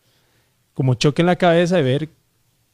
como 0.74 0.96
choque 0.96 1.22
en 1.22 1.28
la 1.28 1.36
cabeza 1.36 1.76
de 1.76 1.84
ver 1.84 2.10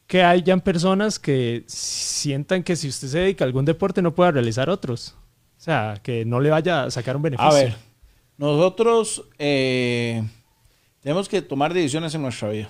que 0.06 0.22
hayan 0.22 0.62
personas 0.62 1.18
que 1.18 1.62
sientan 1.66 2.62
que 2.62 2.74
si 2.74 2.88
usted 2.88 3.08
se 3.08 3.18
dedica 3.18 3.44
a 3.44 3.48
algún 3.48 3.66
deporte 3.66 4.00
no 4.00 4.14
pueda 4.14 4.30
realizar 4.30 4.70
otros. 4.70 5.14
O 5.58 5.60
sea, 5.60 6.00
que 6.02 6.24
no 6.24 6.40
le 6.40 6.48
vaya 6.48 6.84
a 6.84 6.90
sacar 6.90 7.14
un 7.14 7.20
beneficio. 7.20 7.50
A 7.50 7.52
ver, 7.52 7.76
nosotros 8.38 9.24
eh, 9.38 10.26
tenemos 11.02 11.28
que 11.28 11.42
tomar 11.42 11.74
decisiones 11.74 12.14
en 12.14 12.22
nuestra 12.22 12.48
vida, 12.48 12.66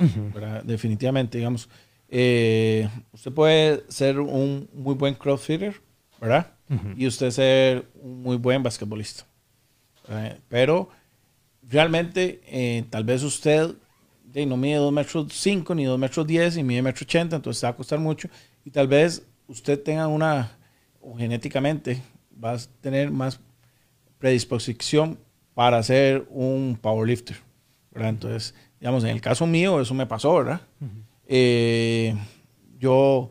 definitivamente, 0.64 1.38
digamos. 1.38 1.68
Eh, 2.08 2.88
usted 3.12 3.30
puede 3.30 3.84
ser 3.86 4.18
un 4.18 4.68
muy 4.72 4.96
buen 4.96 5.14
crossfitter, 5.14 5.80
¿verdad? 6.20 6.52
Y 6.96 7.06
usted 7.06 7.30
ser 7.30 7.86
un 8.02 8.22
muy 8.22 8.36
buen 8.36 8.62
basquetbolista. 8.62 9.24
¿verdad? 10.06 10.38
Pero 10.48 10.90
realmente, 11.62 12.40
eh, 12.46 12.84
tal 12.90 13.04
vez 13.04 13.22
usted 13.22 13.74
de, 14.24 14.44
no 14.44 14.56
mide 14.56 14.76
2 14.76 14.92
metros 14.92 15.32
5 15.32 15.74
ni 15.74 15.84
2 15.84 15.98
metros 15.98 16.26
10 16.26 16.58
y 16.58 16.62
mide 16.62 16.80
1 16.80 16.84
metro 16.84 17.04
80, 17.04 17.36
entonces 17.36 17.64
va 17.64 17.68
a 17.70 17.76
costar 17.76 17.98
mucho. 17.98 18.28
Y 18.64 18.70
tal 18.70 18.86
vez 18.86 19.22
usted 19.46 19.82
tenga 19.82 20.06
una, 20.06 20.50
o 21.00 21.16
genéticamente, 21.16 22.02
va 22.42 22.52
a 22.52 22.58
tener 22.80 23.10
más 23.10 23.40
predisposición 24.18 25.18
para 25.54 25.82
ser 25.82 26.26
un 26.30 26.78
powerlifter. 26.80 27.36
¿verdad? 27.90 28.10
Entonces, 28.10 28.54
digamos, 28.80 29.04
en 29.04 29.10
el 29.10 29.20
caso 29.20 29.46
mío, 29.46 29.80
eso 29.80 29.94
me 29.94 30.06
pasó, 30.06 30.34
¿verdad? 30.34 30.60
Eh, 31.26 32.14
yo, 32.78 33.30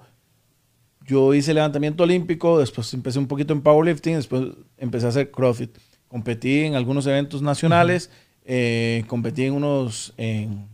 yo 1.07 1.33
hice 1.33 1.53
levantamiento 1.53 2.03
olímpico, 2.03 2.59
después 2.59 2.93
empecé 2.93 3.17
un 3.17 3.27
poquito 3.27 3.53
en 3.53 3.61
powerlifting, 3.61 4.15
después 4.15 4.43
empecé 4.77 5.05
a 5.07 5.09
hacer 5.09 5.31
CrossFit. 5.31 5.71
Competí 6.07 6.65
en 6.65 6.75
algunos 6.75 7.07
eventos 7.07 7.41
nacionales, 7.41 8.09
eh, 8.45 9.03
competí 9.07 9.43
en 9.45 9.53
unos 9.53 10.13
en, 10.17 10.67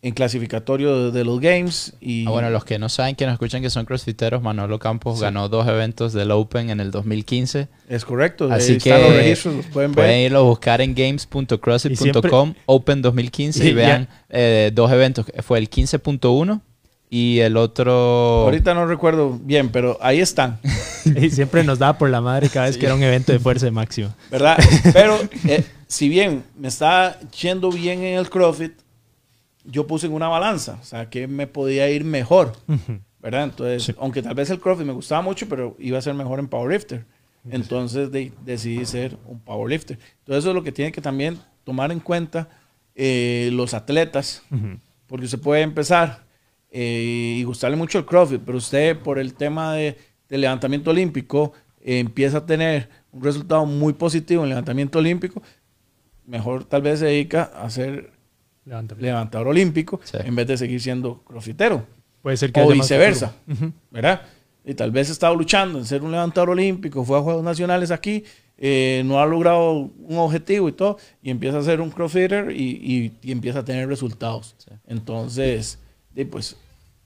en 0.00 0.14
clasificatorio 0.14 1.06
de, 1.10 1.18
de 1.18 1.24
los 1.24 1.40
games 1.40 1.94
y 2.00 2.26
Ah, 2.26 2.30
bueno, 2.30 2.48
los 2.50 2.64
que 2.64 2.78
no 2.78 2.88
saben, 2.88 3.16
que 3.16 3.24
nos 3.26 3.32
escuchan 3.34 3.60
que 3.62 3.68
son 3.70 3.84
crossfiteros, 3.84 4.40
Manolo 4.42 4.78
Campos 4.78 5.16
Sí. 5.18 5.22
ganó 5.24 5.48
dos 5.48 5.66
eventos 5.66 6.12
del 6.12 6.30
Open 6.30 6.70
en 6.70 6.80
el 6.80 6.90
2015. 6.90 7.68
es 7.88 8.04
correcto. 8.04 8.48
Así 8.52 8.72
ahí 8.74 8.78
que 8.78 8.90
están 8.90 9.02
los 9.02 9.12
registros, 9.16 9.54
los 9.56 9.66
pueden 9.66 9.92
ver. 9.92 10.04
Pueden 10.06 10.20
irlo 10.26 10.38
a 10.38 10.42
buscar 10.42 10.80
en 10.80 10.94
games.crossfit.com, 10.94 12.54
Open 12.66 13.02
2015 13.02 13.64
y, 13.64 13.68
Y 13.68 13.72
vean 13.74 14.08
eh, 14.28 14.70
dos 14.72 14.90
eventos. 14.92 15.26
Fue 15.42 15.58
el 15.58 15.68
15.1 15.68 16.60
y 17.10 17.38
el 17.40 17.56
otro... 17.56 18.42
Ahorita 18.44 18.74
no 18.74 18.86
recuerdo 18.86 19.38
bien, 19.42 19.70
pero 19.70 19.96
ahí 20.00 20.20
están, 20.20 20.60
Y 21.22 21.30
siempre 21.30 21.64
nos 21.64 21.78
daba 21.78 21.96
por 21.96 22.10
la 22.10 22.20
madre 22.20 22.48
cada 22.50 22.66
vez 22.66 22.76
que 22.76 22.84
era 22.86 22.94
un 22.94 23.02
evento 23.02 23.32
de 23.32 23.38
fuerza 23.38 23.70
máximo. 23.70 24.12
¿verdad? 24.30 24.58
Pero 24.92 25.18
eh, 25.46 25.64
si 25.86 26.08
bien 26.08 26.44
me 26.58 26.68
está 26.68 27.18
yendo 27.40 27.70
bien 27.70 28.02
en 28.02 28.18
el 28.18 28.28
CrossFit, 28.28 28.72
yo 29.64 29.86
puse 29.86 30.06
en 30.06 30.12
una 30.12 30.28
balanza, 30.28 30.78
o 30.80 30.84
sea, 30.84 31.08
que 31.10 31.26
me 31.26 31.46
podía 31.46 31.88
ir 31.90 32.04
mejor, 32.04 32.52
¿verdad? 33.20 33.44
Entonces, 33.44 33.84
Sí. 33.84 33.94
aunque 33.98 34.22
tal 34.22 34.34
vez 34.34 34.50
el 34.50 34.60
CrossFit 34.60 34.86
me 34.86 34.92
gustaba 34.92 35.22
mucho, 35.22 35.48
pero 35.48 35.76
iba 35.78 35.98
a 35.98 36.02
ser 36.02 36.14
mejor 36.14 36.38
en 36.40 36.48
powerlifter. 36.48 37.04
Entonces 37.50 38.10
de- 38.12 38.32
decidí 38.44 38.84
ser 38.84 39.16
un 39.26 39.40
powerlifter. 39.40 39.98
Entonces 40.20 40.40
eso 40.44 40.50
es 40.50 40.54
lo 40.54 40.62
que 40.62 40.72
tiene 40.72 40.92
que 40.92 41.00
también 41.00 41.38
tomar 41.64 41.90
en 41.92 42.00
cuenta 42.00 42.48
eh, 42.94 43.48
los 43.52 43.72
atletas, 43.74 44.42
porque 45.06 45.24
usted 45.26 45.38
puede 45.38 45.62
empezar 45.62 46.24
eh, 46.70 47.36
y 47.38 47.42
gustarle 47.44 47.76
mucho 47.76 47.98
el 47.98 48.04
CrossFit, 48.06 48.40
pero 48.44 48.58
usted 48.58 48.98
por 48.98 49.18
el 49.18 49.34
tema 49.34 49.74
de, 49.74 49.96
de 50.28 50.38
levantamiento 50.38 50.90
olímpico 50.90 51.52
eh, 51.80 51.98
empieza 52.00 52.38
a 52.38 52.46
tener 52.46 52.88
un 53.12 53.22
resultado 53.22 53.64
muy 53.66 53.92
positivo 53.94 54.42
en 54.42 54.50
levantamiento 54.50 54.98
olímpico, 54.98 55.42
mejor 56.26 56.64
tal 56.64 56.82
vez 56.82 56.98
se 56.98 57.06
dedica 57.06 57.44
a 57.44 57.70
ser 57.70 58.12
levantador 58.98 59.48
olímpico 59.48 60.00
Sí. 60.04 60.18
en 60.22 60.34
vez 60.36 60.46
de 60.46 60.58
seguir 60.58 60.80
siendo 60.80 61.22
crossfitero 61.24 61.86
Puede 62.20 62.36
ser 62.36 62.52
que 62.52 62.60
o 62.60 62.64
haya 62.64 62.74
viceversa, 62.74 63.28
futuro. 63.46 63.68
Ujú. 63.68 63.74
¿verdad? 63.90 64.22
Y 64.64 64.74
tal 64.74 64.90
vez 64.90 65.08
ha 65.08 65.12
estado 65.12 65.34
luchando 65.34 65.78
en 65.78 65.86
ser 65.86 66.02
un 66.02 66.10
levantador 66.10 66.50
olímpico, 66.50 67.02
fue 67.04 67.16
a 67.18 67.22
Juegos 67.22 67.42
Nacionales 67.44 67.90
aquí, 67.90 68.24
eh, 68.58 69.02
no 69.06 69.20
ha 69.20 69.24
logrado 69.24 69.72
un 69.72 70.18
objetivo 70.18 70.68
y 70.68 70.72
todo, 70.72 70.98
y 71.22 71.30
empieza 71.30 71.58
a 71.58 71.62
ser 71.62 71.80
un 71.80 71.90
crossfitter 71.90 72.50
y, 72.50 72.62
y- 72.72 73.12
y 73.22 73.32
empieza 73.32 73.60
a 73.60 73.64
tener 73.64 73.88
resultados. 73.88 74.56
Entonces, 74.86 75.78
de, 76.18 76.26
pues, 76.26 76.56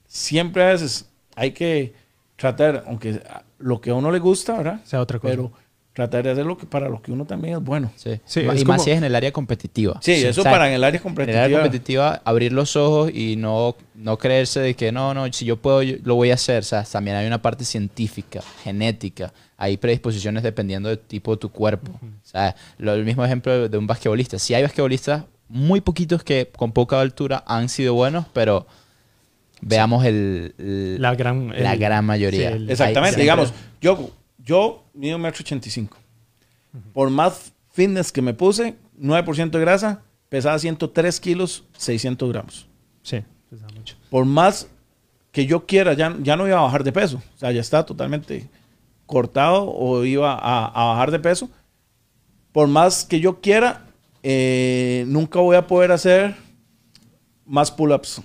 siempre 0.07 0.63
a 0.65 0.69
veces 0.69 1.07
hay 1.37 1.53
que 1.53 1.93
tratar, 2.37 2.85
aunque 2.87 3.21
lo 3.59 3.81
que 3.81 3.91
a 3.91 3.95
uno 3.95 4.11
le 4.11 4.19
gusta, 4.19 4.57
¿verdad? 4.57 4.81
Sea 4.85 5.01
otra 5.01 5.19
cosa. 5.19 5.31
Pero 5.31 5.53
tratar 5.93 6.25
de 6.25 6.31
hacer 6.31 6.47
lo 6.47 6.57
que 6.57 6.65
para 6.65 6.89
lo 6.89 7.03
que 7.03 7.13
uno 7.13 7.27
también 7.27 7.55
es 7.59 7.63
bueno. 7.63 7.93
Sí. 7.97 8.19
Sí, 8.25 8.41
y 8.41 8.45
más 8.47 8.65
como- 8.65 8.79
si 8.79 8.91
es 8.91 8.97
en 8.99 9.05
el 9.05 9.15
área 9.15 9.31
competitiva. 9.31 9.99
Sí, 10.03 10.13
eso 10.13 10.41
O 10.41 10.45
sea, 10.45 10.51
para 10.53 10.69
en 10.69 10.75
el 10.75 10.85
área 10.85 10.99
En 11.05 11.05
el 11.05 11.37
área 11.37 11.59
competitiva. 11.59 11.61
competitiva, 11.61 12.23
abrir 12.25 12.53
los 12.55 12.75
ojos 12.77 13.11
y 13.15 13.37
no, 13.37 13.77
no 13.95 14.17
creerse 14.17 14.61
de 14.61 14.75
que 14.75 14.91
no, 14.93 15.13
no, 15.13 15.31
si 15.31 15.45
yo 15.45 15.59
puedo, 15.59 15.83
yo 15.83 15.97
lo 16.05 16.15
voy 16.15 16.31
a 16.31 16.35
hacer. 16.35 16.61
O 16.61 16.67
sea, 16.67 16.83
también 16.85 17.17
hay 17.19 17.27
una 17.27 17.43
parte 17.43 17.65
científica, 17.67 18.41
genética. 18.65 19.33
Hay 19.59 19.77
predisposiciones 19.77 20.43
dependiendo 20.43 20.89
del 20.89 20.99
tipo 20.99 21.33
de 21.33 21.37
tu 21.37 21.51
cuerpo. 21.51 21.93
O 22.03 22.27
sea, 22.27 22.57
lo, 22.79 22.95
el 22.95 23.05
mismo 23.05 23.23
ejemplo 23.25 23.69
de 23.69 23.79
un 23.79 23.87
basquetbolista. 23.87 24.39
Si 24.39 24.55
hay 24.55 24.63
basquetbolistas, 24.63 25.25
muy 25.49 25.83
poquitos 25.83 26.25
que 26.25 26.49
con 26.57 26.73
poca 26.73 26.99
altura 27.01 27.45
han 27.47 27.69
sido 27.69 27.93
buenos, 27.93 28.25
pero 28.33 28.67
veamos 29.63 30.05
el, 30.05 30.55
el- 30.59 31.01
La 31.01 31.15
gran, 31.15 31.49
la 31.59 31.77
gran 31.77 32.05
mayoría. 32.05 32.51
sí, 32.51 32.55
el- 32.57 32.71
Exactamente, 32.71 33.17
Hay- 33.17 33.23
digamos, 33.23 33.53
yo, 33.81 34.11
yo 34.39 34.85
mido 34.93 35.19
1,85 35.19 35.97
m. 36.75 36.83
Por 36.93 37.09
más 37.11 37.53
fitness 37.73 38.13
que 38.13 38.21
me 38.23 38.35
puse, 38.35 38.77
9% 39.01 39.51
de 39.51 39.61
grasa, 39.61 40.03
pesaba 40.29 40.59
103 40.59 41.19
kilos, 41.21 41.65
600 41.77 42.29
gramos. 42.31 42.67
Sí, 43.03 43.23
pesa 43.51 43.67
mucho. 43.75 43.97
Por 44.11 44.25
más 44.27 44.69
que 45.33 45.47
yo 45.47 45.65
quiera, 45.67 45.95
ya, 45.95 46.15
ya 46.23 46.37
no 46.37 46.47
iba 46.47 46.59
a 46.59 46.63
bajar 46.63 46.85
de 46.85 46.93
peso. 46.93 47.23
O 47.35 47.39
sea, 47.39 47.51
ya 47.53 47.61
está 47.61 47.85
totalmente 47.87 48.49
cortado 49.07 49.65
o 49.71 50.05
iba 50.05 50.33
a, 50.35 50.67
a 50.67 50.85
bajar 50.93 51.11
de 51.11 51.19
peso. 51.19 51.49
Por 52.53 52.69
más 52.69 53.05
que 53.05 53.21
yo 53.21 53.41
quiera, 53.41 53.85
eh, 54.23 55.05
nunca 55.09 55.41
voy 55.41 55.57
a 55.57 55.67
poder 55.67 55.91
hacer 55.93 56.35
más 57.47 57.71
pull-ups 57.71 58.21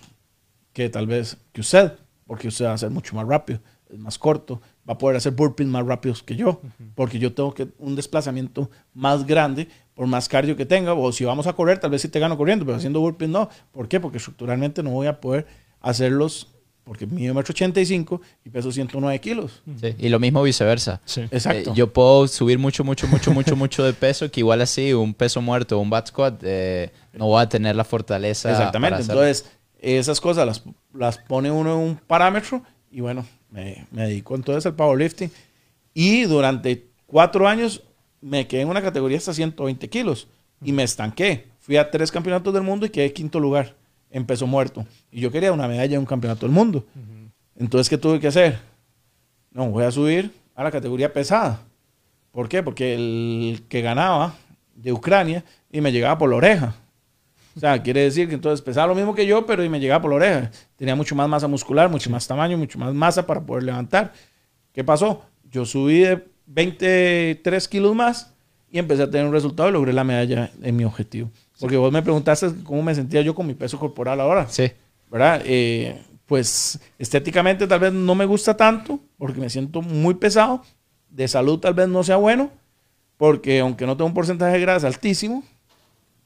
que 0.78 0.90
tal 0.90 1.08
vez 1.08 1.38
que 1.54 1.62
usted, 1.62 1.94
porque 2.28 2.50
usted 2.50 2.66
va 2.66 2.70
a 2.70 2.74
hacer 2.76 2.92
mucho 2.92 3.16
más 3.16 3.28
rápido, 3.28 3.60
es 3.92 3.98
más 3.98 4.20
corto, 4.20 4.62
va 4.88 4.94
a 4.94 4.98
poder 5.00 5.18
hacer 5.18 5.32
burpees 5.34 5.68
más 5.68 5.84
rápidos 5.84 6.22
que 6.22 6.36
yo, 6.36 6.62
porque 6.94 7.18
yo 7.18 7.34
tengo 7.34 7.52
que 7.52 7.70
un 7.80 7.96
desplazamiento 7.96 8.70
más 8.94 9.26
grande 9.26 9.68
por 9.96 10.06
más 10.06 10.30
cardio 10.30 10.56
que 10.56 10.68
tenga, 10.68 10.94
o 10.94 11.12
si 11.12 11.26
vamos 11.26 11.48
a 11.48 11.54
correr, 11.54 11.80
tal 11.80 11.90
vez 11.90 12.04
sí 12.04 12.10
te 12.10 12.20
gano 12.20 12.38
corriendo, 12.38 12.64
pero 12.64 12.78
haciendo 12.78 13.00
burpees 13.00 13.32
no. 13.32 13.50
¿Por 13.72 13.88
qué? 13.88 14.00
Porque 14.00 14.18
estructuralmente 14.20 14.84
no 14.84 14.92
voy 14.92 15.08
a 15.08 15.20
poder 15.20 15.48
hacerlos, 15.82 16.50
porque 16.84 17.08
mido 17.08 17.34
1,85 17.34 18.14
m 18.16 18.20
y 18.46 18.50
peso 18.52 18.72
109 18.72 19.20
kilos. 19.20 19.64
Sí, 19.82 19.96
Y 19.98 20.10
lo 20.10 20.20
mismo 20.20 20.44
viceversa. 20.44 21.02
Sí. 21.06 21.22
Exacto. 21.32 21.72
Eh, 21.72 21.74
yo 21.76 21.92
puedo 21.92 22.28
subir 22.28 22.60
mucho, 22.60 22.84
mucho, 22.84 23.08
mucho, 23.08 23.34
mucho, 23.34 23.56
mucho 23.56 23.84
de 23.84 23.94
peso, 23.94 24.30
que 24.30 24.42
igual 24.42 24.62
así, 24.62 24.94
un 24.94 25.14
peso 25.16 25.42
muerto, 25.42 25.80
un 25.80 25.90
bat 25.90 26.08
squat, 26.08 26.40
eh, 26.44 26.92
no 27.14 27.26
voy 27.26 27.42
a 27.42 27.50
tener 27.50 27.76
la 27.76 27.84
fortaleza. 27.84 28.52
Exactamente. 28.52 28.92
para 28.92 29.02
hacer- 29.02 29.16
Entonces, 29.16 29.52
esas 29.80 30.20
cosas 30.22 30.46
las, 30.46 30.64
las 30.94 31.18
pone 31.18 31.52
uno 31.52 31.74
en 31.74 31.80
un 31.80 31.96
parámetro 31.96 32.64
y 32.92 33.02
bueno, 33.02 33.26
me, 33.50 33.86
me 33.92 34.04
dedico 34.04 34.36
entonces 34.36 34.66
al 34.66 34.76
powerlifting. 34.76 35.32
Y 35.94 36.24
durante 36.24 36.88
cuatro 37.06 37.48
años 37.48 37.84
me 38.22 38.48
quedé 38.48 38.62
en 38.62 38.70
una 38.70 38.82
categoría 38.82 39.18
hasta 39.18 39.34
120 39.34 39.90
kilos 39.90 40.28
y 40.62 40.72
me 40.72 40.84
estanqué. 40.84 41.48
Fui 41.60 41.78
a 41.78 41.90
tres 41.90 42.12
campeonatos 42.12 42.54
del 42.54 42.64
mundo 42.64 42.86
y 42.86 42.90
quedé 42.90 43.12
quinto 43.14 43.40
lugar 43.40 43.76
en 44.10 44.26
peso 44.26 44.48
muerto. 44.48 44.86
Y 45.12 45.22
yo 45.22 45.32
quería 45.32 45.52
una 45.52 45.68
medalla 45.68 45.96
en 45.96 46.00
un 46.00 46.06
campeonato 46.06 46.46
del 46.46 46.54
mundo. 46.54 46.86
Entonces, 47.56 47.90
¿qué 47.90 47.98
tuve 47.98 48.20
que 48.20 48.28
hacer? 48.28 48.60
No, 49.52 49.70
voy 49.70 49.84
a 49.84 49.92
subir 49.92 50.32
a 50.56 50.64
la 50.64 50.72
categoría 50.72 51.12
pesada. 51.12 51.62
¿Por 52.32 52.48
qué? 52.48 52.62
Porque 52.64 52.94
el 52.94 53.64
que 53.68 53.82
ganaba 53.82 54.36
de 54.76 54.94
Ucrania 54.94 55.44
y 55.72 55.82
me 55.82 55.92
llegaba 55.92 56.18
por 56.18 56.30
la 56.30 56.36
oreja. 56.36 56.76
O 57.58 57.60
sea, 57.60 57.82
quiere 57.82 58.02
decir 58.02 58.30
que 58.30 58.36
entonces 58.36 58.62
pesaba 58.62 58.86
lo 58.86 58.94
mismo 58.94 59.16
que 59.16 59.26
yo, 59.26 59.44
pero 59.46 59.64
y 59.64 59.70
me 59.70 59.80
llegaba 59.80 60.04
por 60.04 60.12
la 60.12 60.18
oreja. 60.18 60.52
Tenía 60.76 60.96
mucho 60.96 61.16
más 61.16 61.28
masa 61.28 61.48
muscular, 61.48 61.90
mucho 61.90 62.08
más 62.12 62.28
tamaño, 62.28 62.56
mucho 62.56 62.78
más 62.78 62.94
masa 62.94 63.26
para 63.26 63.42
poder 63.42 63.64
levantar. 63.64 64.14
¿Qué 64.72 64.84
pasó? 64.84 65.26
Yo 65.50 65.66
subí 65.66 66.02
de 66.02 66.24
23 66.46 67.68
kilos 67.68 67.96
más 67.96 68.32
y 68.70 68.78
empecé 68.78 69.02
a 69.02 69.10
tener 69.10 69.26
un 69.26 69.34
resultado 69.34 69.70
y 69.70 69.72
logré 69.72 69.92
la 69.92 70.04
medalla 70.04 70.52
en 70.62 70.76
mi 70.76 70.86
objetivo. 70.86 71.32
Porque 71.60 71.78
vos 71.78 71.92
me 71.92 72.04
preguntaste 72.04 72.52
cómo 72.64 72.84
me 72.84 72.94
sentía 72.94 73.22
yo 73.22 73.34
con 73.34 73.48
mi 73.48 73.56
peso 73.56 73.80
corporal 73.80 74.22
ahora. 74.22 74.48
Sí. 74.48 74.72
¿verdad? 75.10 75.42
Eh, 75.46 76.00
pues 76.28 76.80
estéticamente 77.00 77.66
tal 77.66 77.80
vez 77.80 77.94
no 77.94 78.14
me 78.14 78.26
gusta 78.26 78.56
tanto 78.56 79.00
porque 79.18 79.40
me 79.40 79.50
siento 79.50 79.82
muy 79.82 80.14
pesado. 80.14 80.62
De 81.10 81.28
salud 81.28 81.58
tal 81.58 81.74
vez 81.74 81.88
no 81.88 82.04
sea 82.04 82.18
bueno 82.18 82.52
porque 83.18 83.62
aunque 83.62 83.86
no 83.86 83.98
tengo 83.98 84.08
un 84.08 84.14
porcentaje 84.14 84.54
de 84.54 84.62
grasa 84.62 84.88
altísimo, 84.88 85.44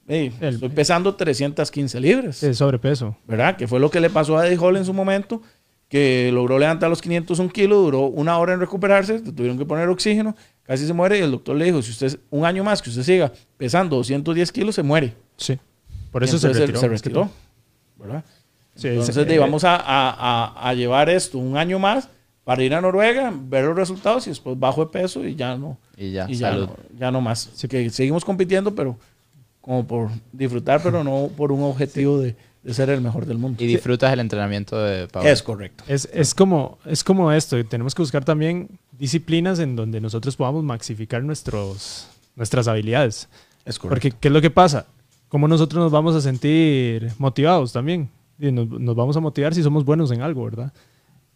hey, 0.08 0.34
El- 0.42 0.56
estoy 0.56 0.70
pesando 0.70 1.16
315 1.16 2.00
libras, 2.00 2.38
Sí, 2.38 2.54
sobrepeso. 2.54 3.16
¿verdad? 3.28 3.56
Que 3.58 3.68
fue 3.68 3.80
lo 3.80 3.90
que 3.90 4.00
le 4.00 4.10
pasó 4.10 4.38
a 4.38 4.48
Eddie 4.48 4.58
Hall 4.58 4.78
en 4.78 4.86
su 4.86 4.94
momento, 4.94 5.42
que 5.88 6.30
logró 6.34 6.58
levantar 6.58 6.90
los 6.90 7.02
501 7.02 7.50
kilos, 7.52 7.84
duró 7.84 8.06
una 8.06 8.38
hora 8.38 8.54
en 8.54 8.60
recuperarse, 8.62 9.20
le 9.20 9.32
tuvieron 9.32 9.58
que 9.58 9.66
poner 9.66 9.88
oxígeno, 9.90 10.36
casi 10.64 10.88
se 10.88 10.94
muere 10.94 11.20
y 11.20 11.22
el 11.22 11.32
doctor 11.32 11.56
le 11.56 11.66
dijo, 11.66 11.82
si 11.82 11.92
usted 11.92 12.18
un 12.30 12.46
año 12.46 12.64
más 12.64 12.82
que 12.82 12.90
usted 12.90 13.04
siga 13.04 13.32
pesando 13.58 13.98
210 13.98 14.52
kilos, 14.52 14.76
se 14.76 14.84
muere. 14.84 15.14
Sí. 15.38 15.60
Por 16.12 16.24
eso 16.24 16.38
se 16.38 16.48
retiró. 16.54 16.80
Se. 16.80 16.88
¿verdad? 17.98 18.24
Sí, 18.76 18.88
Entonces, 18.88 19.14
se- 19.16 19.26
de, 19.26 19.38
vamos 19.40 19.64
a, 19.66 19.76
a- 19.76 20.12
a- 20.56 20.70
a 20.70 20.74
llevar 20.74 21.10
esto 21.10 21.38
un 21.38 21.58
año 21.58 21.78
más 21.78 22.10
para 22.44 22.64
ir 22.64 22.74
a 22.74 22.82
Noruega, 22.82 23.32
ver 23.36 23.66
los 23.66 23.76
resultados 23.76 24.26
y 24.28 24.30
después 24.32 24.58
bajo 24.58 24.86
de 24.86 24.92
peso 24.92 25.26
y 25.28 25.36
ya 25.36 25.56
no. 25.58 25.78
Y 25.98 26.12
ya, 26.12 26.26
y 26.30 26.36
ya 26.36 26.52
salud. 26.52 26.68
no, 26.68 26.76
ya 26.98 27.12
no 27.12 27.20
más. 27.22 27.50
Así 27.54 27.68
que 27.68 27.90
seguimos 27.90 28.24
compitiendo, 28.26 28.74
pero 28.74 28.98
como 29.62 29.88
por 29.88 30.10
disfrutar, 30.32 30.82
pero 30.84 31.04
no 31.04 31.30
por 31.38 31.52
un 31.52 31.64
objetivo 31.64 32.20
de, 32.20 32.36
de 32.64 32.74
ser 32.74 32.90
el 32.90 33.02
mejor 33.02 33.26
del 33.26 33.38
mundo. 33.38 33.64
Y 33.64 33.68
disfrutas 33.68 34.12
el 34.12 34.20
entrenamiento 34.20 34.78
de 34.82 35.08
Pablo. 35.08 35.30
Es 35.30 35.42
correcto. 35.42 35.84
Es, 35.88 36.10
es, 36.14 36.34
como, 36.34 36.78
es 36.86 37.04
como 37.04 37.32
esto, 37.32 37.64
tenemos 37.66 37.96
que 37.96 38.02
buscar 38.02 38.26
también 38.26 38.80
disciplinas 38.98 39.60
en 39.60 39.76
donde 39.76 40.02
nosotros 40.02 40.36
podamos 40.36 40.64
maxificar 40.64 41.24
nuestros, 41.24 42.08
nuestras 42.36 42.68
habilidades. 42.68 43.30
Es 43.66 43.80
correcto. 43.80 43.90
Porque, 43.90 44.12
¿qué 44.20 44.28
es 44.28 44.34
lo 44.34 44.42
que 44.42 44.50
pasa? 44.50 44.88
¿Cómo 45.30 45.48
nosotros 45.48 45.82
nos 45.82 45.92
vamos 45.92 46.16
a 46.16 46.22
sentir 46.22 47.12
motivados 47.18 47.72
también? 47.72 48.10
Y 48.40 48.52
nos, 48.52 48.68
nos 48.68 48.96
vamos 48.96 49.16
a 49.16 49.20
motivar 49.20 49.54
si 49.54 49.64
somos 49.64 49.86
buenos 49.86 50.12
en 50.12 50.22
algo, 50.22 50.44
¿verdad? 50.44 50.74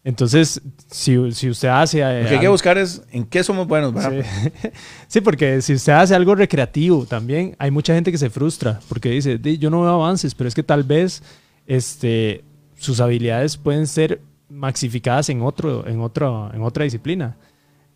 Entonces, 0.06 0.62
si, 0.88 1.32
si 1.32 1.50
usted 1.50 1.66
hace... 1.66 1.98
eh, 2.00 2.22
Lo 2.22 2.28
que 2.28 2.34
hay 2.36 2.40
que 2.40 2.46
buscar 2.46 2.78
es 2.78 3.02
en 3.10 3.24
qué 3.24 3.42
somos 3.42 3.66
buenos, 3.66 3.92
¿verdad? 3.92 4.24
Sí. 4.52 4.68
sí, 5.08 5.20
porque 5.20 5.60
si 5.60 5.74
usted 5.74 5.94
hace 5.94 6.14
algo 6.14 6.36
recreativo 6.36 7.04
también, 7.06 7.56
hay 7.58 7.72
mucha 7.72 7.92
gente 7.92 8.12
que 8.12 8.18
se 8.18 8.30
frustra 8.30 8.78
porque 8.88 9.10
dice, 9.10 9.36
"Di, 9.36 9.58
yo 9.58 9.68
no 9.68 9.82
veo 9.82 9.90
avances, 9.90 10.32
pero 10.32 10.46
es 10.46 10.54
que 10.54 10.62
tal 10.62 10.84
vez 10.84 11.24
este, 11.66 12.44
sus 12.76 13.00
habilidades 13.00 13.56
pueden 13.56 13.88
ser 13.88 14.20
maxificadas 14.48 15.28
en, 15.28 15.42
otro, 15.42 15.84
en, 15.88 16.00
otro, 16.00 16.52
en 16.54 16.62
otra 16.62 16.84
disciplina. 16.84 17.36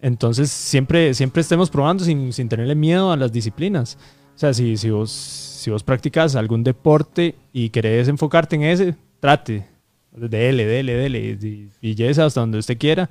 Entonces, 0.03 0.51
siempre, 0.51 1.15
siempre 1.15 1.43
estemos 1.43 1.71
probando 1.71 2.03
sin, 2.05 2.33
sin 2.33 2.49
tenerle 2.49 2.75
miedo 2.75 3.13
a 3.13 3.17
las 3.17 3.31
disciplinas. 3.31 3.97
O 4.35 4.39
sea, 4.41 4.53
si, 4.53 4.77
si, 4.77 4.91
vos, 4.91 5.13
si 5.13 5.71
vos 5.71 5.85
practicas 5.85 6.35
algún 6.35 6.65
deporte 6.65 7.37
y 7.53 7.69
querés 7.71 8.09
enfocarte 8.09 8.57
en 8.57 8.63
ese, 8.65 8.97
trate. 9.21 9.70
Dele, 10.13 10.67
dele, 10.67 10.95
dele. 10.95 11.39
Y, 11.41 11.69
y 11.81 11.95
llévese 11.95 12.23
hasta 12.23 12.41
donde 12.41 12.59
usted 12.59 12.79
quiera. 12.79 13.09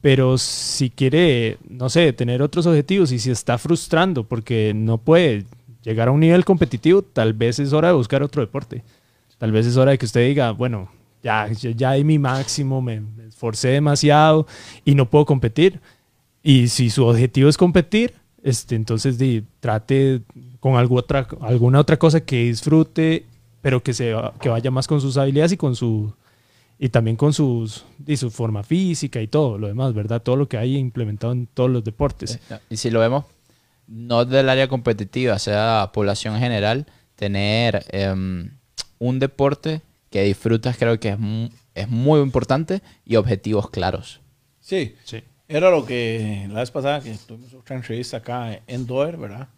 Pero 0.00 0.38
si 0.38 0.90
quiere, 0.90 1.58
no 1.68 1.88
sé, 1.88 2.12
tener 2.12 2.42
otros 2.42 2.66
objetivos 2.66 3.12
y 3.12 3.18
si 3.18 3.30
está 3.30 3.58
frustrando 3.58 4.24
porque 4.24 4.72
no 4.74 4.98
puede 4.98 5.44
llegar 5.82 6.08
a 6.08 6.10
un 6.10 6.20
nivel 6.20 6.44
competitivo, 6.44 7.02
tal 7.02 7.32
vez 7.32 7.58
es 7.58 7.72
hora 7.72 7.88
de 7.88 7.94
buscar 7.94 8.22
otro 8.22 8.40
deporte. 8.40 8.82
Tal 9.38 9.52
vez 9.52 9.66
es 9.66 9.76
hora 9.76 9.92
de 9.92 9.98
que 9.98 10.06
usted 10.06 10.26
diga, 10.26 10.52
bueno, 10.52 10.90
ya, 11.22 11.48
ya, 11.52 11.92
di 11.92 12.04
mi 12.04 12.18
máximo, 12.18 12.80
me, 12.80 13.00
me 13.00 13.26
esforcé 13.28 13.68
demasiado 13.68 14.46
y 14.84 14.94
no 14.94 15.08
puedo 15.08 15.26
competir. 15.26 15.80
Y 16.42 16.68
si 16.68 16.90
su 16.90 17.04
objetivo 17.04 17.48
es 17.48 17.56
competir, 17.56 18.14
este, 18.42 18.74
entonces 18.74 19.18
di, 19.18 19.44
trate 19.60 20.22
con 20.60 20.76
algo 20.76 20.96
otra, 20.96 21.26
alguna 21.40 21.80
otra 21.80 21.98
cosa 21.98 22.20
que 22.20 22.44
disfrute, 22.44 23.26
pero 23.60 23.82
que, 23.82 23.92
se, 23.92 24.14
que 24.40 24.48
vaya 24.48 24.70
más 24.70 24.86
con 24.86 25.00
sus 25.00 25.16
habilidades 25.18 25.52
y 25.52 25.56
con 25.56 25.76
su 25.76 26.12
y 26.82 26.88
también 26.88 27.16
con 27.16 27.34
sus, 27.34 27.84
y 28.06 28.16
su 28.16 28.30
forma 28.30 28.62
física 28.62 29.20
y 29.20 29.28
todo 29.28 29.58
lo 29.58 29.66
demás, 29.68 29.92
¿verdad? 29.92 30.22
Todo 30.22 30.36
lo 30.36 30.48
que 30.48 30.56
hay 30.56 30.76
implementado 30.78 31.32
en 31.34 31.46
todos 31.46 31.68
los 31.70 31.84
deportes. 31.84 32.40
Y 32.70 32.78
si 32.78 32.90
lo 32.90 33.00
vemos, 33.00 33.26
no 33.86 34.24
del 34.24 34.48
área 34.48 34.66
competitiva, 34.66 35.38
sea 35.38 35.90
población 35.92 36.38
general, 36.38 36.86
tener 37.16 37.84
em, 37.90 38.50
un 38.98 39.18
deporte 39.18 39.82
que 40.10 40.22
disfrutas 40.24 40.76
creo 40.78 40.98
que 40.98 41.10
es, 41.10 41.18
mu- 41.18 41.50
es 41.74 41.88
muy 41.88 42.20
importante 42.20 42.80
y 43.04 43.16
objetivos 43.16 43.68
claros. 43.68 44.20
Sí. 44.60 44.94
Sí. 45.04 45.22
Era 45.48 45.70
lo 45.70 45.84
que 45.84 46.46
la 46.50 46.60
vez 46.60 46.70
pasada 46.70 47.00
que 47.02 47.12
tuvimos 47.26 47.52
otra 47.52 47.76
entrevista 47.76 48.18
acá 48.18 48.58
en 48.66 48.86
Doer, 48.86 49.16
¿verdad? 49.18 49.48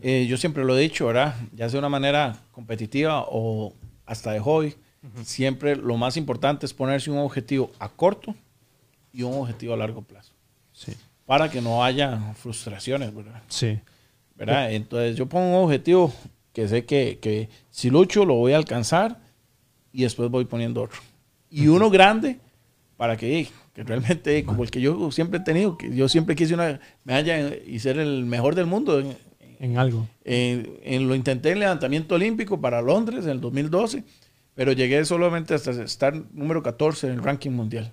Eh, 0.00 0.26
yo 0.28 0.38
siempre 0.38 0.64
lo 0.64 0.76
he 0.76 0.80
dicho, 0.80 1.06
¿verdad? 1.06 1.36
Ya 1.54 1.66
sea 1.68 1.72
de 1.74 1.78
una 1.80 1.88
manera 1.90 2.38
competitiva 2.50 3.26
o 3.28 3.74
hasta 4.06 4.32
de 4.32 4.40
hobby, 4.40 4.74
siempre 5.24 5.76
lo 5.76 5.96
más 5.96 6.16
importante 6.16 6.66
es 6.66 6.72
ponerse 6.74 7.10
un 7.10 7.18
objetivo 7.18 7.70
a 7.78 7.88
corto 7.88 8.34
y 9.12 9.22
un 9.22 9.34
objetivo 9.34 9.74
a 9.74 9.76
largo 9.76 10.02
plazo. 10.02 10.32
Sí. 10.72 10.92
Para 11.26 11.50
que 11.50 11.60
no 11.60 11.82
haya 11.84 12.32
frustraciones, 12.34 13.14
¿verdad? 13.14 13.42
Sí. 13.48 13.78
¿verdad? 14.36 14.72
Entonces 14.72 15.16
yo 15.16 15.26
pongo 15.28 15.58
un 15.58 15.64
objetivo 15.64 16.12
que 16.52 16.66
sé 16.68 16.84
que, 16.84 17.18
que 17.20 17.48
si 17.70 17.90
lucho 17.90 18.24
lo 18.24 18.34
voy 18.34 18.52
a 18.52 18.56
alcanzar 18.56 19.20
y 19.92 20.02
después 20.02 20.30
voy 20.30 20.44
poniendo 20.46 20.82
otro. 20.82 21.00
Y 21.50 21.68
uno 21.68 21.90
grande 21.90 22.38
para 22.96 23.16
que, 23.16 23.48
que 23.74 23.82
realmente, 23.84 24.44
como 24.44 24.62
el 24.64 24.70
que 24.70 24.80
yo 24.80 25.10
siempre 25.12 25.38
he 25.40 25.42
tenido, 25.42 25.76
que 25.76 25.94
yo 25.94 26.08
siempre 26.08 26.34
quise 26.34 26.54
una 26.54 26.80
medalla 27.04 27.54
y 27.56 27.78
ser 27.78 27.98
el 27.98 28.24
mejor 28.24 28.54
del 28.54 28.66
mundo. 28.66 28.98
En, 29.00 29.16
En 29.60 29.78
algo. 29.78 30.08
en- 30.24 30.78
en- 30.82 31.08
lo 31.08 31.14
intenté 31.14 31.50
en 31.52 31.60
levantamiento 31.60 32.14
olímpico 32.14 32.60
para 32.60 32.80
Londres 32.82 33.24
en 33.24 33.30
el 33.32 33.40
2012, 33.40 34.02
pero 34.54 34.72
llegué 34.72 35.04
solamente 35.04 35.54
hasta 35.54 35.70
estar 35.82 36.14
número 36.32 36.62
14 36.62 37.06
en 37.08 37.12
el 37.14 37.22
ranking 37.22 37.50
mundial. 37.50 37.92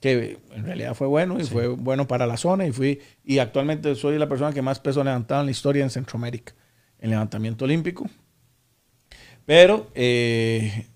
Que 0.00 0.38
en 0.52 0.64
realidad 0.64 0.94
fue 0.94 1.06
bueno 1.06 1.40
y 1.40 1.44
fue 1.44 1.68
bueno 1.68 2.06
para 2.06 2.26
la 2.26 2.36
zona 2.36 2.66
y 2.66 2.72
fui 2.72 3.00
y 3.24 3.38
actualmente 3.38 3.94
soy 3.94 4.18
la 4.18 4.28
persona 4.28 4.52
que 4.52 4.60
más 4.62 4.78
peso 4.78 5.00
ha 5.00 5.04
levantado 5.04 5.40
en 5.40 5.46
la 5.46 5.52
historia 5.52 5.82
en 5.84 5.90
Centroamérica 5.90 6.54
en 6.98 7.10
levantamiento 7.10 7.64
olímpico. 7.64 8.06
Pero 9.44 9.90
eh, 9.94 10.86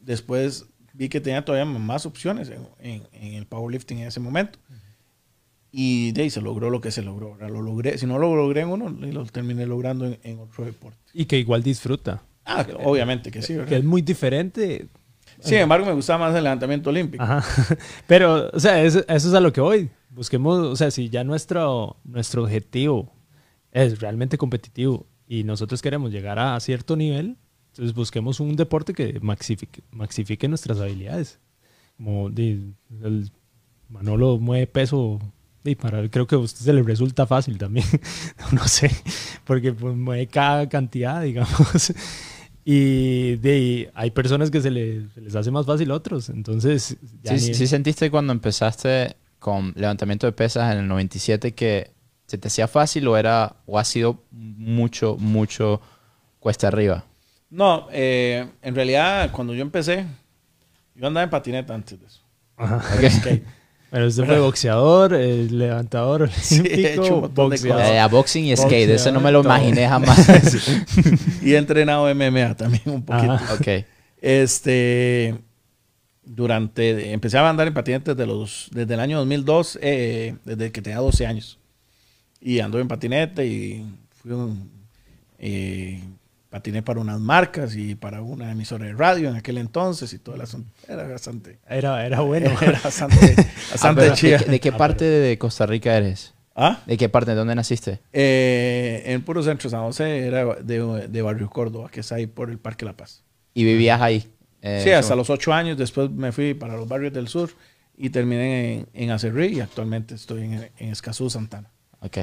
después 0.00 0.66
vi 0.92 1.08
que 1.08 1.20
tenía 1.20 1.44
todavía 1.44 1.64
más 1.64 2.06
opciones 2.06 2.48
en, 2.48 2.66
en- 2.80 3.02
en 3.12 3.34
el 3.34 3.46
powerlifting 3.46 3.98
en 3.98 4.08
ese 4.08 4.20
momento. 4.20 4.58
Y 5.76 6.12
de 6.12 6.22
ahí 6.22 6.30
se 6.30 6.40
logró 6.40 6.70
lo 6.70 6.80
que 6.80 6.92
se 6.92 7.02
logró. 7.02 7.36
Lo 7.36 7.60
logré. 7.62 7.98
Si 7.98 8.06
no 8.06 8.18
lo 8.20 8.36
logré 8.36 8.60
en 8.60 8.68
uno, 8.68 8.88
lo 8.90 9.26
terminé 9.26 9.66
logrando 9.66 10.06
en, 10.06 10.18
en 10.22 10.38
otro 10.38 10.64
deporte. 10.64 10.98
Y 11.12 11.24
que 11.24 11.38
igual 11.38 11.64
disfruta. 11.64 12.22
Ah, 12.44 12.66
obviamente 12.84 13.30
que 13.30 13.42
sí, 13.42 13.54
Que 13.54 13.58
¿verdad? 13.60 13.78
es 13.78 13.84
muy 13.84 14.02
diferente. 14.02 14.88
Sin 15.40 15.58
embargo, 15.58 15.86
me 15.86 15.92
gustaba 15.92 16.26
más 16.26 16.36
el 16.36 16.44
levantamiento 16.44 16.90
olímpico. 16.90 17.22
Ajá. 17.22 17.44
Pero, 18.06 18.50
o 18.52 18.60
sea, 18.60 18.82
eso, 18.82 19.00
eso 19.08 19.28
es 19.28 19.34
a 19.34 19.40
lo 19.40 19.52
que 19.52 19.60
voy. 19.60 19.90
Busquemos, 20.10 20.58
o 20.58 20.76
sea, 20.76 20.90
si 20.90 21.10
ya 21.10 21.24
nuestro, 21.24 21.96
nuestro 22.04 22.44
objetivo 22.44 23.12
es 23.72 24.00
realmente 24.00 24.38
competitivo 24.38 25.06
y 25.26 25.44
nosotros 25.44 25.82
queremos 25.82 26.12
llegar 26.12 26.38
a 26.38 26.58
cierto 26.60 26.96
nivel, 26.96 27.36
entonces 27.72 27.94
busquemos 27.94 28.38
un 28.38 28.54
deporte 28.54 28.94
que 28.94 29.18
maxifique, 29.20 29.82
maxifique 29.90 30.46
nuestras 30.46 30.78
habilidades. 30.78 31.40
Como 31.96 32.28
el 32.28 33.32
Manolo 33.88 34.38
mueve 34.38 34.66
peso, 34.68 35.20
y 35.64 35.74
para, 35.74 36.08
creo 36.08 36.26
que 36.26 36.36
a 36.36 36.38
usted 36.38 36.60
se 36.60 36.72
le 36.72 36.82
resulta 36.82 37.26
fácil 37.26 37.58
también, 37.58 37.86
no 38.52 38.66
sé, 38.68 38.90
porque 39.44 39.72
pues, 39.72 39.96
mueve 39.96 40.26
cada 40.28 40.68
cantidad, 40.68 41.22
digamos. 41.24 41.92
Y 42.64 43.36
de 43.36 43.52
ahí, 43.52 43.88
hay 43.94 44.10
personas 44.10 44.50
que 44.50 44.60
se, 44.60 44.70
le- 44.70 45.08
se 45.10 45.20
les 45.20 45.34
hace 45.36 45.50
más 45.50 45.66
fácil 45.66 45.90
a 45.90 45.94
otros. 45.94 46.28
Entonces, 46.30 46.96
ya 47.22 47.36
¿Sí, 47.38 47.48
ni- 47.48 47.54
sí 47.54 47.66
sentiste 47.66 48.10
cuando 48.10 48.32
empezaste 48.32 49.16
con 49.38 49.72
levantamiento 49.76 50.26
de 50.26 50.32
pesas 50.32 50.72
en 50.72 50.78
el 50.78 50.88
97 50.88 51.52
que 51.52 51.90
se 52.26 52.38
te 52.38 52.48
hacía 52.48 52.66
fácil 52.66 53.06
o 53.08 53.16
era 53.18 53.56
o 53.66 53.78
ha 53.78 53.84
sido 53.84 54.22
mucho, 54.30 55.16
mucho 55.18 55.80
cuesta 56.40 56.68
arriba? 56.68 57.04
No, 57.50 57.86
eh, 57.92 58.46
en 58.62 58.74
realidad, 58.74 59.30
cuando 59.32 59.52
yo 59.54 59.60
empecé, 59.62 60.06
yo 60.94 61.06
andaba 61.06 61.24
en 61.24 61.30
patineta 61.30 61.74
antes 61.74 62.00
de 62.00 62.06
eso. 62.06 62.20
Ajá. 62.56 62.80
Skate. 63.10 63.44
Pero 63.94 64.08
usted 64.08 64.24
fue 64.24 64.40
boxeador, 64.40 65.12
levantador 65.12 66.28
Sí, 66.42 66.56
he 66.56 66.60
olímpico, 66.60 66.88
hecho 67.04 67.14
un 67.14 67.20
montón 67.20 67.50
de 67.50 67.56
boxeador. 67.58 67.78
cosas. 67.80 67.94
Eh, 67.94 67.98
a 68.00 68.08
boxing 68.08 68.44
y 68.46 68.56
skate, 68.56 68.64
Boxeador, 68.64 68.94
eso 68.96 69.12
no 69.12 69.20
me 69.20 69.30
lo 69.30 69.42
todo. 69.42 69.52
imaginé 69.56 69.86
jamás. 69.86 70.26
y 71.42 71.52
he 71.54 71.56
entrenado 71.56 72.12
MMA 72.12 72.56
también 72.56 72.82
un 72.86 73.04
poquito. 73.04 73.32
Ajá. 73.34 73.54
ok. 73.54 73.84
Este, 74.20 75.36
durante, 76.24 77.12
empecé 77.12 77.38
a 77.38 77.48
andar 77.48 77.68
en 77.68 77.74
patinete 77.74 78.16
desde, 78.16 78.26
los, 78.26 78.68
desde 78.72 78.94
el 78.94 78.98
año 78.98 79.18
2002, 79.18 79.78
eh, 79.80 80.34
desde 80.44 80.72
que 80.72 80.82
tenía 80.82 80.98
12 80.98 81.26
años. 81.28 81.60
Y 82.40 82.58
ando 82.58 82.80
en 82.80 82.88
patinete 82.88 83.46
y 83.46 83.86
fui 84.20 84.32
un, 84.32 84.70
eh, 85.38 86.02
patiné 86.54 86.82
para 86.84 87.00
unas 87.00 87.18
marcas 87.18 87.74
y 87.74 87.96
para 87.96 88.22
una 88.22 88.52
emisora 88.52 88.84
de 88.86 88.92
radio 88.92 89.28
en 89.28 89.34
aquel 89.34 89.58
entonces 89.58 90.12
y 90.12 90.20
todo 90.20 90.36
el 90.36 90.40
asunto. 90.42 90.70
Era 90.86 91.02
bastante, 91.08 91.58
Era, 91.68 92.06
era 92.06 92.20
bueno. 92.20 92.48
era 92.62 92.78
bastante, 92.84 93.34
Ah, 93.36 93.44
bastante 93.72 94.00
pero, 94.02 94.12
¿de, 94.12 94.16
chida. 94.16 94.38
de 94.38 94.60
qué 94.60 94.68
Ah, 94.68 94.76
parte 94.76 95.04
de 95.04 95.36
Costa 95.36 95.66
Rica 95.66 95.96
eres? 95.96 96.32
¿Ah? 96.54 96.80
¿De 96.86 96.96
qué 96.96 97.08
parte? 97.08 97.32
¿De 97.32 97.36
dónde 97.36 97.56
naciste? 97.56 97.98
Eh, 98.12 99.02
en 99.06 99.22
puro 99.22 99.42
centro 99.42 99.68
San 99.68 99.80
José 99.80 100.28
era 100.28 100.44
de, 100.54 101.08
de 101.08 101.22
Barrio 101.22 101.50
Córdoba, 101.50 101.88
que 101.90 101.98
está 101.98 102.14
ahí 102.14 102.28
por 102.28 102.48
el 102.50 102.58
Parque 102.58 102.84
La 102.84 102.92
Paz. 102.92 103.24
¿Y 103.52 103.64
vivías 103.64 104.00
ahí? 104.00 104.30
Eh, 104.62 104.80
Sí, 104.84 104.90
hasta 104.92 105.16
los 105.16 105.28
ocho 105.30 105.52
años. 105.52 105.76
Después 105.76 106.08
me 106.08 106.30
fui 106.30 106.54
para 106.54 106.76
los 106.76 106.86
barrios 106.86 107.12
del 107.12 107.26
sur 107.26 107.50
y 107.96 108.10
terminé 108.10 108.74
en, 108.74 108.86
en 108.94 109.10
Acerrí 109.10 109.56
y 109.56 109.60
actualmente 109.60 110.14
estoy 110.14 110.42
en, 110.44 110.70
en 110.78 110.90
Escazú, 110.92 111.28
Santana. 111.28 111.68
Ok. 111.98 112.18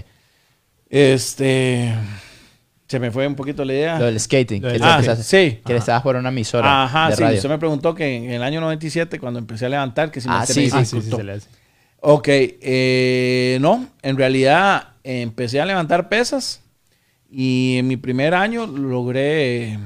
Este. 0.89 1.93
Se 2.91 2.99
me 2.99 3.09
fue 3.09 3.25
un 3.25 3.35
poquito 3.35 3.63
la 3.63 3.71
idea. 3.71 3.97
Lo 3.99 4.03
del 4.07 4.19
skating. 4.19 4.61
Lo 4.61 4.67
que 4.67 4.73
del- 4.73 4.83
ah, 4.83 5.01
sí. 5.15 5.61
Que 5.65 5.71
le 5.71 5.79
estabas 5.79 6.01
por 6.01 6.17
una 6.17 6.27
emisora 6.27 6.83
Ajá, 6.83 7.09
de 7.09 7.15
sí. 7.15 7.21
radio. 7.23 7.37
Usted 7.37 7.47
me 7.49 7.57
preguntó 7.57 7.95
que 7.95 8.17
en 8.17 8.31
el 8.31 8.43
año 8.43 8.59
97, 8.59 9.17
cuando 9.17 9.39
empecé 9.39 9.67
a 9.67 9.69
levantar, 9.69 10.11
que 10.11 10.19
si 10.19 10.27
me 10.27 10.33
Ah, 10.35 10.43
tenía 10.45 10.69
sí, 10.69 10.75
Ah, 10.75 10.79
sí, 10.79 10.85
sí, 10.87 10.95
dificultó. 10.97 11.15
se 11.15 11.23
le 11.23 11.31
hace. 11.31 11.47
Ok, 12.01 12.27
eh, 12.27 13.57
no, 13.61 13.87
en 14.01 14.17
realidad 14.17 14.89
eh, 15.05 15.21
empecé 15.21 15.61
a 15.61 15.65
levantar 15.65 16.09
pesas 16.09 16.61
y 17.31 17.77
en 17.77 17.87
mi 17.87 17.95
primer 17.95 18.33
año 18.33 18.67
logré, 18.67 19.79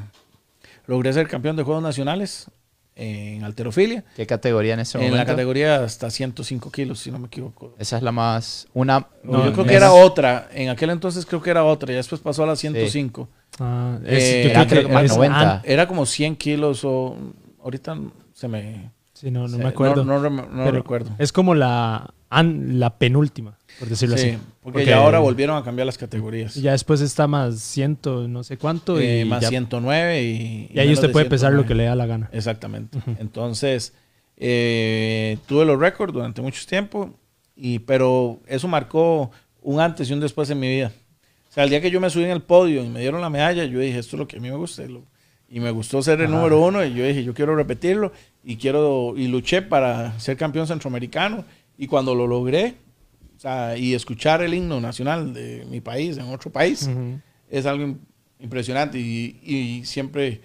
logré 0.87 1.13
ser 1.13 1.27
campeón 1.27 1.55
de 1.57 1.61
Juegos 1.61 1.83
Nacionales 1.83 2.47
en 2.95 3.43
alterofilia. 3.43 4.03
¿Qué 4.15 4.25
categoría 4.25 4.73
en 4.73 4.79
ese 4.79 4.97
En 4.97 5.03
momento? 5.05 5.17
la 5.17 5.25
categoría 5.25 5.83
hasta 5.83 6.09
105 6.09 6.71
kilos, 6.71 6.99
si 6.99 7.11
no 7.11 7.19
me 7.19 7.27
equivoco. 7.27 7.75
Esa 7.77 7.97
es 7.97 8.03
la 8.03 8.11
más... 8.13 8.67
Una... 8.73 9.07
No, 9.23 9.43
yo 9.45 9.51
creo 9.53 9.65
que 9.65 9.73
era 9.73 9.91
otra. 9.91 10.47
En 10.53 10.69
aquel 10.69 10.89
entonces 10.91 11.25
creo 11.25 11.41
que 11.41 11.49
era 11.49 11.63
otra. 11.65 11.89
Ya 11.91 11.97
después 11.97 12.21
pasó 12.21 12.43
a 12.43 12.47
las 12.47 12.59
105. 12.59 13.27
Ah, 13.59 13.97
es- 14.05 14.23
Eh, 14.23 14.43
yo 14.45 14.49
era 14.51 14.65
que 14.67 14.87
más 14.87 15.03
es 15.05 15.15
90. 15.17 15.51
an- 15.55 15.61
Era 15.65 15.87
como 15.87 16.05
100 16.05 16.35
kilos 16.37 16.81
o... 16.85 17.17
Ahorita 17.63 17.97
se 18.33 18.47
me... 18.47 18.91
sí, 19.15 19.31
no, 19.31 19.47
no 19.47 19.57
me 19.57 19.65
acuerdo. 19.67 20.05
No, 20.05 20.19
no 20.19 20.71
recuerdo. 20.71 21.09
Es 21.17 21.31
como 21.31 21.55
la, 21.55 22.13
an- 22.29 22.79
la 22.79 22.97
penúltima, 22.99 23.57
por 23.79 23.87
decirlo 23.89 24.17
Sí, 24.17 24.29
así. 24.29 24.37
porque, 24.61 24.85
ya 24.85 24.97
ahora 24.97 25.17
volvieron 25.19 25.57
a 25.57 25.63
cambiar 25.63 25.85
las 25.87 25.97
categorías. 25.97 26.53
Ya 26.55 26.71
después 26.73 27.01
está 27.01 27.25
más 27.27 27.59
ciento, 27.59 28.27
no 28.27 28.43
sé 28.43 28.57
cuánto. 28.57 28.99
Eh, 28.99 29.21
y, 29.21 29.25
más 29.25 29.41
ya- 29.41 29.49
109 29.49 30.21
y... 30.23 30.69
y 30.73 30.79
ahí 30.79 30.93
usted 30.93 31.07
de 31.07 31.13
puede 31.13 31.25
pesar 31.25 31.51
lo 31.53 31.63
109. 31.63 31.67
que 31.67 31.75
le 31.75 31.83
da 31.85 31.95
la 31.95 32.05
gana. 32.05 32.29
Exactamente. 32.31 32.99
Entonces, 33.19 33.93
eh, 34.37 35.37
tuve 35.47 35.65
los 35.65 35.79
récords 35.79 36.13
durante 36.13 36.41
mucho 36.41 36.65
tiempo, 36.67 37.17
y, 37.55 37.79
pero 37.79 38.39
eso 38.47 38.67
marcó 38.67 39.31
un 39.61 39.79
antes 39.79 40.09
y 40.09 40.13
un 40.13 40.19
después 40.19 40.49
en 40.49 40.59
mi 40.59 40.67
vida. 40.69 40.91
O 41.49 41.53
sea, 41.55 41.63
el 41.63 41.69
día 41.69 41.79
que 41.81 41.89
yo 41.89 42.01
me 42.01 42.09
subí 42.09 42.25
en 42.25 42.31
el 42.31 42.41
podio 42.41 42.83
y 42.83 42.89
me 42.89 42.99
dieron 42.99 43.21
la 43.21 43.29
medalla, 43.29 43.63
yo 43.65 43.79
dije, 43.79 43.97
esto 43.97 44.17
es 44.17 44.19
lo 44.19 44.27
que 44.27 44.37
a 44.37 44.39
mí 44.41 44.49
me 44.49 44.57
gusta. 44.57 44.83
y 44.83 44.89
lo- 44.89 45.05
Y 45.49 45.59
me 45.61 45.71
gustó 45.71 46.01
ser 46.01 46.19
el 46.21 46.29
número 46.31 46.59
uno 46.59 46.83
y 46.83 46.93
yo 46.93 47.05
dije, 47.05 47.23
yo 47.23 47.33
quiero 47.33 47.55
repetirlo 47.55 48.11
y 48.45 48.57
quiero 48.57 49.13
y 49.17 49.27
luché 49.27 49.61
para 49.63 50.17
ser 50.19 50.37
campeón 50.37 50.67
centroamericano. 50.67 51.43
Y 51.77 51.87
cuando 51.87 52.13
lo 52.15 52.27
logré, 52.27 52.75
o 53.35 53.39
sea, 53.39 53.75
y 53.77 53.93
escuchar 53.93 54.41
el 54.43 54.53
himno 54.53 54.79
nacional 54.79 55.33
de 55.33 55.65
mi 55.69 55.81
país 55.81 56.15
en 56.17 56.25
otro 56.25 56.49
país, 56.51 56.83
Ujú. 56.89 57.19
es 57.49 57.65
algo 57.65 57.85
im- 57.85 57.97
impresionante 58.39 58.97
y, 58.99 59.39
y 59.43 59.85
siempre 59.85 60.41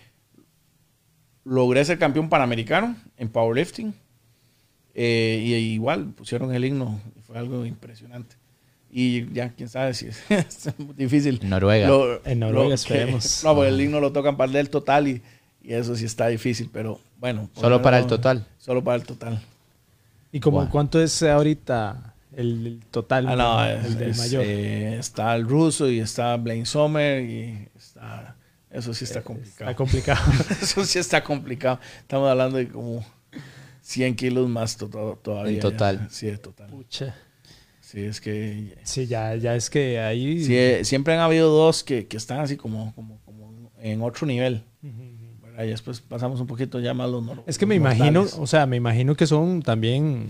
logré 1.45 1.85
ser 1.85 1.99
campeón 1.99 2.29
panamericano 2.29 2.97
en 3.17 3.29
powerlifting 3.29 3.95
eh, 4.95 5.43
y 5.45 5.55
igual 5.75 6.07
pusieron 6.17 6.53
el 6.55 6.65
himno 6.65 7.01
fue 7.27 7.39
algo 7.39 7.65
impresionante 7.65 8.37
y 8.93 9.33
ya 9.33 9.51
quién 9.51 9.69
sabe 9.69 9.95
si 9.95 10.07
es, 10.09 10.21
es 10.31 10.79
muy 10.79 10.95
difícil 10.97 11.41
Noruega. 11.45 11.89
Lo- 11.89 12.25
En 12.27 12.41
Noruega 12.41 12.69
lo- 12.71 12.75
esperemos. 12.75 13.43
no 13.45 13.55
porque 13.55 13.69
el 13.71 13.81
himno 13.81 14.01
lo 14.01 14.13
tocan 14.13 14.37
para 14.37 14.59
el 14.59 14.69
total 14.69 15.09
y, 15.09 15.23
y 15.63 15.73
eso 15.75 15.95
sí 15.97 16.05
está 16.05 16.27
difícil 16.29 16.69
pero 16.73 17.01
bueno 17.21 17.49
Solo 17.55 17.69
lo 17.77 17.83
para 17.83 17.99
el 17.99 18.07
total. 18.07 18.47
solo 18.59 18.83
para 18.83 18.97
el 18.97 19.05
total 19.05 19.41
¿Y 20.33 20.41
como 20.41 20.59
Wow. 20.61 20.69
cuánto 20.71 21.01
es 21.03 21.23
ahorita 21.23 22.15
el, 22.37 22.67
el 22.67 22.81
total? 22.91 23.29
Ah, 23.29 23.37
no, 23.37 23.65
el 23.65 23.85
es- 23.87 23.99
del 23.99 24.11
es, 24.11 24.19
mayor. 24.19 24.45
eh, 24.47 24.97
está 24.99 25.35
el 25.37 25.45
ruso 25.47 25.89
y 25.91 25.99
está 26.01 26.37
Blaine 26.37 26.67
Sommer 26.67 27.23
y 27.25 27.69
está 27.77 28.37
eso 28.71 28.95
sí 28.95 29.05
está 29.05 29.23
complicado 29.23 29.69
Está 29.71 29.75
complicado. 29.77 30.33
Eso 30.63 30.85
sí 30.85 31.01
está 31.01 31.25
complicado. 31.25 31.81
Estamos 32.03 32.31
hablando 32.31 32.57
de 32.59 32.69
como 32.69 33.05
100 33.83 34.15
kilos 34.15 34.49
más 34.49 34.77
to- 34.77 34.89
to- 34.89 35.19
todavía. 35.21 35.51
En 35.51 35.57
ya. 35.57 35.61
total. 35.63 36.07
Sí, 36.09 36.29
en 36.29 36.39
total. 36.39 36.69
Pucha. 36.71 37.17
Sí, 37.81 38.05
es 38.05 38.21
que... 38.21 38.79
Sí, 38.85 39.09
ya, 39.09 39.35
ya 39.35 39.57
es 39.57 39.69
que 39.71 39.99
ahí... 39.99 40.45
sí, 40.45 40.57
eh, 40.57 40.85
siempre 40.85 41.15
han 41.15 41.19
habido 41.21 41.51
dos 41.51 41.83
que, 41.83 42.07
que 42.07 42.17
están 42.17 42.39
así 42.39 42.57
como, 42.57 42.95
como, 42.95 43.19
como 43.25 43.73
en 43.81 44.03
otro 44.03 44.25
nivel. 44.29 44.63
Ujú. 44.85 44.93
¿verdad? 44.97 45.10
Y 45.65 45.69
después 45.69 46.01
pasamos 46.01 46.41
un 46.41 46.47
poquito 46.47 46.79
ya 46.81 46.95
más 46.95 47.09
los 47.11 47.23
nor- 47.25 47.43
Es 47.47 47.59
que 47.59 47.67
me 47.67 47.75
imagino, 47.75 48.21
mortales. 48.23 48.35
o 48.43 48.47
sea, 48.47 48.67
me 48.67 48.77
imagino 48.77 49.15
que 49.15 49.27
son 49.27 49.63
también 49.63 50.29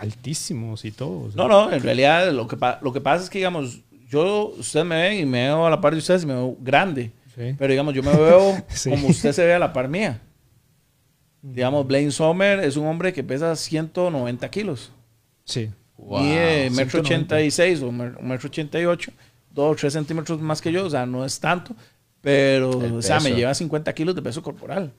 altísimos 0.00 0.84
y 0.84 0.90
todo. 0.92 1.30
sea. 1.30 1.36
No, 1.42 1.48
no, 1.48 1.72
en 1.72 1.82
realidad 1.82 2.30
lo 2.32 2.46
que, 2.48 2.56
lo 2.82 2.92
que 2.92 3.00
pasa 3.00 3.24
es 3.24 3.30
que, 3.30 3.38
digamos, 3.38 3.80
yo, 4.08 4.48
ustedes 4.58 4.84
me 4.86 4.96
ven 5.00 5.18
y 5.20 5.26
me 5.26 5.44
veo 5.44 5.66
a 5.66 5.70
la 5.70 5.80
par 5.80 5.92
de 5.92 5.98
ustedes 5.98 6.24
y 6.24 6.26
me 6.26 6.34
veo 6.34 6.56
grande. 6.60 7.10
Sí. 7.34 7.54
Pero, 7.58 7.70
digamos, 7.70 7.94
yo 7.94 8.02
me 8.02 8.12
veo 8.12 8.62
Sí. 8.68 8.90
como 8.90 9.08
usted 9.08 9.32
se 9.32 9.44
ve 9.46 9.54
a 9.54 9.58
la 9.58 9.72
par 9.72 9.88
mía. 9.88 10.20
Digamos, 11.40 11.86
Blaine 11.86 12.10
Sommer 12.12 12.60
es 12.60 12.76
un 12.76 12.86
hombre 12.86 13.12
que 13.12 13.24
pesa 13.24 13.56
190 13.56 14.48
kilos. 14.50 14.92
Sí. 15.44 15.70
Wow. 15.96 16.20
Mide 16.20 16.70
metro 16.70 17.00
190. 17.00 17.00
ochenta 17.00 17.40
y 17.42 17.50
seis 17.50 17.82
o 17.82 17.90
mer- 17.90 18.20
metro 18.22 18.48
ochenta 18.48 18.80
y 18.80 18.84
ocho, 18.84 19.10
dos 19.50 19.72
o 19.72 19.76
tres 19.76 19.92
centímetros 19.92 20.40
más 20.40 20.60
que 20.60 20.70
yo, 20.72 20.86
o 20.86 20.90
sea, 20.90 21.04
no 21.06 21.24
es 21.24 21.38
tanto, 21.40 21.74
pero, 22.22 22.70
o 22.96 23.02
sea, 23.02 23.20
me 23.20 23.32
lleva 23.32 23.52
50 23.52 23.92
kilos 23.92 24.14
de 24.14 24.22
peso 24.22 24.42
corporal. 24.42 24.90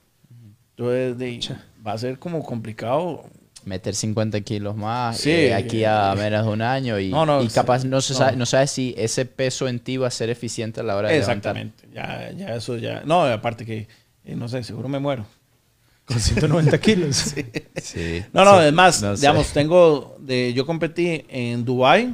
Entonces, 0.76 1.18
de- 1.18 1.56
va 1.86 1.92
a 1.92 1.98
ser 1.98 2.18
como 2.18 2.42
complicado. 2.44 3.24
Meter 3.64 3.94
50 3.94 4.42
kilos 4.42 4.76
más 4.76 5.16
Sí. 5.18 5.30
eh, 5.30 5.54
aquí 5.54 5.84
a 5.84 6.14
menos 6.16 6.44
de 6.44 6.52
un 6.52 6.60
año 6.60 7.00
y, 7.00 7.08
No, 7.08 7.24
no, 7.24 7.42
y 7.42 7.48
capaz 7.48 7.82
no, 7.84 8.00
se 8.02 8.12
no. 8.12 8.18
sabe, 8.18 8.36
no 8.36 8.44
sabes 8.44 8.70
si 8.72 8.94
ese 8.98 9.24
peso 9.24 9.68
en 9.68 9.78
ti 9.80 9.96
va 9.96 10.08
a 10.08 10.10
ser 10.10 10.28
eficiente 10.28 10.80
a 10.80 10.82
la 10.82 10.96
hora 10.96 11.08
de 11.08 11.14
levantar. 11.20 11.56
Exactamente, 11.56 11.88
ya, 11.94 12.30
ya 12.36 12.54
eso 12.56 12.76
ya. 12.76 13.02
No, 13.06 13.22
aparte 13.24 13.64
que, 13.64 13.88
eh, 14.26 14.34
no 14.36 14.48
sé, 14.48 14.62
seguro 14.64 14.88
me 14.90 14.98
muero. 14.98 15.24
Con 16.04 16.20
190 16.20 16.76
kilos. 16.78 17.34
Sí. 17.76 18.22
No, 18.34 18.44
no, 18.44 18.60
Sí. 18.60 18.66
es 18.66 18.72
más, 18.74 19.00
No 19.02 19.16
sé. 19.16 19.22
digamos, 19.22 19.48
tengo, 19.54 20.14
de, 20.20 20.52
yo 20.52 20.66
competí 20.66 21.24
en 21.30 21.64
Dubai 21.64 22.12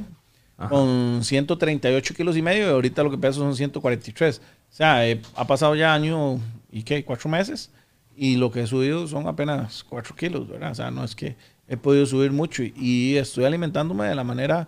Ajá. 0.57 0.69
con 0.69 1.19
138 1.25 2.13
kilos 2.13 2.37
y 2.37 2.41
medio 2.41 2.67
y 2.67 2.69
ahorita 2.69 3.03
lo 3.03 3.11
que 3.11 3.17
peso 3.17 3.39
son 3.41 3.53
143. 3.57 4.41
O 4.71 4.73
sea, 4.73 5.07
eh, 5.07 5.21
ha 5.35 5.45
pasado 5.45 5.75
ya 5.75 5.93
año 5.93 6.39
y 6.71 6.83
qué, 6.83 7.03
cuatro 7.03 7.29
meses 7.29 7.71
y 8.15 8.37
lo 8.37 8.51
que 8.51 8.61
he 8.61 8.67
subido 8.67 9.07
son 9.07 9.27
apenas 9.27 9.83
4 9.83 10.15
kilos, 10.15 10.47
¿verdad? 10.47 10.71
O 10.71 10.75
sea, 10.75 10.91
no 10.91 11.03
es 11.03 11.15
que 11.15 11.35
he 11.67 11.77
podido 11.77 12.05
subir 12.05 12.31
mucho 12.31 12.63
y, 12.63 12.73
y 12.77 13.17
estoy 13.17 13.45
alimentándome 13.45 14.05
de 14.05 14.15
la 14.15 14.23
manera 14.23 14.67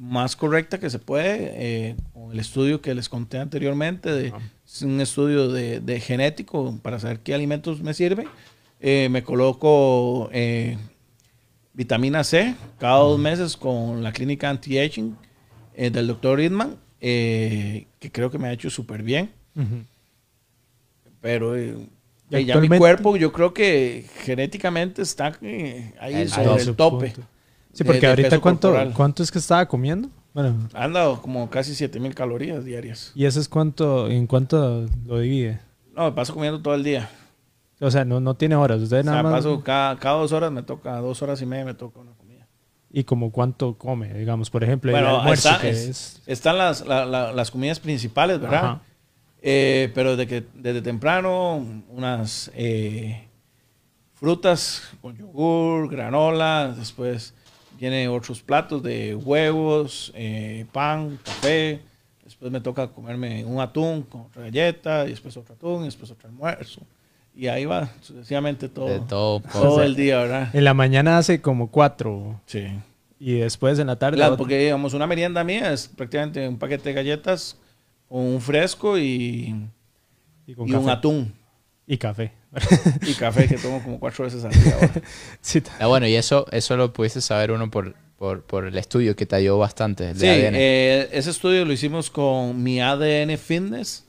más 0.00 0.34
correcta 0.34 0.80
que 0.80 0.88
se 0.88 0.98
puede, 0.98 1.52
eh, 1.56 1.96
con 2.14 2.32
el 2.32 2.38
estudio 2.40 2.80
que 2.80 2.94
les 2.94 3.08
conté 3.08 3.38
anteriormente, 3.38 4.10
de, 4.10 4.32
es 4.64 4.82
un 4.82 4.98
estudio 5.00 5.48
de, 5.48 5.80
de 5.80 6.00
genético 6.00 6.78
para 6.82 6.98
saber 6.98 7.20
qué 7.20 7.34
alimentos 7.34 7.82
me 7.82 7.92
sirven. 7.92 8.26
Eh, 8.80 9.08
me 9.10 9.22
coloco 9.22 10.30
eh, 10.32 10.78
vitamina 11.74 12.24
C 12.24 12.54
cada 12.78 12.96
dos 12.98 13.18
meses 13.18 13.58
con 13.58 14.02
la 14.02 14.12
clínica 14.12 14.48
anti-aging 14.48 15.16
del 15.76 16.06
doctor 16.06 16.38
Ridman, 16.38 16.76
que 16.98 17.86
creo 18.12 18.30
que 18.30 18.38
me 18.38 18.48
ha 18.48 18.52
hecho 18.52 18.68
súper 18.68 19.02
bien. 19.02 19.30
Pero 21.20 21.56
eh, 21.56 21.76
Y 22.30 22.44
ya 22.44 22.56
mi 22.58 22.68
cuerpo, 22.68 23.16
yo 23.16 23.32
creo 23.32 23.52
que 23.52 24.06
genéticamente 24.24 25.02
está 25.02 25.32
eh, 25.42 25.94
ahí 26.00 26.14
El 26.14 26.28
sobre 26.30 26.62
el 26.62 26.76
tope. 26.76 27.14
Sí, 27.72 27.84
porque 27.84 28.00
de 28.00 28.06
ahorita 28.08 28.40
cuánto, 28.40 28.68
corporal. 28.68 28.92
cuánto 28.94 29.22
es 29.22 29.30
que 29.30 29.38
estaba 29.38 29.66
comiendo. 29.66 30.08
Bueno, 30.32 30.68
Anda 30.74 31.16
como 31.20 31.50
casi 31.50 31.74
7000 31.74 32.14
calorías 32.14 32.64
diarias. 32.64 33.12
y 33.14 33.24
eso 33.24 33.40
es 33.40 33.48
cuánto, 33.48 34.08
en 34.08 34.26
cuánto 34.26 34.86
lo 35.06 35.18
divide. 35.18 35.60
No, 35.94 36.04
me 36.04 36.12
paso 36.12 36.32
comiendo 36.34 36.60
todo 36.62 36.74
el 36.74 36.84
día. 36.84 37.08
O 37.80 37.90
sea, 37.90 38.04
no, 38.04 38.20
no 38.20 38.34
tiene 38.34 38.54
horas. 38.56 38.80
Usted 38.80 39.00
O 39.00 39.02
sea, 39.02 39.10
nada 39.12 39.22
más. 39.24 39.32
paso 39.32 39.62
cada, 39.62 39.96
cada 39.98 40.16
dos 40.18 40.32
horas 40.32 40.52
me 40.52 40.62
toca, 40.62 40.96
dos 40.98 41.20
horas 41.22 41.40
y 41.42 41.46
media 41.46 41.64
me 41.64 41.74
toca 41.74 41.98
una 42.00 42.12
comida. 42.12 42.46
Y 42.92 43.04
como 43.04 43.30
cuánto 43.32 43.76
come, 43.76 44.12
digamos, 44.14 44.50
por 44.50 44.62
ejemplo, 44.64 44.92
Bueno, 44.92 45.08
el 45.10 45.16
almuerzo 45.16 45.48
está- 45.48 45.60
que 45.60 45.70
es- 45.70 45.88
es. 45.88 46.22
Están 46.26 46.58
las, 46.58 46.86
la- 46.86 47.04
la- 47.06 47.32
las 47.32 47.50
comidas 47.50 47.80
principales, 47.80 48.40
¿verdad? 48.40 48.64
Ajá. 48.64 48.82
Eh, 49.42 49.90
pero 49.94 50.16
de 50.16 50.26
que, 50.26 50.44
desde 50.54 50.82
temprano, 50.82 51.64
unas 51.88 52.50
eh, 52.54 53.26
frutas 54.14 54.82
con 55.00 55.16
yogur, 55.16 55.88
granola, 55.90 56.74
después 56.76 57.34
viene 57.78 58.06
otros 58.08 58.42
platos 58.42 58.82
de 58.82 59.14
huevos, 59.14 60.12
eh, 60.14 60.66
pan, 60.72 61.18
café. 61.24 61.80
Después 62.24 62.52
me 62.52 62.60
toca 62.60 62.88
comerme 62.88 63.44
un 63.44 63.60
atún 63.60 64.02
con 64.02 64.22
otra 64.22 64.42
galleta, 64.42 65.06
y 65.06 65.10
después 65.10 65.36
otro 65.36 65.54
atún, 65.54 65.82
y 65.82 65.84
después 65.86 66.10
otro 66.10 66.28
almuerzo. 66.28 66.82
Y 67.34 67.46
ahí 67.46 67.64
va 67.64 67.88
sucesivamente 68.02 68.68
todo, 68.68 68.86
De 68.88 68.98
todo. 69.00 69.40
todo 69.40 69.68
poco. 69.70 69.82
el 69.82 69.96
día, 69.96 70.18
¿verdad? 70.18 70.54
En 70.54 70.64
la 70.64 70.74
mañana 70.74 71.16
hace 71.18 71.40
como 71.40 71.70
cuatro 71.70 72.40
Sí. 72.46 72.66
y 73.18 73.38
después 73.38 73.78
en 73.78 73.86
la 73.86 73.96
tarde. 73.96 74.16
Claro, 74.16 74.36
porque 74.36 74.58
digamos, 74.58 74.92
una 74.94 75.06
merienda 75.06 75.42
mía 75.44 75.72
es 75.72 75.88
prácticamente 75.88 76.46
un 76.46 76.58
paquete 76.58 76.90
de 76.90 76.94
galletas, 76.94 77.56
un 78.10 78.40
fresco 78.40 78.98
y, 78.98 79.54
y 80.46 80.54
con 80.54 80.68
y 80.68 80.72
un 80.74 80.88
atún. 80.90 81.32
Y 81.86 81.96
café. 81.98 82.32
Y 83.06 83.14
café 83.14 83.46
que 83.48 83.56
tomo 83.56 83.82
como 83.82 83.98
cuatro 83.98 84.24
veces 84.24 84.44
al 84.44 84.50
día 84.52 84.74
ahora. 84.74 84.90
Sí, 85.40 85.62
Ah, 85.78 85.86
bueno, 85.86 86.06
y 86.06 86.14
eso, 86.16 86.46
eso 86.52 86.76
lo 86.76 86.92
pudiste 86.92 87.20
saber 87.20 87.50
uno 87.52 87.70
por, 87.70 87.94
por, 88.16 88.42
por 88.44 88.66
el 88.66 88.76
estudio 88.76 89.16
que 89.16 89.26
te 89.26 89.36
ayudó 89.36 89.58
bastante. 89.58 90.10
el 90.10 90.18
de 90.18 90.20
Sí, 90.20 90.44
ADN. 90.46 90.54
eh, 90.56 91.08
ese 91.12 91.30
estudio 91.30 91.64
lo 91.64 91.72
hicimos 91.72 92.10
con 92.10 92.62
mi 92.62 92.80
ADN 92.80 93.38
Fitness. 93.38 94.06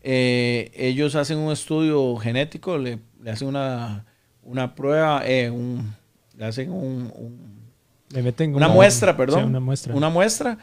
Eh, 0.00 0.70
ellos 0.74 1.14
hacen 1.16 1.38
un 1.38 1.52
estudio 1.52 2.16
genético, 2.16 2.78
le, 2.78 2.98
le 3.22 3.30
hacen 3.30 3.48
una, 3.48 4.04
una 4.42 4.74
prueba, 4.74 5.22
eh, 5.26 5.50
un- 5.50 5.94
le 6.36 6.44
hacen 6.44 6.70
un- 6.70 7.12
un, 7.16 7.58
Le 8.10 8.22
meten 8.22 8.54
una 8.54 8.66
como- 8.66 8.76
muestra, 8.76 9.16
perdón. 9.16 9.40
Sí, 9.40 9.46
una 9.46 9.60
muestra. 9.60 9.94
Una 9.94 10.08
muestra 10.08 10.58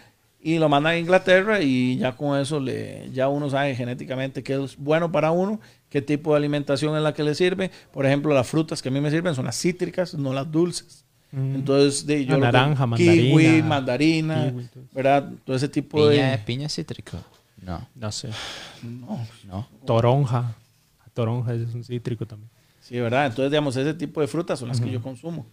y 0.48 0.60
lo 0.60 0.70
mandan 0.70 0.94
a 0.94 0.98
Inglaterra 1.00 1.60
y 1.60 1.98
ya 1.98 2.16
con 2.16 2.40
eso 2.40 2.60
le, 2.60 3.10
ya 3.12 3.30
uno 3.30 3.50
sabe 3.50 3.76
genéticamente 3.76 4.44
qué 4.44 4.64
es 4.64 4.78
bueno 4.78 5.12
para 5.12 5.32
uno, 5.32 5.60
qué 5.90 6.04
tipo 6.04 6.34
de 6.34 6.38
alimentación 6.38 6.96
es 6.96 7.02
la 7.02 7.16
que 7.16 7.24
le 7.24 7.34
sirve. 7.34 7.72
Por 7.92 8.06
ejemplo, 8.06 8.32
las 8.32 8.48
frutas 8.48 8.80
que 8.80 8.90
a 8.90 8.92
mí 8.92 9.02
me 9.02 9.10
sirven 9.10 9.34
son 9.34 9.46
las 9.46 9.60
cítricas, 9.60 10.14
no 10.14 10.34
las 10.34 10.52
dulces. 10.52 11.04
Mm. 11.32 11.56
Entonces, 11.56 12.06
de, 12.06 12.26
yo 12.26 12.36
Ah, 12.36 12.38
lo 12.38 12.46
que- 12.46 12.52
naranja, 12.52 12.88
kiwi, 12.96 13.64
mandarina, 13.64 13.66
mandarina, 14.36 14.52
kiwi. 14.52 14.70
¿verdad? 14.94 15.32
Todo 15.46 15.56
ese 15.56 15.68
tipo 15.68 15.98
¿Piña, 16.10 16.30
de... 16.32 16.38
¿Piña 16.38 16.70
cítrico? 16.70 17.18
No, 17.64 17.88
no 17.96 18.12
sé. 18.12 18.30
No. 18.84 19.26
no. 19.48 19.68
Toronja. 19.84 20.54
Toronja 21.16 21.56
es 21.56 21.74
un 21.74 21.84
cítrico 21.84 22.28
también. 22.28 22.52
Sí, 22.82 23.00
¿verdad? 23.00 23.26
Entonces, 23.26 23.50
digamos, 23.50 23.76
ese 23.78 23.96
tipo 23.96 24.22
de 24.22 24.28
frutas 24.28 24.60
son 24.60 24.68
las 24.68 24.80
que 24.80 24.92
yo 24.92 25.02
consumo. 25.02 25.48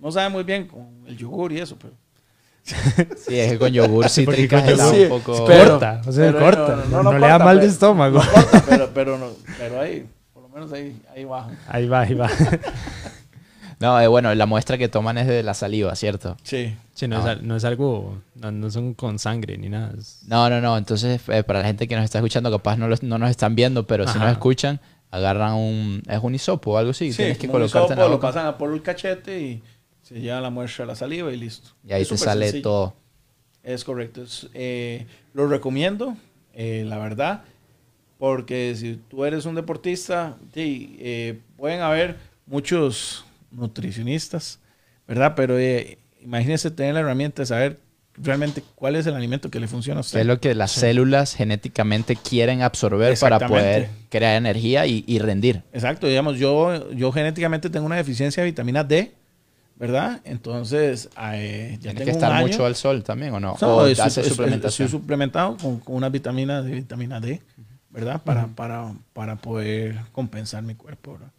No 0.00 0.10
sabe 0.10 0.30
muy 0.30 0.42
bien 0.42 0.66
con 0.66 0.88
el 1.06 1.16
yogur 1.16 1.52
y 1.52 1.60
eso, 1.60 1.76
pero... 1.80 1.94
Sí, 2.64 3.38
es 3.38 3.52
que 3.52 3.58
con 3.58 3.72
yogur 3.72 4.08
Sí, 4.08 4.24
cítrica 4.24 4.60
con 4.60 4.68
es 4.70 4.78
yogur- 4.78 5.02
un 5.02 5.08
poco... 5.20 5.44
Pero- 5.46 5.70
corta, 5.72 6.00
o 6.06 6.12
sea, 6.12 6.32
pero 6.32 6.38
corta. 6.44 6.76
no, 6.76 6.84
No, 6.98 7.02
no, 7.02 7.12
no 7.12 7.18
le 7.18 7.26
da 7.26 7.38
mal 7.38 7.56
de 7.56 7.60
pero- 7.62 7.72
estómago. 7.72 8.18
No 8.22 8.30
corta, 8.32 8.64
pero, 8.68 8.90
pero, 8.94 9.18
no, 9.18 9.26
pero 9.58 9.80
ahí, 9.80 10.06
por 10.32 10.42
lo 10.44 10.48
menos 10.48 10.72
ahí, 10.72 10.96
ahí 11.14 11.24
baja. 11.24 11.50
Ahí 11.68 11.88
va, 11.88 12.00
ahí 12.02 12.14
va. 12.14 12.30
No, 13.80 14.00
eh, 14.00 14.06
bueno, 14.06 14.32
la 14.36 14.46
muestra 14.46 14.78
que 14.78 14.88
toman 14.88 15.18
es 15.18 15.26
de 15.26 15.42
la 15.42 15.54
saliva, 15.54 15.96
¿cierto? 15.96 16.36
Sí. 16.44 16.76
Sí, 16.94 17.08
no, 17.08 17.18
es, 17.18 17.24
al- 17.26 17.44
no 17.44 17.56
es 17.56 17.64
algo, 17.64 18.16
no, 18.36 18.52
no 18.52 18.70
son 18.70 18.94
con 18.94 19.18
sangre 19.18 19.58
ni 19.58 19.68
nada. 19.68 19.92
es- 19.98 20.20
No, 20.28 20.48
no, 20.48 20.60
no. 20.60 20.78
Entonces, 20.78 21.20
eh, 21.28 21.42
para 21.42 21.60
la 21.60 21.64
gente 21.66 21.88
que 21.88 21.96
nos 21.96 22.04
está 22.04 22.18
escuchando, 22.18 22.48
capaz 22.52 22.76
no, 22.76 22.86
los- 22.86 23.02
no 23.02 23.18
nos 23.18 23.28
están 23.30 23.56
viendo, 23.56 23.84
pero 23.84 24.04
si 24.06 24.10
Ajá. 24.10 24.20
nos 24.26 24.32
escuchan, 24.34 24.78
agarran 25.10 25.54
un... 25.54 26.00
Es 26.08 26.20
un 26.22 26.32
hisopo 26.32 26.72
o 26.74 26.76
algo 26.78 26.92
así. 26.92 27.10
Sí, 27.10 27.16
Tienes 27.16 27.38
que 27.38 27.46
un 27.46 27.52
colocarte 27.52 27.94
en 27.94 27.98
la 27.98 28.04
hisopo, 28.04 28.10
lo 28.10 28.16
boca. 28.18 28.28
pasan 28.28 28.46
a 28.46 28.56
por 28.56 28.72
el 28.72 28.82
cachete 28.82 29.40
y 29.40 29.62
se 30.12 30.20
lleva 30.20 30.40
la 30.40 30.50
muestra 30.50 30.84
a 30.84 30.88
la 30.88 30.94
saliva 30.96 31.32
y 31.32 31.36
listo. 31.36 31.70
Y 31.86 31.92
ahí 31.92 32.02
Es 32.02 32.08
te 32.08 32.16
sale 32.18 32.46
sencillo. 32.46 32.62
todo. 32.62 32.94
Es 33.62 33.84
correcto. 33.84 34.22
Es, 34.22 34.48
eh, 34.54 35.06
lo 35.34 35.46
recomiendo, 35.46 36.16
eh, 36.54 36.84
la 36.86 36.98
verdad, 36.98 37.44
porque 38.18 38.74
si 38.76 39.00
tú 39.08 39.24
eres 39.24 39.46
un 39.46 39.54
deportista, 39.54 40.36
sí, 40.54 40.96
eh, 41.00 41.40
pueden 41.56 41.80
haber 41.80 42.16
muchos 42.46 43.24
nutricionistas, 43.50 44.60
¿verdad? 45.08 45.34
Pero 45.36 45.58
eh, 45.58 45.98
imagínese 46.20 46.70
tener 46.70 46.94
la 46.94 47.00
herramienta 47.00 47.42
de 47.42 47.46
saber 47.46 47.80
realmente 48.14 48.62
cuál 48.74 48.96
es 48.96 49.06
el 49.06 49.14
alimento 49.14 49.50
que 49.50 49.58
le 49.58 49.66
funciona 49.66 49.98
a 49.98 50.02
usted. 50.02 50.20
es 50.20 50.26
lo 50.26 50.38
que 50.38 50.54
las 50.54 50.70
células 50.72 51.34
genéticamente 51.34 52.14
quieren 52.16 52.60
absorber 52.62 53.18
para 53.18 53.46
poder 53.48 53.88
crear 54.10 54.36
energía 54.36 54.86
y, 54.86 55.02
y 55.06 55.18
rendir. 55.18 55.62
Exacto, 55.72 56.06
digamos, 56.06 56.38
yo, 56.38 56.90
yo 56.92 57.10
genéticamente 57.10 57.70
tengo 57.70 57.86
una 57.86 57.96
deficiencia 57.96 58.42
de 58.42 58.50
vitamina 58.50 58.84
D, 58.84 59.12
¿verdad? 59.82 60.20
Entonces, 60.24 61.10
eh, 61.20 61.70
ya 61.72 61.78
Tienes 61.80 61.80
tengo 61.80 61.96
que 61.96 62.02
un 62.04 62.08
estar 62.10 62.30
año- 62.32 62.46
mucho 62.46 62.64
al 62.64 62.76
sol 62.76 63.02
también, 63.02 63.34
¿o 63.34 63.40
no? 63.40 63.56
No, 63.60 63.76
o 63.78 63.86
es- 63.86 63.98
es- 63.98 64.14
suplementación. 64.28 64.86
Estoy 64.86 65.00
suplementado 65.00 65.56
con, 65.56 65.80
con 65.80 65.96
unas 65.96 66.12
vitaminas 66.12 66.64
de 66.64 66.70
vitamina 66.70 67.18
D, 67.18 67.42
¿verdad? 67.90 68.22
Para, 68.22 68.46
para, 68.46 68.92
para 69.12 69.34
poder 69.34 69.98
compensar 70.12 70.62
mi 70.62 70.76
cuerpo, 70.76 71.14
¿verdad? 71.14 71.30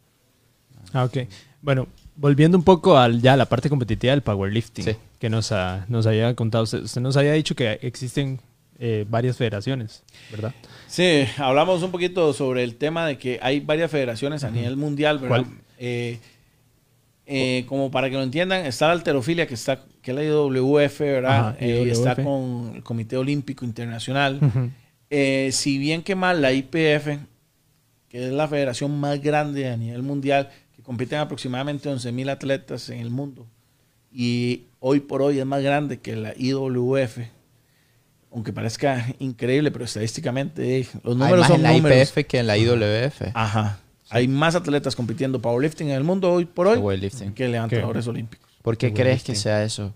Ah, 0.92 1.06
ok. 1.06 1.20
Bueno, 1.62 1.88
volviendo 2.18 2.58
un 2.58 2.66
poco 2.66 2.98
al 2.98 3.22
ya 3.22 3.38
la 3.38 3.46
parte 3.46 3.70
competitiva 3.70 4.12
del 4.12 4.22
powerlifting, 4.24 4.84
Sí. 4.84 4.96
que 5.20 5.30
nos, 5.30 5.54
ha- 5.54 5.86
nos 5.88 6.06
había 6.06 6.36
contado. 6.36 6.66
Usted, 6.66 6.84
usted 6.84 7.00
nos 7.00 7.16
había 7.16 7.32
dicho 7.32 7.56
que 7.56 7.80
existen 7.82 8.42
eh, 8.78 9.06
varias 9.08 9.38
federaciones, 9.38 10.04
¿verdad? 10.32 10.54
Sí, 10.88 11.24
hablamos 11.38 11.82
un 11.82 11.92
poquito 11.92 12.34
sobre 12.34 12.64
el 12.66 12.76
tema 12.76 13.06
de 13.08 13.18
que 13.18 13.40
hay 13.42 13.62
varias 13.62 13.90
federaciones 13.90 14.44
a 14.44 14.50
nivel 14.52 14.76
mundial, 14.76 15.20
¿verdad? 15.20 15.46
¿Cuál? 15.46 15.58
Eh, 15.78 16.20
eh, 17.26 17.66
como 17.68 17.90
para 17.90 18.10
que 18.10 18.16
lo 18.16 18.24
entiendan, 18.24 18.66
está 18.66 18.88
la 18.88 18.94
alterofilia, 18.94 19.48
que 19.48 19.54
está 19.54 19.80
que 20.02 20.12
es 20.12 20.16
la 20.16 20.24
IWF, 20.24 21.00
¿verdad? 21.00 21.50
Ajá, 21.50 21.58
Eh, 21.60 21.90
está 21.90 22.16
con 22.16 22.74
el 22.76 22.84
Comité 22.84 23.16
Olímpico 23.16 23.64
Internacional. 23.64 24.40
Eh, 25.10 25.50
si 25.54 25.78
bien 25.78 26.04
que 26.04 26.16
mal 26.16 26.42
la 26.42 26.52
IPF, 26.52 27.20
que 28.10 28.28
es 28.28 28.32
la 28.34 28.48
federación 28.48 29.00
más 29.00 29.22
grande 29.22 29.70
a 29.70 29.78
nivel 29.78 30.04
mundial, 30.04 30.50
que 30.76 30.82
compiten 30.84 31.20
aproximadamente 31.20 31.90
11.000 31.90 32.30
atletas 32.30 32.90
en 32.90 33.00
el 33.00 33.10
mundo, 33.10 33.48
y 34.12 34.64
hoy 34.80 35.00
por 35.00 35.22
hoy 35.22 35.40
es 35.40 35.46
más 35.46 35.64
grande 35.64 36.00
que 36.00 36.16
la 36.18 36.34
IWF, 36.38 37.20
aunque 38.32 38.52
parezca 38.52 39.08
increíble, 39.20 39.72
pero 39.72 39.86
estadísticamente 39.86 40.80
eh, 40.80 40.88
los 41.04 41.14
Hay 41.14 41.20
números 41.20 41.40
más 41.40 41.48
son 41.48 41.58
en 41.58 41.64
la 41.64 41.72
números. 41.72 42.10
IPF 42.10 42.28
que 42.28 42.40
en 42.40 42.48
la 42.48 42.58
IWF. 42.58 43.22
Ajá. 43.34 43.80
Hay 44.14 44.28
más 44.28 44.56
atletas 44.56 44.96
compitiendo 44.96 45.40
powerlifting 45.42 45.90
en 45.90 45.96
el 45.96 46.04
mundo 46.04 46.32
hoy 46.32 46.46
por 46.46 46.68
hoy 46.68 47.10
Que 47.36 47.48
levantadores 47.48 48.08
olímpicos. 48.08 48.50
¿Por 48.62 48.78
qué 48.78 48.94
Qué 48.94 49.02
crees 49.02 49.24
que 49.24 49.36
sea 49.36 49.64
eso? 49.64 49.94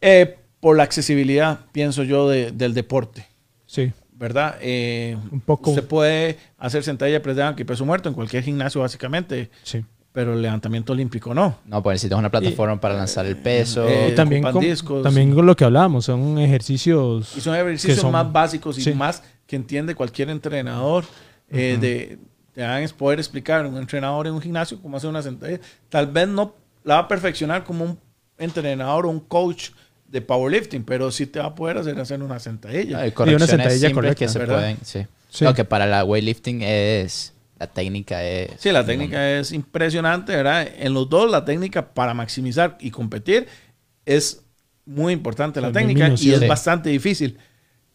Eh, 0.00 0.36
por 0.58 0.76
la 0.76 0.82
accesibilidad, 0.84 1.60
pienso 1.72 2.02
yo, 2.02 2.28
de- 2.28 2.50
del 2.52 2.72
deporte. 2.74 3.26
Sí. 3.66 3.92
¿verdad? 4.14 4.56
Eh, 4.60 5.16
Un 5.32 5.40
poco. 5.40 5.70
Usted 5.70 5.84
puede 5.84 6.38
hacer 6.56 6.84
sentadilla, 6.84 7.20
press 7.20 7.36
down 7.36 7.56
y 7.58 7.64
peso 7.64 7.84
muerto 7.84 8.08
en 8.08 8.14
cualquier 8.14 8.44
gimnasio, 8.44 8.80
básicamente, 8.80 9.50
Sí. 9.64 9.84
pero 10.12 10.34
el 10.34 10.42
levantamiento 10.42 10.92
olímpico 10.92 11.34
no. 11.34 11.58
No, 11.66 11.82
pues 11.82 11.94
necesitas 11.96 12.18
una 12.20 12.30
plataforma 12.30 12.80
para 12.80 12.94
lanzar 12.94 13.26
el 13.26 13.36
peso. 13.36 13.88
eh, 13.88 14.10
Y 14.12 14.14
también, 14.14 14.44
con, 14.44 14.60
discos, 14.60 15.02
también 15.02 15.34
con 15.34 15.44
lo 15.44 15.56
que 15.56 15.64
hablábamos, 15.64 16.04
son 16.04 16.38
ejercicios. 16.38 17.36
Y 17.36 17.40
son 17.40 17.56
ejercicios 17.56 17.96
que 17.96 18.00
son- 18.00 18.12
más 18.12 18.30
básicos 18.32 18.78
y 18.78 18.82
sí. 18.82 18.92
más 18.94 19.24
que 19.46 19.56
entiende 19.56 19.94
cualquier 19.94 20.30
entrenador. 20.30 21.04
eh, 21.54 21.76
de, 21.78 22.18
te 22.54 22.62
van 22.62 22.84
a 22.84 22.88
poder 22.88 23.18
explicar 23.18 23.66
un 23.66 23.76
entrenador 23.78 24.26
en 24.26 24.34
un 24.34 24.40
gimnasio 24.40 24.80
cómo 24.80 24.96
hacer 24.96 25.10
una 25.10 25.22
sentadilla. 25.22 25.60
Tal 25.88 26.06
vez 26.06 26.28
no 26.28 26.54
la 26.84 26.96
va 26.96 27.00
a 27.02 27.08
perfeccionar 27.08 27.64
como 27.64 27.84
un 27.84 27.98
entrenador 28.38 29.06
o 29.06 29.10
un 29.10 29.20
coach 29.20 29.70
de 30.06 30.20
powerlifting, 30.20 30.84
pero 30.84 31.10
sí 31.10 31.26
te 31.26 31.38
va 31.38 31.46
a 31.46 31.54
poder 31.54 31.78
hacer 31.78 31.98
hacer 31.98 32.22
una 32.22 32.38
sentadilla. 32.38 32.98
Hay 32.98 33.12
correcciones 33.12 33.48
sentadilla 33.48 33.88
simples 33.88 33.94
correcta, 33.94 34.18
que 34.18 34.28
se 34.28 34.38
¿verdad? 34.38 34.54
pueden, 34.56 34.76
sí. 34.82 35.06
Sí. 35.30 35.44
No, 35.44 35.54
que 35.54 35.64
para 35.64 35.86
la 35.86 36.04
weightlifting 36.04 36.62
es... 36.62 37.32
La 37.58 37.66
técnica 37.68 38.22
es... 38.24 38.50
Sí, 38.58 38.70
la 38.72 38.84
técnica 38.84 39.38
es 39.38 39.52
impresionante, 39.52 40.34
¿verdad? 40.34 40.68
En 40.76 40.92
los 40.92 41.08
dos, 41.08 41.30
la 41.30 41.44
técnica 41.44 41.94
para 41.94 42.12
maximizar 42.12 42.76
y 42.80 42.90
competir 42.90 43.46
es 44.04 44.42
muy 44.84 45.12
importante 45.12 45.60
la 45.60 45.70
técnica 45.70 46.12
y 46.18 46.32
es 46.32 46.46
bastante 46.46 46.90
difícil. 46.90 47.38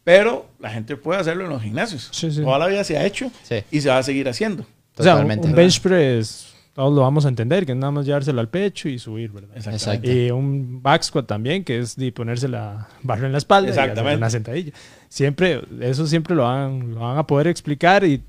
Pero 0.08 0.46
la 0.62 0.70
gente 0.70 0.96
puede 0.96 1.20
hacerlo 1.20 1.44
en 1.44 1.50
los 1.50 1.62
gimnasios. 1.62 2.08
Sí, 2.14 2.32
sí. 2.32 2.42
Toda 2.42 2.58
la 2.58 2.68
vida 2.68 2.82
se 2.86 2.98
ha 2.98 3.06
hecho 3.06 3.30
Sí. 3.44 3.56
y 3.70 3.82
se 3.82 3.90
va 3.90 3.98
a 3.98 4.04
seguir 4.04 4.30
haciendo. 4.30 4.64
O 4.98 5.04
sea, 5.04 5.16
un, 5.16 5.18
Totalmente. 5.24 5.48
un 5.50 5.54
bench 5.54 5.82
press, 5.82 6.54
todos 6.74 6.96
lo 6.96 7.02
vamos 7.02 7.26
a 7.26 7.28
entender, 7.28 7.66
que 7.66 7.74
es 7.74 7.78
nada 7.78 7.92
más 7.92 8.06
llevárselo 8.06 8.40
al 8.40 8.48
pecho 8.48 8.88
y 8.88 9.00
subir, 9.00 9.32
¿verdad? 9.34 9.50
Exactamente. 9.58 10.28
Y 10.28 10.32
un 10.32 10.82
back 10.82 11.04
squat 11.04 11.28
también, 11.28 11.62
que 11.66 11.80
es 11.80 11.98
de 11.98 12.10
ponerse 12.14 12.48
la 12.48 12.88
barra 13.04 13.26
en 13.26 13.34
la 13.34 13.38
espalda 13.40 13.68
y 13.68 13.72
hacer 13.72 13.84
Exactamente. 13.84 14.18
una 14.18 14.30
sentadilla. 14.30 14.72
Siempre, 15.10 15.62
eso 15.82 16.08
siempre 16.08 16.36
lo 16.36 16.44
van, 16.44 16.94
lo 16.96 17.02
van 17.02 17.18
a 17.18 17.28
poder 17.28 17.48
explicar 17.48 18.06
y 18.06 18.24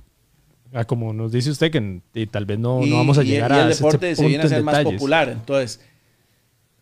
ah, 0.75 0.85
como 0.85 1.13
nos 1.13 1.31
dice 1.31 1.49
usted, 1.53 1.71
que 1.71 2.01
y 2.13 2.27
tal 2.27 2.45
vez 2.45 2.59
no, 2.59 2.85
y, 2.85 2.91
no 2.91 2.97
vamos 2.97 3.19
a 3.19 3.23
y- 3.23 3.29
llegar 3.29 3.53
y 3.53 3.55
a 3.55 3.63
el 3.63 3.71
ese 3.71 3.79
deporte 3.85 4.17
se 4.17 4.17
punto 4.17 4.29
viene 4.31 4.43
a 4.43 4.49
ser 4.49 4.65
más 4.65 4.83
popular. 4.83 5.29
Entonces, 5.29 5.81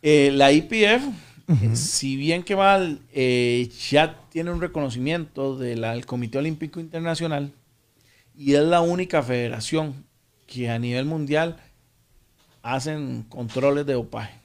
eh, 0.01 0.31
la 0.33 0.53
IPF, 0.53 1.03
eh, 1.49 1.77
si 1.77 2.17
bien 2.17 2.43
que 2.43 2.57
mal, 2.57 3.01
eh, 3.13 3.69
ya 3.89 4.21
tiene 4.31 4.51
un 4.51 4.61
reconocimiento 4.61 5.57
del 5.57 6.05
Comité 6.07 6.39
Olímpico 6.39 6.81
Internacional 6.81 7.53
y 8.37 8.55
es 8.55 8.63
la 8.63 8.81
única 8.81 9.23
federación 9.23 10.05
que 10.47 10.71
a 10.71 10.79
nivel 10.79 11.05
mundial 11.05 11.57
hacen 12.63 13.25
controles 13.29 13.87
de 13.87 13.95
dopaje. 13.95 14.41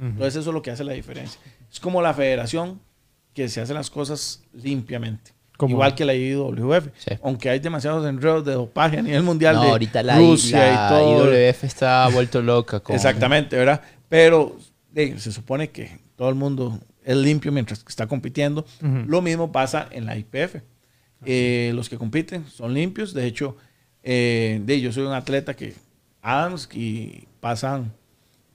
Entonces 0.00 0.36
eso 0.36 0.50
es 0.50 0.54
lo 0.54 0.62
que 0.62 0.70
hace 0.70 0.84
la 0.84 0.94
diferencia. 0.94 1.40
Es 1.70 1.78
como 1.78 2.02
la 2.02 2.14
federación 2.14 2.80
que 3.34 3.48
se 3.48 3.60
hace 3.60 3.74
las 3.74 3.90
cosas 3.90 4.42
limpiamente. 4.52 5.32
Igual 5.68 5.94
que 5.94 6.04
la 6.04 6.14
IWF. 6.14 6.88
Sí. 6.96 7.14
Aunque 7.22 7.50
hay 7.50 7.60
demasiados 7.60 8.06
enredos 8.06 8.44
de 8.44 8.52
dopaje 8.52 8.98
a 8.98 9.02
nivel 9.02 9.22
mundial 9.22 9.54
No, 9.54 9.62
de 9.62 9.70
ahorita 9.70 10.02
la, 10.02 10.16
Rusia 10.16 10.58
la 10.58 10.72
y 10.72 10.88
todo. 10.88 11.32
IWF 11.32 11.64
está 11.64 12.08
vuelto 12.08 12.42
loca. 12.42 12.80
Con, 12.80 12.96
Exactamente, 12.96 13.56
¿verdad? 13.56 13.80
Pero 14.08 14.56
eh, 14.94 15.14
se 15.18 15.30
supone 15.30 15.70
que 15.70 15.98
todo 16.16 16.28
el 16.28 16.34
mundo 16.34 16.78
es 17.04 17.16
limpio 17.16 17.52
mientras 17.52 17.82
que 17.82 17.90
está 17.90 18.06
compitiendo. 18.06 18.64
Lo 18.80 19.22
mismo 19.22 19.52
pasa 19.52 19.88
en 19.90 20.06
la 20.06 20.16
IPF. 20.16 20.56
Eh, 21.24 21.72
los 21.74 21.88
que 21.88 21.98
compiten 21.98 22.46
son 22.48 22.74
limpios. 22.74 23.14
De 23.14 23.26
hecho, 23.26 23.56
eh, 24.02 24.60
de, 24.64 24.80
yo 24.80 24.92
soy 24.92 25.04
un 25.04 25.12
atleta 25.12 25.54
que 25.54 25.74
Adams 26.20 26.68
y 26.72 27.26
pasan 27.40 27.92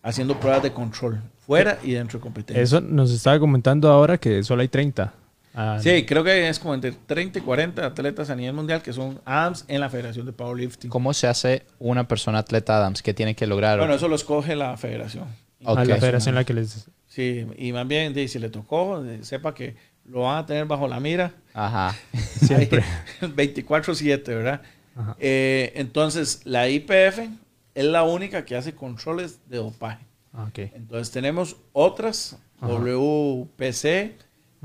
haciendo 0.01 0.39
pruebas 0.39 0.63
de 0.63 0.71
control 0.71 1.21
fuera 1.39 1.79
y 1.83 1.91
dentro 1.91 2.19
de 2.19 2.23
competencia. 2.23 2.61
Eso 2.61 2.81
nos 2.81 3.11
estaba 3.11 3.39
comentando 3.39 3.89
ahora 3.89 4.17
que 4.17 4.43
solo 4.43 4.61
hay 4.61 4.67
30. 4.67 5.13
Ah, 5.53 5.79
Sí, 5.81 6.05
creo 6.05 6.23
que 6.23 6.47
es 6.47 6.59
como 6.59 6.75
entre 6.75 6.91
30 6.91 7.39
y 7.39 7.41
40 7.41 7.85
atletas 7.85 8.29
a 8.29 8.35
nivel 8.35 8.53
mundial 8.53 8.81
que 8.83 8.93
son 8.93 9.19
ADAMS 9.25 9.65
en 9.67 9.81
la 9.81 9.89
Federación 9.89 10.25
de 10.25 10.31
Powerlifting. 10.31 10.89
¿Cómo 10.89 11.13
se 11.13 11.27
hace 11.27 11.65
una 11.79 12.07
persona 12.07 12.39
atleta 12.39 12.77
Adams? 12.77 13.01
¿Qué 13.01 13.13
tiene 13.13 13.35
que 13.35 13.47
lograr? 13.47 13.79
Bueno, 13.79 13.95
eso 13.95 14.07
lo 14.07 14.15
escoge 14.15 14.55
la 14.55 14.77
federación. 14.77 15.25
Ok. 15.63 15.79
A 15.79 15.85
la 15.85 15.97
federación 15.97 16.35
la 16.35 16.43
que 16.43 16.53
les... 16.53 16.87
Sí, 17.17 17.47
y 17.57 17.71
más 17.71 17.87
bien, 17.87 18.13
si 18.29 18.37
le 18.37 18.47
tocó, 18.51 19.03
sepa 19.21 19.55
que 19.55 19.75
lo 20.05 20.21
van 20.21 20.37
a 20.37 20.45
tener 20.45 20.65
bajo 20.65 20.87
la 20.87 20.99
mira 20.99 21.33
Ajá. 21.51 21.95
Siempre. 22.13 22.83
ahí, 23.21 23.27
24/7, 23.31 24.23
¿verdad? 24.27 24.61
Ajá. 24.95 25.15
Eh, 25.19 25.71
entonces, 25.77 26.41
la 26.43 26.69
IPF 26.69 27.27
es 27.73 27.85
la 27.85 28.03
única 28.03 28.45
que 28.45 28.55
hace 28.55 28.75
controles 28.75 29.39
de 29.49 29.57
dopaje. 29.57 30.05
Ah, 30.31 30.43
ok. 30.47 30.59
Entonces, 30.75 31.09
tenemos 31.09 31.55
otras, 31.73 32.37
Ajá. 32.61 32.71
WPC, 32.71 34.13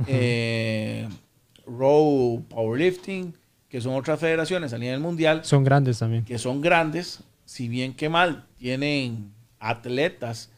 eh, 0.06 1.08
Row 1.66 2.44
Powerlifting, 2.50 3.34
que 3.70 3.80
son 3.80 3.94
otras 3.94 4.20
federaciones 4.20 4.74
a 4.74 4.78
nivel 4.78 5.00
mundial 5.00 5.40
Son 5.42 5.64
grandes 5.64 6.00
también. 6.00 6.26
que 6.26 6.36
son 6.36 6.60
grandes, 6.60 7.20
si 7.46 7.68
bien 7.68 7.94
que 7.94 8.10
mal, 8.10 8.44
tienen 8.58 9.32
atletas 9.58 10.50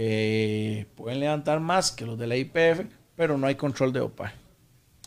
que 0.00 0.86
pueden 0.94 1.20
levantar 1.20 1.58
más 1.58 1.90
que 1.90 2.04
los 2.04 2.18
de 2.18 2.26
la 2.26 2.36
IPF, 2.36 2.84
pero 3.16 3.38
no 3.38 3.46
hay 3.46 3.54
control 3.54 3.94
de 3.94 4.00
dopaje. 4.00 4.34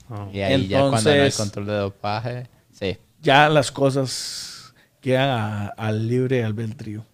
Ah. 0.10 0.28
Y 0.34 0.40
ahí 0.42 0.68
ya 0.68 0.80
cuando 0.90 1.16
no 1.16 1.22
hay 1.24 1.32
control 1.32 1.66
de 1.68 1.74
dopaje. 1.74 2.48
Sí. 2.72 2.98
Ya 3.22 3.50
las 3.50 3.72
cosas 3.72 4.74
quedan 5.00 5.72
al 5.78 6.08
libre 6.08 6.44
albedrío. 6.44 7.06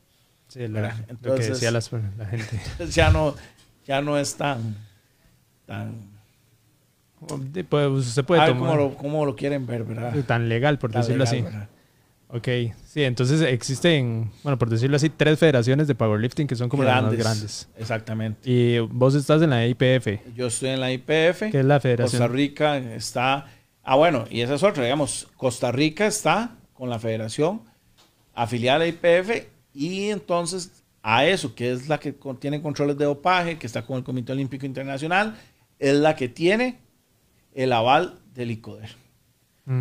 Sí, 0.48 0.68
la- 0.70 0.82
¿verdad? 0.82 0.98
lo 1.00 1.06
que 1.06 1.12
Entonces- 1.12 1.48
decía 1.50 1.72
las- 1.72 1.92
la 1.92 2.26
gente. 2.26 2.56
lo 2.56 2.78
que 2.78 2.86
decía 2.86 2.86
las- 2.86 2.86
la 2.86 2.86
gente. 2.86 2.92
ya 2.92 3.10
no, 3.12 3.36
ya 3.86 4.02
no 4.02 4.18
es 4.18 4.36
tan, 4.38 4.78
tan, 5.66 6.16
De- 7.52 7.64
pues, 7.66 7.88
usted 7.90 8.24
puede 8.24 8.40
a 8.42 8.46
ver 8.46 8.54
tomar 8.56 8.70
cómo 8.78 8.82
lo, 8.90 8.96
cómo 8.96 9.26
lo 9.26 9.36
quieren 9.36 9.66
ver, 9.68 9.84
¿verdad? 9.84 10.14
tan 10.26 10.48
legal, 10.48 10.80
por 10.80 10.92
Tan 10.94 11.02
decirlo 11.02 11.26
legal, 11.26 11.36
así. 11.36 11.42
¿verdad? 11.44 11.68
Ok, 12.28 12.48
sí, 12.86 13.04
entonces 13.04 13.42
existen, 13.42 14.32
bueno, 14.44 14.58
por 14.58 14.70
decirlo 14.70 14.96
así, 14.98 15.10
tres 15.10 15.38
federaciones 15.40 15.88
de 15.88 15.96
powerlifting 15.96 16.48
que 16.48 16.56
son 16.56 16.70
como 16.70 16.84
las 16.84 17.04
más 17.04 17.14
grandes. 17.16 17.70
Exactamente. 17.78 18.50
Y 18.50 18.80
vos 18.80 19.14
estás 19.16 19.42
en 19.42 19.52
la 19.52 19.66
IPF, 19.68 20.08
Yo 20.36 20.48
estoy 20.48 20.70
en 20.70 20.80
la 20.80 20.92
IPF. 20.92 21.52
que 21.52 21.60
es 21.60 21.66
la 21.66 21.76
Costa 21.76 21.80
federación. 21.82 22.34
Rica 22.34 22.78
está. 22.78 23.46
Ah, 23.84 23.96
bueno, 23.96 24.26
y 24.30 24.42
esa 24.42 24.56
es 24.56 24.64
otra, 24.64 24.84
digamos. 24.84 25.28
Costa 25.38 25.72
Rica 25.72 26.08
está 26.08 26.56
con 26.74 26.90
la 26.90 26.98
federación 27.00 27.62
afiliada 28.34 28.78
a 28.78 28.80
la 28.80 28.88
IPF 28.88 29.48
y 29.74 30.10
entonces 30.10 30.84
a 31.04 31.26
eso, 31.26 31.54
que 31.54 31.72
es 31.72 31.88
la 31.88 32.00
que 32.00 32.16
tiene 32.40 32.62
controles 32.62 32.98
de 32.98 33.06
dopaje, 33.06 33.60
que 33.60 33.68
está 33.68 33.86
con 33.86 33.98
el 33.98 34.04
Comité 34.04 34.32
Olímpico 34.32 34.66
Internacional, 34.66 35.38
es 35.78 35.94
la 35.96 36.16
que 36.16 36.28
tiene 36.28 36.80
el 37.54 37.72
aval 37.72 38.18
del 38.34 38.50
ICODER 38.52 38.90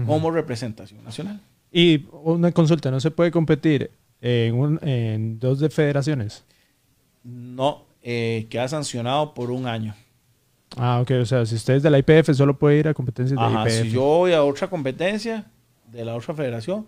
como 0.07 0.31
representación 0.31 1.03
nacional. 1.03 1.41
Y 1.77 2.07
una 2.23 2.53
consulta, 2.53 2.91
¿no 2.93 3.01
se 3.01 3.11
puede 3.11 3.33
competir 3.33 3.91
en, 4.21 4.55
un- 4.55 4.79
en 4.87 5.41
dos 5.41 5.59
de 5.59 5.69
federaciones? 5.71 6.45
No, 7.25 7.83
eh, 8.03 8.47
queda 8.49 8.69
sancionado 8.69 9.35
por 9.35 9.51
un 9.51 9.67
año. 9.67 9.95
Ah, 10.77 11.01
ok, 11.01 11.11
o 11.23 11.27
sea, 11.27 11.45
si 11.47 11.57
usted 11.57 11.75
es 11.75 11.83
de 11.83 11.91
la 11.91 11.99
IPF, 11.99 12.33
solo 12.35 12.57
puede 12.59 12.79
ir 12.79 12.87
a 12.89 12.95
competencias 12.95 13.39
de 13.39 13.45
Ajá, 13.45 13.63
IPF. 13.69 13.83
si 13.83 13.91
yo 13.91 14.03
voy 14.03 14.33
a 14.33 14.45
otra 14.45 14.69
competencia 14.69 15.47
de 15.91 16.05
la 16.05 16.15
otra 16.15 16.33
federación, 16.35 16.87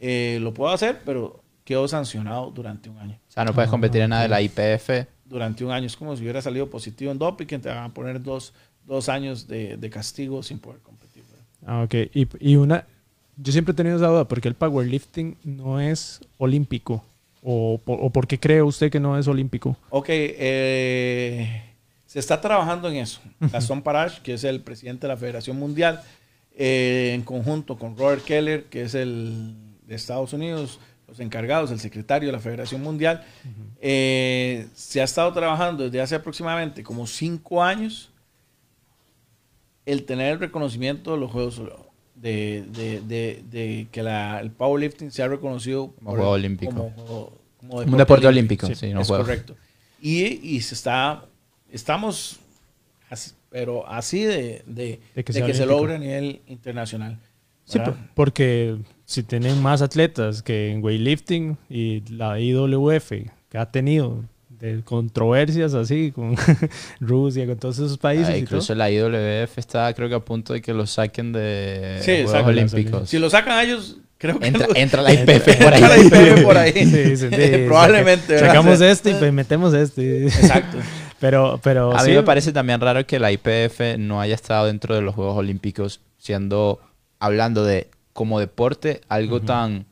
eh, 0.00 0.38
lo 0.40 0.52
puedo 0.52 0.72
hacer, 0.72 1.00
pero 1.04 1.40
quedo 1.64 1.86
sancionado 1.86 2.50
durante 2.50 2.88
un 2.90 2.98
año. 2.98 3.18
O 3.28 3.32
sea, 3.32 3.44
no 3.44 3.52
puedes 3.52 3.70
competir 3.70 4.02
en 4.02 4.10
nada 4.10 4.22
de 4.22 4.28
la 4.28 4.42
IPF. 4.42 5.06
Durante 5.24 5.64
un 5.64 5.70
año 5.70 5.86
es 5.86 5.96
como 5.96 6.16
si 6.16 6.22
hubiera 6.22 6.42
salido 6.42 6.68
positivo 6.68 7.10
en 7.12 7.18
doping, 7.18 7.46
que 7.46 7.58
te 7.60 7.68
van 7.68 7.84
a 7.84 7.88
poner 7.94 8.20
dos, 8.22 8.52
dos 8.84 9.08
años 9.08 9.46
de, 9.46 9.76
de 9.76 9.90
castigo 9.90 10.42
sin 10.42 10.58
poder 10.58 10.80
competir. 10.80 11.22
¿verdad? 11.30 11.46
Ah, 11.66 11.82
ok. 11.84 11.94
Y, 12.14 12.28
y 12.52 12.56
una, 12.56 12.84
yo 13.36 13.52
siempre 13.52 13.72
he 13.72 13.74
tenido 13.74 13.96
esa 13.96 14.08
duda, 14.08 14.26
¿por 14.26 14.40
qué 14.40 14.48
el 14.48 14.54
powerlifting 14.54 15.36
no 15.44 15.80
es 15.80 16.20
olímpico? 16.38 17.04
¿O, 17.42 17.80
o 17.84 18.10
por 18.10 18.26
qué 18.26 18.40
cree 18.40 18.62
usted 18.62 18.90
que 18.90 19.00
no 19.00 19.18
es 19.18 19.28
olímpico? 19.28 19.76
Ok, 19.90 20.06
eh, 20.08 21.62
se 22.06 22.18
está 22.18 22.40
trabajando 22.40 22.88
en 22.88 22.96
eso. 22.96 23.20
Gastón 23.40 23.82
Parash, 23.82 24.20
que 24.20 24.34
es 24.34 24.44
el 24.44 24.60
presidente 24.62 25.06
de 25.06 25.12
la 25.12 25.16
Federación 25.16 25.58
Mundial, 25.58 26.02
eh, 26.56 27.12
en 27.14 27.22
conjunto 27.22 27.76
con 27.76 27.96
Robert 27.96 28.24
Keller, 28.24 28.64
que 28.64 28.82
es 28.82 28.94
el 28.94 29.54
de 29.86 29.94
Estados 29.94 30.32
Unidos, 30.32 30.78
los 31.08 31.20
encargados, 31.20 31.70
el 31.70 31.80
secretario 31.80 32.28
de 32.28 32.32
la 32.32 32.38
Federación 32.38 32.82
Mundial, 32.82 33.24
eh, 33.80 34.68
se 34.74 35.00
ha 35.00 35.04
estado 35.04 35.32
trabajando 35.32 35.84
desde 35.84 36.00
hace 36.00 36.14
aproximadamente 36.14 36.82
como 36.82 37.06
cinco 37.06 37.62
años 37.62 38.10
el 39.84 40.04
tener 40.04 40.32
el 40.32 40.40
reconocimiento 40.40 41.12
de 41.12 41.18
los 41.18 41.30
Juegos 41.30 41.60
de, 42.14 42.64
de- 42.74 43.00
de- 43.00 43.42
de 43.50 43.86
que 43.90 44.02
la- 44.02 44.40
el 44.40 44.50
powerlifting 44.50 45.10
sea 45.10 45.28
reconocido 45.28 45.88
Como 45.96 46.10
por- 46.10 46.18
juego 46.18 46.32
olímpico. 46.32 46.72
como, 46.72 46.90
juego- 46.90 47.32
como 47.58 47.76
Un 47.78 47.96
deporte 47.96 48.26
olímpico, 48.26 48.66
sí, 48.74 48.92
no 48.92 49.00
es 49.00 49.08
juego. 49.08 49.24
correcto. 49.24 49.56
Y, 50.00 50.24
y 50.56 50.60
se 50.60 50.74
está, 50.74 51.24
estamos, 51.72 52.38
así- 53.10 53.32
pero 53.50 53.86
así 53.88 54.22
de, 54.22 54.62
de, 54.66 55.00
De 55.14 55.22
de 55.22 55.24
que 55.24 55.54
se 55.54 55.66
logre 55.66 55.94
a 55.96 55.98
nivel 55.98 56.40
internacional. 56.46 57.18
Porque 58.14 58.76
si 59.06 59.22
tienen 59.22 59.62
más 59.62 59.80
atletas 59.80 60.42
que 60.42 60.70
en 60.70 60.84
weightlifting 60.84 61.56
y 61.70 62.00
la 62.12 62.38
IWF 62.38 63.10
que 63.48 63.58
ha 63.58 63.70
tenido 63.70 64.22
de 64.60 64.82
controversias 64.84 65.74
así 65.74 66.12
con 66.12 66.36
Rusia, 67.00 67.46
con 67.46 67.56
todos 67.56 67.76
esos 67.78 67.98
países 67.98 68.28
Ah, 68.28 68.30
y 68.32 68.34
todo. 68.34 68.56
incluso 68.56 68.74
la 68.74 68.90
IWF 68.90 69.58
está, 69.58 69.92
creo 69.94 70.08
que 70.08 70.14
a 70.14 70.20
punto 70.20 70.52
de 70.52 70.62
que 70.62 70.72
lo 70.72 70.86
saquen 70.86 71.32
de 71.32 71.98
Sí, 72.02 72.22
Juegos. 72.24 72.46
Olímpicos. 72.48 73.08
Si 73.10 73.18
lo 73.18 73.28
sacan 73.30 73.58
a 73.58 73.62
ellos, 73.64 73.96
creo 74.18 74.38
que 74.38 74.46
Entra, 74.46 74.66
lo- 74.68 74.76
entra 74.76 75.02
la 75.02 75.12
IPF 75.14 75.44
por 75.44 75.72
entra 75.74 75.80
la 75.80 75.94
ahí. 75.94 76.06
IPF 76.06 76.42
por 76.42 76.56
ahí. 76.58 76.72
Sí, 76.74 77.16
sí, 77.16 77.28
sí, 77.30 77.58
Probablemente. 77.66 78.38
Sacamos 78.38 78.80
este 78.80 79.10
y 79.10 79.14
pues 79.14 79.32
metemos 79.32 79.74
este. 79.74 80.26
Exacto. 80.26 80.78
Pero, 81.20 81.58
pero 81.62 81.94
A 81.96 82.00
sí, 82.00 82.10
mí 82.10 82.16
me 82.16 82.22
parece 82.22 82.52
también 82.52 82.80
raro 82.80 83.06
que 83.06 83.18
la 83.18 83.32
IPF 83.32 83.96
no 83.98 84.20
haya 84.20 84.34
estado 84.34 84.66
dentro 84.66 84.94
de 84.94 85.00
los 85.00 85.14
Juegos 85.14 85.36
Olímpicos, 85.38 86.00
siendo, 86.18 86.80
hablando 87.18 87.64
de 87.64 87.88
como 88.12 88.40
deporte, 88.40 89.00
algo 89.08 89.40
tan 89.40 89.86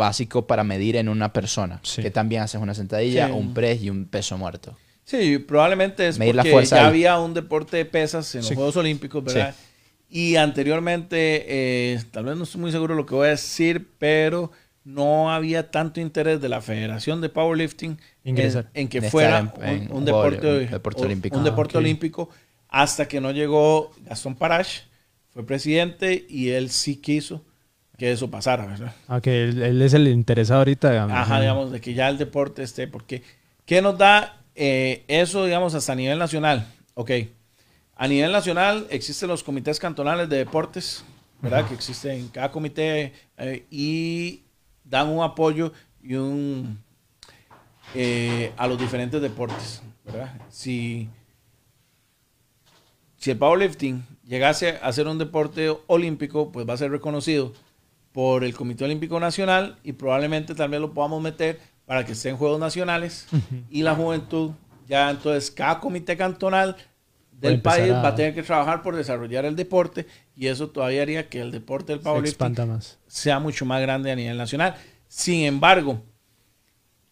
básico 0.00 0.46
para 0.48 0.64
medir 0.64 0.96
en 0.96 1.08
una 1.08 1.32
persona. 1.32 1.78
Sí. 1.84 2.02
Que 2.02 2.10
también 2.10 2.42
haces 2.42 2.60
una 2.60 2.74
sentadilla, 2.74 3.28
Sí. 3.28 3.32
un 3.32 3.54
press 3.54 3.80
y 3.82 3.88
un 3.90 4.06
peso 4.06 4.36
muerto. 4.36 4.76
Sí, 5.04 5.38
probablemente 5.38 6.08
es 6.08 6.18
Medir 6.18 6.34
la 6.34 6.42
porque 6.42 6.52
fuerza 6.52 6.76
ya 6.76 6.82
ahí. 6.82 6.88
había 6.88 7.18
un 7.20 7.34
deporte 7.34 7.76
de 7.76 7.84
pesas 7.84 8.34
en 8.34 8.40
los 8.40 8.48
Sí. 8.48 8.54
Juegos 8.56 8.76
Olímpicos, 8.76 9.22
¿verdad? 9.24 9.54
Y 10.08 10.34
anteriormente, 10.36 11.44
eh, 11.48 12.00
tal 12.10 12.24
vez 12.24 12.36
no 12.36 12.42
estoy 12.44 12.60
muy 12.60 12.72
seguro 12.72 12.94
de 12.94 13.00
lo 13.00 13.06
que 13.06 13.14
voy 13.14 13.28
a 13.28 13.30
decir, 13.30 13.88
pero 13.98 14.50
no 14.84 15.30
había 15.32 15.70
tanto 15.70 16.00
interés 16.00 16.40
de 16.40 16.48
la 16.48 16.60
Federación 16.60 17.20
de 17.20 17.28
Powerlifting 17.28 17.98
en, 18.24 18.66
en 18.74 18.88
que 18.88 19.02
fuera 19.02 19.38
en- 19.40 19.46
un, 19.56 19.64
en 19.64 19.90
un 19.92 19.96
un 19.98 20.04
deporte, 20.04 20.46
un 20.64 20.70
deporte 20.70 21.02
olímpico. 21.02 21.36
un 21.36 21.42
Ah, 21.42 21.50
deporte 21.50 21.78
olímpico 21.78 22.28
hasta 22.68 23.06
que 23.08 23.20
no 23.20 23.30
llegó 23.32 23.92
Gastón 24.06 24.34
Parash, 24.36 24.80
fue 25.32 25.44
presidente 25.44 26.24
y 26.28 26.48
él 26.50 26.70
sí 26.70 26.96
quiso 26.96 27.44
que 28.00 28.12
eso 28.12 28.30
pasara, 28.30 28.64
¿verdad? 28.64 28.94
ah, 29.08 29.20
que 29.20 29.44
él, 29.44 29.62
él 29.62 29.82
es 29.82 29.92
el 29.92 30.08
interesado 30.08 30.60
ahorita. 30.60 30.90
digamos. 30.90 31.14
Ajá, 31.14 31.38
digamos, 31.38 31.70
de 31.70 31.82
que 31.82 31.92
ya 31.92 32.08
el 32.08 32.16
deporte 32.16 32.62
esté, 32.62 32.88
porque 32.88 33.22
¿qué 33.66 33.82
nos 33.82 33.98
da 33.98 34.40
eh, 34.54 35.04
eso, 35.06 35.44
digamos, 35.44 35.74
hasta 35.74 35.92
a 35.92 35.96
nivel 35.96 36.18
nacional? 36.18 36.66
Ok, 36.94 37.10
a 37.94 38.08
nivel 38.08 38.32
nacional 38.32 38.86
existen 38.88 39.28
los 39.28 39.44
comités 39.44 39.78
cantonales 39.78 40.30
de 40.30 40.38
deportes, 40.38 41.04
¿verdad? 41.42 41.68
Que 41.68 41.74
existen 41.74 42.12
en 42.12 42.28
cada 42.28 42.50
comité 42.50 43.12
eh, 43.36 43.66
y 43.70 44.44
dan 44.82 45.08
un 45.08 45.22
apoyo 45.22 45.70
y 46.02 46.14
un 46.14 46.82
eh, 47.94 48.54
a 48.56 48.66
los 48.66 48.78
diferentes 48.78 49.20
deportes, 49.20 49.82
¿verdad? 50.06 50.40
Si, 50.48 51.06
si 53.18 53.30
el 53.30 53.36
powerlifting 53.36 54.06
llegase 54.24 54.78
a 54.80 54.90
ser 54.90 55.06
un 55.06 55.18
deporte 55.18 55.70
olímpico, 55.86 56.50
pues 56.50 56.66
va 56.66 56.72
a 56.72 56.78
ser 56.78 56.90
reconocido 56.90 57.52
por 58.12 58.44
el 58.44 58.54
Comité 58.54 58.84
Olímpico 58.84 59.20
Nacional 59.20 59.76
y 59.84 59.92
probablemente 59.92 60.54
también 60.54 60.82
lo 60.82 60.92
podamos 60.92 61.22
meter 61.22 61.60
para 61.86 62.04
que 62.04 62.12
esté 62.12 62.28
en 62.30 62.36
Juegos 62.36 62.58
Nacionales 62.60 63.26
y 63.70 63.82
la 63.82 63.94
juventud, 63.94 64.52
ya 64.88 65.10
entonces 65.10 65.50
cada 65.50 65.80
comité 65.80 66.16
cantonal 66.16 66.76
del 67.32 67.60
país 67.62 67.90
a- 67.92 68.02
va 68.02 68.08
a 68.08 68.14
tener 68.14 68.34
que 68.34 68.42
trabajar 68.42 68.82
por 68.82 68.96
desarrollar 68.96 69.44
el 69.44 69.56
deporte 69.56 70.06
y 70.36 70.46
eso 70.48 70.68
todavía 70.68 71.02
haría 71.02 71.28
que 71.28 71.40
el 71.40 71.50
deporte 71.50 71.92
del 71.92 72.00
powerlifting 72.00 72.54
más. 72.68 72.98
sea 73.06 73.38
mucho 73.38 73.64
más 73.64 73.80
grande 73.80 74.10
a 74.10 74.16
nivel 74.16 74.36
nacional. 74.36 74.74
Sin 75.08 75.44
embargo, 75.44 76.02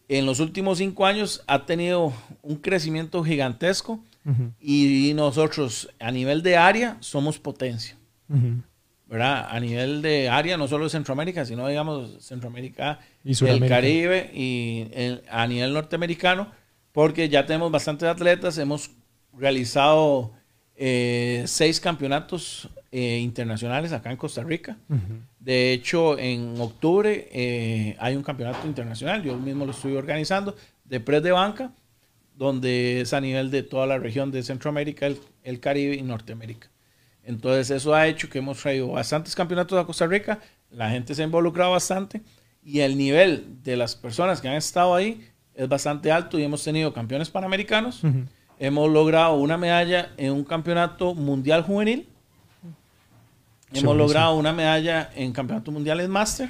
en 0.08 0.26
los 0.26 0.40
últimos 0.40 0.78
cinco 0.78 1.06
años 1.06 1.42
ha 1.46 1.66
tenido 1.66 2.12
un 2.42 2.56
crecimiento 2.56 3.22
gigantesco 3.24 4.00
Ujú, 4.24 4.52
y 4.60 5.12
nosotros 5.14 5.88
a 5.98 6.10
nivel 6.10 6.42
de 6.42 6.56
área 6.56 6.96
somos 7.00 7.38
potencia. 7.38 7.96
ujú. 8.28 8.62
¿Verdad? 9.08 9.46
A 9.50 9.58
nivel 9.60 10.02
de 10.02 10.28
área, 10.28 10.56
no 10.56 10.68
solo 10.68 10.84
de 10.84 10.90
Centroamérica, 10.90 11.44
sino 11.44 11.66
digamos 11.66 12.22
Centroamérica, 12.24 13.00
Y 13.24 13.34
el. 13.64 13.68
Caribe 13.68 14.30
y 14.34 14.86
el- 14.92 15.22
a 15.30 15.46
nivel 15.46 15.72
norteamericano, 15.72 16.50
porque 16.92 17.28
ya 17.28 17.46
tenemos 17.46 17.70
bastantes 17.72 18.08
atletas, 18.08 18.58
hemos 18.58 18.90
realizado 19.36 20.32
eh, 20.76 21.42
seis 21.46 21.80
campeonatos 21.80 22.68
eh, 22.92 23.18
internacionales 23.18 23.92
acá 23.92 24.10
en 24.10 24.16
Costa 24.16 24.44
Rica. 24.44 24.76
De 25.40 25.72
hecho, 25.72 26.18
en 26.18 26.54
octubre 26.60 27.28
eh, 27.32 27.96
hay 27.98 28.14
un 28.14 28.22
campeonato 28.22 28.66
internacional, 28.66 29.22
yo 29.22 29.36
mismo 29.36 29.64
lo 29.64 29.72
estoy 29.72 29.96
organizando, 29.96 30.54
de 30.84 31.00
press 31.00 31.22
de 31.22 31.32
banca, 31.32 31.72
donde 32.36 33.00
es 33.00 33.12
a 33.12 33.20
nivel 33.20 33.50
de 33.50 33.62
toda 33.64 33.86
la 33.86 33.98
región 33.98 34.30
de 34.30 34.42
Centroamérica, 34.42 35.06
el, 35.06 35.18
el 35.42 35.58
Caribe 35.60 35.96
y 35.96 36.02
Norteamérica. 36.02 36.68
Entonces 37.28 37.70
eso 37.70 37.94
ha 37.94 38.06
hecho 38.06 38.30
que 38.30 38.38
hemos 38.38 38.58
traído 38.58 38.88
bastantes 38.88 39.34
campeonatos 39.36 39.78
a 39.78 39.84
Costa 39.84 40.06
Rica, 40.06 40.40
la 40.70 40.88
gente 40.88 41.14
se 41.14 41.20
ha 41.20 41.26
involucrado 41.26 41.72
bastante 41.72 42.22
y 42.64 42.80
el 42.80 42.96
nivel 42.96 43.62
de 43.62 43.76
las 43.76 43.94
personas 43.94 44.40
que 44.40 44.48
han 44.48 44.54
estado 44.54 44.94
ahí 44.94 45.28
es 45.54 45.68
bastante 45.68 46.10
alto 46.10 46.38
y 46.38 46.42
hemos 46.44 46.64
tenido 46.64 46.90
campeones 46.94 47.28
panamericanos, 47.28 48.00
hemos 48.58 48.90
logrado 48.90 49.34
una 49.34 49.58
medalla 49.58 50.10
en 50.16 50.32
un 50.32 50.42
campeonato 50.42 51.14
mundial 51.14 51.62
juvenil, 51.64 52.08
Sí, 53.70 53.80
hemos 53.80 53.84
buenísimo. 53.84 53.94
logrado 53.94 54.34
una 54.36 54.54
medalla 54.54 55.10
en 55.14 55.30
campeonatos 55.32 55.74
mundiales 55.74 56.08
máster 56.08 56.48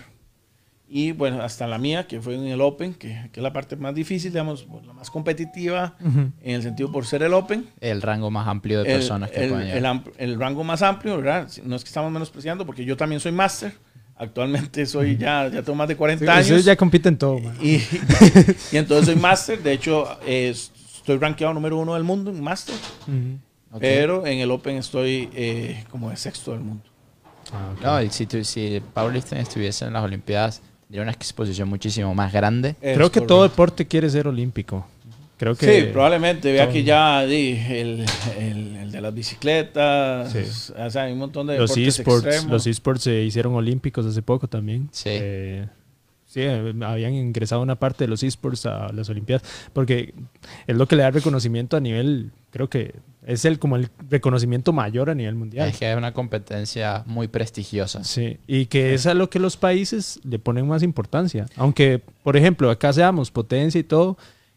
y 0.90 1.12
bueno, 1.12 1.42
hasta 1.42 1.66
la 1.66 1.76
mía, 1.78 2.06
que 2.06 2.20
fue 2.20 2.34
en 2.34 2.46
el 2.46 2.60
Open, 2.62 2.94
que, 2.94 3.28
que 3.32 3.40
es 3.40 3.42
la 3.42 3.52
parte 3.52 3.76
más 3.76 3.94
difícil, 3.94 4.30
digamos, 4.32 4.66
la 4.86 4.92
más 4.94 5.10
competitiva 5.10 5.96
Ujú. 6.00 6.30
en 6.42 6.54
el 6.54 6.62
sentido 6.62 6.90
por 6.90 7.04
ser 7.06 7.22
el 7.22 7.34
Open 7.34 7.66
El 7.80 8.00
rango 8.02 8.30
más 8.30 8.48
amplio 8.48 8.82
de 8.82 8.90
el, 8.92 8.98
personas 8.98 9.30
que 9.30 9.44
el- 9.44 9.50
pueden 9.50 9.68
el 9.84 10.02
el 10.18 10.38
rango 10.40 10.64
más 10.64 10.80
amplio, 10.82 11.16
¿verdad? 11.18 11.48
No 11.64 11.76
es 11.76 11.84
que 11.84 11.88
estamos 11.88 12.10
menospreciando, 12.10 12.64
porque 12.64 12.84
yo 12.84 12.96
también 12.96 13.20
soy 13.20 13.32
máster. 13.32 13.72
Actualmente 14.20 14.84
soy 14.86 15.16
ya, 15.16 15.46
ya 15.48 15.62
tengo 15.62 15.76
más 15.76 15.86
de 15.88 15.96
40 15.96 16.24
Sí, 16.24 16.28
años. 16.30 16.44
ustedes 16.46 16.64
ya 16.64 16.74
compiten 16.76 17.16
todo, 17.16 17.38
man. 17.38 17.56
Y, 17.62 17.76
y 18.72 18.76
entonces 18.76 19.06
soy 19.06 19.14
máster. 19.16 19.62
De 19.62 19.72
hecho, 19.72 20.08
eh, 20.26 20.48
estoy 20.48 21.18
rankeado 21.18 21.54
número 21.54 21.78
uno 21.78 21.94
del 21.94 22.02
mundo 22.02 22.30
en 22.32 22.42
máster. 22.42 22.74
Ujú. 23.06 23.38
Ok. 23.76 23.80
Pero 23.80 24.26
en 24.26 24.38
el 24.40 24.50
Open 24.50 24.76
estoy 24.76 25.28
eh, 25.34 25.84
como 25.90 26.10
de 26.10 26.16
sexto 26.16 26.50
del 26.52 26.60
mundo. 26.60 26.82
Ah, 27.52 27.70
ok. 27.76 27.80
No, 27.82 28.02
y 28.02 28.10
si, 28.10 28.26
tu- 28.26 28.42
si 28.42 28.82
powerlifting 28.92 29.38
estuviese 29.38 29.84
en 29.84 29.92
las 29.92 30.02
Olimpiadas, 30.02 30.62
tendría 30.88 31.02
una 31.02 31.12
exposición 31.12 31.68
muchísimo 31.68 32.14
más 32.14 32.32
grande. 32.32 32.74
Creo 32.80 33.12
que 33.12 33.20
todo 33.20 33.42
deporte 33.42 33.86
quiere 33.86 34.08
ser 34.08 34.26
olímpico. 34.26 34.86
Creo 35.36 35.54
que 35.54 35.82
Sí, 35.82 35.88
probablemente. 35.92 36.50
Vea 36.50 36.68
que 36.70 36.82
ya 36.82 37.24
di, 37.24 37.50
el, 37.68 38.04
el- 38.40 38.76
el 38.76 38.90
de 38.90 39.00
las 39.00 39.14
bicicletas, 39.14 40.32
Sí. 40.32 40.72
o 40.76 40.90
sea, 40.90 41.02
hay 41.02 41.12
un 41.12 41.18
montón 41.18 41.46
de 41.46 41.58
los 41.58 41.70
deportes 41.70 41.98
esports, 42.00 42.26
extremos. 42.26 42.50
los 42.52 42.66
esports 42.66 43.02
se 43.04 43.22
hicieron 43.22 43.54
olímpicos 43.54 44.04
hace 44.06 44.22
poco 44.22 44.48
también. 44.48 44.88
Sí. 44.90 45.10
Eh, 45.12 45.66
sí, 46.26 46.40
eh, 46.42 46.74
habían 46.82 47.12
ingresado 47.14 47.60
una 47.62 47.76
parte 47.76 48.04
de 48.04 48.08
los 48.08 48.22
esports 48.24 48.66
a 48.66 48.90
las 48.92 49.08
Olimpiadas, 49.10 49.46
porque 49.72 50.12
es 50.66 50.74
lo 50.76 50.88
que 50.88 50.96
le 50.96 51.02
da 51.02 51.10
reconocimiento 51.12 51.76
a 51.76 51.80
nivel, 51.80 52.32
creo 52.50 52.68
que 52.70 52.94
es 53.26 53.44
el 53.44 53.58
como 53.58 53.76
el 53.76 53.90
reconocimiento 54.08 54.72
mayor 54.72 55.10
a 55.10 55.14
nivel 55.14 55.34
mundial. 55.34 55.68
Es 55.68 55.78
que 55.78 55.90
es 55.90 55.96
una 55.96 56.12
competencia 56.14 57.02
muy 57.06 57.28
prestigiosa. 57.28 58.04
Sí, 58.04 58.38
y 58.46 58.66
que 58.66 58.94
es 58.94 59.06
a 59.06 59.14
lo 59.14 59.28
que 59.28 59.38
los 59.38 59.56
países 59.56 60.18
le 60.24 60.38
ponen 60.38 60.66
más 60.66 60.82
importancia. 60.82 61.46
Aunque, 61.56 62.00
por 62.22 62.36
ejemplo, 62.36 62.70
acá 62.70 62.92
seamos 62.92 63.30
potencia 63.30 63.78
y 63.78 63.84
todo, 63.84 64.16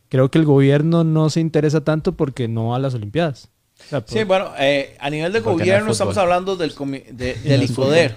creo 0.10 0.32
que 0.32 0.38
el 0.38 0.46
gobierno 0.46 1.04
no 1.04 1.30
se 1.30 1.39
interesa 1.42 1.84
tanto 1.84 2.14
porque 2.14 2.48
no 2.48 2.70
va 2.70 2.78
a 2.78 2.80
las 2.80 2.94
Olimpiadas. 2.94 3.50
O 3.86 3.89
sea, 3.89 4.04
Sí, 4.08 4.24
bueno, 4.24 4.52
eh, 4.60 4.96
a 5.00 5.10
nivel 5.10 5.34
de 5.34 5.42
Porque 5.42 5.58
no 5.58 5.64
es 5.64 5.68
gobierno 5.70 5.92
estamos 5.92 6.18
hablando 6.18 6.56
del, 6.56 6.74
comi- 6.76 7.06
de- 7.08 7.34
del 7.44 7.64
ICODER. 7.64 8.16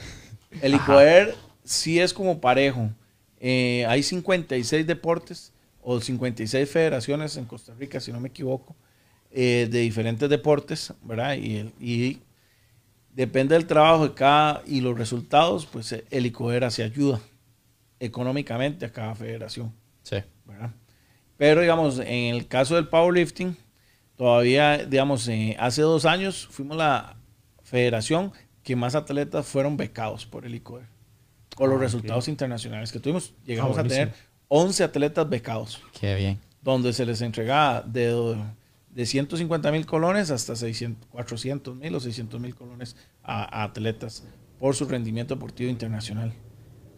El 0.60 0.74
ICODER 0.74 1.34
sí 1.64 1.98
es 1.98 2.12
como 2.14 2.40
parejo. 2.40 2.90
Eh, 3.40 3.84
hay 3.88 4.02
56 4.02 4.86
deportes 4.86 5.52
o 5.82 6.00
56 6.00 6.68
federaciones 6.70 7.36
en 7.36 7.44
Costa 7.46 7.72
Rica, 7.78 7.98
si 8.00 8.12
no 8.12 8.20
me 8.20 8.28
equivoco, 8.28 8.74
eh, 9.34 9.68
de 9.70 9.80
diferentes 9.80 10.28
deportes, 10.30 10.92
¿verdad? 11.02 11.34
Y, 11.36 11.72
y 11.80 12.20
depende 13.14 13.54
del 13.54 13.66
trabajo 13.66 14.08
de 14.08 14.14
cada 14.14 14.62
y 14.66 14.80
los 14.80 14.96
resultados, 14.96 15.66
pues 15.66 15.92
eh, 15.92 16.04
el 16.10 16.26
ICODER 16.26 16.64
hace 16.64 16.82
ayuda 16.84 17.20
económicamente 18.00 18.86
a 18.86 18.92
cada 18.92 19.14
federación. 19.14 19.72
Sí. 20.02 20.16
¿verdad? 20.46 20.70
Pero, 21.36 21.60
digamos, 21.62 21.98
en 21.98 22.34
el 22.34 22.46
caso 22.46 22.76
del 22.76 22.88
powerlifting, 22.88 23.56
todavía, 24.16 24.78
digamos, 24.84 25.26
eh, 25.28 25.56
hace 25.58 25.82
dos 25.82 26.04
años 26.04 26.46
fuimos 26.50 26.76
la 26.76 27.16
federación 27.62 28.32
que 28.62 28.76
más 28.76 28.94
atletas 28.94 29.46
fueron 29.46 29.76
becados 29.76 30.26
por 30.26 30.44
el 30.46 30.54
ICOER. 30.54 30.84
Por 31.56 31.68
los 31.68 31.78
Ah, 31.78 31.82
resultados 31.82 32.28
internacionales 32.28 32.90
que 32.92 32.98
tuvimos. 32.98 33.32
Llegamos 33.44 33.76
Ah, 33.78 33.80
a 33.80 33.84
tener 33.84 34.08
buenísimo. 34.08 34.28
11 34.48 34.84
atletas 34.84 35.28
becados, 35.28 35.80
Qué 35.98 36.14
bien. 36.14 36.38
donde 36.62 36.92
se 36.92 37.06
les 37.06 37.20
entregaba 37.20 37.82
de, 37.82 38.36
de 38.94 39.06
150 39.06 39.72
mil 39.72 39.86
colones 39.86 40.30
hasta 40.30 40.54
600, 40.56 41.08
400 41.08 41.76
mil 41.76 41.94
o 41.94 42.00
600 42.00 42.40
mil 42.40 42.54
colones 42.54 42.96
a, 43.22 43.60
a 43.60 43.64
atletas 43.64 44.24
por 44.58 44.74
su 44.74 44.84
rendimiento 44.86 45.34
deportivo 45.34 45.70
internacional. 45.70 46.32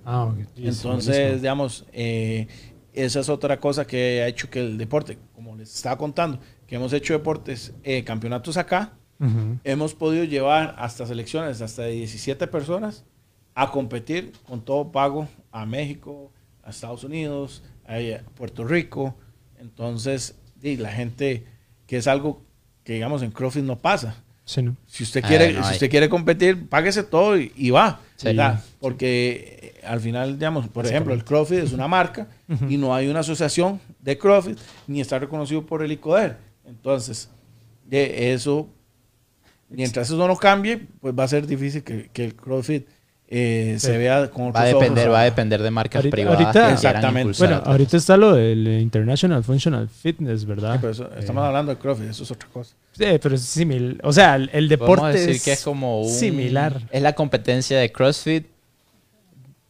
Ah, 0.04 0.32
Entonces, 0.56 1.16
buenísimo. 1.16 1.40
digamos, 1.40 1.86
eh, 1.92 2.46
esa 2.92 3.20
es 3.20 3.28
otra 3.28 3.58
cosa 3.58 3.86
que 3.86 4.22
ha 4.22 4.28
hecho 4.28 4.48
que 4.50 4.60
el 4.60 4.78
deporte, 4.78 5.18
como 5.34 5.56
les 5.56 5.74
estaba 5.74 5.98
contando, 5.98 6.38
que 6.66 6.76
hemos 6.76 6.92
hecho 6.92 7.12
deportes, 7.14 7.74
eh, 7.82 8.04
campeonatos 8.04 8.56
acá, 8.56 8.92
Ujú. 9.18 9.58
hemos 9.64 9.94
podido 9.94 10.24
llevar 10.24 10.74
hasta 10.78 11.06
selecciones, 11.06 11.60
hasta 11.62 11.82
de 11.82 11.92
17 11.92 12.46
personas, 12.46 13.04
a 13.54 13.70
competir 13.70 14.32
con 14.46 14.62
todo 14.64 14.92
pago 14.92 15.28
a 15.50 15.64
México, 15.66 16.30
a 16.62 16.70
Estados 16.70 17.04
Unidos, 17.04 17.62
a 17.86 17.98
Puerto 18.34 18.64
Rico. 18.64 19.16
Entonces, 19.58 20.38
y 20.62 20.76
la 20.76 20.92
gente, 20.92 21.46
que 21.86 21.96
es 21.98 22.06
algo 22.06 22.42
que 22.84 22.94
digamos 22.94 23.22
en 23.22 23.30
CrossFit 23.30 23.64
no 23.64 23.78
pasa. 23.78 24.22
Sí, 24.44 24.62
¿no? 24.62 24.76
Si 24.86 25.02
usted 25.02 25.24
quiere, 25.24 25.52
no 25.52 25.64
si 25.64 25.72
usted 25.72 25.90
quiere 25.90 26.08
competir, 26.08 26.68
páguese 26.68 27.02
todo 27.02 27.36
y, 27.36 27.52
y 27.56 27.70
va. 27.70 28.00
Sí. 28.14 28.28
¿verdad? 28.28 28.62
Porque 28.80 29.74
eh, 29.76 29.86
al 29.86 30.00
final, 30.00 30.38
digamos, 30.38 30.68
por 30.68 30.86
ejemplo, 30.86 31.12
el. 31.12 31.24
CrossFit 31.24 31.58
es 31.58 31.72
una 31.72 31.88
marca 31.88 32.28
y 32.68 32.76
no 32.76 32.94
hay 32.94 33.08
una 33.08 33.20
asociación 33.20 33.80
de 34.00 34.16
CrossFit 34.16 34.58
ni 34.86 35.00
está 35.00 35.18
reconocido 35.18 35.66
por 35.66 35.82
el 35.82 35.90
ICODER. 35.92 36.36
Entonces, 36.64 37.28
de 37.84 38.32
eso, 38.32 38.68
mientras 39.68 40.08
eso 40.08 40.28
no 40.28 40.36
cambie, 40.36 40.86
pues 41.00 41.12
va 41.18 41.24
a 41.24 41.28
ser 41.28 41.46
difícil 41.46 41.82
que, 41.82 42.08
que 42.12 42.24
el 42.24 42.36
CrossFit 42.36 42.86
eh, 43.28 43.76
se 43.80 43.98
vea 43.98 44.30
con 44.30 44.52
Va 44.52 44.60
a 44.60 44.64
depender, 44.64 45.06
ojos. 45.06 45.14
va 45.16 45.20
a 45.22 45.24
depender 45.24 45.60
de 45.62 45.70
marcas 45.70 45.98
Ahorita- 46.00 46.14
privadas 46.14 46.38
ahorita- 46.40 46.52
que 46.52 46.58
quieran 46.58 46.72
Exactamente. 46.74 47.20
impulsar 47.22 47.48
Bueno, 47.48 47.62
ahorita 47.66 47.96
está 47.96 48.16
lo 48.16 48.34
del 48.34 48.66
International 48.80 49.42
Functional 49.42 49.88
Fitness, 49.88 50.44
¿verdad? 50.44 50.74
Sí, 50.74 50.78
pero 50.80 50.92
eso- 50.92 51.10
estamos 51.18 51.42
Eh, 51.42 51.46
hablando 51.46 51.72
de 51.74 51.78
CrossFit, 51.78 52.10
eso 52.10 52.22
es 52.22 52.30
otra 52.30 52.48
cosa. 52.52 52.74
Sí, 52.92 53.04
pero 53.20 53.34
es 53.34 53.42
similar. 53.42 53.96
O 54.04 54.12
sea, 54.12 54.36
el, 54.36 54.42
el 54.52 54.68
Podemos 54.68 54.68
deporte 54.68 55.18
decir 55.18 55.30
es, 55.36 55.44
que 55.44 55.52
es 55.52 55.62
como 55.62 56.02
un... 56.02 56.08
similar. 56.08 56.80
Es 56.90 57.02
la 57.02 57.14
competencia 57.14 57.78
de 57.78 57.90
CrossFit 57.92 58.46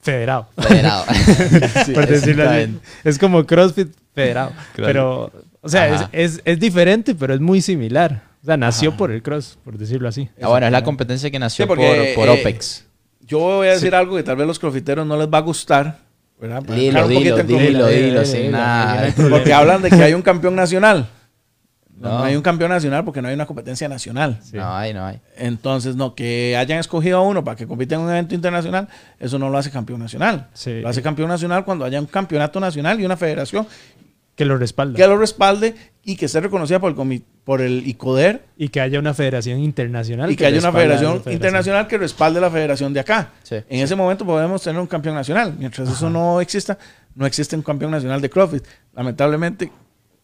federado. 0.00 0.48
federado. 0.57 1.04
por 1.94 2.07
decirlo 2.07 2.48
así. 2.48 2.78
Es 3.04 3.18
como 3.18 3.44
CrossFit 3.44 3.88
federado. 4.14 4.52
Claro. 4.74 4.86
Pero, 4.86 5.32
o 5.61 5.68
sea, 5.68 5.88
es, 6.12 6.34
es, 6.36 6.42
es 6.44 6.61
diferente, 6.61 7.14
pero 7.14 7.34
es 7.34 7.40
muy 7.40 7.61
similar. 7.61 8.22
O 8.42 8.46
sea, 8.46 8.57
nació 8.57 8.90
Ajá. 8.90 8.98
por 8.98 9.11
el 9.11 9.22
cross, 9.22 9.59
por 9.64 9.76
decirlo 9.76 10.09
así. 10.09 10.28
Ah, 10.40 10.46
bueno, 10.48 10.66
es 10.66 10.72
la 10.72 10.84
competencia 10.84 11.28
que 11.32 11.38
nació 11.40 11.64
Sí, 11.64 11.66
porque, 11.68 12.12
por, 12.14 12.26
por 12.26 12.36
eh, 12.36 12.40
OPEX. 12.40 12.86
Yo 13.26 13.38
voy 13.38 13.68
a 13.68 13.72
decir 13.72 13.94
algo 13.94 14.16
que 14.16 14.22
tal 14.22 14.36
vez 14.36 14.46
los 14.46 14.58
crossfiteros 14.58 15.06
no 15.06 15.16
les 15.16 15.28
va 15.28 15.38
a 15.38 15.42
gustar. 15.42 15.98
¿verdad? 16.40 16.62
Para 16.62 16.78
Dilo, 16.78 17.08
dilo, 17.08 17.20
poquito 17.20 17.38
en 17.40 17.46
dilo, 17.46 17.86
dilo, 17.86 17.88
dilo, 17.88 18.24
sin 18.24 18.50
nada. 18.50 19.12
Porque 19.30 19.52
hablan 19.52 19.82
de 19.82 19.90
que 19.90 20.02
hay 20.02 20.14
un 20.14 20.22
campeón 20.22 20.54
nacional. 20.54 21.08
No, 21.98 22.22
hay 22.22 22.36
un 22.36 22.42
campeón 22.42 22.70
nacional 22.70 23.04
porque 23.06 23.22
no 23.22 23.28
hay 23.28 23.34
una 23.34 23.46
competencia 23.46 23.88
nacional. 23.88 24.38
Sí. 24.42 24.58
No 24.58 24.76
hay, 24.76 24.92
no 24.92 25.06
hay. 25.06 25.18
Entonces, 25.38 25.96
no, 25.96 26.14
que 26.14 26.54
hayan 26.54 26.78
escogido 26.78 27.16
a 27.18 27.22
uno 27.22 27.42
para 27.42 27.56
que 27.56 27.66
compita 27.66 27.94
en 27.94 28.02
un 28.02 28.10
evento 28.10 28.34
internacional, 28.34 28.86
eso 29.18 29.38
no 29.38 29.48
lo 29.48 29.56
hace 29.56 29.70
campeón 29.70 30.00
nacional. 30.00 30.48
Sí. 30.52 30.82
Lo 30.82 30.90
hace 30.90 31.00
campeón 31.00 31.28
nacional 31.28 31.64
cuando 31.64 31.86
haya 31.86 31.98
un 31.98 32.06
campeonato 32.06 32.60
nacional 32.60 33.00
y 33.00 33.06
una 33.06 33.16
federación 33.16 33.66
Que 34.34 34.44
lo 34.44 34.58
respalda. 34.58 34.94
que 34.94 35.06
lo 35.06 35.16
respalde 35.16 35.74
y 36.04 36.16
que 36.16 36.26
esté 36.26 36.40
reconocida 36.40 36.78
por 36.80 36.90
el, 36.90 37.22
por 37.47 37.61
el 37.62 37.86
ICODER 37.86 38.42
Y 38.57 38.70
que 38.70 38.80
haya 38.80 38.99
una 38.99 39.14
federación 39.14 39.61
internacional. 39.61 40.28
y 40.28 40.34
que 40.34 40.44
haya 40.47 40.59
una 40.59 40.72
federación 40.72 41.22
internacional 41.30 41.86
que 41.86 41.97
respalde 41.97 42.40
la 42.40 42.51
federación 42.51 42.92
de 42.92 42.99
acá. 42.99 43.30
Sí. 43.44 43.55
En 43.68 43.80
ese 43.84 43.94
momento 43.94 44.26
podemos 44.26 44.61
tener 44.62 44.80
un 44.80 44.88
campeón 44.88 45.14
nacional. 45.14 45.55
Mientras 45.57 45.88
eso 45.88 46.11
no 46.11 46.40
exista, 46.40 46.76
no 47.14 47.24
existe 47.24 47.55
un 47.55 47.62
campeón 47.62 47.92
nacional 47.92 48.20
de 48.20 48.28
CrossFit. 48.28 48.64
Lamentablemente, 48.97 49.70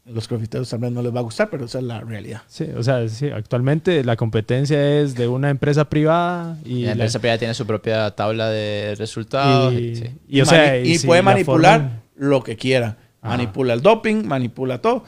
los 0.05 0.27
crossfiteros 0.27 0.69
tal 0.69 0.81
vez 0.81 0.91
no 0.91 1.01
les 1.01 1.15
va 1.15 1.21
a 1.21 1.23
gustar, 1.23 1.49
pero 1.49 1.67
esa 1.67 1.79
es 1.79 1.85
la 1.85 2.01
realidad. 2.01 2.43
Sí, 2.49 2.67
o 2.77 2.83
sea, 2.83 3.09
sí, 3.09 3.29
actualmente 3.31 4.03
la 4.03 4.17
competencia 4.17 4.99
es 5.01 5.15
de 5.15 5.29
una 5.29 5.49
empresa 5.51 5.85
privada 5.89 6.59
y, 6.65 6.79
Y 6.79 6.81
la 6.81 6.87
la- 6.87 6.93
empresa 7.05 7.21
privada 7.21 7.39
tiene 7.39 7.55
su 7.55 7.65
propia 7.69 8.11
tabla 8.17 8.49
de 8.51 8.97
resultados. 8.99 9.73
y, 9.75 9.95
sí. 9.95 10.05
y, 10.27 10.41
o 10.41 10.45
sea, 10.45 10.77
y 10.77 10.99
puede 10.99 11.21
la 11.23 11.31
manipular 11.31 12.01
lo 12.17 12.43
que 12.43 12.57
quiera. 12.57 12.97
Ajá. 13.21 13.37
Manipula 13.37 13.75
el 13.75 13.81
doping, 13.81 14.27
manipula 14.27 14.79
todo, 14.83 15.05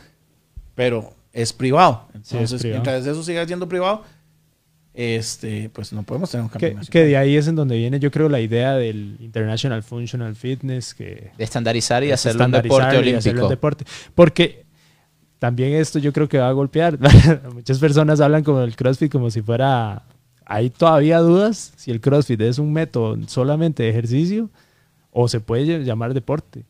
pero 0.77 1.12
es 1.35 1.53
privado. 1.53 2.09
Sí, 2.14 2.18
es 2.18 2.32
Entonces, 2.32 2.62
privado. 2.62 2.82
mientras 2.82 3.07
eso 3.07 3.22
siga 3.22 3.47
siendo 3.47 3.68
privado, 3.68 4.03
este, 4.95 5.68
pues 5.70 5.93
no 5.93 6.05
podemos 6.05 6.30
tener 6.30 6.45
un 6.45 6.49
que, 6.49 6.53
campeón 6.53 6.70
que 6.72 6.76
nacional. 6.76 7.09
de 7.09 7.16
ahí 7.16 7.37
es 7.37 7.49
en 7.49 7.57
donde 7.57 7.76
viene, 7.76 7.99
yo 7.99 8.11
creo, 8.11 8.28
la 8.28 8.41
idea 8.41 8.74
del 8.74 9.16
International 9.20 9.82
Functional 9.82 10.37
Fitness, 10.37 10.95
que 10.95 11.32
De 11.37 11.45
estandarizar 11.45 12.05
y 12.05 12.07
es 12.07 12.14
hacerlo 12.14 12.45
un 12.45 12.53
deporte 12.53 12.85
y 12.85 12.87
hacerlo 12.87 13.01
olímpico. 13.01 13.43
un 13.43 13.51
deporte. 13.51 13.85
Porque 14.14 14.64
también 15.41 15.74
esto 15.74 15.99
yo 15.99 16.12
creo 16.12 16.28
que 16.28 16.39
va 16.39 16.49
a 16.49 16.53
golpear. 16.53 16.99
Muchas 17.53 17.78
personas 17.80 18.20
hablan 18.20 18.45
como 18.45 18.61
el 18.61 18.76
CrossFit 18.76 19.11
como 19.11 19.30
si 19.30 19.43
fuera... 19.43 20.05
Hay 20.47 20.70
todavía 20.70 21.18
dudas 21.18 21.72
si 21.76 21.91
el 21.91 22.01
CrossFit 22.01 22.41
es 22.43 22.59
un 22.59 22.72
método 22.72 23.16
solamente 23.26 23.82
de 23.82 23.89
ejercicio 23.89 24.51
o 25.11 25.26
se 25.26 25.41
puede 25.41 25.85
llamar 25.85 26.12
deporte. 26.12 26.64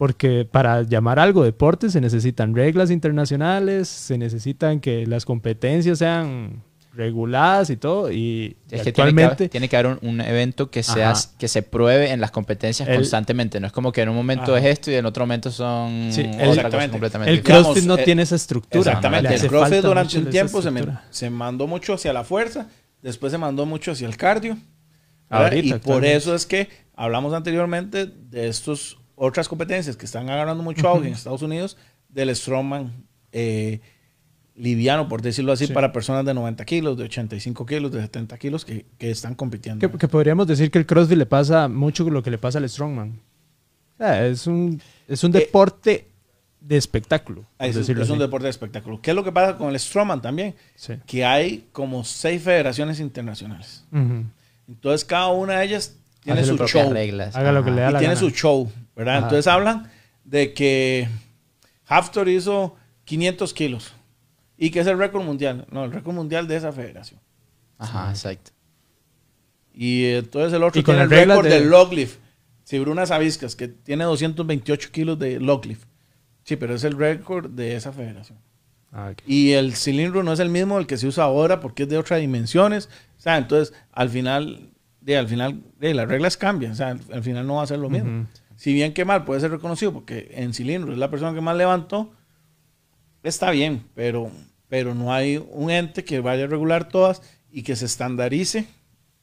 Porque 0.00 0.48
para 0.50 0.80
llamar 0.80 1.18
algo 1.18 1.44
deporte 1.44 1.90
se 1.90 2.00
necesitan 2.00 2.54
reglas 2.54 2.90
internacionales, 2.90 3.86
se 3.86 4.16
necesitan 4.16 4.80
que 4.80 5.06
las 5.06 5.26
competencias 5.26 5.98
sean 5.98 6.62
reguladas 6.94 7.68
y 7.68 7.76
todo. 7.76 8.10
Y 8.10 8.56
Es 8.70 8.80
que 8.80 8.80
tiene 8.80 8.82
que, 8.82 8.88
actualmente... 8.92 9.34
haber, 9.34 9.48
tiene 9.50 9.68
que 9.68 9.76
haber 9.76 9.98
un, 10.00 10.08
un 10.08 10.20
evento 10.22 10.70
que, 10.70 10.82
sea, 10.82 11.10
Ajá. 11.10 11.20
que 11.38 11.48
se 11.48 11.62
pruebe 11.62 12.12
en 12.12 12.20
las 12.22 12.30
competencias 12.30 12.88
El- 12.88 12.94
constantemente. 12.96 13.60
No 13.60 13.66
es 13.66 13.74
como 13.74 13.92
que 13.92 14.00
en 14.00 14.08
un 14.08 14.16
momento 14.16 14.54
Ajá. 14.56 14.60
es 14.60 14.72
esto 14.72 14.90
y 14.90 14.94
en 14.94 15.04
otro 15.04 15.24
momento 15.24 15.50
son 15.50 16.08
Sí, 16.12 16.22
el- 16.22 16.28
otra 16.28 16.38
cosa 16.46 16.50
Exactamente. 16.54 16.90
completamente 16.92 17.32
el. 17.34 17.42
CrossFit 17.42 17.84
no 17.84 17.98
eh, 17.98 18.02
tiene 18.02 18.22
esa 18.22 18.36
estructura. 18.36 18.80
Exactamente. 18.80 19.34
El 19.34 19.46
CrossFit 19.48 19.82
durante 19.82 20.16
un 20.18 20.30
tiempo 20.30 20.62
se, 20.62 20.70
me- 20.70 20.86
se 21.10 21.28
mandó 21.28 21.66
mucho 21.66 21.92
hacia 21.92 22.14
la 22.14 22.24
fuerza, 22.24 22.68
después 23.02 23.32
se 23.32 23.36
mandó 23.38 23.66
mucho 23.66 23.92
hacia 23.92 24.08
el 24.08 24.16
cardio. 24.16 24.54
y 24.54 25.28
por 25.28 25.40
actualmente. 25.74 26.16
eso 26.16 26.34
es 26.34 26.46
que 26.46 26.70
hablamos 26.96 27.34
anteriormente 27.34 28.06
de 28.06 28.48
estas 28.48 28.96
otras 29.22 29.48
competencias 29.48 29.96
que 29.96 30.06
están 30.06 30.30
agarrando 30.30 30.62
mucho 30.62 30.88
auge 30.88 31.08
en 31.08 31.12
Estados 31.14 31.42
Unidos, 31.42 31.76
del 32.08 32.34
Strongman, 32.34 33.04
eh, 33.32 33.80
liviano, 34.56 35.08
por 35.08 35.20
decirlo 35.22 35.52
así, 35.52 35.66
Sí. 35.66 35.72
para 35.72 35.92
personas 35.92 36.24
de 36.24 36.32
90 36.34 36.64
kilos, 36.64 36.96
de 36.96 37.04
85 37.04 37.66
kilos, 37.66 37.92
de 37.92 38.00
70 38.00 38.38
kilos 38.38 38.64
que, 38.64 38.86
que 38.98 39.10
están 39.10 39.34
compitiendo. 39.34 39.88
Que, 39.90 39.98
que 39.98 40.08
podríamos 40.08 40.46
decir 40.46 40.70
que 40.70 40.78
el 40.78 40.86
CrossFit 40.86 41.18
le 41.18 41.26
pasa 41.26 41.68
mucho 41.68 42.08
lo 42.08 42.22
que 42.22 42.30
le 42.30 42.38
pasa 42.38 42.58
al 42.58 42.68
Strongman. 42.68 43.20
O 43.94 43.98
sea, 43.98 44.26
es 44.26 44.46
un, 44.46 44.80
es 45.06 45.22
un 45.22 45.34
Eh, 45.36 45.40
deporte 45.40 46.08
de 46.60 46.76
espectáculo. 46.76 47.44
Es, 47.58 47.76
es 47.76 48.10
un 48.10 48.18
deporte 48.18 48.44
de 48.44 48.50
espectáculo. 48.50 49.00
¿Qué 49.02 49.10
es 49.10 49.14
lo 49.16 49.22
que 49.24 49.32
pasa 49.32 49.56
con 49.58 49.68
el 49.70 49.78
Strongman 49.78 50.20
también? 50.22 50.54
Sí. 50.74 50.94
Que 51.06 51.24
hay 51.24 51.68
como 51.72 52.04
seis 52.04 52.42
federaciones 52.42 53.00
internacionales. 53.00 53.84
Entonces 54.68 55.04
cada 55.04 55.28
una 55.28 55.58
de 55.58 55.66
ellas 55.66 55.96
tiene 56.34 56.44
su 56.46 56.66
show. 56.66 56.92
reglas. 56.92 57.36
Haga 57.36 57.52
lo 57.52 57.64
que 57.64 57.70
le 57.70 57.80
da 57.82 57.90
y 57.90 57.92
la 57.94 57.98
tiene 57.98 58.14
gana. 58.14 58.20
su 58.28 58.30
show, 58.30 58.70
¿verdad? 58.96 59.16
Ajá. 59.16 59.26
Entonces 59.26 59.46
hablan 59.46 59.90
de 60.24 60.52
que 60.54 61.08
Haftor 61.86 62.28
hizo 62.28 62.76
500 63.04 63.52
kilos 63.54 63.92
y 64.56 64.70
que 64.70 64.80
es 64.80 64.86
el 64.86 64.98
récord 64.98 65.22
mundial. 65.24 65.66
No, 65.70 65.84
el 65.84 65.92
récord 65.92 66.14
mundial 66.14 66.46
de 66.48 66.56
esa 66.56 66.72
federación. 66.72 67.20
Ajá, 67.78 68.10
exacto. 68.10 68.50
Y 69.72 70.06
entonces 70.06 70.52
el 70.52 70.62
otro 70.62 70.80
Y 70.80 70.84
con 70.84 70.94
tiene 70.96 71.04
el 71.04 71.10
récord 71.10 71.44
de- 71.46 71.50
del 71.54 71.70
log 71.70 71.92
lift. 71.92 72.18
Cibruna 72.66 73.06
Saviscas, 73.06 73.56
que 73.56 73.68
tiene 73.68 74.04
228 74.04 74.90
kilos 74.92 75.18
de 75.18 75.40
log 75.40 75.64
lift. 75.66 75.88
Sí, 76.44 76.56
pero 76.56 76.74
es 76.74 76.84
el 76.84 76.96
récord 76.96 77.50
de 77.50 77.74
esa 77.76 77.92
federación. 77.92 78.38
Ah, 78.92 79.10
ok. 79.12 79.22
Y 79.26 79.52
el 79.52 79.74
cilindro 79.74 80.22
no 80.22 80.32
es 80.32 80.40
el 80.40 80.48
mismo 80.50 80.78
el 80.78 80.86
que 80.86 80.96
se 80.96 81.06
usa 81.06 81.24
ahora 81.24 81.60
porque 81.60 81.84
es 81.84 81.88
de 81.88 81.98
otras 81.98 82.20
dimensiones. 82.20 82.88
O 83.18 83.20
sea, 83.20 83.38
entonces 83.38 83.74
al 83.92 84.08
final, 84.10 84.69
de, 85.00 85.16
al 85.16 85.28
final 85.28 85.60
de, 85.78 85.94
las 85.94 86.08
reglas 86.08 86.36
cambian. 86.36 86.72
O 86.72 86.74
sea, 86.74 86.88
al, 86.88 87.00
al 87.12 87.22
final 87.22 87.46
no 87.46 87.56
va 87.56 87.62
a 87.62 87.66
ser 87.66 87.78
lo 87.78 87.88
mismo. 87.90 88.26
Si 88.56 88.72
bien 88.74 88.92
que 88.92 89.04
mal 89.04 89.24
puede 89.24 89.40
ser 89.40 89.50
reconocido 89.50 89.92
porque 89.92 90.28
en 90.32 90.52
cilindro 90.52 90.92
es 90.92 90.98
la 90.98 91.10
persona 91.10 91.34
que 91.34 91.40
más 91.40 91.56
levantó, 91.56 92.12
está 93.22 93.50
bien, 93.50 93.84
pero, 93.94 94.30
pero 94.68 94.94
no 94.94 95.12
hay 95.12 95.42
un 95.50 95.70
ente 95.70 96.04
que 96.04 96.20
vaya 96.20 96.44
a 96.44 96.46
regular 96.46 96.88
todas 96.88 97.22
y 97.50 97.62
que 97.62 97.74
se 97.76 97.86
estandarice 97.86 98.66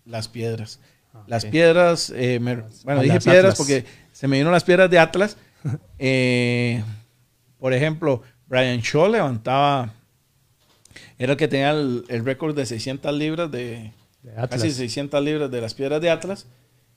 las 0.06 0.28
piedras. 0.28 0.80
Las 1.28 1.46
piedras, 1.46 2.12
eh, 2.16 2.40
me- 2.40 2.64
bueno, 2.84 3.00
a 3.00 3.04
dije 3.04 3.16
las 3.16 3.24
piedras 3.24 3.54
Atlas. 3.54 3.58
porque 3.58 3.86
se 4.12 4.28
me 4.28 4.38
vino 4.38 4.52
las 4.52 4.64
piedras 4.64 4.90
de 4.90 5.00
Atlas. 5.00 5.38
Eh, 6.00 6.84
por 7.60 7.74
ejemplo, 7.74 8.22
Brian 8.46 8.80
Shaw 8.80 9.10
levantaba, 9.12 9.92
era 11.18 11.32
el 11.34 11.38
que 11.38 11.48
tenía 11.48 11.72
el, 11.72 12.06
el 12.08 12.24
récord 12.24 12.56
de 12.56 12.66
600 12.66 13.14
libras 13.14 13.52
de. 13.52 13.92
Casi 14.50 14.72
600 14.72 15.24
libras 15.24 15.52
de 15.52 15.62
las 15.62 15.74
piedras 15.74 16.02
de 16.02 16.10
Atlas, 16.10 16.46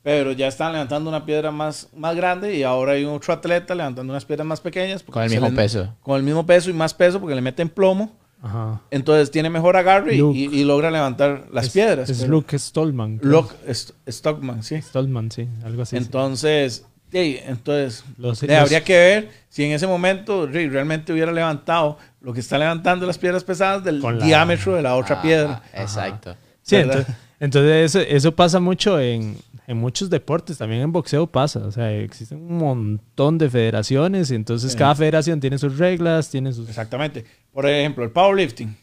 pero 0.02 0.32
ya 0.32 0.46
están 0.48 0.72
levantando 0.72 1.10
una 1.10 1.26
piedra 1.26 1.50
más, 1.50 1.88
más 1.94 2.16
grande 2.16 2.56
y 2.56 2.62
ahora 2.62 2.92
hay 2.92 3.04
otro 3.04 3.34
atleta 3.34 3.74
levantando 3.74 4.12
unas 4.12 4.24
piedras 4.24 4.46
más 4.46 4.60
pequeñas. 4.60 5.02
Con 5.02 5.22
el 5.22 5.30
mismo 5.30 5.46
les- 5.48 5.54
peso. 5.56 5.94
Con 6.02 6.16
el 6.16 6.22
mismo 6.22 6.46
peso 6.46 6.70
y 6.70 6.72
más 6.72 6.94
peso 6.94 7.20
porque 7.20 7.34
le 7.34 7.42
meten 7.42 7.68
plomo, 7.68 8.16
Ajá. 8.42 8.80
entonces 8.90 9.30
tiene 9.30 9.50
mejor 9.50 9.76
agarre 9.76 10.14
y, 10.14 10.20
y- 10.20 10.64
logra 10.64 10.90
levantar 10.90 11.46
las 11.52 11.66
Es- 11.66 11.72
piedras. 11.72 12.08
Es 12.08 12.20
pero- 12.20 12.30
Luke 12.32 12.58
Stallman. 12.58 13.18
creo. 13.18 13.30
Luke 13.30 13.54
St- 13.66 13.92
Stockman, 14.08 14.62
sí. 14.62 14.80
Stallman, 14.80 15.30
sí. 15.30 15.46
Algo 15.64 15.82
así. 15.82 15.96
sí. 15.98 16.02
Entonces, 16.02 16.86
sí, 17.12 17.38
entonces 17.44 18.02
Los- 18.16 18.42
los- 18.42 18.50
habría 18.58 18.82
que 18.82 18.94
ver 18.96 19.30
si 19.50 19.64
en 19.64 19.72
ese 19.72 19.86
momento 19.86 20.46
re- 20.46 20.70
realmente 20.70 21.12
hubiera 21.12 21.30
levantado 21.32 21.98
lo 22.22 22.32
que 22.32 22.40
está 22.40 22.56
levantando 22.56 23.04
las 23.06 23.18
piedras 23.18 23.44
pesadas 23.44 23.84
del 23.84 24.00
la- 24.00 24.12
diámetro 24.12 24.74
de 24.76 24.80
la 24.82 24.96
otra 24.96 25.16
Ah, 25.18 25.22
piedra. 25.22 25.62
Exacto. 25.74 26.34
Entonces, 26.72 27.14
entonces 27.40 27.94
eso, 27.96 28.00
eso 28.00 28.34
pasa 28.34 28.60
mucho 28.60 29.00
en, 29.00 29.36
en 29.66 29.76
muchos 29.78 30.10
deportes, 30.10 30.58
también 30.58 30.82
en 30.82 30.92
boxeo 30.92 31.26
pasa, 31.26 31.60
o 31.60 31.70
sea, 31.72 31.92
existen 31.92 32.38
un 32.38 32.58
montón 32.58 33.38
de 33.38 33.48
federaciones 33.48 34.30
y 34.30 34.34
entonces 34.34 34.72
Sí. 34.72 34.78
cada 34.78 34.94
federación 34.94 35.40
tiene 35.40 35.56
sus 35.58 35.78
reglas, 35.78 36.28
tiene 36.30 36.52
sus... 36.52 36.68
Exactamente. 36.68 37.24
Por 37.52 37.66
ejemplo, 37.68 38.04
el 38.04 38.10
powerlifting, 38.10 38.76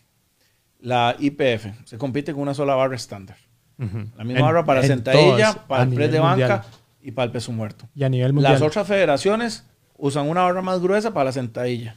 la 0.79 1.15
IPF, 1.19 1.67
se 1.85 1.97
compite 1.97 2.33
con 2.33 2.41
una 2.43 2.53
sola 2.53 2.75
barra 2.75 2.95
estándar. 2.95 3.37
La 3.77 4.23
misma 4.23 4.39
En- 4.39 4.41
barra 4.45 4.65
para 4.65 4.81
en 4.81 4.87
sentadilla, 4.87 5.53
para 5.67 5.83
el 5.83 5.93
press 5.93 6.11
de 6.11 6.19
banca 6.19 6.47
mundial. 6.57 6.61
y 7.03 7.11
para 7.11 7.25
el 7.27 7.31
peso 7.31 7.51
muerto. 7.51 7.87
Y 7.93 8.03
a 8.03 8.09
nivel 8.09 8.33
mundial. 8.33 8.53
Las 8.53 8.61
otras 8.63 8.87
federaciones 8.87 9.65
usan 9.97 10.27
una 10.27 10.41
barra 10.41 10.63
más 10.63 10.79
gruesa 10.81 11.13
para 11.13 11.25
la 11.25 11.31
sentadilla. 11.31 11.95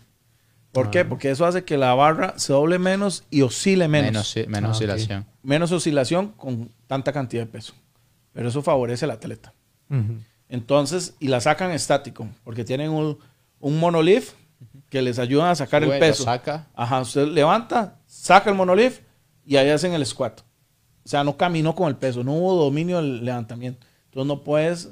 ¿Por 0.72 0.86
Ah. 0.86 0.90
qué? 0.90 1.04
Porque 1.04 1.30
eso 1.30 1.44
hace 1.46 1.64
que 1.64 1.76
la 1.76 1.94
barra 1.94 2.34
se 2.38 2.52
doble 2.52 2.78
menos 2.78 3.24
y 3.30 3.42
oscile 3.42 3.88
menos. 3.88 4.34
Menos, 4.48 4.68
Ah, 4.70 4.72
oscilación. 4.72 5.26
menos 5.42 5.72
oscilación 5.72 6.28
con 6.36 6.70
tanta 6.86 7.12
cantidad 7.12 7.42
de 7.42 7.50
peso. 7.50 7.74
Pero 8.32 8.48
eso 8.48 8.62
favorece 8.62 9.04
al 9.04 9.10
atleta. 9.12 9.52
Entonces, 10.48 11.14
y 11.20 11.28
la 11.28 11.40
sacan 11.40 11.70
estático, 11.72 12.28
porque 12.44 12.64
tienen 12.64 12.90
un, 12.90 13.18
un 13.60 13.78
monolift 13.78 14.34
que 14.88 15.02
les 15.02 15.18
ayuda 15.18 15.50
a 15.50 15.54
sacar 15.54 15.82
Sube, 15.84 15.94
el 15.94 16.00
peso. 16.00 16.24
saca. 16.24 16.66
Ajá, 16.74 17.00
usted 17.00 17.26
levanta, 17.28 17.98
saca 18.06 18.50
el 18.50 18.56
monolift 18.56 19.00
y 19.44 19.56
ahí 19.56 19.70
hacen 19.70 19.92
el 19.94 20.04
squat. 20.04 20.40
O 21.04 21.08
sea, 21.08 21.24
no 21.24 21.36
caminó 21.36 21.74
con 21.74 21.88
el 21.88 21.96
peso, 21.96 22.22
no 22.24 22.32
hubo 22.34 22.54
dominio 22.64 22.96
del 22.98 23.24
levantamiento. 23.24 23.86
Entonces 24.06 24.26
no 24.26 24.42
puedes 24.44 24.90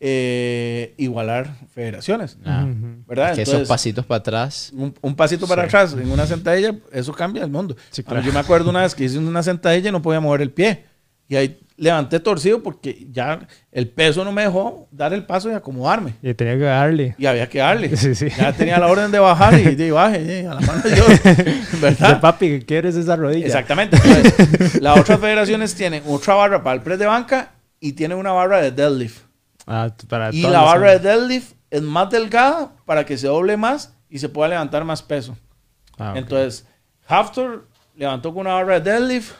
eh, 0.00 0.94
igualar 0.98 1.54
federaciones. 1.74 2.36
Ah. 2.44 2.66
¿Verdad? 3.06 3.30
Es 3.30 3.36
que 3.36 3.42
esos 3.42 3.54
Entonces, 3.54 3.68
pasitos 3.68 4.04
para 4.06 4.18
atrás. 4.18 4.70
un, 4.74 4.94
un 5.00 5.14
pasito 5.16 5.46
para 5.46 5.62
Sí. 5.62 5.66
atrás 5.68 5.92
en 5.94 6.10
una 6.10 6.26
sentadilla, 6.26 6.74
eso 6.92 7.12
cambia 7.12 7.42
el 7.44 7.50
mundo. 7.50 7.76
Sí, 7.90 8.02
claro. 8.02 8.22
Yo 8.22 8.32
me 8.32 8.38
acuerdo 8.40 8.70
una 8.70 8.82
vez 8.82 8.94
que 8.94 9.04
hice 9.04 9.18
una 9.18 9.42
sentadilla 9.42 9.88
y 9.88 9.92
no 9.92 10.02
podía 10.02 10.20
mover 10.20 10.42
el 10.42 10.50
pie. 10.50 10.84
Y 11.28 11.34
ahí 11.34 11.58
levanté 11.76 12.20
torcido 12.20 12.62
porque 12.62 13.06
ya 13.10 13.46
el 13.72 13.88
peso 13.88 14.24
no 14.24 14.30
me 14.32 14.42
dejó 14.42 14.86
dar 14.92 15.12
el 15.12 15.24
paso 15.24 15.50
y 15.50 15.54
acomodarme. 15.54 16.14
Y 16.22 16.32
tenía 16.34 16.54
que 16.56 16.62
darle. 16.64 17.14
Y 17.18 17.26
había 17.26 17.48
que 17.48 17.58
darle. 17.58 17.96
Sí, 17.96 18.14
sí. 18.14 18.28
Ya 18.38 18.52
tenía 18.52 18.78
la 18.78 18.86
orden 18.86 19.10
de 19.10 19.18
bajar 19.18 19.58
y 19.58 19.74
de 19.74 19.90
baje, 19.90 20.40
eh, 20.40 20.46
a 20.46 20.54
la 20.54 20.60
mano 20.60 20.82
de 20.82 20.94
Dios. 20.94 21.08
De 21.24 21.80
¿Verdad? 21.80 22.20
papi, 22.20 22.48
¿qué 22.48 22.64
quieres 22.64 22.94
esa 22.94 23.16
rodilla? 23.16 23.44
Exactamente. 23.46 23.96
Entonces, 23.96 24.80
las 24.80 24.98
otras 25.00 25.18
federaciones 25.18 25.74
tienen 25.74 26.02
otra 26.06 26.34
barra 26.34 26.62
para 26.62 26.76
el 26.76 26.82
press 26.82 26.98
de 26.98 27.06
banca 27.06 27.50
y 27.80 27.92
tienen 27.94 28.18
una 28.18 28.30
barra 28.32 28.62
de 28.62 28.70
deadlift. 28.70 29.25
Ah, 29.66 29.90
para 30.08 30.32
Y 30.32 30.42
la 30.42 30.62
barra 30.62 30.92
de 30.92 30.98
deadlift 31.00 31.54
es 31.70 31.82
más 31.82 32.08
delgada 32.10 32.72
para 32.84 33.04
que 33.04 33.18
se 33.18 33.26
doble 33.26 33.56
más 33.56 33.92
y 34.08 34.18
se 34.18 34.28
pueda 34.28 34.48
levantar 34.48 34.84
más 34.84 35.02
peso. 35.02 35.36
Ah. 35.98 36.14
Entonces, 36.16 36.66
Haftor 37.08 37.66
levantó 37.96 38.32
con 38.32 38.42
una 38.42 38.54
barra 38.54 38.78
de 38.80 38.90
deadlift 38.92 39.32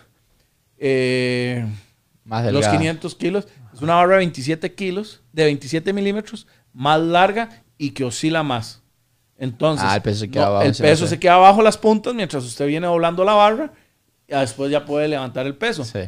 eh, 0.79 1.65
Más 2.25 2.45
los 2.45 2.55
delgada. 2.55 2.77
500 2.79 3.15
kilos. 3.15 3.49
Es 3.73 3.83
una 3.83 3.95
barra 3.97 4.13
de 4.13 4.19
27 4.19 4.75
kilos, 4.75 5.23
de 5.33 5.45
27 5.45 5.93
milímetros, 5.93 6.47
más 6.73 7.01
larga 7.01 7.63
y 7.79 7.91
que 7.91 8.05
oscila 8.05 8.43
más. 8.43 8.83
Entonces, 9.39 9.87
Ah, 9.87 9.97
el 9.97 10.03
peso 10.03 10.21
se 10.21 10.31
queda 10.31 10.47
abajo, 10.47 10.65
el 10.65 10.75
se 10.75 10.83
peso 10.83 11.07
se 11.07 11.19
queda 11.21 11.35
abajo 11.35 11.63
las 11.63 11.77
puntas 11.77 12.15
mientras 12.15 12.43
usted 12.45 12.67
viene 12.67 12.87
doblando 12.87 13.23
la 13.23 13.35
barra. 13.35 13.73
Y 14.27 14.35
después 14.35 14.71
ya 14.71 14.85
puede 14.85 15.09
levantar 15.09 15.47
el 15.47 15.55
peso. 15.55 15.85
Sí. 15.85 16.01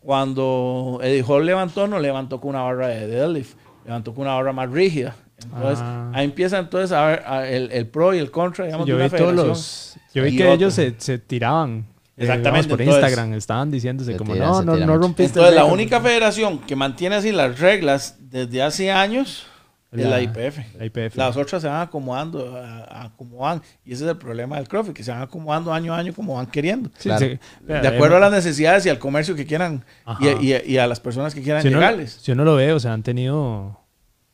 Cuando 0.00 1.00
Eddie 1.02 1.22
Hall 1.26 1.44
levantó, 1.44 1.86
no 1.86 1.98
levantó 1.98 2.40
con 2.40 2.50
una 2.50 2.62
barra 2.62 2.88
de 2.88 3.06
deadlift, 3.06 3.56
levantó 3.84 4.14
con 4.14 4.22
una 4.22 4.34
barra 4.34 4.52
más 4.52 4.70
rígida. 4.70 5.14
Entonces, 5.42 5.78
Ah. 5.80 6.10
ahí 6.14 6.24
empieza 6.24 6.58
entonces 6.58 6.90
a 6.92 7.06
ver 7.06 7.22
a- 7.26 7.48
el, 7.48 7.70
el 7.70 7.86
pro 7.86 8.12
y 8.14 8.18
el 8.18 8.30
contra, 8.30 8.64
digamos, 8.64 8.86
yo 8.86 8.96
de 8.98 9.08
vi 9.08 9.16
todos 9.16 9.34
los... 9.34 9.96
Yo 10.14 10.22
vi 10.24 10.36
que 10.36 10.42
otro. 10.44 10.54
ellos 10.54 10.74
se, 10.74 10.94
se 10.98 11.18
tiraban. 11.18 11.84
eh, 12.16 12.22
Exactamente, 12.22 12.66
digamos, 12.66 12.66
por 12.68 12.80
entonces- 12.82 13.04
Instagram 13.04 13.34
estaban 13.34 13.70
diciéndose 13.70 14.12
Se 14.12 14.18
como, 14.18 14.32
tiran, 14.32 14.48
no, 14.66 14.76
no, 14.76 14.76
no 14.86 14.96
rompiste 14.98 15.24
Entonces, 15.38 15.54
la 15.54 15.60
récord". 15.62 15.74
única 15.74 16.00
federación 16.00 16.58
que 16.58 16.74
mantiene 16.74 17.14
así 17.16 17.30
las 17.30 17.58
reglas 17.60 18.16
desde 18.18 18.62
hace 18.62 18.90
años 18.90 19.46
la, 19.90 20.08
La- 20.10 20.20
IPF. 20.22 20.58
la 20.78 20.84
IPF. 20.84 21.16
Las 21.16 21.36
otras 21.36 21.62
se 21.62 21.68
van 21.68 21.80
acomodando, 21.80 22.56
a- 22.56 22.80
a- 22.84 23.04
acomodan. 23.06 23.62
Y 23.84 23.92
ese 23.92 24.04
es 24.04 24.10
el 24.10 24.16
problema 24.18 24.56
del 24.56 24.68
CrossFit, 24.68 24.94
que 24.94 25.02
se 25.02 25.10
van 25.10 25.22
acomodando 25.22 25.72
año 25.72 25.94
a 25.94 25.98
año 25.98 26.12
como 26.12 26.34
van 26.34 26.46
queriendo. 26.46 26.90
Sí, 26.98 27.08
Claro. 27.08 27.26
sí. 27.26 27.38
Vea, 27.62 27.80
De 27.80 27.88
acuerdo 27.88 28.16
a 28.16 28.18
eh, 28.18 28.22
las 28.22 28.32
necesidades 28.32 28.84
y 28.84 28.90
al 28.90 28.98
comercio 28.98 29.34
que 29.34 29.46
quieran 29.46 29.84
y, 30.20 30.28
y- 30.52 30.62
y 30.74 30.76
a 30.78 30.86
las 30.86 31.00
personas 31.00 31.34
que 31.34 31.42
quieran 31.42 31.62
si 31.62 31.68
llegarles. 31.70 32.12
si 32.20 32.32
uno 32.32 32.44
lo 32.44 32.54
ve, 32.56 32.72
o 32.72 32.80
sea, 32.80 32.92
han 32.92 33.02
tenido 33.02 33.80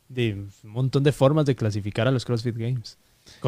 de, 0.09 0.33
un 0.65 0.71
montón 0.71 1.03
de 1.05 1.13
formas 1.13 1.47
de 1.47 1.55
clasificar 1.55 2.09
a 2.09 2.11
los 2.11 2.25
CrossFit 2.25 2.57
Games. 2.57 2.99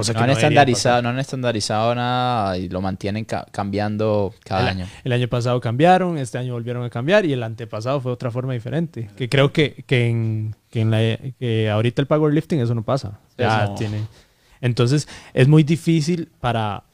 No 0.00 0.12
que 0.14 0.18
han, 0.20 0.26
no 0.26 0.32
estandarizado, 0.32 1.02
no 1.02 1.08
han 1.10 1.18
estandarizado 1.18 1.94
nada 1.94 2.58
y 2.58 2.68
lo 2.68 2.80
mantienen 2.80 3.24
ca- 3.24 3.46
cambiando 3.50 4.34
cada 4.44 4.62
el, 4.62 4.68
año. 4.68 4.86
el 5.04 5.12
año 5.12 5.28
pasado 5.28 5.60
cambiaron, 5.60 6.18
este 6.18 6.38
año 6.38 6.52
volvieron 6.54 6.84
a 6.84 6.90
cambiar 6.90 7.24
y 7.24 7.32
el 7.32 7.42
antepasado 7.42 8.00
fue 8.00 8.12
otra 8.12 8.30
forma 8.30 8.52
diferente. 8.52 9.08
Que 9.16 9.28
creo 9.28 9.52
que, 9.52 9.84
que, 9.86 10.08
en, 10.08 10.56
que, 10.70 10.80
en 10.80 10.90
la, 10.90 10.98
que 11.38 11.70
ahorita 11.70 12.02
el 12.02 12.08
powerlifting 12.08 12.60
eso 12.60 12.74
no 12.74 12.82
pasa. 12.82 13.20
Ya 13.38 13.62
Eso 13.64 13.72
no. 13.72 13.74
tiene. 13.78 14.00
Entonces 14.60 15.08
es 15.34 15.48
muy 15.48 15.62
difícil 15.62 16.30
para, 16.40 16.84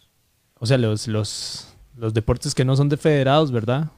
o 0.59 0.67
sea, 0.67 0.79
los, 0.79 1.09
los, 1.09 1.69
los 1.97 2.13
deportes 2.15 2.55
que 2.55 2.65
no 2.65 2.77
son 2.77 2.89
de 2.89 2.97
federados, 2.97 3.51
¿verdad? 3.53 3.89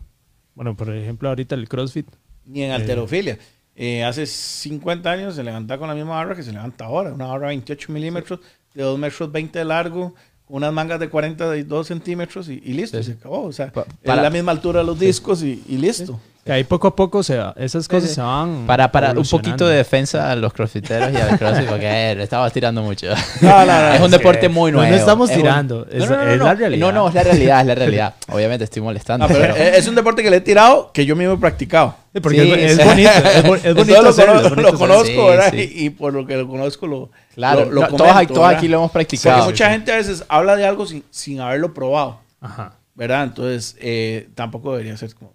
Bueno, 0.55 0.77
por 0.77 0.95
ejemplo, 0.95 1.29
ahorita 1.29 1.55
el 1.55 1.69
CrossFit. 1.69 2.07
Ni 2.47 2.63
en 2.63 2.71
alterofilia. 2.73 3.39
Eh, 3.77 4.05
hace 4.05 4.25
50 4.27 5.11
años 5.11 5.35
se 5.35 5.43
levantaba 5.43 5.79
con 5.81 5.89
la 5.89 5.95
misma 5.95 6.11
barra 6.17 6.37
que 6.37 6.43
se 6.45 6.53
levanta 6.53 6.85
ahora. 6.85 7.13
Una 7.13 7.27
barra 7.27 7.49
28 7.49 7.91
milímetros, 7.91 8.39
de 8.75 8.83
2 8.83 8.99
metros 8.99 9.31
20 9.33 9.59
de 9.59 9.65
largo, 9.65 10.15
con 10.47 10.57
unas 10.57 10.73
mangas 10.73 11.01
de 11.01 11.09
42 11.09 11.87
centímetros 11.87 12.49
y, 12.49 12.61
y 12.65 12.75
listo, 12.75 12.99
Sí, 12.99 13.05
se 13.05 13.13
sí. 13.13 13.17
acabó. 13.19 13.45
O 13.45 13.53
sea, 13.53 13.73
Pa- 13.73 13.83
es 13.83 13.87
para- 14.05 14.23
la 14.23 14.31
misma 14.31 14.53
altura 14.53 14.81
de 14.81 14.87
los 14.87 14.99
discos 14.99 15.43
y, 15.43 15.63
y 15.69 15.77
listo. 15.79 16.21
Que 16.45 16.53
ahí 16.53 16.65
poco 16.65 16.89
a 16.89 16.95
poco 16.95 17.23
se 17.23 17.39
va- 17.39 17.55
esas 17.57 17.89
cosas 17.89 18.11
se 18.11 18.21
van. 18.21 18.67
Para, 18.67 18.93
para 18.93 19.13
un 19.13 19.25
poquito 19.27 19.67
de 19.67 19.79
defensa 19.79 20.31
a 20.31 20.37
los 20.37 20.53
crossfiteros 20.53 21.11
y 21.11 21.17
a 21.17 21.31
los 21.31 21.39
crossfit, 21.39 21.67
porque 21.67 21.87
eh, 22.11 22.15
le 22.15 22.23
estabas 22.23 22.53
tirando 22.53 22.83
mucho. 22.83 23.07
No, 23.41 23.49
no, 23.65 23.65
no, 23.65 23.95
es 23.95 24.01
un 24.01 24.05
es 24.05 24.11
deporte 24.11 24.41
que 24.41 24.49
muy 24.51 24.71
nuevo. 24.71 24.87
no 24.91 24.95
estamos 24.95 25.31
Es 25.31 25.37
un- 25.37 25.43
tirando, 25.43 25.87
es- 25.91 26.01
No, 26.07 26.17
no, 26.17 26.25
no, 26.27 26.31
es 26.33 26.39
no. 26.39 26.45
la 26.45 26.55
realidad. 26.55 26.87
No, 26.87 26.93
no, 26.93 27.09
es 27.09 27.15
la 27.15 27.23
realidad, 27.23 27.61
es 27.63 27.67
la 27.67 27.75
realidad. 27.77 28.15
Obviamente 28.29 28.65
estoy 28.65 28.83
molestando. 28.83 29.27
No, 29.27 29.33
pero 29.33 29.55
pero- 29.55 29.67
es 29.75 29.89
un 29.89 29.95
deporte 29.95 30.23
que 30.23 30.29
le 30.29 30.37
he 30.37 30.41
tirado 30.43 30.91
que 30.93 31.07
yo 31.07 31.17
mismo 31.17 31.33
he 31.33 31.39
practicado. 31.39 31.97
Sí, 32.13 32.21
porque 32.21 32.43
Sí, 32.43 32.53
es, 32.53 32.73
es 32.73 32.77
sí. 32.77 32.85
bonito. 32.89 33.11
Es, 33.11 33.37
es 33.37 33.43
bonito 33.75 34.03
lo, 34.03 34.11
es 34.11 34.75
conozco, 34.75 35.05
Sí, 35.07 35.17
¿verdad? 35.17 35.51
sí. 35.51 35.73
Y, 35.77 35.85
y 35.87 35.91
por 35.91 36.13
lo 36.13 36.27
que 36.27 36.37
lo 36.37 36.47
conozco, 36.47 36.87
lo, 36.87 37.11
Claro, 37.35 37.65
lo, 37.67 37.73
lo 37.73 37.89
comento, 37.89 38.35
todos, 38.35 38.49
aquí 38.49 38.69
lo 38.69 38.79
hemos 38.79 38.91
Porque 38.93 39.07
practicado. 39.07 39.45
mucha 39.47 39.71
gente 39.71 39.93
a 39.93 39.97
veces 39.97 40.25
habla 40.29 40.57
de 40.57 40.67
algo 40.67 40.87
sin, 40.87 41.03
sin 41.11 41.41
haberlo 41.41 41.75
probado, 41.75 42.21
Ajá. 42.41 42.75
¿verdad? 42.95 43.25
Entonces, 43.25 43.77
eh, 43.81 44.29
tampoco 44.35 44.73
debería 44.73 44.97
ser 44.97 45.15
como 45.15 45.33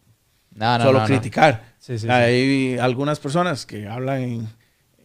No, 0.56 0.78
no, 0.78 0.84
solo 0.86 1.00
no, 1.02 1.06
criticar. 1.06 1.64
Sí, 1.80 1.98
sí, 2.00 2.06
sí. 2.08 2.10
Hay 2.10 2.78
algunas 2.78 3.20
personas 3.20 3.66
que 3.66 3.88
hablan 3.88 4.22
en- 4.22 4.50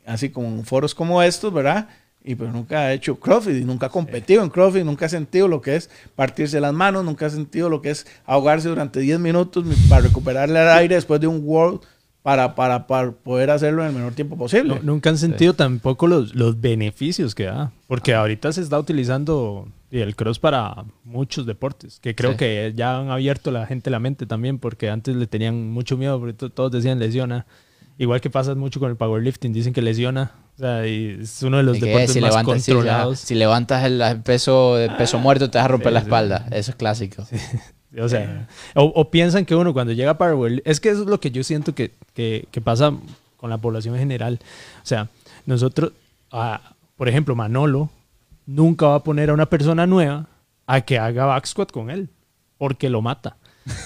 así 0.06 0.28
como 0.30 0.48
en 0.48 0.64
foros 0.64 0.94
como 0.94 1.22
estos, 1.22 1.52
¿verdad? 1.52 1.88
Y 2.26 2.36
pues 2.36 2.50
nunca 2.52 2.78
ha 2.80 2.92
hecho 2.92 3.16
CrossFit 3.20 3.56
y 3.56 3.64
nunca 3.64 3.86
ha 3.86 3.88
competido 3.90 4.42
en 4.42 4.48
CrossFit, 4.48 4.84
nunca 4.84 5.06
ha 5.06 5.08
sentido 5.10 5.46
lo 5.46 5.60
que 5.60 5.76
es 5.76 5.90
partirse 6.16 6.58
las 6.60 6.72
manos, 6.72 7.04
nunca 7.04 7.26
ha 7.26 7.30
sentido 7.30 7.68
lo 7.68 7.82
que 7.82 7.90
es 7.90 8.06
ahogarse 8.24 8.68
durante 8.68 9.00
10 9.00 9.18
minutos 9.18 9.64
para 9.90 10.02
recuperarle 10.02 10.60
el 10.62 10.68
aire 10.68 10.94
después 10.94 11.20
de 11.20 11.26
un 11.26 11.40
World 11.44 11.80
para, 12.24 12.54
para, 12.54 12.86
para 12.86 13.12
poder 13.12 13.50
hacerlo 13.50 13.82
en 13.82 13.88
el 13.88 13.94
menor 13.94 14.14
tiempo 14.14 14.38
posible. 14.38 14.76
No- 14.76 14.80
nunca 14.82 15.10
han 15.10 15.18
sentido 15.18 15.52
tampoco 15.52 16.06
los, 16.06 16.34
los 16.34 16.58
beneficios 16.58 17.34
que 17.34 17.44
da. 17.44 17.70
Porque 17.86 18.14
ahorita 18.14 18.50
se 18.50 18.62
está 18.62 18.78
utilizando 18.78 19.68
el 19.90 20.16
cross 20.16 20.38
para 20.38 20.86
muchos 21.04 21.44
deportes. 21.44 22.00
Que 22.00 22.14
creo 22.14 22.30
Sí. 22.32 22.38
que 22.38 22.72
ya 22.74 22.98
han 22.98 23.10
abierto 23.10 23.50
la 23.50 23.66
gente 23.66 23.90
la 23.90 23.98
mente 23.98 24.24
también. 24.24 24.58
Porque 24.58 24.88
antes 24.88 25.14
le 25.14 25.26
tenían 25.26 25.70
mucho 25.70 25.98
miedo. 25.98 26.18
Porque 26.18 26.32
to- 26.32 26.48
todos 26.50 26.72
decían 26.72 26.98
lesiona. 26.98 27.44
Igual 27.98 28.22
que 28.22 28.30
pasa 28.30 28.54
mucho 28.54 28.80
con 28.80 28.88
el 28.90 28.96
powerlifting. 28.96 29.52
Dicen 29.52 29.74
que 29.74 29.82
lesiona. 29.82 30.32
O 30.56 30.58
sea, 30.60 30.86
y 30.86 31.18
es 31.20 31.42
uno 31.42 31.58
de 31.58 31.62
los 31.62 31.78
deportes 31.78 32.12
si 32.14 32.20
más 32.22 32.30
levantas, 32.30 32.62
sí, 32.62 32.70
ya, 32.70 32.74
controlados. 32.76 33.18
si 33.18 33.34
levantas 33.34 33.84
el 33.84 34.02
peso, 34.22 34.78
el 34.78 34.96
peso 34.96 35.18
muerto, 35.18 35.50
te 35.50 35.58
vas 35.58 35.66
a 35.66 35.68
romper 35.68 35.88
Sí, 35.90 35.94
la 35.94 36.00
sí. 36.00 36.06
espalda. 36.06 36.46
Eso 36.52 36.70
es 36.70 36.76
clásico. 36.76 37.26
O 38.00 38.08
sea, 38.08 38.48
o, 38.74 39.10
piensan 39.10 39.44
que 39.44 39.54
uno 39.54 39.72
cuando 39.72 39.92
llega 39.92 40.12
a 40.12 40.18
Powerball, 40.18 40.62
es 40.64 40.80
que 40.80 40.88
eso 40.90 41.02
es 41.02 41.06
lo 41.06 41.20
que 41.20 41.30
yo 41.30 41.44
siento 41.44 41.74
que, 41.74 41.92
que- 42.14 42.46
que 42.50 42.60
pasa 42.60 42.92
con 43.36 43.50
la 43.50 43.58
población 43.58 43.94
en 43.94 44.00
general. 44.00 44.40
O 44.82 44.86
sea, 44.86 45.08
nosotros, 45.46 45.92
por 46.96 47.08
ejemplo, 47.08 47.34
Manolo 47.36 47.90
nunca 48.46 48.86
va 48.86 48.96
a 48.96 49.02
poner 49.04 49.30
a 49.30 49.34
una 49.34 49.46
persona 49.46 49.86
nueva 49.86 50.26
a 50.66 50.80
que 50.80 50.98
haga 50.98 51.26
back 51.26 51.46
squat 51.46 51.70
con 51.70 51.90
él, 51.90 52.08
porque 52.58 52.88
lo 52.90 53.00
mata. 53.02 53.36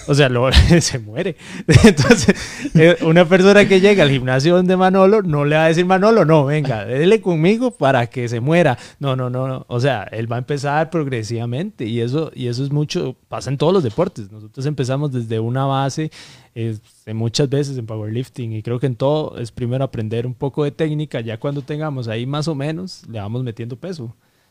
O 0.07 0.13
sea, 0.13 0.27
lo- 0.29 0.51
se 0.81 0.99
muere. 0.99 1.35
Entonces, 1.85 2.35
eh, 2.75 2.97
una 3.01 3.25
persona 3.25 3.67
que 3.67 3.79
llega 3.79 4.03
al 4.03 4.09
gimnasio 4.09 4.55
donde 4.57 4.75
Manolo 4.75 5.21
no 5.21 5.45
le 5.45 5.55
va 5.55 5.65
a 5.65 5.67
decir 5.69 5.85
Manolo, 5.85 6.25
no, 6.25 6.45
venga, 6.45 6.85
déle 6.85 7.21
conmigo 7.21 7.71
para 7.71 8.07
que 8.07 8.27
se 8.27 8.39
muera. 8.39 8.77
No, 8.99 9.15
no, 9.15 9.29
no, 9.29 9.47
no. 9.47 9.65
O 9.69 9.79
sea, 9.79 10.03
él 10.11 10.31
va 10.31 10.35
a 10.35 10.39
empezar 10.39 10.89
progresivamente 10.89 11.85
y 11.85 12.01
eso, 12.01 12.31
y 12.35 12.47
eso 12.47 12.63
es 12.63 12.71
mucho, 12.71 13.15
pasa 13.29 13.49
en 13.49 13.57
todos 13.57 13.71
los 13.73 13.83
deportes. 13.83 14.31
Nosotros 14.31 14.65
empezamos 14.65 15.11
desde 15.13 15.39
una 15.39 15.65
base, 15.65 16.11
este, 16.55 17.13
muchas 17.13 17.49
veces 17.49 17.77
en 17.77 17.85
powerlifting 17.85 18.53
y 18.53 18.61
creo 18.63 18.79
que 18.79 18.87
en 18.87 18.95
todo 18.95 19.37
es 19.37 19.51
primero 19.51 19.83
aprender 19.85 20.27
un 20.27 20.33
poco 20.33 20.63
de 20.65 20.71
técnica, 20.71 21.21
ya 21.21 21.39
cuando 21.39 21.61
tengamos 21.61 22.07
ahí 22.07 22.25
más 22.25 22.47
o 22.47 22.55
menos, 22.55 23.03
le 23.09 23.19
vamos 23.19 23.43
metiendo 23.43 23.75
peso. 23.77 24.03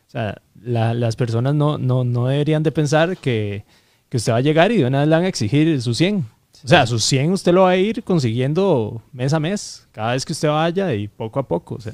O 0.07 0.11
sea, 0.11 0.41
la- 0.59 0.95
las 0.95 1.15
personas 1.15 1.53
no, 1.53 1.77
no, 1.77 2.03
no 2.03 2.25
deberían 2.27 2.63
de 2.63 2.71
pensar 2.71 3.15
que, 3.17 3.63
que 4.09 4.17
usted 4.17 4.31
va 4.33 4.37
a 4.37 4.41
llegar 4.41 4.71
y 4.71 4.77
de 4.77 4.85
una 4.85 4.99
vez 4.99 5.07
le 5.07 5.15
van 5.15 5.25
a 5.25 5.27
exigir 5.27 5.81
su 5.81 5.93
100. 5.93 6.25
O 6.63 6.67
sea, 6.67 6.85
sus 6.87 7.03
100 7.05 7.31
usted 7.31 7.53
lo 7.53 7.61
va 7.63 7.69
a 7.69 7.77
ir 7.77 8.03
consiguiendo 8.03 9.01
mes 9.13 9.31
a 9.33 9.39
mes, 9.39 9.87
cada 9.91 10.11
vez 10.13 10.25
que 10.25 10.33
usted 10.33 10.49
vaya 10.49 10.93
y 10.93 11.07
poco 11.07 11.39
a 11.39 11.47
poco. 11.47 11.75
O 11.75 11.79
sea, 11.81 11.93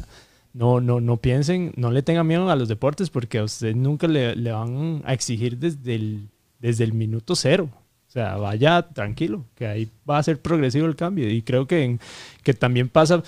no, 0.54 0.82
no, 0.82 1.00
no 1.02 1.18
piensen, 1.18 1.72
no 1.76 1.92
le 1.92 2.02
tengan 2.02 2.26
miedo 2.26 2.50
a 2.50 2.56
los 2.56 2.68
deportes 2.68 3.10
porque 3.10 3.38
a 3.40 3.44
usted 3.44 3.76
nunca 3.76 4.08
le, 4.08 4.36
le 4.36 4.52
van 4.52 5.04
a 5.06 5.14
exigir 5.14 5.58
desde 5.58 5.96
el, 5.96 6.30
desde 6.60 6.84
el 6.86 6.94
minuto 6.94 7.36
cero. 7.36 7.70
O 8.08 8.12
sea, 8.16 8.38
vaya 8.38 8.82
tranquilo, 8.82 9.44
que 9.56 9.68
ahí 9.68 9.90
va 10.10 10.18
a 10.18 10.24
ser 10.24 10.42
progresivo 10.42 10.88
el 10.88 10.96
cambio. 10.96 11.30
Y 11.30 11.42
creo 11.42 11.68
que, 11.68 11.84
en- 11.84 12.00
que 12.44 12.54
también 12.54 12.88
pasa, 12.90 13.22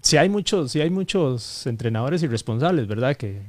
si 0.00 0.16
hay 0.16 0.28
muchos, 0.28 0.72
si 0.72 0.80
hay 0.80 0.88
muchos 0.90 1.66
entrenadores 1.66 2.22
irresponsables, 2.22 2.86
¿verdad? 2.86 3.16
Que, 3.16 3.42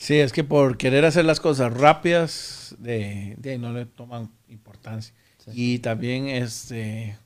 Sí, 0.00 0.14
es 0.18 0.32
que 0.32 0.44
por 0.44 0.76
querer 0.76 1.04
hacer 1.04 1.24
las 1.24 1.40
cosas 1.40 1.72
rápidas, 1.72 2.76
de, 2.78 3.34
de 3.38 3.50
ahí 3.52 3.58
no 3.58 3.72
le 3.72 3.84
toman 3.86 4.30
importancia. 4.48 5.12
Y 5.52 5.78
también 5.80 6.28
este 6.28 7.16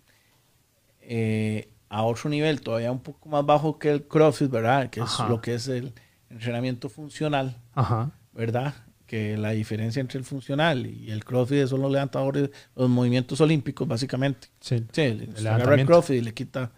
eh, 1.00 1.68
a 1.88 2.02
otro 2.04 2.30
nivel, 2.30 2.60
todavía 2.60 2.90
un 2.92 3.00
poco 3.02 3.28
más 3.28 3.44
bajo 3.44 3.78
que 3.78 3.90
el 3.90 4.04
CrossFit, 4.06 4.50
¿verdad? 4.50 4.88
Que 4.90 5.00
Ajá. 5.00 5.24
es 5.24 5.28
lo 5.30 5.40
que 5.40 5.54
es 5.54 5.68
el 5.68 5.92
entrenamiento 6.30 6.88
funcional, 6.88 7.56
ajá, 7.74 8.12
¿verdad? 8.32 8.74
Que 9.06 9.36
la 9.36 9.50
diferencia 9.50 10.00
entre 10.00 10.18
el 10.18 10.24
funcional 10.24 10.86
y 10.86 11.10
el 11.10 11.24
CrossFit 11.24 11.66
son 11.66 11.82
los 11.82 11.92
levantadores, 11.92 12.50
los 12.74 12.88
movimientos 12.88 13.40
olímpicos, 13.42 13.86
básicamente. 13.86 14.48
sí, 14.60 14.84
Sí, 14.92 15.02
el, 15.02 15.34
El 15.36 15.46
agarra 15.46 15.74
el. 15.74 15.84
CrossFit 15.86 16.16
y 16.16 16.20
le 16.22 16.32
quita 16.32 16.72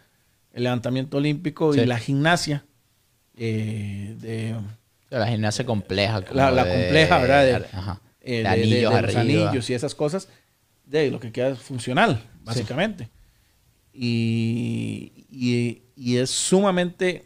el 0.52 0.64
levantamiento 0.64 1.18
olímpico 1.18 1.72
Sí. 1.72 1.80
y 1.80 1.86
la 1.86 1.98
gimnasia. 1.98 2.64
eh, 3.36 4.16
de, 4.20 4.54
La 5.10 5.26
gimnasia 5.28 5.64
compleja. 5.66 6.22
como 6.22 6.34
La- 6.40 6.50
la 6.50 6.64
de- 6.64 6.70
compleja, 6.72 7.18
¿verdad? 7.18 7.44
De- 7.44 7.66
Ajá. 7.76 8.00
eh, 8.20 8.30
De 8.30 8.36
de, 8.36 8.42
de- 8.42 8.48
anillos 8.48 8.70
de 8.94 9.02
los 9.02 9.16
arriba. 9.16 9.20
anillos 9.20 9.70
y 9.70 9.74
esas 9.74 9.94
cosas, 9.94 10.28
de 10.84 11.10
lo 11.10 11.20
que 11.20 11.30
queda 11.32 11.50
es 11.50 11.58
funcional, 11.60 12.22
básicamente. 12.42 13.08
Y, 13.92 15.26
y- 15.30 15.82
y 15.96 16.16
es 16.16 16.30
sumamente 16.30 17.24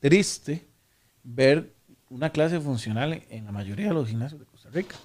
triste 0.00 0.66
ver 1.22 1.72
una 2.08 2.30
clase 2.30 2.60
funcional 2.60 3.12
en, 3.12 3.24
en 3.30 3.44
la 3.46 3.52
mayoría 3.52 3.88
de 3.88 3.94
los 3.94 4.08
gimnasios 4.08 4.40
de 4.40 4.46
Costa 4.46 4.68
Rica. 4.70 4.96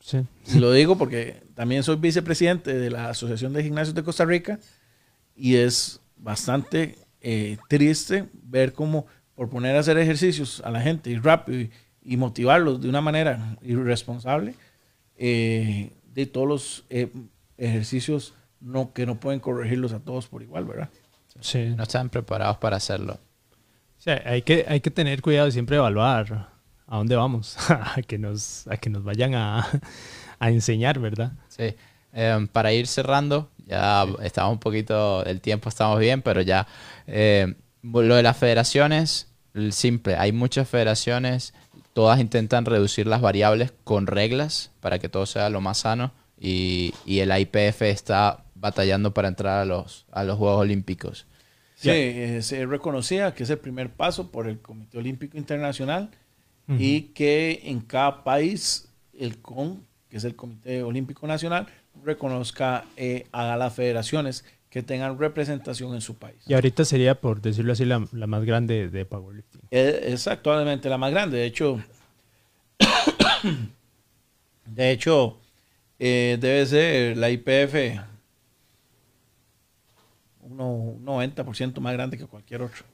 sí. 0.00 0.18
Y 0.54 0.58
lo 0.58 0.72
digo 0.72 0.96
porque 0.98 1.42
también 1.54 1.82
soy 1.82 1.96
vicepresidente 1.96 2.74
de 2.74 2.90
la 2.90 3.08
Asociación 3.10 3.52
de 3.52 3.62
Gimnasios 3.62 3.94
de 3.94 4.02
Costa 4.02 4.24
Rica 4.24 4.58
y 5.34 5.56
es 5.56 6.00
bastante 6.16 6.96
eh, 7.20 7.56
triste 7.68 8.28
ver 8.32 8.72
cómo 8.72 9.06
por 9.38 9.48
poner 9.48 9.76
a 9.76 9.78
hacer 9.78 9.96
ejercicios 9.98 10.60
a 10.64 10.70
la 10.72 10.80
gente 10.80 11.10
y 11.10 11.16
rápido 11.16 11.60
y, 11.60 11.70
y 12.02 12.16
motivarlos 12.16 12.80
de 12.82 12.88
una 12.88 13.00
manera 13.00 13.56
irresponsable, 13.62 14.56
eh, 15.16 15.92
de 16.12 16.26
todos 16.26 16.48
los 16.48 16.84
eh, 16.90 17.08
ejercicios 17.56 18.34
no, 18.60 18.92
que 18.92 19.06
no 19.06 19.20
pueden 19.20 19.38
corregirlos 19.38 19.92
a 19.92 20.00
todos 20.00 20.26
por 20.26 20.42
igual, 20.42 20.64
¿verdad? 20.64 20.88
sí. 21.38 21.72
No 21.76 21.84
están 21.84 22.10
preparados 22.10 22.56
para 22.56 22.78
hacerlo. 22.78 23.20
O 23.96 24.00
sea, 24.00 24.20
hay 24.26 24.42
que, 24.42 24.66
hay 24.68 24.80
que 24.80 24.90
tener 24.90 25.22
cuidado 25.22 25.46
y 25.46 25.52
siempre 25.52 25.76
evaluar 25.76 26.48
a 26.88 26.96
dónde 26.96 27.14
vamos, 27.14 27.56
a 27.70 28.02
que 28.04 28.18
nos, 28.18 28.66
a 28.66 28.76
que 28.76 28.90
nos 28.90 29.04
vayan 29.04 29.36
a, 29.36 29.68
a 30.40 30.50
enseñar, 30.50 30.98
¿verdad? 30.98 31.30
Sí. 31.46 31.76
Em, 32.12 32.48
para 32.48 32.72
ir 32.72 32.88
cerrando, 32.88 33.52
ya 33.66 34.04
estamos 34.20 34.54
un 34.54 34.58
poquito 34.58 35.22
del 35.22 35.40
tiempo, 35.40 35.68
estamos 35.68 36.00
bien, 36.00 36.22
pero 36.22 36.40
ya 36.40 36.66
eh, 37.06 37.54
lo 37.82 38.14
de 38.16 38.22
las 38.22 38.36
federaciones, 38.36 39.27
el 39.27 39.27
simple, 39.70 40.16
hay 40.16 40.32
muchas 40.32 40.68
federaciones, 40.68 41.54
todas 41.92 42.20
intentan 42.20 42.64
reducir 42.64 43.06
las 43.06 43.20
variables 43.20 43.72
con 43.84 44.06
reglas 44.06 44.70
para 44.80 44.98
que 44.98 45.08
todo 45.08 45.26
sea 45.26 45.50
lo 45.50 45.60
más 45.60 45.78
sano 45.78 46.12
y, 46.38 46.94
y 47.04 47.20
el 47.20 47.36
IPF 47.36 47.82
está 47.82 48.44
batallando 48.54 49.14
para 49.14 49.28
entrar 49.28 49.60
a 49.60 49.64
los, 49.64 50.06
a 50.12 50.24
los 50.24 50.38
Juegos 50.38 50.60
Olímpicos. 50.60 51.26
Sí, 51.74 51.90
eh, 51.90 52.42
se 52.42 52.66
reconocía 52.66 53.34
que 53.34 53.44
es 53.44 53.50
el 53.50 53.58
primer 53.58 53.90
paso 53.90 54.32
por 54.32 54.48
el 54.48 54.58
Comité 54.58 54.98
Olímpico 54.98 55.38
Internacional 55.38 56.10
y 56.76 57.12
que 57.14 57.62
en 57.64 57.80
cada 57.80 58.24
país 58.24 58.90
el 59.18 59.38
CON, 59.40 59.86
que 60.10 60.18
es 60.18 60.24
el 60.24 60.36
Comité 60.36 60.82
Olímpico 60.82 61.26
Nacional, 61.26 61.66
reconozca 62.04 62.84
eh, 62.96 63.26
a 63.32 63.56
las 63.56 63.72
federaciones 63.72 64.44
que 64.70 64.82
tengan 64.82 65.18
representación 65.18 65.94
en 65.94 66.00
su 66.00 66.16
país. 66.16 66.36
Y 66.46 66.54
ahorita 66.54 66.84
sería, 66.84 67.14
por 67.20 67.40
decirlo 67.40 67.72
así, 67.72 67.84
la, 67.84 68.06
la 68.12 68.26
más 68.26 68.44
grande 68.44 68.88
de 68.90 69.04
powerlifting. 69.06 69.62
Eh, 69.70 70.00
Es 70.08 70.26
actualmente 70.28 70.88
la 70.88 70.98
más 70.98 71.10
grande. 71.10 71.38
De 71.38 71.46
hecho, 71.46 71.80
de 74.66 74.90
hecho, 74.90 75.38
eh, 75.98 76.36
debe 76.40 76.66
ser 76.66 77.16
la 77.16 77.30
IPF 77.30 78.00
uno- 80.42 80.70
un 80.72 81.04
90% 81.04 81.80
más 81.80 81.92
grande 81.92 82.16
que 82.18 82.26
cualquier 82.26 82.62
otro. 82.62 82.84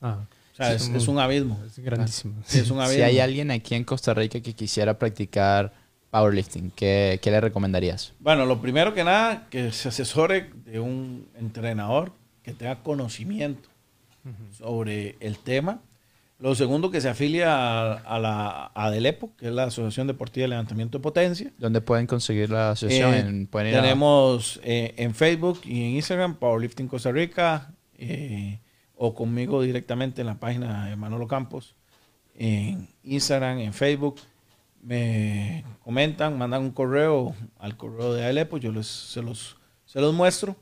Ah, 0.00 0.24
O 0.52 0.56
sea, 0.56 0.78
Sí, 0.78 0.92
es, 0.94 1.08
un 1.08 1.18
abismo. 1.18 1.60
es 1.64 1.78
grandísimo. 1.78 2.34
Sí, 2.44 2.58
es 2.58 2.70
un 2.70 2.78
abismo. 2.80 2.96
Si 2.96 3.02
hay 3.02 3.18
alguien 3.20 3.50
aquí 3.50 3.74
en 3.74 3.84
Costa 3.84 4.14
Rica 4.14 4.40
que 4.40 4.52
quisiera 4.54 4.98
practicar 4.98 5.72
powerlifting, 6.10 6.70
¿qué, 6.72 7.18
qué 7.22 7.30
le 7.30 7.40
recomendarías? 7.40 8.12
Bueno, 8.18 8.44
lo 8.46 8.60
primero 8.60 8.94
que 8.94 9.04
nada, 9.04 9.46
que 9.50 9.70
se 9.72 9.88
asesore 9.88 10.50
de 10.64 10.80
un 10.80 11.28
entrenador 11.38 12.12
que 12.42 12.52
tenga 12.52 12.82
conocimiento 12.82 13.68
sobre 14.52 15.16
el 15.20 15.38
tema. 15.38 15.80
Lo 16.38 16.54
segundo, 16.54 16.90
que 16.90 17.02
se 17.02 17.08
afilia 17.10 17.52
a, 17.54 17.92
a 17.98 18.18
la 18.18 18.70
ADELEPO, 18.74 19.36
que 19.36 19.48
es 19.48 19.52
la 19.52 19.64
Asociación 19.64 20.06
Deportiva 20.06 20.44
de 20.44 20.48
Levantamiento 20.48 20.96
de 20.98 21.02
Potencia. 21.02 21.52
¿Dónde 21.58 21.82
pueden 21.82 22.06
conseguir 22.06 22.48
la 22.50 22.70
asociación? 22.70 23.42
Eh, 23.42 23.46
pueden 23.50 23.74
a- 23.76 23.82
tenemos 23.82 24.58
eh, 24.64 24.94
en 24.96 25.14
Facebook 25.14 25.60
y 25.64 25.82
en 25.84 25.90
Instagram 25.96 26.36
Powerlifting 26.36 26.88
Costa 26.88 27.12
Rica 27.12 27.72
eh, 27.98 28.58
o 28.96 29.14
conmigo 29.14 29.60
directamente 29.62 30.22
en 30.22 30.28
la 30.28 30.40
página 30.40 30.86
de 30.86 30.96
Manolo 30.96 31.28
Campos 31.28 31.74
en 32.34 32.88
Instagram, 33.02 33.58
en 33.58 33.74
Facebook. 33.74 34.18
Me 34.82 35.64
comentan, 35.82 36.38
mandan 36.38 36.62
un 36.62 36.70
correo 36.70 37.34
al 37.58 37.76
correo 37.76 38.14
de 38.14 38.24
ALEPO, 38.24 38.58
yo 38.58 38.72
les, 38.72 38.86
se, 38.86 39.22
los, 39.22 39.56
se 39.84 40.00
los 40.00 40.14
muestro. 40.14 40.56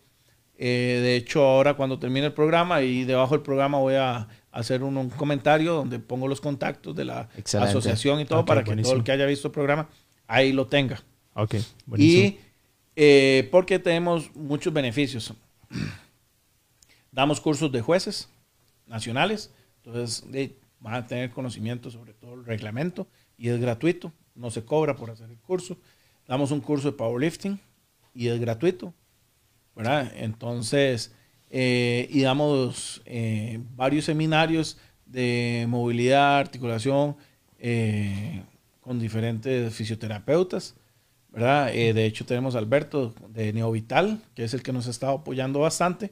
Eh, 0.57 0.99
de 1.03 1.16
hecho, 1.16 1.45
ahora 1.45 1.74
cuando 1.74 1.99
termine 2.01 2.27
el 2.27 2.32
programa 2.32 2.82
y 2.82 3.05
debajo 3.05 3.35
del 3.35 3.43
programa 3.43 3.78
voy 3.78 3.95
a 3.95 4.27
hacer 4.51 4.82
un, 4.82 4.97
un 4.97 5.11
comentario 5.11 5.74
donde 5.74 6.01
pongo 6.01 6.27
los 6.27 6.40
contactos 6.40 6.97
de 6.97 7.05
la 7.05 7.28
Excelente. 7.36 7.70
asociación 7.70 8.19
y 8.19 8.24
todo 8.24 8.45
para 8.45 8.65
que 8.65 8.74
todo 8.77 8.95
el 8.95 9.05
que 9.05 9.12
haya 9.12 9.27
visto 9.27 9.49
el 9.49 9.53
programa 9.53 9.89
ahí 10.27 10.53
lo 10.53 10.66
tenga. 10.66 11.01
Ok, 11.35 11.57
buenísimo. 11.86 12.23
Y 12.24 12.40
eh, 12.97 13.49
porque 13.53 13.78
tenemos 13.78 14.35
muchos 14.35 14.73
beneficios. 14.73 15.32
Damos 17.12 17.40
cursos 17.40 17.70
de 17.70 17.81
jueces 17.81 18.28
nacionales, 18.86 19.53
entonces 19.77 20.24
eh, 20.32 20.57
van 20.81 20.95
a 20.95 21.07
tener 21.07 21.31
conocimiento 21.31 21.90
sobre 21.90 22.12
todo 22.15 22.35
el 22.35 22.45
reglamento 22.45 23.07
y 23.39 23.48
es 23.48 23.60
gratuito, 23.60 24.12
no 24.35 24.51
se 24.51 24.65
cobra 24.65 24.97
por 24.97 25.10
hacer 25.10 25.31
el 25.31 25.39
curso. 25.39 25.78
Damos 26.27 26.51
un 26.51 26.60
curso 26.60 26.90
de 26.90 26.97
powerlifting 26.97 27.59
y 28.12 28.28
es 28.28 28.39
gratuito, 28.40 28.93
¿verdad? 29.74 30.12
Entonces, 30.16 31.15
eh, 31.51 32.09
y 32.10 32.20
damos 32.20 33.01
eh, 33.06 33.60
varios 33.74 34.05
seminarios 34.05 34.77
de 35.06 35.66
movilidad, 35.69 36.39
articulación, 36.39 37.16
eh, 37.59 38.43
con 38.81 38.98
diferentes 38.98 39.73
fisioterapeutas, 39.74 40.74
¿verdad? 41.31 41.73
De 41.73 42.05
hecho, 42.05 42.27
tenemos 42.27 42.55
a 42.55 42.59
Alberto 42.59 43.15
de 43.28 43.52
Neovital, 43.52 44.20
que 44.35 44.44
es 44.44 44.52
el 44.52 44.62
que 44.62 44.73
nos 44.73 44.86
ha 44.86 44.90
estado 44.90 45.12
apoyando 45.19 45.60
bastante, 45.60 46.10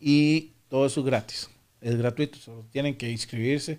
y 0.00 0.52
todo 0.68 0.86
eso 0.86 1.00
es 1.00 1.06
gratis, 1.06 1.50
es 1.80 1.96
gratuito, 1.96 2.38
solo 2.38 2.64
tienen 2.70 2.96
que 2.96 3.10
inscribirse. 3.10 3.78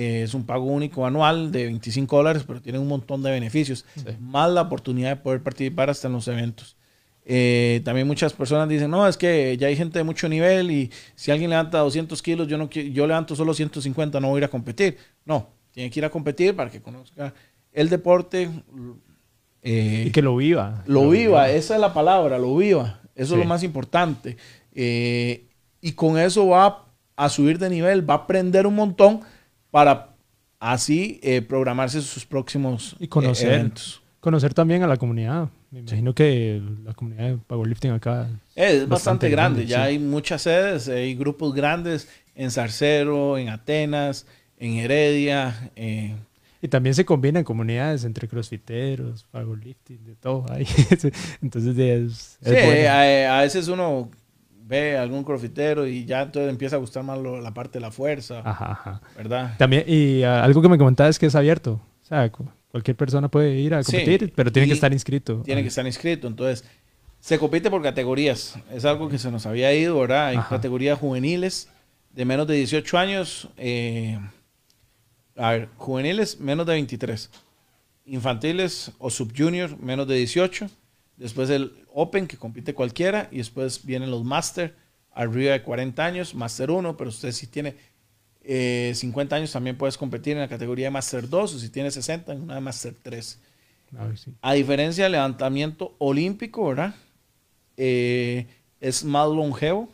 Eh, 0.00 0.22
es 0.22 0.32
un 0.34 0.44
pago 0.44 0.64
único 0.66 1.04
anual 1.06 1.50
de 1.50 1.64
25 1.64 2.16
dólares, 2.18 2.44
pero 2.46 2.60
tienen 2.62 2.80
un 2.82 2.86
montón 2.86 3.20
de 3.22 3.32
beneficios, 3.32 3.84
más 4.20 4.48
la 4.48 4.60
oportunidad 4.62 5.08
de 5.10 5.16
poder 5.16 5.42
participar 5.42 5.90
hasta 5.90 6.06
en 6.06 6.12
los 6.12 6.28
eventos. 6.28 6.76
Eh, 7.24 7.80
también 7.84 8.06
muchas 8.06 8.32
personas 8.32 8.68
dicen, 8.68 8.90
no, 8.92 9.08
es 9.08 9.16
que 9.16 9.56
ya 9.58 9.66
hay 9.66 9.74
gente 9.76 9.98
de 9.98 10.04
mucho 10.04 10.28
nivel 10.28 10.70
y 10.70 10.90
si 11.16 11.32
alguien 11.32 11.50
levanta 11.50 11.78
200 11.80 12.22
kilos, 12.22 12.46
yo, 12.46 12.56
no, 12.58 12.70
yo 12.70 13.06
levanto 13.08 13.34
solo 13.34 13.52
150, 13.54 14.20
no 14.20 14.28
voy 14.28 14.36
a 14.36 14.38
ir 14.38 14.44
a 14.44 14.48
competir. 14.48 14.96
No, 15.24 15.48
tiene 15.72 15.90
que 15.90 15.98
ir 15.98 16.04
a 16.04 16.10
competir 16.10 16.54
para 16.54 16.70
que 16.70 16.80
conozca 16.80 17.34
el 17.72 17.88
deporte. 17.88 18.48
eh, 19.62 20.04
Y 20.06 20.10
que 20.12 20.22
lo 20.22 20.36
viva. 20.36 20.84
lo 20.86 21.10
viva, 21.10 21.50
esa 21.50 21.74
es 21.74 21.80
la 21.80 21.92
palabra, 21.92 22.38
lo 22.38 22.56
viva. 22.56 23.00
Eso 23.16 23.24
es 23.24 23.30
Sí. 23.30 23.36
lo 23.36 23.44
más 23.44 23.62
importante. 23.64 24.36
Eh, 24.74 25.44
y 25.80 25.92
con 25.92 26.18
eso 26.18 26.46
va 26.46 26.86
a 27.16 27.28
subir 27.28 27.58
de 27.58 27.68
nivel, 27.68 28.08
va 28.08 28.14
a 28.14 28.18
aprender 28.18 28.64
un 28.66 28.76
montón 28.76 29.20
para 29.78 30.08
así 30.58 31.20
eh, 31.22 31.40
programarse 31.40 32.02
sus 32.02 32.26
próximos 32.26 32.96
Y 32.98 33.06
conocer. 33.06 33.48
eh, 33.52 33.54
eventos. 33.54 34.02
Conocer 34.18 34.52
también 34.52 34.82
a 34.82 34.88
la 34.88 34.96
comunidad. 34.96 35.50
Me 35.70 35.78
imagino 35.78 36.12
que 36.16 36.60
la 36.84 36.94
comunidad 36.94 37.28
de 37.28 37.36
powerlifting 37.36 37.92
acá. 37.92 38.28
Es 38.56 38.80
bastante, 38.80 38.86
Bastante 38.86 39.30
grande, 39.30 39.60
grande, 39.60 39.66
ya 39.70 39.76
sí. 39.76 39.82
hay 39.82 39.98
muchas 40.00 40.42
sedes, 40.42 40.88
hay 40.88 41.14
grupos 41.14 41.54
grandes 41.54 42.08
en 42.34 42.50
Zarcero, 42.50 43.38
en 43.38 43.50
Atenas, 43.50 44.26
en 44.58 44.78
Heredia. 44.78 45.70
eh, 45.76 46.16
Y 46.60 46.66
también 46.66 46.96
se 46.96 47.04
combinan 47.04 47.44
comunidades 47.44 48.02
entre 48.02 48.26
crossfiteros, 48.26 49.26
powerlifting, 49.30 50.04
de 50.04 50.16
todo 50.16 50.44
ahí. 50.50 50.66
Entonces 51.40 51.78
es, 51.78 52.38
es 52.42 52.58
sí, 52.60 52.66
bueno. 52.66 52.90
a, 52.90 53.38
a 53.38 53.42
veces 53.42 53.68
uno 53.68 54.10
ve 54.68 54.98
algún 54.98 55.24
crofitero 55.24 55.86
y 55.86 56.04
ya 56.04 56.22
entonces 56.22 56.50
empieza 56.50 56.76
a 56.76 56.78
gustar 56.78 57.02
más 57.02 57.18
lo- 57.18 57.40
la 57.40 57.54
parte 57.54 57.78
de 57.78 57.80
la 57.80 57.90
fuerza, 57.90 58.40
Ajá, 58.44 58.72
ajá. 58.72 59.00
¿verdad? 59.16 59.54
También, 59.58 59.84
y 59.86 60.22
ah, 60.22 60.44
algo 60.44 60.60
que 60.60 60.68
me 60.68 60.76
comentaba 60.78 61.08
es 61.08 61.18
que 61.18 61.26
es 61.26 61.34
abierto. 61.34 61.80
O 62.02 62.06
sea, 62.06 62.30
cu- 62.30 62.48
cualquier 62.70 62.96
persona 62.96 63.28
puede 63.28 63.54
ir 63.56 63.72
a 63.74 63.82
Sí, 63.82 63.92
competir, 63.92 64.32
pero 64.36 64.52
tiene 64.52 64.68
que 64.68 64.74
estar 64.74 64.92
inscrito. 64.92 65.42
Tiene 65.44 65.62
que 65.62 65.68
estar 65.68 65.86
inscrito. 65.86 66.26
Entonces, 66.28 66.64
se 67.18 67.38
compite 67.38 67.70
por 67.70 67.82
categorías. 67.82 68.56
Es 68.72 68.84
algo 68.84 69.08
que 69.08 69.18
se 69.18 69.30
nos 69.30 69.46
había 69.46 69.72
ido, 69.74 69.98
¿verdad? 69.98 70.26
Hay 70.28 70.36
Ajá. 70.36 70.50
categorías 70.56 70.98
juveniles 70.98 71.68
de 72.12 72.24
menos 72.26 72.46
de 72.46 72.54
18 72.56 72.98
años. 72.98 73.48
eh, 73.56 74.18
a 75.36 75.52
ver, 75.52 75.68
juveniles 75.76 76.40
menos 76.40 76.66
de 76.66 76.72
23. 76.74 77.30
Infantiles 78.06 78.92
o 78.98 79.10
subjunior 79.10 79.78
menos 79.80 80.06
de 80.08 80.16
18. 80.16 80.68
Después 81.18 81.50
el 81.50 81.72
Open, 81.92 82.26
que 82.26 82.36
compite 82.36 82.74
cualquiera. 82.74 83.28
Y 83.30 83.38
después 83.38 83.84
vienen 83.84 84.10
los 84.10 84.24
Master, 84.24 84.74
arriba 85.12 85.52
de 85.52 85.62
40 85.62 86.04
años, 86.04 86.34
Master 86.34 86.70
1. 86.70 86.96
Pero 86.96 87.10
usted 87.10 87.32
si 87.32 87.46
tiene 87.46 87.76
eh, 88.42 88.92
50 88.94 89.36
años 89.36 89.52
también 89.52 89.76
puedes 89.76 89.98
competir 89.98 90.32
en 90.32 90.40
la 90.40 90.48
categoría 90.48 90.86
de 90.86 90.90
Master 90.90 91.28
2. 91.28 91.54
O 91.54 91.58
si 91.58 91.68
tiene 91.68 91.90
60, 91.90 92.32
en 92.32 92.42
una 92.42 92.54
de 92.54 92.60
Master 92.60 92.94
3. 93.02 93.38
A 93.98 94.04
ver, 94.04 94.18
sí. 94.18 94.32
A 94.40 94.52
diferencia 94.54 95.04
del 95.04 95.12
levantamiento 95.12 95.94
olímpico, 95.98 96.68
¿verdad? 96.68 96.94
Eh, 97.76 98.46
es 98.80 99.04
más 99.04 99.28
longevo 99.28 99.88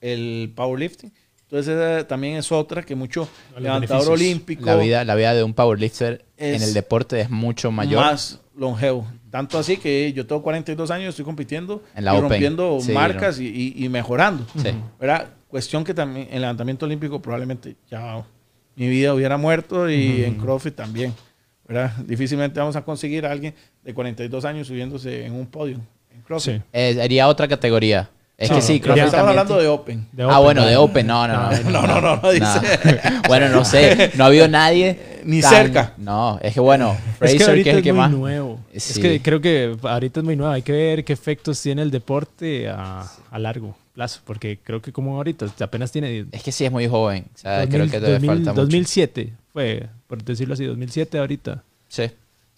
el 0.00 0.52
powerlifting. 0.54 1.12
Entonces 1.52 1.76
esa 1.76 2.08
también 2.08 2.36
es 2.38 2.50
otra 2.50 2.82
que 2.82 2.94
mucho 2.94 3.28
Los 3.52 3.62
levantador 3.62 4.06
beneficios. 4.06 4.08
olímpico 4.08 4.64
La 4.64 4.76
vida, 4.76 5.04
la 5.04 5.14
vida 5.14 5.34
de 5.34 5.42
un 5.42 5.52
powerlifter 5.52 6.24
en 6.38 6.62
el 6.62 6.72
deporte 6.72 7.20
es 7.20 7.28
mucho 7.28 7.70
mayor. 7.70 8.00
más 8.00 8.40
longevo. 8.56 9.06
Tanto 9.30 9.58
así 9.58 9.76
que 9.76 10.10
yo 10.14 10.26
tengo 10.26 10.42
42 10.42 10.90
años, 10.90 11.10
estoy 11.10 11.26
compitiendo 11.26 11.82
En 11.94 12.06
la 12.06 12.14
y 12.14 12.16
Open. 12.16 12.30
rompiendo 12.30 12.78
Sí, 12.80 12.92
marcas 12.92 13.38
y 13.38 13.86
mejorando. 13.90 14.46
Sí. 14.56 14.70
¿verdad? 14.98 15.28
Cuestión 15.48 15.84
que 15.84 15.92
también 15.92 16.26
en 16.30 16.40
levantamiento 16.40 16.86
olímpico 16.86 17.20
probablemente 17.20 17.76
ya 17.90 18.24
mi 18.74 18.88
vida 18.88 19.12
hubiera 19.12 19.36
muerto 19.36 19.90
y 19.90 20.24
en 20.24 20.38
CrossFit 20.38 20.74
también. 20.74 21.12
¿verdad? 21.68 21.92
Difícilmente 22.06 22.60
vamos 22.60 22.76
a 22.76 22.82
conseguir 22.82 23.26
a 23.26 23.30
alguien 23.30 23.54
de 23.84 23.92
42 23.92 24.42
años 24.46 24.68
subiéndose 24.68 25.26
en 25.26 25.34
un 25.34 25.46
podio 25.46 25.76
en 26.10 26.22
CrossFit. 26.22 26.56
Sí. 26.56 26.62
Eh, 26.72 26.94
sería 26.94 27.28
otra 27.28 27.46
categoría. 27.46 28.08
Es 28.42 28.50
No, 28.50 28.56
que 28.56 28.62
sí, 28.62 28.78
no, 28.78 28.84
CrossFit 28.84 29.04
Estamos 29.04 29.28
hablando 29.28 29.56
de 29.58 29.68
Open. 29.68 30.06
De 30.10 30.24
ah, 30.24 30.38
bueno, 30.40 30.66
de. 30.66 30.76
Open, 30.76 31.06
no, 31.06 31.28
no, 31.28 31.34
no. 31.34 31.50
No, 31.50 31.70
No, 31.70 31.86
no, 31.86 32.00
no, 32.00 32.16
no 32.16 32.30
dice. 32.32 32.60
bueno, 33.28 33.48
no 33.48 33.64
sé, 33.64 34.10
no 34.16 34.24
ha 34.24 34.26
habido 34.26 34.48
nadie. 34.48 35.20
Ni 35.24 35.40
cerca. 35.40 35.94
No, 35.98 36.40
es 36.42 36.52
que 36.52 36.58
bueno, 36.58 36.96
Es 36.98 37.18
Fraser, 37.18 37.38
que 37.38 37.44
que, 37.44 37.50
ahorita 37.50 37.70
es 37.70 37.76
el 37.76 37.82
que 37.84 37.92
muy 37.92 38.00
más. 38.00 38.10
nuevo. 38.10 38.60
Es 38.72 38.98
que 38.98 39.22
creo 39.22 39.40
que 39.40 39.76
ahorita 39.80 40.18
es 40.20 40.24
muy 40.24 40.34
nuevo. 40.34 40.52
Hay 40.52 40.62
que 40.62 40.72
ver 40.72 41.04
qué 41.04 41.12
efectos 41.12 41.62
tiene 41.62 41.82
el 41.82 41.92
deporte 41.92 42.68
a, 42.68 43.04
a 43.30 43.38
largo 43.38 43.76
plazo. 43.94 44.20
Porque 44.24 44.58
creo 44.62 44.82
que 44.82 44.92
como 44.92 45.16
ahorita 45.16 45.46
apenas 45.60 45.92
tiene... 45.92 46.26
Es 46.32 46.42
que 46.42 46.50
sí 46.50 46.64
es 46.64 46.72
muy 46.72 46.88
joven. 46.88 47.26
O 47.34 47.38
sea, 47.38 47.60
2000, 47.60 47.68
creo 47.70 47.84
que 47.84 47.96
todavía 47.98 48.14
2000, 48.14 48.30
falta 48.30 48.50
mucho. 48.50 48.62
2007 48.62 49.32
fue, 49.52 49.86
por 50.08 50.24
decirlo 50.24 50.54
así, 50.54 50.64
2007 50.64 51.18
ahorita. 51.18 51.62
Sí. 51.88 52.10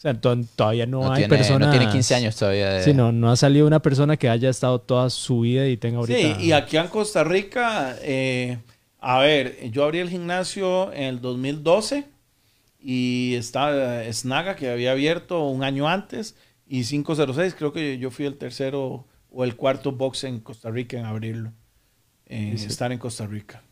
Sea, 0.04 0.20
to- 0.20 0.36
todavía 0.54 0.84
no, 0.84 1.00
No, 1.00 1.12
hay 1.12 1.22
tiene, 1.22 1.34
personas... 1.36 1.68
no 1.68 1.70
tiene 1.78 1.90
15 1.90 2.14
años 2.14 2.36
todavía. 2.36 2.68
De... 2.74 2.82
Sí, 2.84 2.92
no, 2.92 3.10
no 3.10 3.30
ha 3.32 3.36
salido 3.36 3.66
una 3.66 3.80
persona 3.80 4.18
que 4.18 4.28
haya 4.28 4.50
estado 4.50 4.78
toda 4.78 5.08
su 5.08 5.40
vida 5.40 5.66
y 5.66 5.78
tenga 5.78 5.96
ahorita... 5.98 6.18
Sí, 6.38 6.44
y 6.44 6.52
aquí 6.52 6.76
en 6.76 6.88
Costa 6.88 7.24
Rica, 7.24 7.96
eh, 8.02 8.58
a 9.00 9.18
ver, 9.20 9.70
yo 9.70 9.82
abrí 9.82 10.00
el 10.00 10.10
gimnasio 10.10 10.92
en 10.92 11.04
el 11.04 11.20
2012 11.22 12.04
y 12.78 13.34
estaba 13.34 14.02
Snaga 14.12 14.56
que 14.56 14.68
había 14.70 14.92
abierto 14.92 15.42
un 15.48 15.64
año 15.64 15.88
antes 15.88 16.36
y 16.66 16.84
506, 16.84 17.54
creo 17.58 17.72
que 17.72 17.96
yo 17.98 18.10
fui 18.10 18.26
el 18.26 18.36
tercero 18.36 19.06
o 19.30 19.44
el 19.44 19.56
cuarto 19.56 19.90
box 19.92 20.24
en 20.24 20.40
Costa 20.40 20.70
Rica 20.70 20.98
en 20.98 21.06
abrirlo, 21.06 21.52
en 22.26 22.58
Sí, 22.58 22.66
estar 22.66 22.92
en 22.92 22.98
Costa 22.98 23.26
Rica. 23.26 23.62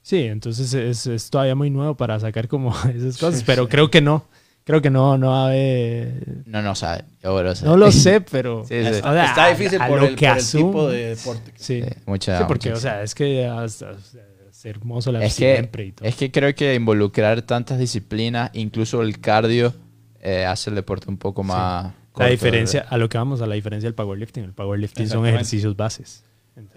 Sí, 0.00 0.22
entonces 0.24 0.72
es, 0.74 1.06
es 1.06 1.28
todavía 1.30 1.54
muy 1.54 1.68
nuevo 1.70 1.96
para 1.96 2.18
sacar 2.18 2.48
como 2.48 2.74
esas 2.94 3.18
cosas, 3.18 3.42
pero 3.44 3.68
creo 3.68 3.90
que 3.90 4.00
no. 4.00 4.24
Creo 4.64 4.80
que 4.80 4.90
no, 4.90 5.18
no 5.18 5.34
a 5.34 5.46
haber... 5.46 6.44
No, 6.46 6.62
no 6.62 6.74
sabe. 6.76 7.04
Yo 7.22 7.42
lo 7.42 7.54
sé. 7.54 7.64
No 7.66 7.76
lo 7.76 7.90
sé, 7.92 8.20
pero... 8.20 8.64
Sí, 8.64 8.74
sí. 8.82 8.88
o 9.02 9.12
sea, 9.12 9.24
Está 9.24 9.48
difícil 9.48 9.80
a 9.82 9.88
por 9.88 10.00
lo 10.00 10.06
el, 10.06 10.14
que 10.16 10.28
por 10.28 10.38
el 10.38 10.46
tipo 10.50 10.88
de 10.88 11.06
deporte. 11.16 11.52
Sí, 11.56 11.82
Sí, 11.82 11.88
mucha, 12.06 12.38
Sí, 12.38 12.44
porque, 12.46 12.68
mucha- 12.68 12.78
o 12.78 12.80
sea, 12.80 13.02
es 13.02 13.14
que 13.14 13.46
hasta- 13.46 13.90
es 13.92 14.64
hermoso 14.64 15.10
la 15.10 15.24
es 15.24 15.34
que, 15.36 15.54
siempre 15.56 15.86
y 15.86 15.92
todo. 15.92 16.08
es 16.08 16.14
que 16.14 16.30
creo 16.30 16.54
que 16.54 16.74
involucrar 16.76 17.42
tantas 17.42 17.78
disciplinas, 17.80 18.50
incluso 18.52 19.02
el 19.02 19.18
cardio, 19.20 19.74
eh, 20.20 20.44
hace 20.46 20.70
el 20.70 20.76
deporte 20.76 21.08
un 21.10 21.16
poco 21.16 21.42
más... 21.42 21.86
la 21.86 21.92
corto, 22.12 22.30
diferencia, 22.30 22.86
a 22.88 22.96
lo 22.98 23.08
que 23.08 23.18
vamos, 23.18 23.42
a 23.42 23.46
la 23.46 23.56
diferencia 23.56 23.88
del 23.88 23.94
powerlifting. 23.94 24.44
El 24.44 24.52
powerlifting 24.52 25.08
son 25.08 25.26
ejercicios 25.26 25.76
bases. 25.76 26.22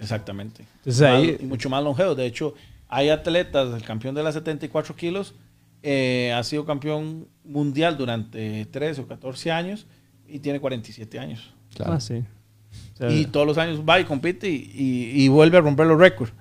Exactamente. 0.01 0.63
Entonces 0.77 1.01
Más- 1.01 1.11
ahí, 1.11 1.37
mucho 1.43 1.69
más 1.69 1.83
longevo. 1.83 2.15
De 2.15 2.25
hecho, 2.25 2.55
hay 2.87 3.09
atletas, 3.09 3.73
el 3.75 3.83
campeón 3.83 4.15
de 4.15 4.23
las 4.23 4.33
74 4.33 4.95
kilos, 4.95 5.35
eh, 5.87 6.33
ha 6.33 6.43
sido 6.43 6.65
campeón 6.65 7.27
mundial 7.43 7.95
durante 7.97 8.65
13 8.65 9.01
o 9.01 9.07
14 9.07 9.51
años 9.51 9.85
y 10.27 10.39
tiene 10.39 10.59
47 10.59 11.19
años. 11.19 11.53
Claro. 11.75 11.93
ah, 11.93 11.99
sí. 11.99 12.23
O 12.95 12.97
sea, 12.97 13.11
Y 13.11 13.25
todos 13.25 13.45
los 13.45 13.57
años 13.59 13.81
va 13.87 13.99
y 13.99 14.05
compite 14.05 14.49
y, 14.49 14.71
y- 14.73 15.23
y 15.23 15.27
vuelve 15.27 15.57
a 15.57 15.61
romper 15.61 15.85
los 15.85 15.99
récords. 15.99 16.33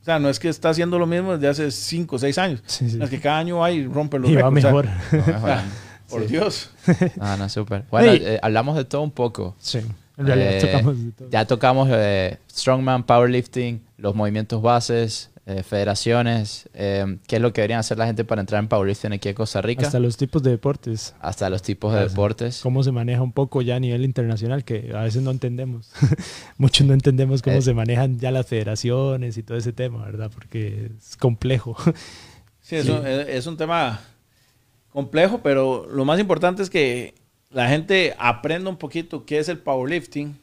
O 0.00 0.04
sea, 0.04 0.18
no 0.18 0.28
es 0.28 0.38
que 0.38 0.48
está 0.48 0.68
haciendo 0.70 0.98
lo 0.98 1.06
mismo 1.06 1.32
desde 1.38 1.48
hace 1.48 1.70
5 1.70 2.16
o 2.16 2.18
6 2.18 2.36
años. 2.38 2.62
Sí, 2.66 2.90
sí. 2.90 2.98
Es 3.00 3.08
que 3.08 3.20
cada 3.20 3.38
año 3.38 3.58
va 3.58 3.70
y 3.70 3.86
rompe 3.86 4.18
los 4.18 4.30
Y 4.30 4.34
va 4.36 4.50
récords. 4.50 4.58
o 4.58 4.60
sea, 4.60 4.70
mejor. 4.70 4.86
No, 5.12 5.32
mejorando. 5.32 5.70
por 6.10 6.20
Sí. 6.22 6.26
Dios. 6.28 6.70
Ah, 7.20 7.36
no, 7.38 7.48
súper. 7.48 7.84
Bueno, 7.90 8.12
Sí. 8.12 8.18
eh, 8.22 8.38
hablamos 8.42 8.76
de 8.76 8.84
todo 8.84 9.00
un 9.02 9.12
poco. 9.12 9.54
Sí. 9.58 9.78
En 10.18 10.26
realidad 10.26 10.52
Eh, 10.56 10.60
tocamos 10.60 11.04
de 11.04 11.10
todo. 11.12 11.30
Ya 11.30 11.44
tocamos 11.46 11.88
eh, 11.90 12.38
Strongman, 12.50 13.04
Powerlifting, 13.04 13.80
los 13.96 14.14
movimientos 14.14 14.60
bases, 14.60 15.30
eh, 15.46 15.62
federaciones. 15.62 16.68
eh, 16.74 17.18
¿Qué 17.26 17.36
es 17.36 17.42
lo 17.42 17.52
que 17.52 17.60
deberían 17.62 17.80
hacer 17.80 17.98
la 17.98 18.06
gente 18.06 18.24
para 18.24 18.40
entrar 18.40 18.62
en 18.62 18.68
Powerlifting 18.68 19.12
aquí 19.12 19.28
en 19.30 19.34
Costa 19.34 19.60
Rica? 19.60 19.86
Hasta 19.86 19.98
los 19.98 20.16
tipos 20.16 20.42
de 20.42 20.50
deportes. 20.50 21.14
Hasta 21.20 21.50
los 21.50 21.62
tipos 21.62 21.92
de 21.94 22.00
deportes. 22.08 22.60
Cómo 22.62 22.82
se 22.82 22.92
maneja 22.92 23.22
un 23.22 23.32
poco 23.32 23.60
ya 23.62 23.76
a 23.76 23.80
nivel 23.80 24.04
internacional, 24.04 24.64
que 24.64 24.92
a 24.94 25.02
veces 25.02 25.22
no 25.22 25.30
entendemos. 25.32 25.90
Muchos 26.58 26.86
no 26.86 26.94
entendemos 26.94 27.42
cómo 27.42 27.56
Eh. 27.56 27.62
se 27.62 27.74
manejan 27.74 28.18
ya 28.20 28.30
las 28.30 28.46
federaciones 28.46 29.36
y 29.36 29.42
todo 29.42 29.58
ese 29.58 29.72
tema, 29.72 30.04
¿verdad? 30.04 30.30
Porque 30.32 30.90
es 30.98 31.16
complejo. 31.16 31.76
Sí, 32.64 32.76
es, 32.76 32.86
Sí. 32.86 32.92
Un, 32.92 33.04
es- 33.04 33.28
es 33.28 33.46
un 33.48 33.56
tema 33.56 34.00
complejo, 34.90 35.40
pero 35.42 35.86
lo 35.90 36.04
más 36.04 36.20
importante 36.20 36.62
es 36.62 36.70
que 36.70 37.14
la 37.50 37.68
gente 37.68 38.14
aprenda 38.18 38.70
un 38.70 38.76
poquito 38.76 39.24
qué 39.26 39.38
es 39.38 39.48
el 39.48 39.58
powerlifting, 39.58 40.38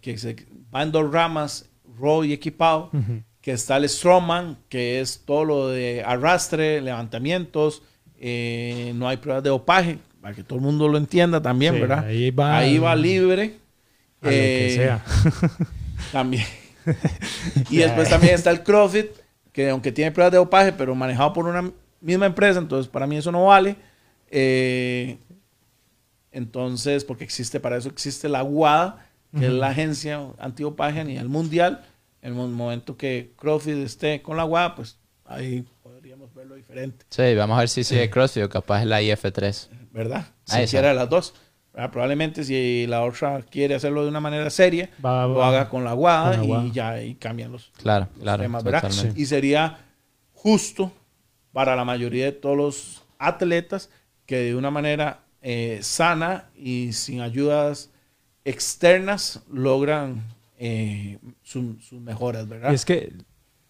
que 0.00 0.16
se 0.16 0.36
va 0.74 0.82
en 0.84 0.92
dos 0.92 1.10
ramas, 1.12 1.68
raw 1.98 2.22
y 2.24 2.32
equipado, 2.32 2.90
Ujú. 2.92 3.22
Que 3.46 3.52
está 3.52 3.76
el 3.76 3.88
strongman, 3.88 4.58
que 4.68 5.00
es 5.00 5.22
todo 5.24 5.44
lo 5.44 5.68
de 5.68 6.02
arrastre, 6.04 6.80
levantamientos, 6.80 7.80
eh, 8.18 8.90
no 8.96 9.06
hay 9.06 9.18
pruebas 9.18 9.44
de 9.44 9.50
dopaje, 9.50 9.98
para 10.20 10.34
que 10.34 10.42
todo 10.42 10.58
el 10.58 10.64
mundo 10.64 10.88
lo 10.88 10.98
entienda 10.98 11.40
también, 11.40 11.74
Sí, 11.74 11.80
¿verdad? 11.80 12.06
ahí 12.06 12.32
va- 12.32 12.58
Ahí 12.58 12.78
va 12.78 12.96
libre. 12.96 13.54
a 14.20 14.24
lo 14.24 14.30
que 14.32 14.66
eh, 14.66 14.74
sea. 14.74 15.04
También. 16.12 16.42
y 17.70 17.76
después 17.76 18.08
también 18.08 18.34
está 18.34 18.50
el 18.50 18.64
CrossFit, 18.64 19.12
que 19.52 19.70
aunque 19.70 19.92
tiene 19.92 20.10
pruebas 20.10 20.32
de 20.32 20.38
dopaje, 20.38 20.72
pero 20.72 20.96
manejado 20.96 21.32
por 21.32 21.46
una 21.46 21.70
misma 22.00 22.26
empresa, 22.26 22.58
entonces 22.58 22.90
para 22.90 23.06
mí 23.06 23.16
eso 23.16 23.30
no 23.30 23.44
vale. 23.44 23.76
Eh, 24.28 25.18
entonces, 26.32 27.04
porque 27.04 27.22
existe, 27.22 27.60
para 27.60 27.76
eso 27.76 27.88
existe 27.88 28.28
la 28.28 28.42
WADA, 28.42 29.06
que 29.38 29.46
es 29.46 29.52
la 29.52 29.68
agencia 29.68 30.20
antidopaje 30.40 30.98
a 30.98 31.04
nivel 31.04 31.28
mundial. 31.28 31.84
En 32.26 32.32
el 32.32 32.34
mo- 32.38 32.48
momento 32.48 32.96
que 32.96 33.34
CrossFit 33.36 33.76
esté 33.76 34.20
con 34.20 34.36
la 34.36 34.44
WADA, 34.44 34.74
pues 34.74 34.98
ahí 35.26 35.64
podríamos 35.84 36.34
verlo 36.34 36.56
diferente, 36.56 37.06
Sí, 37.08 37.36
vamos 37.36 37.56
a 37.56 37.60
ver 37.60 37.68
si 37.68 37.84
sigue 37.84 38.10
CrossFit 38.10 38.42
o 38.42 38.48
capaz 38.48 38.80
es 38.80 38.86
la 38.88 39.00
IF3. 39.00 39.68
¿verdad? 39.92 40.26
Ahí 40.48 40.66
Si 40.66 40.72
quiera 40.72 40.88
de 40.88 40.94
las 40.94 41.08
dos. 41.08 41.34
¿verdad? 41.72 41.92
Probablemente 41.92 42.42
si 42.42 42.84
la 42.88 43.04
otra 43.04 43.42
quiere 43.48 43.76
hacerlo 43.76 44.02
de 44.02 44.08
una 44.08 44.18
manera 44.18 44.50
seria, 44.50 44.90
Va- 45.04 45.24
lo 45.28 45.44
haga 45.44 45.68
con 45.68 45.84
la 45.84 45.90
con 45.92 46.00
la 46.00 46.66
y 46.66 46.72
ya 46.72 47.00
y 47.00 47.14
cambian 47.14 47.52
los, 47.52 47.70
Claro, 47.80 48.08
los 48.16 48.24
claro. 48.24 48.42
temas, 48.42 48.64
¿verdad? 48.64 48.82
totalmente. 48.82 49.20
Y 49.20 49.26
sería 49.26 49.78
justo 50.32 50.90
para 51.52 51.76
la 51.76 51.84
mayoría 51.84 52.24
de 52.24 52.32
todos 52.32 52.56
los 52.56 53.04
atletas 53.20 53.88
que 54.26 54.38
de 54.38 54.56
una 54.56 54.72
manera 54.72 55.20
eh, 55.42 55.78
sana 55.80 56.50
y 56.56 56.92
sin 56.92 57.20
ayudas 57.20 57.90
externas 58.44 59.42
logran 59.48 60.24
eh, 60.58 61.18
su- 61.42 61.78
sus 61.80 62.00
mejoras, 62.00 62.48
¿verdad? 62.48 62.72
Y 62.72 62.74
es 62.74 62.84
que 62.84 63.12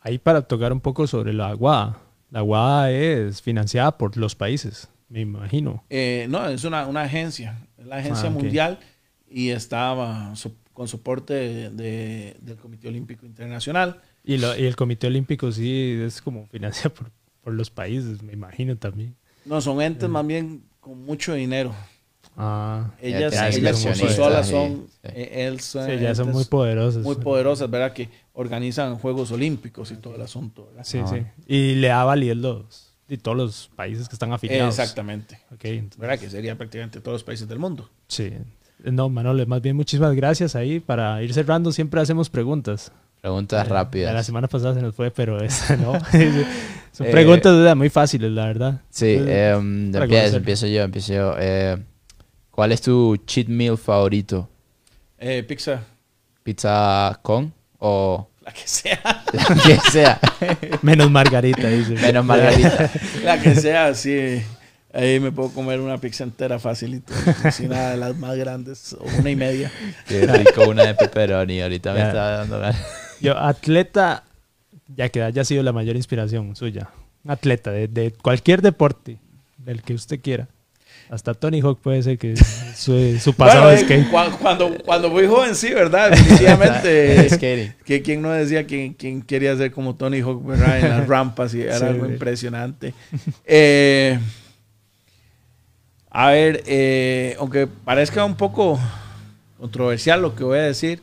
ahí 0.01 0.19
para 0.19 0.43
tocar 0.43 0.73
un 0.73 0.81
poco 0.81 1.07
sobre 1.07 1.33
la 1.33 1.49
AGUA, 1.49 2.01
la 2.31 2.39
AGUA 2.41 2.91
es 2.91 3.43
financiada 3.43 3.97
por 3.99 4.17
los 4.17 4.35
países, 4.35 4.89
me 5.09 5.21
imagino. 5.21 5.85
Eh, 5.91 6.27
no, 6.29 6.49
es 6.49 6.65
una, 6.65 6.87
una 6.87 7.03
agencia, 7.03 7.67
es 7.79 7.87
la 7.87 7.97
agencia 7.97 8.29
Ah, 8.29 8.33
mundial 8.33 8.79
y 9.29 9.51
estaba 9.51 10.35
su- 10.37 10.55
con 10.73 10.89
soporte 10.89 11.35
de- 11.35 11.71
de- 11.71 12.37
del 12.41 12.57
Comité 12.57 12.89
Olímpico 12.89 13.25
Internacional. 13.27 14.01
Y, 14.25 14.37
lo- 14.39 14.57
y 14.57 14.65
el 14.67 14.77
Comité 14.77 15.07
Olímpico 15.07 15.51
sí 15.53 15.99
es 16.03 16.21
como 16.21 16.47
financiado 16.49 16.93
por, 16.95 17.11
por 17.43 17.55
los 17.55 17.71
países, 17.71 18.23
me 18.23 18.33
imagino 18.33 18.77
también. 18.77 19.17
No, 19.45 19.61
son 19.61 19.81
entes 19.81 20.09
más 20.09 20.27
bien 20.27 20.65
con 20.81 21.05
mucho 21.05 21.33
dinero. 21.35 21.75
Ah, 22.37 22.91
Ellas, 23.01 23.33
ellas 23.57 23.83
por 23.83 23.95
sí 23.95 24.09
solas 24.11 24.47
son, 24.49 24.87
sí. 24.91 25.09
eh, 25.15 25.57
son 25.59 25.87
sí, 25.87 25.93
ya 25.99 26.15
son 26.15 26.27
entes 26.27 26.35
muy 26.35 26.45
poderosos. 26.45 27.03
muy 27.03 27.15
poderosas, 27.17 27.71
¿verdad? 27.71 27.93
Que 27.95 28.11
organizan 28.35 28.97
Juegos 28.97 29.31
Olímpicos 29.33 29.91
y 29.91 29.97
todo 29.97 30.17
el 30.17 30.21
asunto, 30.23 30.67
¿verdad? 30.67 30.85
Sí, 30.85 30.99
Ah, 31.03 31.07
sí. 31.09 31.23
Y 31.47 31.77
le 31.77 31.89
da 31.89 32.05
validez 32.05 32.37
los, 32.37 32.93
y 33.09 33.17
todos 33.17 33.37
los 33.39 33.71
países 33.75 34.07
que 34.09 34.15
están 34.17 34.33
afiliados. 34.33 34.79
Exactamente. 34.79 35.37
Ok, 35.55 35.65
entonces- 35.65 35.99
¿Verdad? 35.99 36.19
Que 36.19 36.29
sería 36.29 36.57
prácticamente 36.59 37.01
todos 37.01 37.15
los 37.15 37.25
países 37.25 37.49
del 37.49 37.59
mundo. 37.59 37.89
Sí. 38.09 38.31
No, 38.85 39.09
Manolo, 39.09 39.47
más 39.47 39.63
bien 39.63 39.75
muchísimas 39.75 40.15
gracias 40.15 40.55
ahí. 40.55 40.79
Para 40.81 41.23
ir 41.23 41.33
cerrando, 41.33 41.73
siempre 41.73 42.01
hacemos 42.03 42.29
preguntas. 42.29 42.93
Preguntas 43.23 43.65
Eh, 43.65 43.69
La 43.71 43.75
rápidas. 43.77 44.27
semana 44.27 44.47
pasada 44.47 44.75
se 44.75 44.83
nos 44.83 44.95
fue, 44.95 45.11
pero 45.11 45.41
esta 45.43 45.75
no. 45.77 45.95
Son 46.93 47.07
Eh, 47.07 47.11
preguntas 47.11 47.57
¿verdad? 47.57 47.75
muy 47.77 47.89
fáciles, 47.89 48.31
la 48.31 48.45
verdad. 48.45 48.83
Sí, 48.91 49.13
Entonces, 49.13 49.57
em, 49.57 49.93
para 49.93 50.05
empiezo, 50.05 50.37
empiezo 50.37 50.67
yo, 50.67 50.83
empiezo 50.83 51.15
yo. 51.15 51.35
¿Cuál 52.57 52.73
es 52.73 52.81
tu 52.81 53.19
cheat 53.27 53.49
meal 53.49 53.77
favorito? 53.77 54.49
Eh, 55.19 55.43
pizza, 55.47 55.83
¿Pizza 56.43 57.19
con 57.23 57.53
o 57.78 58.28
la 58.43 58.51
que 58.53 58.62
sea. 58.66 58.99
la 59.35 59.45
que 59.62 59.78
sea? 59.91 60.19
Menos 60.83 61.11
margarita, 61.11 61.69
dice. 61.69 61.93
Menos 61.97 62.24
margarita. 62.24 62.91
la 63.23 63.39
que 63.43 63.55
sea, 63.55 63.93
sí. 63.95 64.43
Ahí 64.95 65.20
me 65.20 65.31
puedo 65.33 65.51
comer 65.51 65.81
una 65.81 65.99
pizza 65.99 66.24
entera 66.24 66.59
facilito. 66.59 67.12
Sin 67.53 67.69
nada 67.69 67.91
de 67.91 67.97
las 67.99 68.16
más 68.16 68.35
grandes, 68.37 68.97
una 69.19 69.28
y 69.31 69.37
media. 69.37 69.70
Qué 70.09 70.27
rico 70.27 70.66
una 70.70 70.85
de 70.85 70.95
pepperoni. 70.95 71.61
Ahorita 71.61 71.93
me 71.93 71.99
Ya. 71.99 72.07
está 72.09 72.31
dando 72.39 72.59
ganas. 72.59 72.87
Yo, 73.20 73.37
atleta, 73.37 74.24
ya 74.97 75.11
que 75.11 75.23
haya 75.23 75.45
sido 75.45 75.62
la 75.62 75.73
mayor 75.74 75.97
inspiración 75.97 76.57
suya. 76.57 76.89
Un 77.23 77.33
atleta 77.33 77.70
de, 77.70 77.87
de 77.89 78.12
cualquier 78.12 78.62
deporte, 78.62 79.19
del 79.59 79.83
que 79.83 79.93
usted 79.93 80.20
quiera. 80.23 80.49
Hasta 81.11 81.35
Tony 81.35 81.61
Hawk 81.61 81.78
puede 81.81 82.03
ser 82.03 82.19
que 82.19 82.35
su, 82.37 83.19
su 83.20 83.33
pasado 83.35 83.65
Bueno, 83.66 83.77
es 83.77 83.83
eh, 83.83 83.87
que... 83.87 84.11
cua- 84.11 84.37
cuando, 84.39 84.77
cuando 84.85 85.11
fui 85.11 85.27
joven, 85.27 85.55
sí, 85.55 85.73
¿verdad? 85.73 86.11
Definitivamente. 86.11 87.74
Que 87.85 88.03
quien 88.03 88.23
no 88.23 88.33
decía 88.33 88.66
que 88.66 88.95
quien 88.99 89.23
quería 89.23 89.57
ser 89.57 89.70
como 89.70 89.95
Tony 89.95 90.20
Hawk, 90.20 90.45
¿verdad? 90.45 90.81
En 90.81 90.89
las 90.89 91.07
rampas 91.09 91.55
y 91.55 91.62
era 91.62 91.78
Sí, 91.78 91.85
algo 91.85 92.07
impresionante. 92.07 92.93
Eh, 93.45 94.19
a 96.11 96.31
ver, 96.31 96.62
eh, 96.66 97.37
aunque 97.39 97.66
parezca 97.66 98.24
un 98.24 98.37
poco 98.37 98.78
controversial 99.59 100.23
lo 100.23 100.35
que 100.35 100.45
voy 100.45 100.59
a 100.59 100.62
decir, 100.62 101.03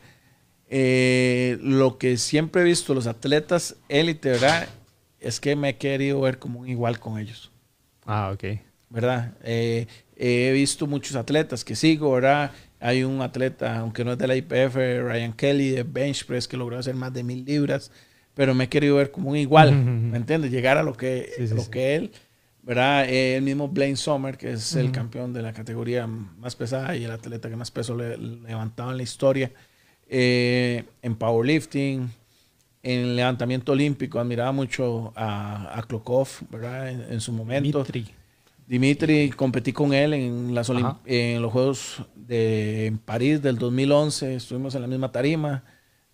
eh, 0.68 1.58
lo 1.62 1.98
que 1.98 2.16
siempre 2.16 2.62
he 2.62 2.64
visto 2.64 2.94
los 2.94 3.06
atletas 3.06 3.76
élite, 3.88 4.30
¿verdad? 4.30 4.68
Es 5.20 5.40
que 5.40 5.56
me 5.56 5.70
he 5.70 5.76
querido 5.76 6.20
ver 6.20 6.38
como 6.38 6.60
un 6.60 6.68
igual 6.68 6.98
con 6.98 7.18
ellos. 7.18 7.50
Ah, 8.06 8.30
ok. 8.34 8.44
¿Verdad? 8.90 9.32
Eh, 9.42 9.86
he 10.16 10.52
visto 10.52 10.86
muchos 10.86 11.16
atletas 11.16 11.64
que 11.64 11.74
sigo, 11.74 12.12
¿verdad? 12.12 12.52
Hay 12.80 13.02
un 13.04 13.22
atleta, 13.22 13.78
aunque 13.78 14.04
no 14.04 14.12
es 14.12 14.18
de 14.18 14.26
la 14.26 14.36
IPF, 14.36 14.76
Ryan 15.02 15.32
Kelly, 15.32 15.70
de 15.70 15.82
bench 15.82 16.26
press, 16.26 16.46
que 16.46 16.56
logró 16.56 16.78
hacer 16.78 16.94
más 16.94 17.12
de 17.12 17.22
mil 17.24 17.44
libras, 17.44 17.90
pero 18.34 18.54
me 18.54 18.64
he 18.64 18.68
querido 18.68 18.96
ver 18.96 19.10
como 19.10 19.30
un 19.30 19.36
igual, 19.36 19.68
Ujú, 19.70 19.78
ujú. 19.80 19.90
¿me 19.90 20.16
entiendes? 20.18 20.50
Llegar 20.50 20.76
a 20.78 20.82
lo 20.82 20.94
que, 20.94 21.30
Sí, 21.36 21.48
sí, 21.48 21.54
lo 21.54 21.62
sí. 21.62 21.70
que 21.70 21.96
él, 21.96 22.10
¿verdad? 22.62 23.08
Eh, 23.08 23.36
el 23.36 23.42
mismo 23.42 23.68
Blaine 23.68 23.96
Sommer, 23.96 24.36
que 24.36 24.52
es 24.52 24.74
el 24.76 24.86
Ujú. 24.86 24.94
campeón 24.94 25.32
de 25.32 25.42
la 25.42 25.52
categoría 25.52 26.06
más 26.06 26.54
pesada 26.56 26.96
y 26.96 27.04
el 27.04 27.10
atleta 27.10 27.48
que 27.48 27.56
más 27.56 27.70
peso 27.70 27.96
le, 27.96 28.16
levantaba 28.18 28.90
en 28.92 28.96
la 28.98 29.02
historia, 29.02 29.50
eh, 30.08 30.84
en 31.02 31.14
powerlifting, 31.16 32.10
en 32.82 33.16
levantamiento 33.16 33.72
olímpico, 33.72 34.20
admiraba 34.20 34.52
mucho 34.52 35.12
a, 35.16 35.78
a 35.78 35.82
Klokov, 35.84 36.28
¿verdad? 36.50 36.90
En, 36.90 37.00
en 37.12 37.20
su 37.20 37.32
momento. 37.32 37.82
Dimitri. 37.84 38.14
Dimitri, 38.66 39.30
competí 39.30 39.72
con 39.72 39.92
él 39.92 40.14
en, 40.14 40.54
las 40.54 40.70
Olim- 40.70 40.96
en 41.04 41.42
los 41.42 41.52
Juegos 41.52 42.02
de 42.16 42.86
en 42.86 42.98
París 42.98 43.42
del 43.42 43.58
2011. 43.58 44.36
Estuvimos 44.36 44.74
en 44.74 44.80
la 44.82 44.86
misma 44.88 45.12
tarima. 45.12 45.64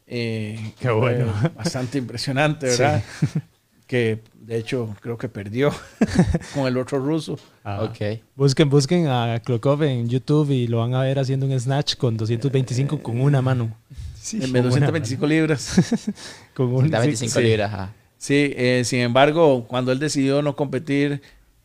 eh, 0.06 0.72
Qué 0.80 0.90
bueno. 0.90 1.32
Bastante 1.56 1.98
impresionante, 1.98 2.66
¿verdad? 2.66 3.02
Que 3.86 4.20
de 4.34 4.56
hecho 4.56 4.94
creo 5.00 5.18
que 5.18 5.28
perdió 5.28 5.72
con 6.54 6.68
el 6.68 6.76
otro 6.78 7.00
ruso. 7.00 7.36
Ah, 7.64 7.82
Ok. 7.82 8.20
Busquen, 8.36 8.70
busquen 8.70 9.08
a 9.08 9.40
Klokov 9.44 9.82
en 9.82 10.08
YouTube 10.08 10.50
y 10.52 10.68
lo 10.68 10.78
van 10.78 10.94
a 10.94 11.02
ver 11.02 11.18
haciendo 11.18 11.44
un 11.46 11.58
snatch 11.58 11.96
con 11.96 12.16
225 12.16 13.02
con 13.02 13.20
una 13.20 13.42
mano. 13.42 13.76
Sí, 14.14 14.36
en 14.36 14.42
con 14.42 14.50
una 14.50 14.62
225 14.62 15.26
libras. 15.26 15.76
mano. 15.76 16.16
Con 16.54 16.72
un, 16.72 16.88
Da 16.90 17.00
sí, 17.00 17.06
25 17.08 17.32
sí. 17.40 17.42
libras. 17.44 17.72
ajá. 17.72 17.92
Sí, 18.16 18.52
eh, 18.56 18.82
sin 18.84 19.00
embargo, 19.00 19.66
cuando 19.66 19.90
él 19.90 19.98
decidió 19.98 20.40
no 20.40 20.54
competir 20.54 21.20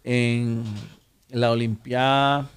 en 0.05 0.63
la 1.29 1.51
Olimpiada, 1.51 2.47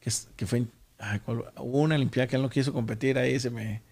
que, 0.00 0.10
que 0.36 0.46
fue, 0.46 0.58
en- 0.58 0.70
ay, 0.98 1.20
¿cuál? 1.20 1.44
hubo 1.58 1.78
una 1.80 1.94
Olimpiada 1.94 2.26
que 2.26 2.36
él 2.36 2.42
no 2.42 2.50
quiso 2.50 2.72
competir, 2.72 3.16
ahí 3.18 3.38
se 3.40 3.50
me, 3.50 3.82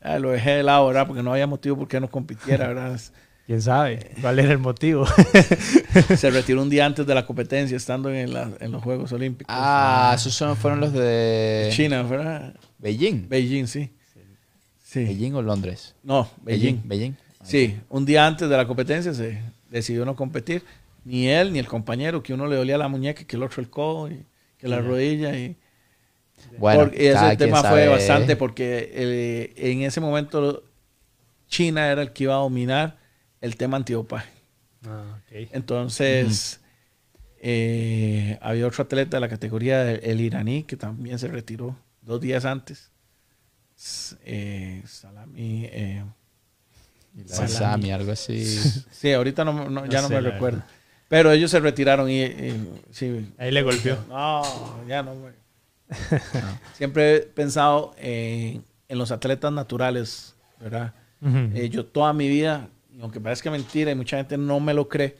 ah, 0.00 0.18
lo 0.18 0.30
dejé 0.30 0.50
de 0.56 0.62
lado, 0.62 0.86
¿verdad? 0.88 1.06
Porque 1.06 1.22
no 1.22 1.32
había 1.32 1.46
motivo 1.46 1.76
por 1.78 1.88
qué 1.88 2.00
no 2.00 2.10
compitiera, 2.10 2.68
¿verdad? 2.68 3.00
¿Quién 3.46 3.60
sabe 3.60 4.12
cuál 4.20 4.38
era 4.38 4.52
el 4.52 4.58
motivo? 4.58 5.04
se 6.16 6.30
retiró 6.30 6.62
un 6.62 6.70
día 6.70 6.86
antes 6.86 7.06
de 7.06 7.14
la 7.14 7.26
competencia, 7.26 7.76
estando 7.76 8.10
en, 8.10 8.32
la- 8.32 8.50
en 8.60 8.70
los 8.72 8.82
Juegos 8.82 9.12
Olímpicos. 9.12 9.54
Ah, 9.56 10.12
esos 10.14 10.34
son, 10.34 10.56
fueron 10.56 10.80
los 10.80 10.92
de 10.92 11.70
China, 11.72 12.02
¿verdad? 12.02 12.54
Beijing. 12.78 13.28
Beijing, 13.28 13.66
sí. 13.66 13.90
Sí. 14.84 15.04
Beijing 15.04 15.34
o 15.34 15.42
Londres. 15.42 15.94
No, 16.02 16.28
Beijing. 16.42 16.82
Beijing. 16.84 17.14
Sí, 17.42 17.76
un 17.88 18.04
día 18.04 18.26
antes 18.26 18.48
de 18.48 18.56
la 18.56 18.66
competencia 18.66 19.12
se 19.14 19.42
decidió 19.70 20.04
no 20.04 20.14
competir. 20.14 20.62
Ni 21.04 21.28
él 21.28 21.52
ni 21.52 21.58
el 21.58 21.66
compañero, 21.66 22.22
que 22.22 22.32
uno 22.34 22.46
le 22.46 22.56
dolía 22.56 22.78
la 22.78 22.88
muñeca, 22.88 23.24
que 23.24 23.36
el 23.36 23.42
otro 23.42 23.60
el 23.62 23.70
codo, 23.70 24.08
y 24.10 24.24
que 24.58 24.68
la 24.68 24.80
rodilla. 24.80 25.36
Y, 25.36 25.56
Bueno, 26.58 26.84
porque 26.84 27.10
ese 27.10 27.36
tema 27.36 27.62
fue 27.62 27.88
bastante 27.88 28.36
porque 28.36 28.90
eh, 28.92 29.52
en 29.56 29.82
ese 29.82 30.00
momento 30.00 30.64
China 31.48 31.88
era 31.90 32.02
el 32.02 32.12
que 32.12 32.24
iba 32.24 32.34
a 32.34 32.38
dominar 32.38 32.98
el 33.40 33.56
tema 33.56 33.76
antidopaje. 33.76 34.30
Ah, 34.86 35.18
ok. 35.18 35.48
Entonces, 35.52 36.60
eh, 37.40 38.38
había 38.40 38.66
otro 38.66 38.84
atleta 38.84 39.16
de 39.16 39.20
la 39.20 39.28
categoría 39.28 39.82
del 39.84 40.00
el 40.04 40.20
iraní 40.20 40.62
que 40.62 40.76
también 40.76 41.18
se 41.18 41.28
retiró 41.28 41.76
dos 42.00 42.20
días 42.20 42.44
antes. 42.44 42.90
Eh, 44.24 44.82
Salami. 44.86 45.64
eh, 45.66 46.04
Salami, 47.26 47.90
algo 47.90 48.12
así. 48.12 48.44
sí, 48.92 49.12
ahorita 49.12 49.44
no, 49.44 49.68
no- 49.68 49.86
ya 49.86 50.00
No 50.00 50.02
no, 50.02 50.08
sé, 50.08 50.14
me 50.14 50.20
recuerdo. 50.20 50.58
verdad. 50.58 50.81
Pero 51.12 51.30
ellos 51.30 51.50
se 51.50 51.60
retiraron 51.60 52.08
y, 52.08 52.22
y- 52.22 52.72
sí. 52.90 53.30
Ahí 53.36 53.50
le 53.50 53.62
golpeó. 53.62 53.98
No, 54.08 54.42
ya 54.88 55.02
no. 55.02 55.14
me- 55.14 55.32
Siempre 56.72 57.16
he 57.16 57.20
pensado 57.20 57.94
en, 57.98 58.64
en 58.88 58.98
los 58.98 59.10
atletas 59.12 59.52
naturales, 59.52 60.34
¿verdad? 60.58 60.94
Eh, 61.54 61.68
yo 61.68 61.84
toda 61.84 62.14
mi 62.14 62.30
vida, 62.30 62.66
aunque 62.98 63.20
parezca 63.20 63.50
mentira 63.50 63.90
y 63.90 63.94
mucha 63.94 64.16
gente 64.16 64.38
no 64.38 64.58
me 64.58 64.72
lo 64.72 64.88
cree, 64.88 65.14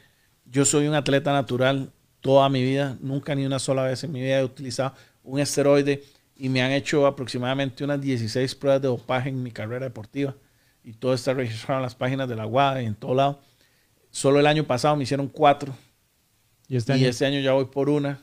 yo 0.47 0.64
soy 0.64 0.86
un 0.86 0.94
atleta 0.94 1.31
natural 1.31 1.93
toda 2.23 2.48
mi 2.48 2.62
vida. 2.62 2.97
Nunca 3.02 3.35
ni 3.35 3.44
una 3.44 3.59
sola 3.59 3.82
vez 3.82 4.02
en 4.02 4.12
mi 4.12 4.23
vida 4.23 4.39
he 4.40 4.44
utilizado 4.44 4.94
un 5.23 5.40
esteroide 5.40 6.02
y 6.36 6.48
me 6.48 6.62
han 6.62 6.70
hecho 6.73 7.06
aproximadamente 7.06 7.85
unas 7.85 8.01
16 8.01 8.55
pruebas 8.55 8.81
de 8.81 8.89
dopaje 8.89 9.28
en 9.28 9.43
mi 9.43 9.51
carrera 9.51 9.85
deportiva. 9.85 10.35
Y 10.82 10.94
todo 10.94 11.12
está 11.12 11.35
registrado 11.35 11.81
en 11.81 11.82
las 11.82 11.94
páginas 11.94 12.31
de 12.31 12.36
la 12.36 12.47
UAD 12.47 12.81
y 12.81 12.86
en 12.86 12.94
todo 12.94 13.14
lado. 13.14 13.40
Solo 14.10 14.40
el 14.40 14.47
año 14.47 14.64
pasado 14.64 14.97
me 14.97 15.05
hicieron 15.05 15.28
cuatro 15.28 15.74
y 16.68 16.76
este 16.76 16.93
y 16.97 16.97
año. 16.97 17.09
este 17.09 17.26
año 17.26 17.40
ya 17.40 17.52
voy 17.52 17.66
por 17.66 17.89
una. 17.89 18.20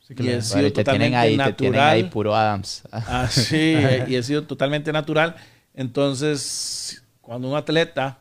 sí 0.00 0.14
que 0.14 0.22
y 0.22 0.26
Bueno, 0.26 0.38
y 0.38 0.42
sido 0.42 0.72
te 0.72 0.84
tienen 0.84 1.14
totalmente 1.14 1.44
te 1.44 1.52
tienen 1.54 1.82
natural. 1.82 1.90
ahí 1.90 2.04
puro 2.04 2.34
Adams. 2.34 2.82
Ah, 2.92 3.28
sí, 3.30 3.74
y 4.08 4.14
he 4.16 4.22
sido 4.22 4.44
totalmente 4.46 4.92
natural. 4.92 5.36
Entonces, 5.74 7.02
cuando 7.20 7.48
un 7.48 7.56
atleta, 7.56 8.18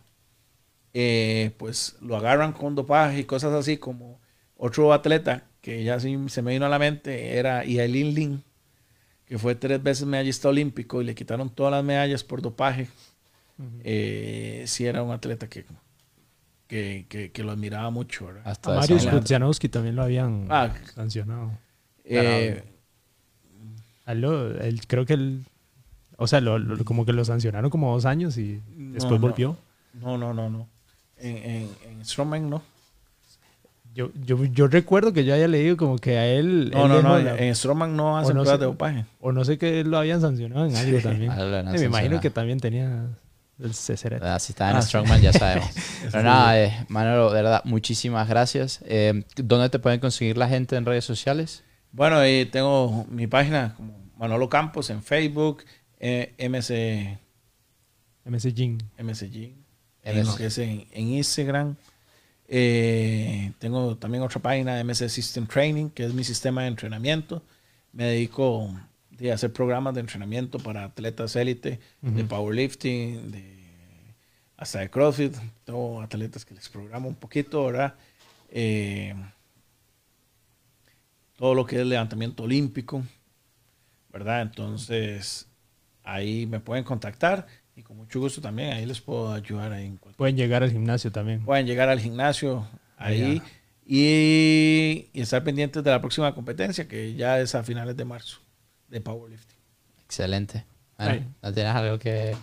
eh, 0.94 1.52
pues 1.58 1.96
lo 2.02 2.16
agarran 2.18 2.54
con 2.54 2.76
dopaje 2.76 3.20
y 3.20 3.24
cosas 3.26 3.54
así, 3.54 3.78
como 3.78 4.20
otro 4.58 4.94
atleta 4.94 5.44
que 5.62 5.84
ya 5.84 6.00
sí 6.00 6.18
se 6.28 6.42
me 6.42 6.52
vino 6.54 6.66
a 6.66 6.70
la 6.70 6.80
mente, 6.80 7.38
era 7.38 7.64
Yailin 7.64 8.14
Lin, 8.16 8.44
que 9.26 9.38
fue 9.38 9.56
tres 9.56 9.82
veces 9.84 10.06
medallista 10.06 10.50
olímpico 10.50 11.02
y 11.02 11.06
le 11.06 11.14
quitaron 11.16 11.50
todas 11.50 11.72
las 11.72 11.84
medallas 11.84 12.24
por 12.24 12.42
dopaje. 12.42 12.88
Eh, 13.84 14.64
sí 14.66 14.88
era 14.88 15.04
un 15.04 15.12
atleta 15.12 15.48
que, 15.48 15.66
que, 16.72 17.06
que- 17.10 17.32
que 17.32 17.44
lo 17.44 17.52
admiraba 17.52 17.90
mucho. 17.90 18.28
¿verdad? 18.28 18.44
Hasta 18.46 18.72
A 18.72 18.76
Marius. 18.80 19.06
Pudzianowski 19.06 19.68
también 19.68 19.98
lo 19.98 20.04
habían 20.04 20.48
Ah. 20.50 20.70
sancionado. 20.96 21.52
Eh, 22.06 22.64
lo- 24.08 24.50
él- 24.62 24.82
creo 24.88 25.06
que 25.06 25.14
él, 25.14 25.44
o 26.18 26.28
sea, 26.28 26.40
lo- 26.42 26.60
lo- 26.60 26.84
como 26.86 27.06
que 27.06 27.12
lo 27.14 27.26
sancionaron 27.26 27.70
como 27.70 27.92
dos 27.94 28.06
años 28.06 28.38
y 28.38 28.62
después 28.94 29.20
no. 29.20 29.28
volvió. 29.28 29.58
no, 30.02 30.18
no, 30.18 30.34
no, 30.34 30.50
no. 30.50 30.68
En, 31.18 31.36
en, 31.38 31.70
en 31.90 32.06
Strongman 32.06 32.50
no. 32.50 32.62
Yo, 33.94 34.10
yo, 34.26 34.46
yo 34.46 34.68
recuerdo 34.68 35.12
que 35.12 35.26
yo 35.26 35.34
haya 35.34 35.50
leído 35.50 35.76
como 35.76 35.98
que 35.98 36.18
a 36.18 36.26
él, 36.26 36.72
No, 36.72 36.86
él 36.86 36.90
no, 36.90 37.02
no. 37.02 37.20
la- 37.20 37.38
En 37.38 37.54
Strongman 37.54 37.98
no 37.98 38.18
hacen 38.18 38.36
no 38.38 38.44
pruebas 38.44 38.60
sé. 38.60 38.66
de 38.66 38.66
dopaje. 38.72 39.06
o 39.20 39.34
no 39.34 39.44
sé 39.44 39.58
que 39.58 39.84
lo 39.84 39.98
habían 39.98 40.22
sancionado 40.22 40.66
en 40.66 40.76
algo 40.78 41.00
también. 41.00 41.32
Sí, 41.74 41.80
me 41.80 41.86
imagino 41.88 42.22
que 42.22 42.30
también 42.30 42.62
tenía 42.62 43.08
el. 43.62 43.72
Ah, 44.22 44.40
si 44.40 44.52
está 44.52 44.72
en 44.72 44.78
Ah, 44.78 44.82
sí. 44.82 44.88
Strongman 44.90 45.22
ya 45.22 45.34
sabemos. 45.34 45.70
Pero 46.12 46.24
nada, 46.24 46.62
eh, 46.62 46.86
Manolo, 46.90 47.32
de 47.32 47.42
verdad, 47.42 47.62
muchísimas 47.66 48.28
gracias. 48.28 48.80
Eh, 48.86 49.24
¿Dónde 49.36 49.70
te 49.70 49.80
pueden 49.80 50.00
conseguir 50.00 50.38
la 50.38 50.48
gente 50.48 50.76
en 50.76 50.86
redes 50.86 51.06
sociales? 51.06 51.64
Bueno, 51.92 52.20
tengo 52.52 53.06
mi 53.10 53.28
página 53.28 53.74
como 53.76 54.00
Manolo 54.18 54.50
Campos 54.50 54.90
en 54.90 55.04
Facebook, 55.04 55.64
eh, 56.00 56.34
MC, 56.38 57.18
MC 58.26 58.54
Jin. 58.56 58.78
MS. 58.98 59.24
lo 60.26 60.36
que 60.36 60.46
es 60.48 60.58
en, 60.58 60.86
en 60.92 61.08
Instagram. 61.10 61.76
Eh, 62.54 63.54
tengo 63.60 63.96
también 63.96 64.24
otra 64.24 64.42
página, 64.42 64.84
MC 64.84 65.08
System 65.08 65.48
Training, 65.48 65.90
que 65.90 66.04
es 66.04 66.14
mi 66.14 66.26
sistema 66.26 66.64
de 66.64 66.68
entrenamiento. 66.68 67.42
Me 67.94 68.04
dedico 68.06 68.70
de 69.10 69.32
hacer 69.32 69.54
programas 69.54 69.94
de 69.94 70.02
entrenamiento 70.02 70.60
para 70.60 70.84
atletas 70.84 71.36
élite, 71.38 71.80
de 72.02 72.24
powerlifting, 72.26 73.32
de, 73.32 73.51
hasta 74.62 74.80
de 74.80 74.90
CrossFit. 74.92 75.36
Tengo 75.66 76.02
atletas 76.02 76.46
que 76.46 76.54
les 76.54 76.70
programo 76.70 77.10
un 77.10 77.16
poquito, 77.16 77.66
¿verdad? 77.66 77.96
Eh, 78.52 79.16
todo 81.36 81.56
lo 81.56 81.66
que 81.66 81.82
es 81.82 81.88
levantamiento 81.88 82.44
olímpico, 82.44 83.04
¿verdad? 84.14 84.44
Entonces, 84.44 85.48
ahí 86.04 86.46
me 86.46 86.60
pueden 86.60 86.84
contactar 86.84 87.48
y 87.76 87.82
con 87.82 87.98
mucho 87.98 88.20
gusto 88.20 88.40
también 88.40 88.74
ahí 88.74 88.86
les 88.86 89.02
puedo 89.02 89.34
ayudar 89.34 89.72
ahí 89.72 89.88
en 89.88 89.98
cualquier 89.98 90.18
Pueden 90.18 90.38
llegar 90.38 90.62
al 90.62 90.70
gimnasio 90.70 91.12
también. 91.12 91.44
pueden 91.44 91.66
llegar 91.66 91.90
al 91.90 92.00
gimnasio 92.00 92.68
ahí 92.98 93.42
y, 93.84 95.10
y 95.12 95.22
estar 95.22 95.44
pendientes 95.44 95.84
de 95.84 95.90
la 95.90 96.00
próxima 96.02 96.36
competencia 96.36 96.88
que 96.88 97.16
ya 97.16 97.40
es 97.40 97.56
a 97.56 97.64
finales 97.64 97.98
de 97.98 98.06
marzo 98.06 98.40
de 98.90 99.02
powerlifting. 99.02 99.58
Excelente. 100.06 100.66
Bueno. 101.00 101.34
¿no 101.42 101.52
tienes 101.52 101.74
algo 101.74 101.98
que...? 101.98 102.36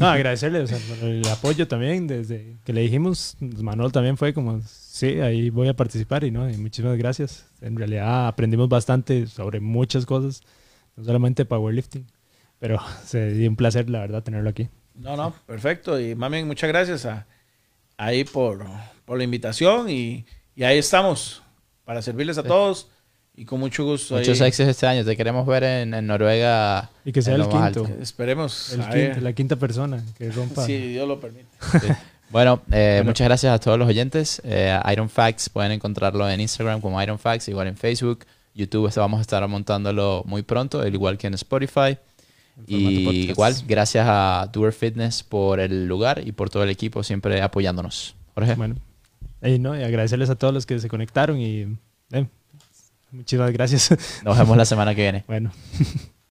No, 0.00 0.06
agradecerle 0.08 0.60
o 0.60 0.66
sea, 0.66 0.78
por 0.78 1.08
el 1.08 1.26
apoyo 1.28 1.68
también 1.68 2.06
desde 2.06 2.56
que 2.64 2.72
le 2.72 2.80
dijimos. 2.80 3.36
Manuel 3.40 3.92
también 3.92 4.16
fue 4.16 4.34
como, 4.34 4.60
sí, 4.62 5.20
ahí 5.20 5.50
voy 5.50 5.68
a 5.68 5.74
participar 5.74 6.24
y 6.24 6.30
no, 6.30 6.50
y 6.50 6.56
muchísimas 6.56 6.96
gracias. 6.96 7.46
En 7.60 7.76
realidad 7.76 8.26
aprendimos 8.26 8.68
bastante 8.68 9.26
sobre 9.26 9.60
muchas 9.60 10.06
cosas, 10.06 10.42
no 10.96 11.04
solamente 11.04 11.44
powerlifting, 11.44 12.06
pero 12.58 12.80
se 13.04 13.32
dio 13.32 13.48
un 13.48 13.56
placer, 13.56 13.88
la 13.88 14.00
verdad, 14.00 14.22
tenerlo 14.22 14.50
aquí. 14.50 14.68
No, 14.94 15.16
no, 15.16 15.34
perfecto. 15.46 16.00
Y 16.00 16.14
mami, 16.14 16.42
muchas 16.44 16.68
gracias 16.68 17.06
a, 17.06 17.26
ahí 17.96 18.24
por, 18.24 18.66
por 19.04 19.18
la 19.18 19.24
invitación 19.24 19.88
y, 19.88 20.26
y 20.56 20.64
ahí 20.64 20.78
estamos 20.78 21.42
para 21.84 22.02
servirles 22.02 22.38
a 22.38 22.42
todos 22.42 22.90
y 23.40 23.44
con 23.46 23.58
mucho 23.60 23.84
gusto. 23.84 24.16
Muchos 24.16 24.40
ahí. 24.40 24.48
éxitos 24.48 24.68
este 24.70 24.86
año. 24.86 25.04
Te 25.04 25.16
queremos 25.16 25.46
ver 25.46 25.64
en, 25.64 25.94
en 25.94 26.06
Noruega. 26.06 26.90
Y 27.04 27.12
que 27.12 27.22
sea 27.22 27.34
el 27.36 27.42
quinto. 27.42 27.58
alto. 27.58 27.88
Esperemos. 28.00 28.72
El 28.74 28.80
quinto- 28.88 29.20
la 29.20 29.32
quinta 29.32 29.56
persona 29.56 30.04
que 30.18 30.30
rompa. 30.32 30.64
si 30.66 30.76
Dios 30.76 31.08
lo 31.08 31.18
permite. 31.20 31.46
Bueno, 32.30 32.62
eh, 32.70 32.96
Bueno. 32.98 33.04
muchas 33.10 33.26
gracias 33.26 33.52
a 33.54 33.58
todos 33.58 33.78
los 33.78 33.88
oyentes. 33.88 34.40
Eh, 34.44 34.78
Iron 34.92 35.08
Facts 35.08 35.48
pueden 35.48 35.72
encontrarlo 35.72 36.28
en 36.28 36.40
Instagram 36.40 36.80
como 36.80 37.02
Iron 37.02 37.18
Facts, 37.18 37.48
igual 37.48 37.66
en 37.68 37.76
Facebook. 37.76 38.26
YouTube 38.54 38.88
este 38.88 39.00
vamos 39.00 39.18
a 39.18 39.22
estar 39.22 39.46
montándolo 39.48 40.22
muy 40.26 40.42
pronto, 40.42 40.80
al 40.80 40.92
igual 40.92 41.16
que 41.18 41.26
en 41.28 41.34
Spotify. 41.34 41.96
formato 42.56 42.66
Y 42.66 43.04
podcast. 43.04 43.30
igual, 43.30 43.54
gracias 43.66 44.06
a 44.08 44.50
Tour 44.52 44.72
Fitness 44.72 45.22
por 45.22 45.60
el 45.60 45.86
lugar 45.86 46.20
y 46.26 46.32
por 46.32 46.50
todo 46.50 46.62
el 46.64 46.68
equipo 46.70 47.02
siempre 47.02 47.40
apoyándonos. 47.40 48.14
Jorge. 48.34 48.54
Bueno, 48.54 48.76
y, 49.42 49.58
no, 49.58 49.78
y 49.78 49.82
agradecerles 49.82 50.28
a 50.30 50.34
todos 50.36 50.52
los 50.52 50.66
que 50.66 50.78
se 50.78 50.88
conectaron 50.88 51.40
y 51.40 51.78
eh, 52.12 52.26
muchísimas 53.10 53.52
gracias. 53.52 53.90
Nos 54.24 54.38
vemos 54.38 54.56
la 54.56 54.64
semana 54.64 54.94
que 54.94 55.02
viene. 55.02 55.24
bueno. 55.26 55.52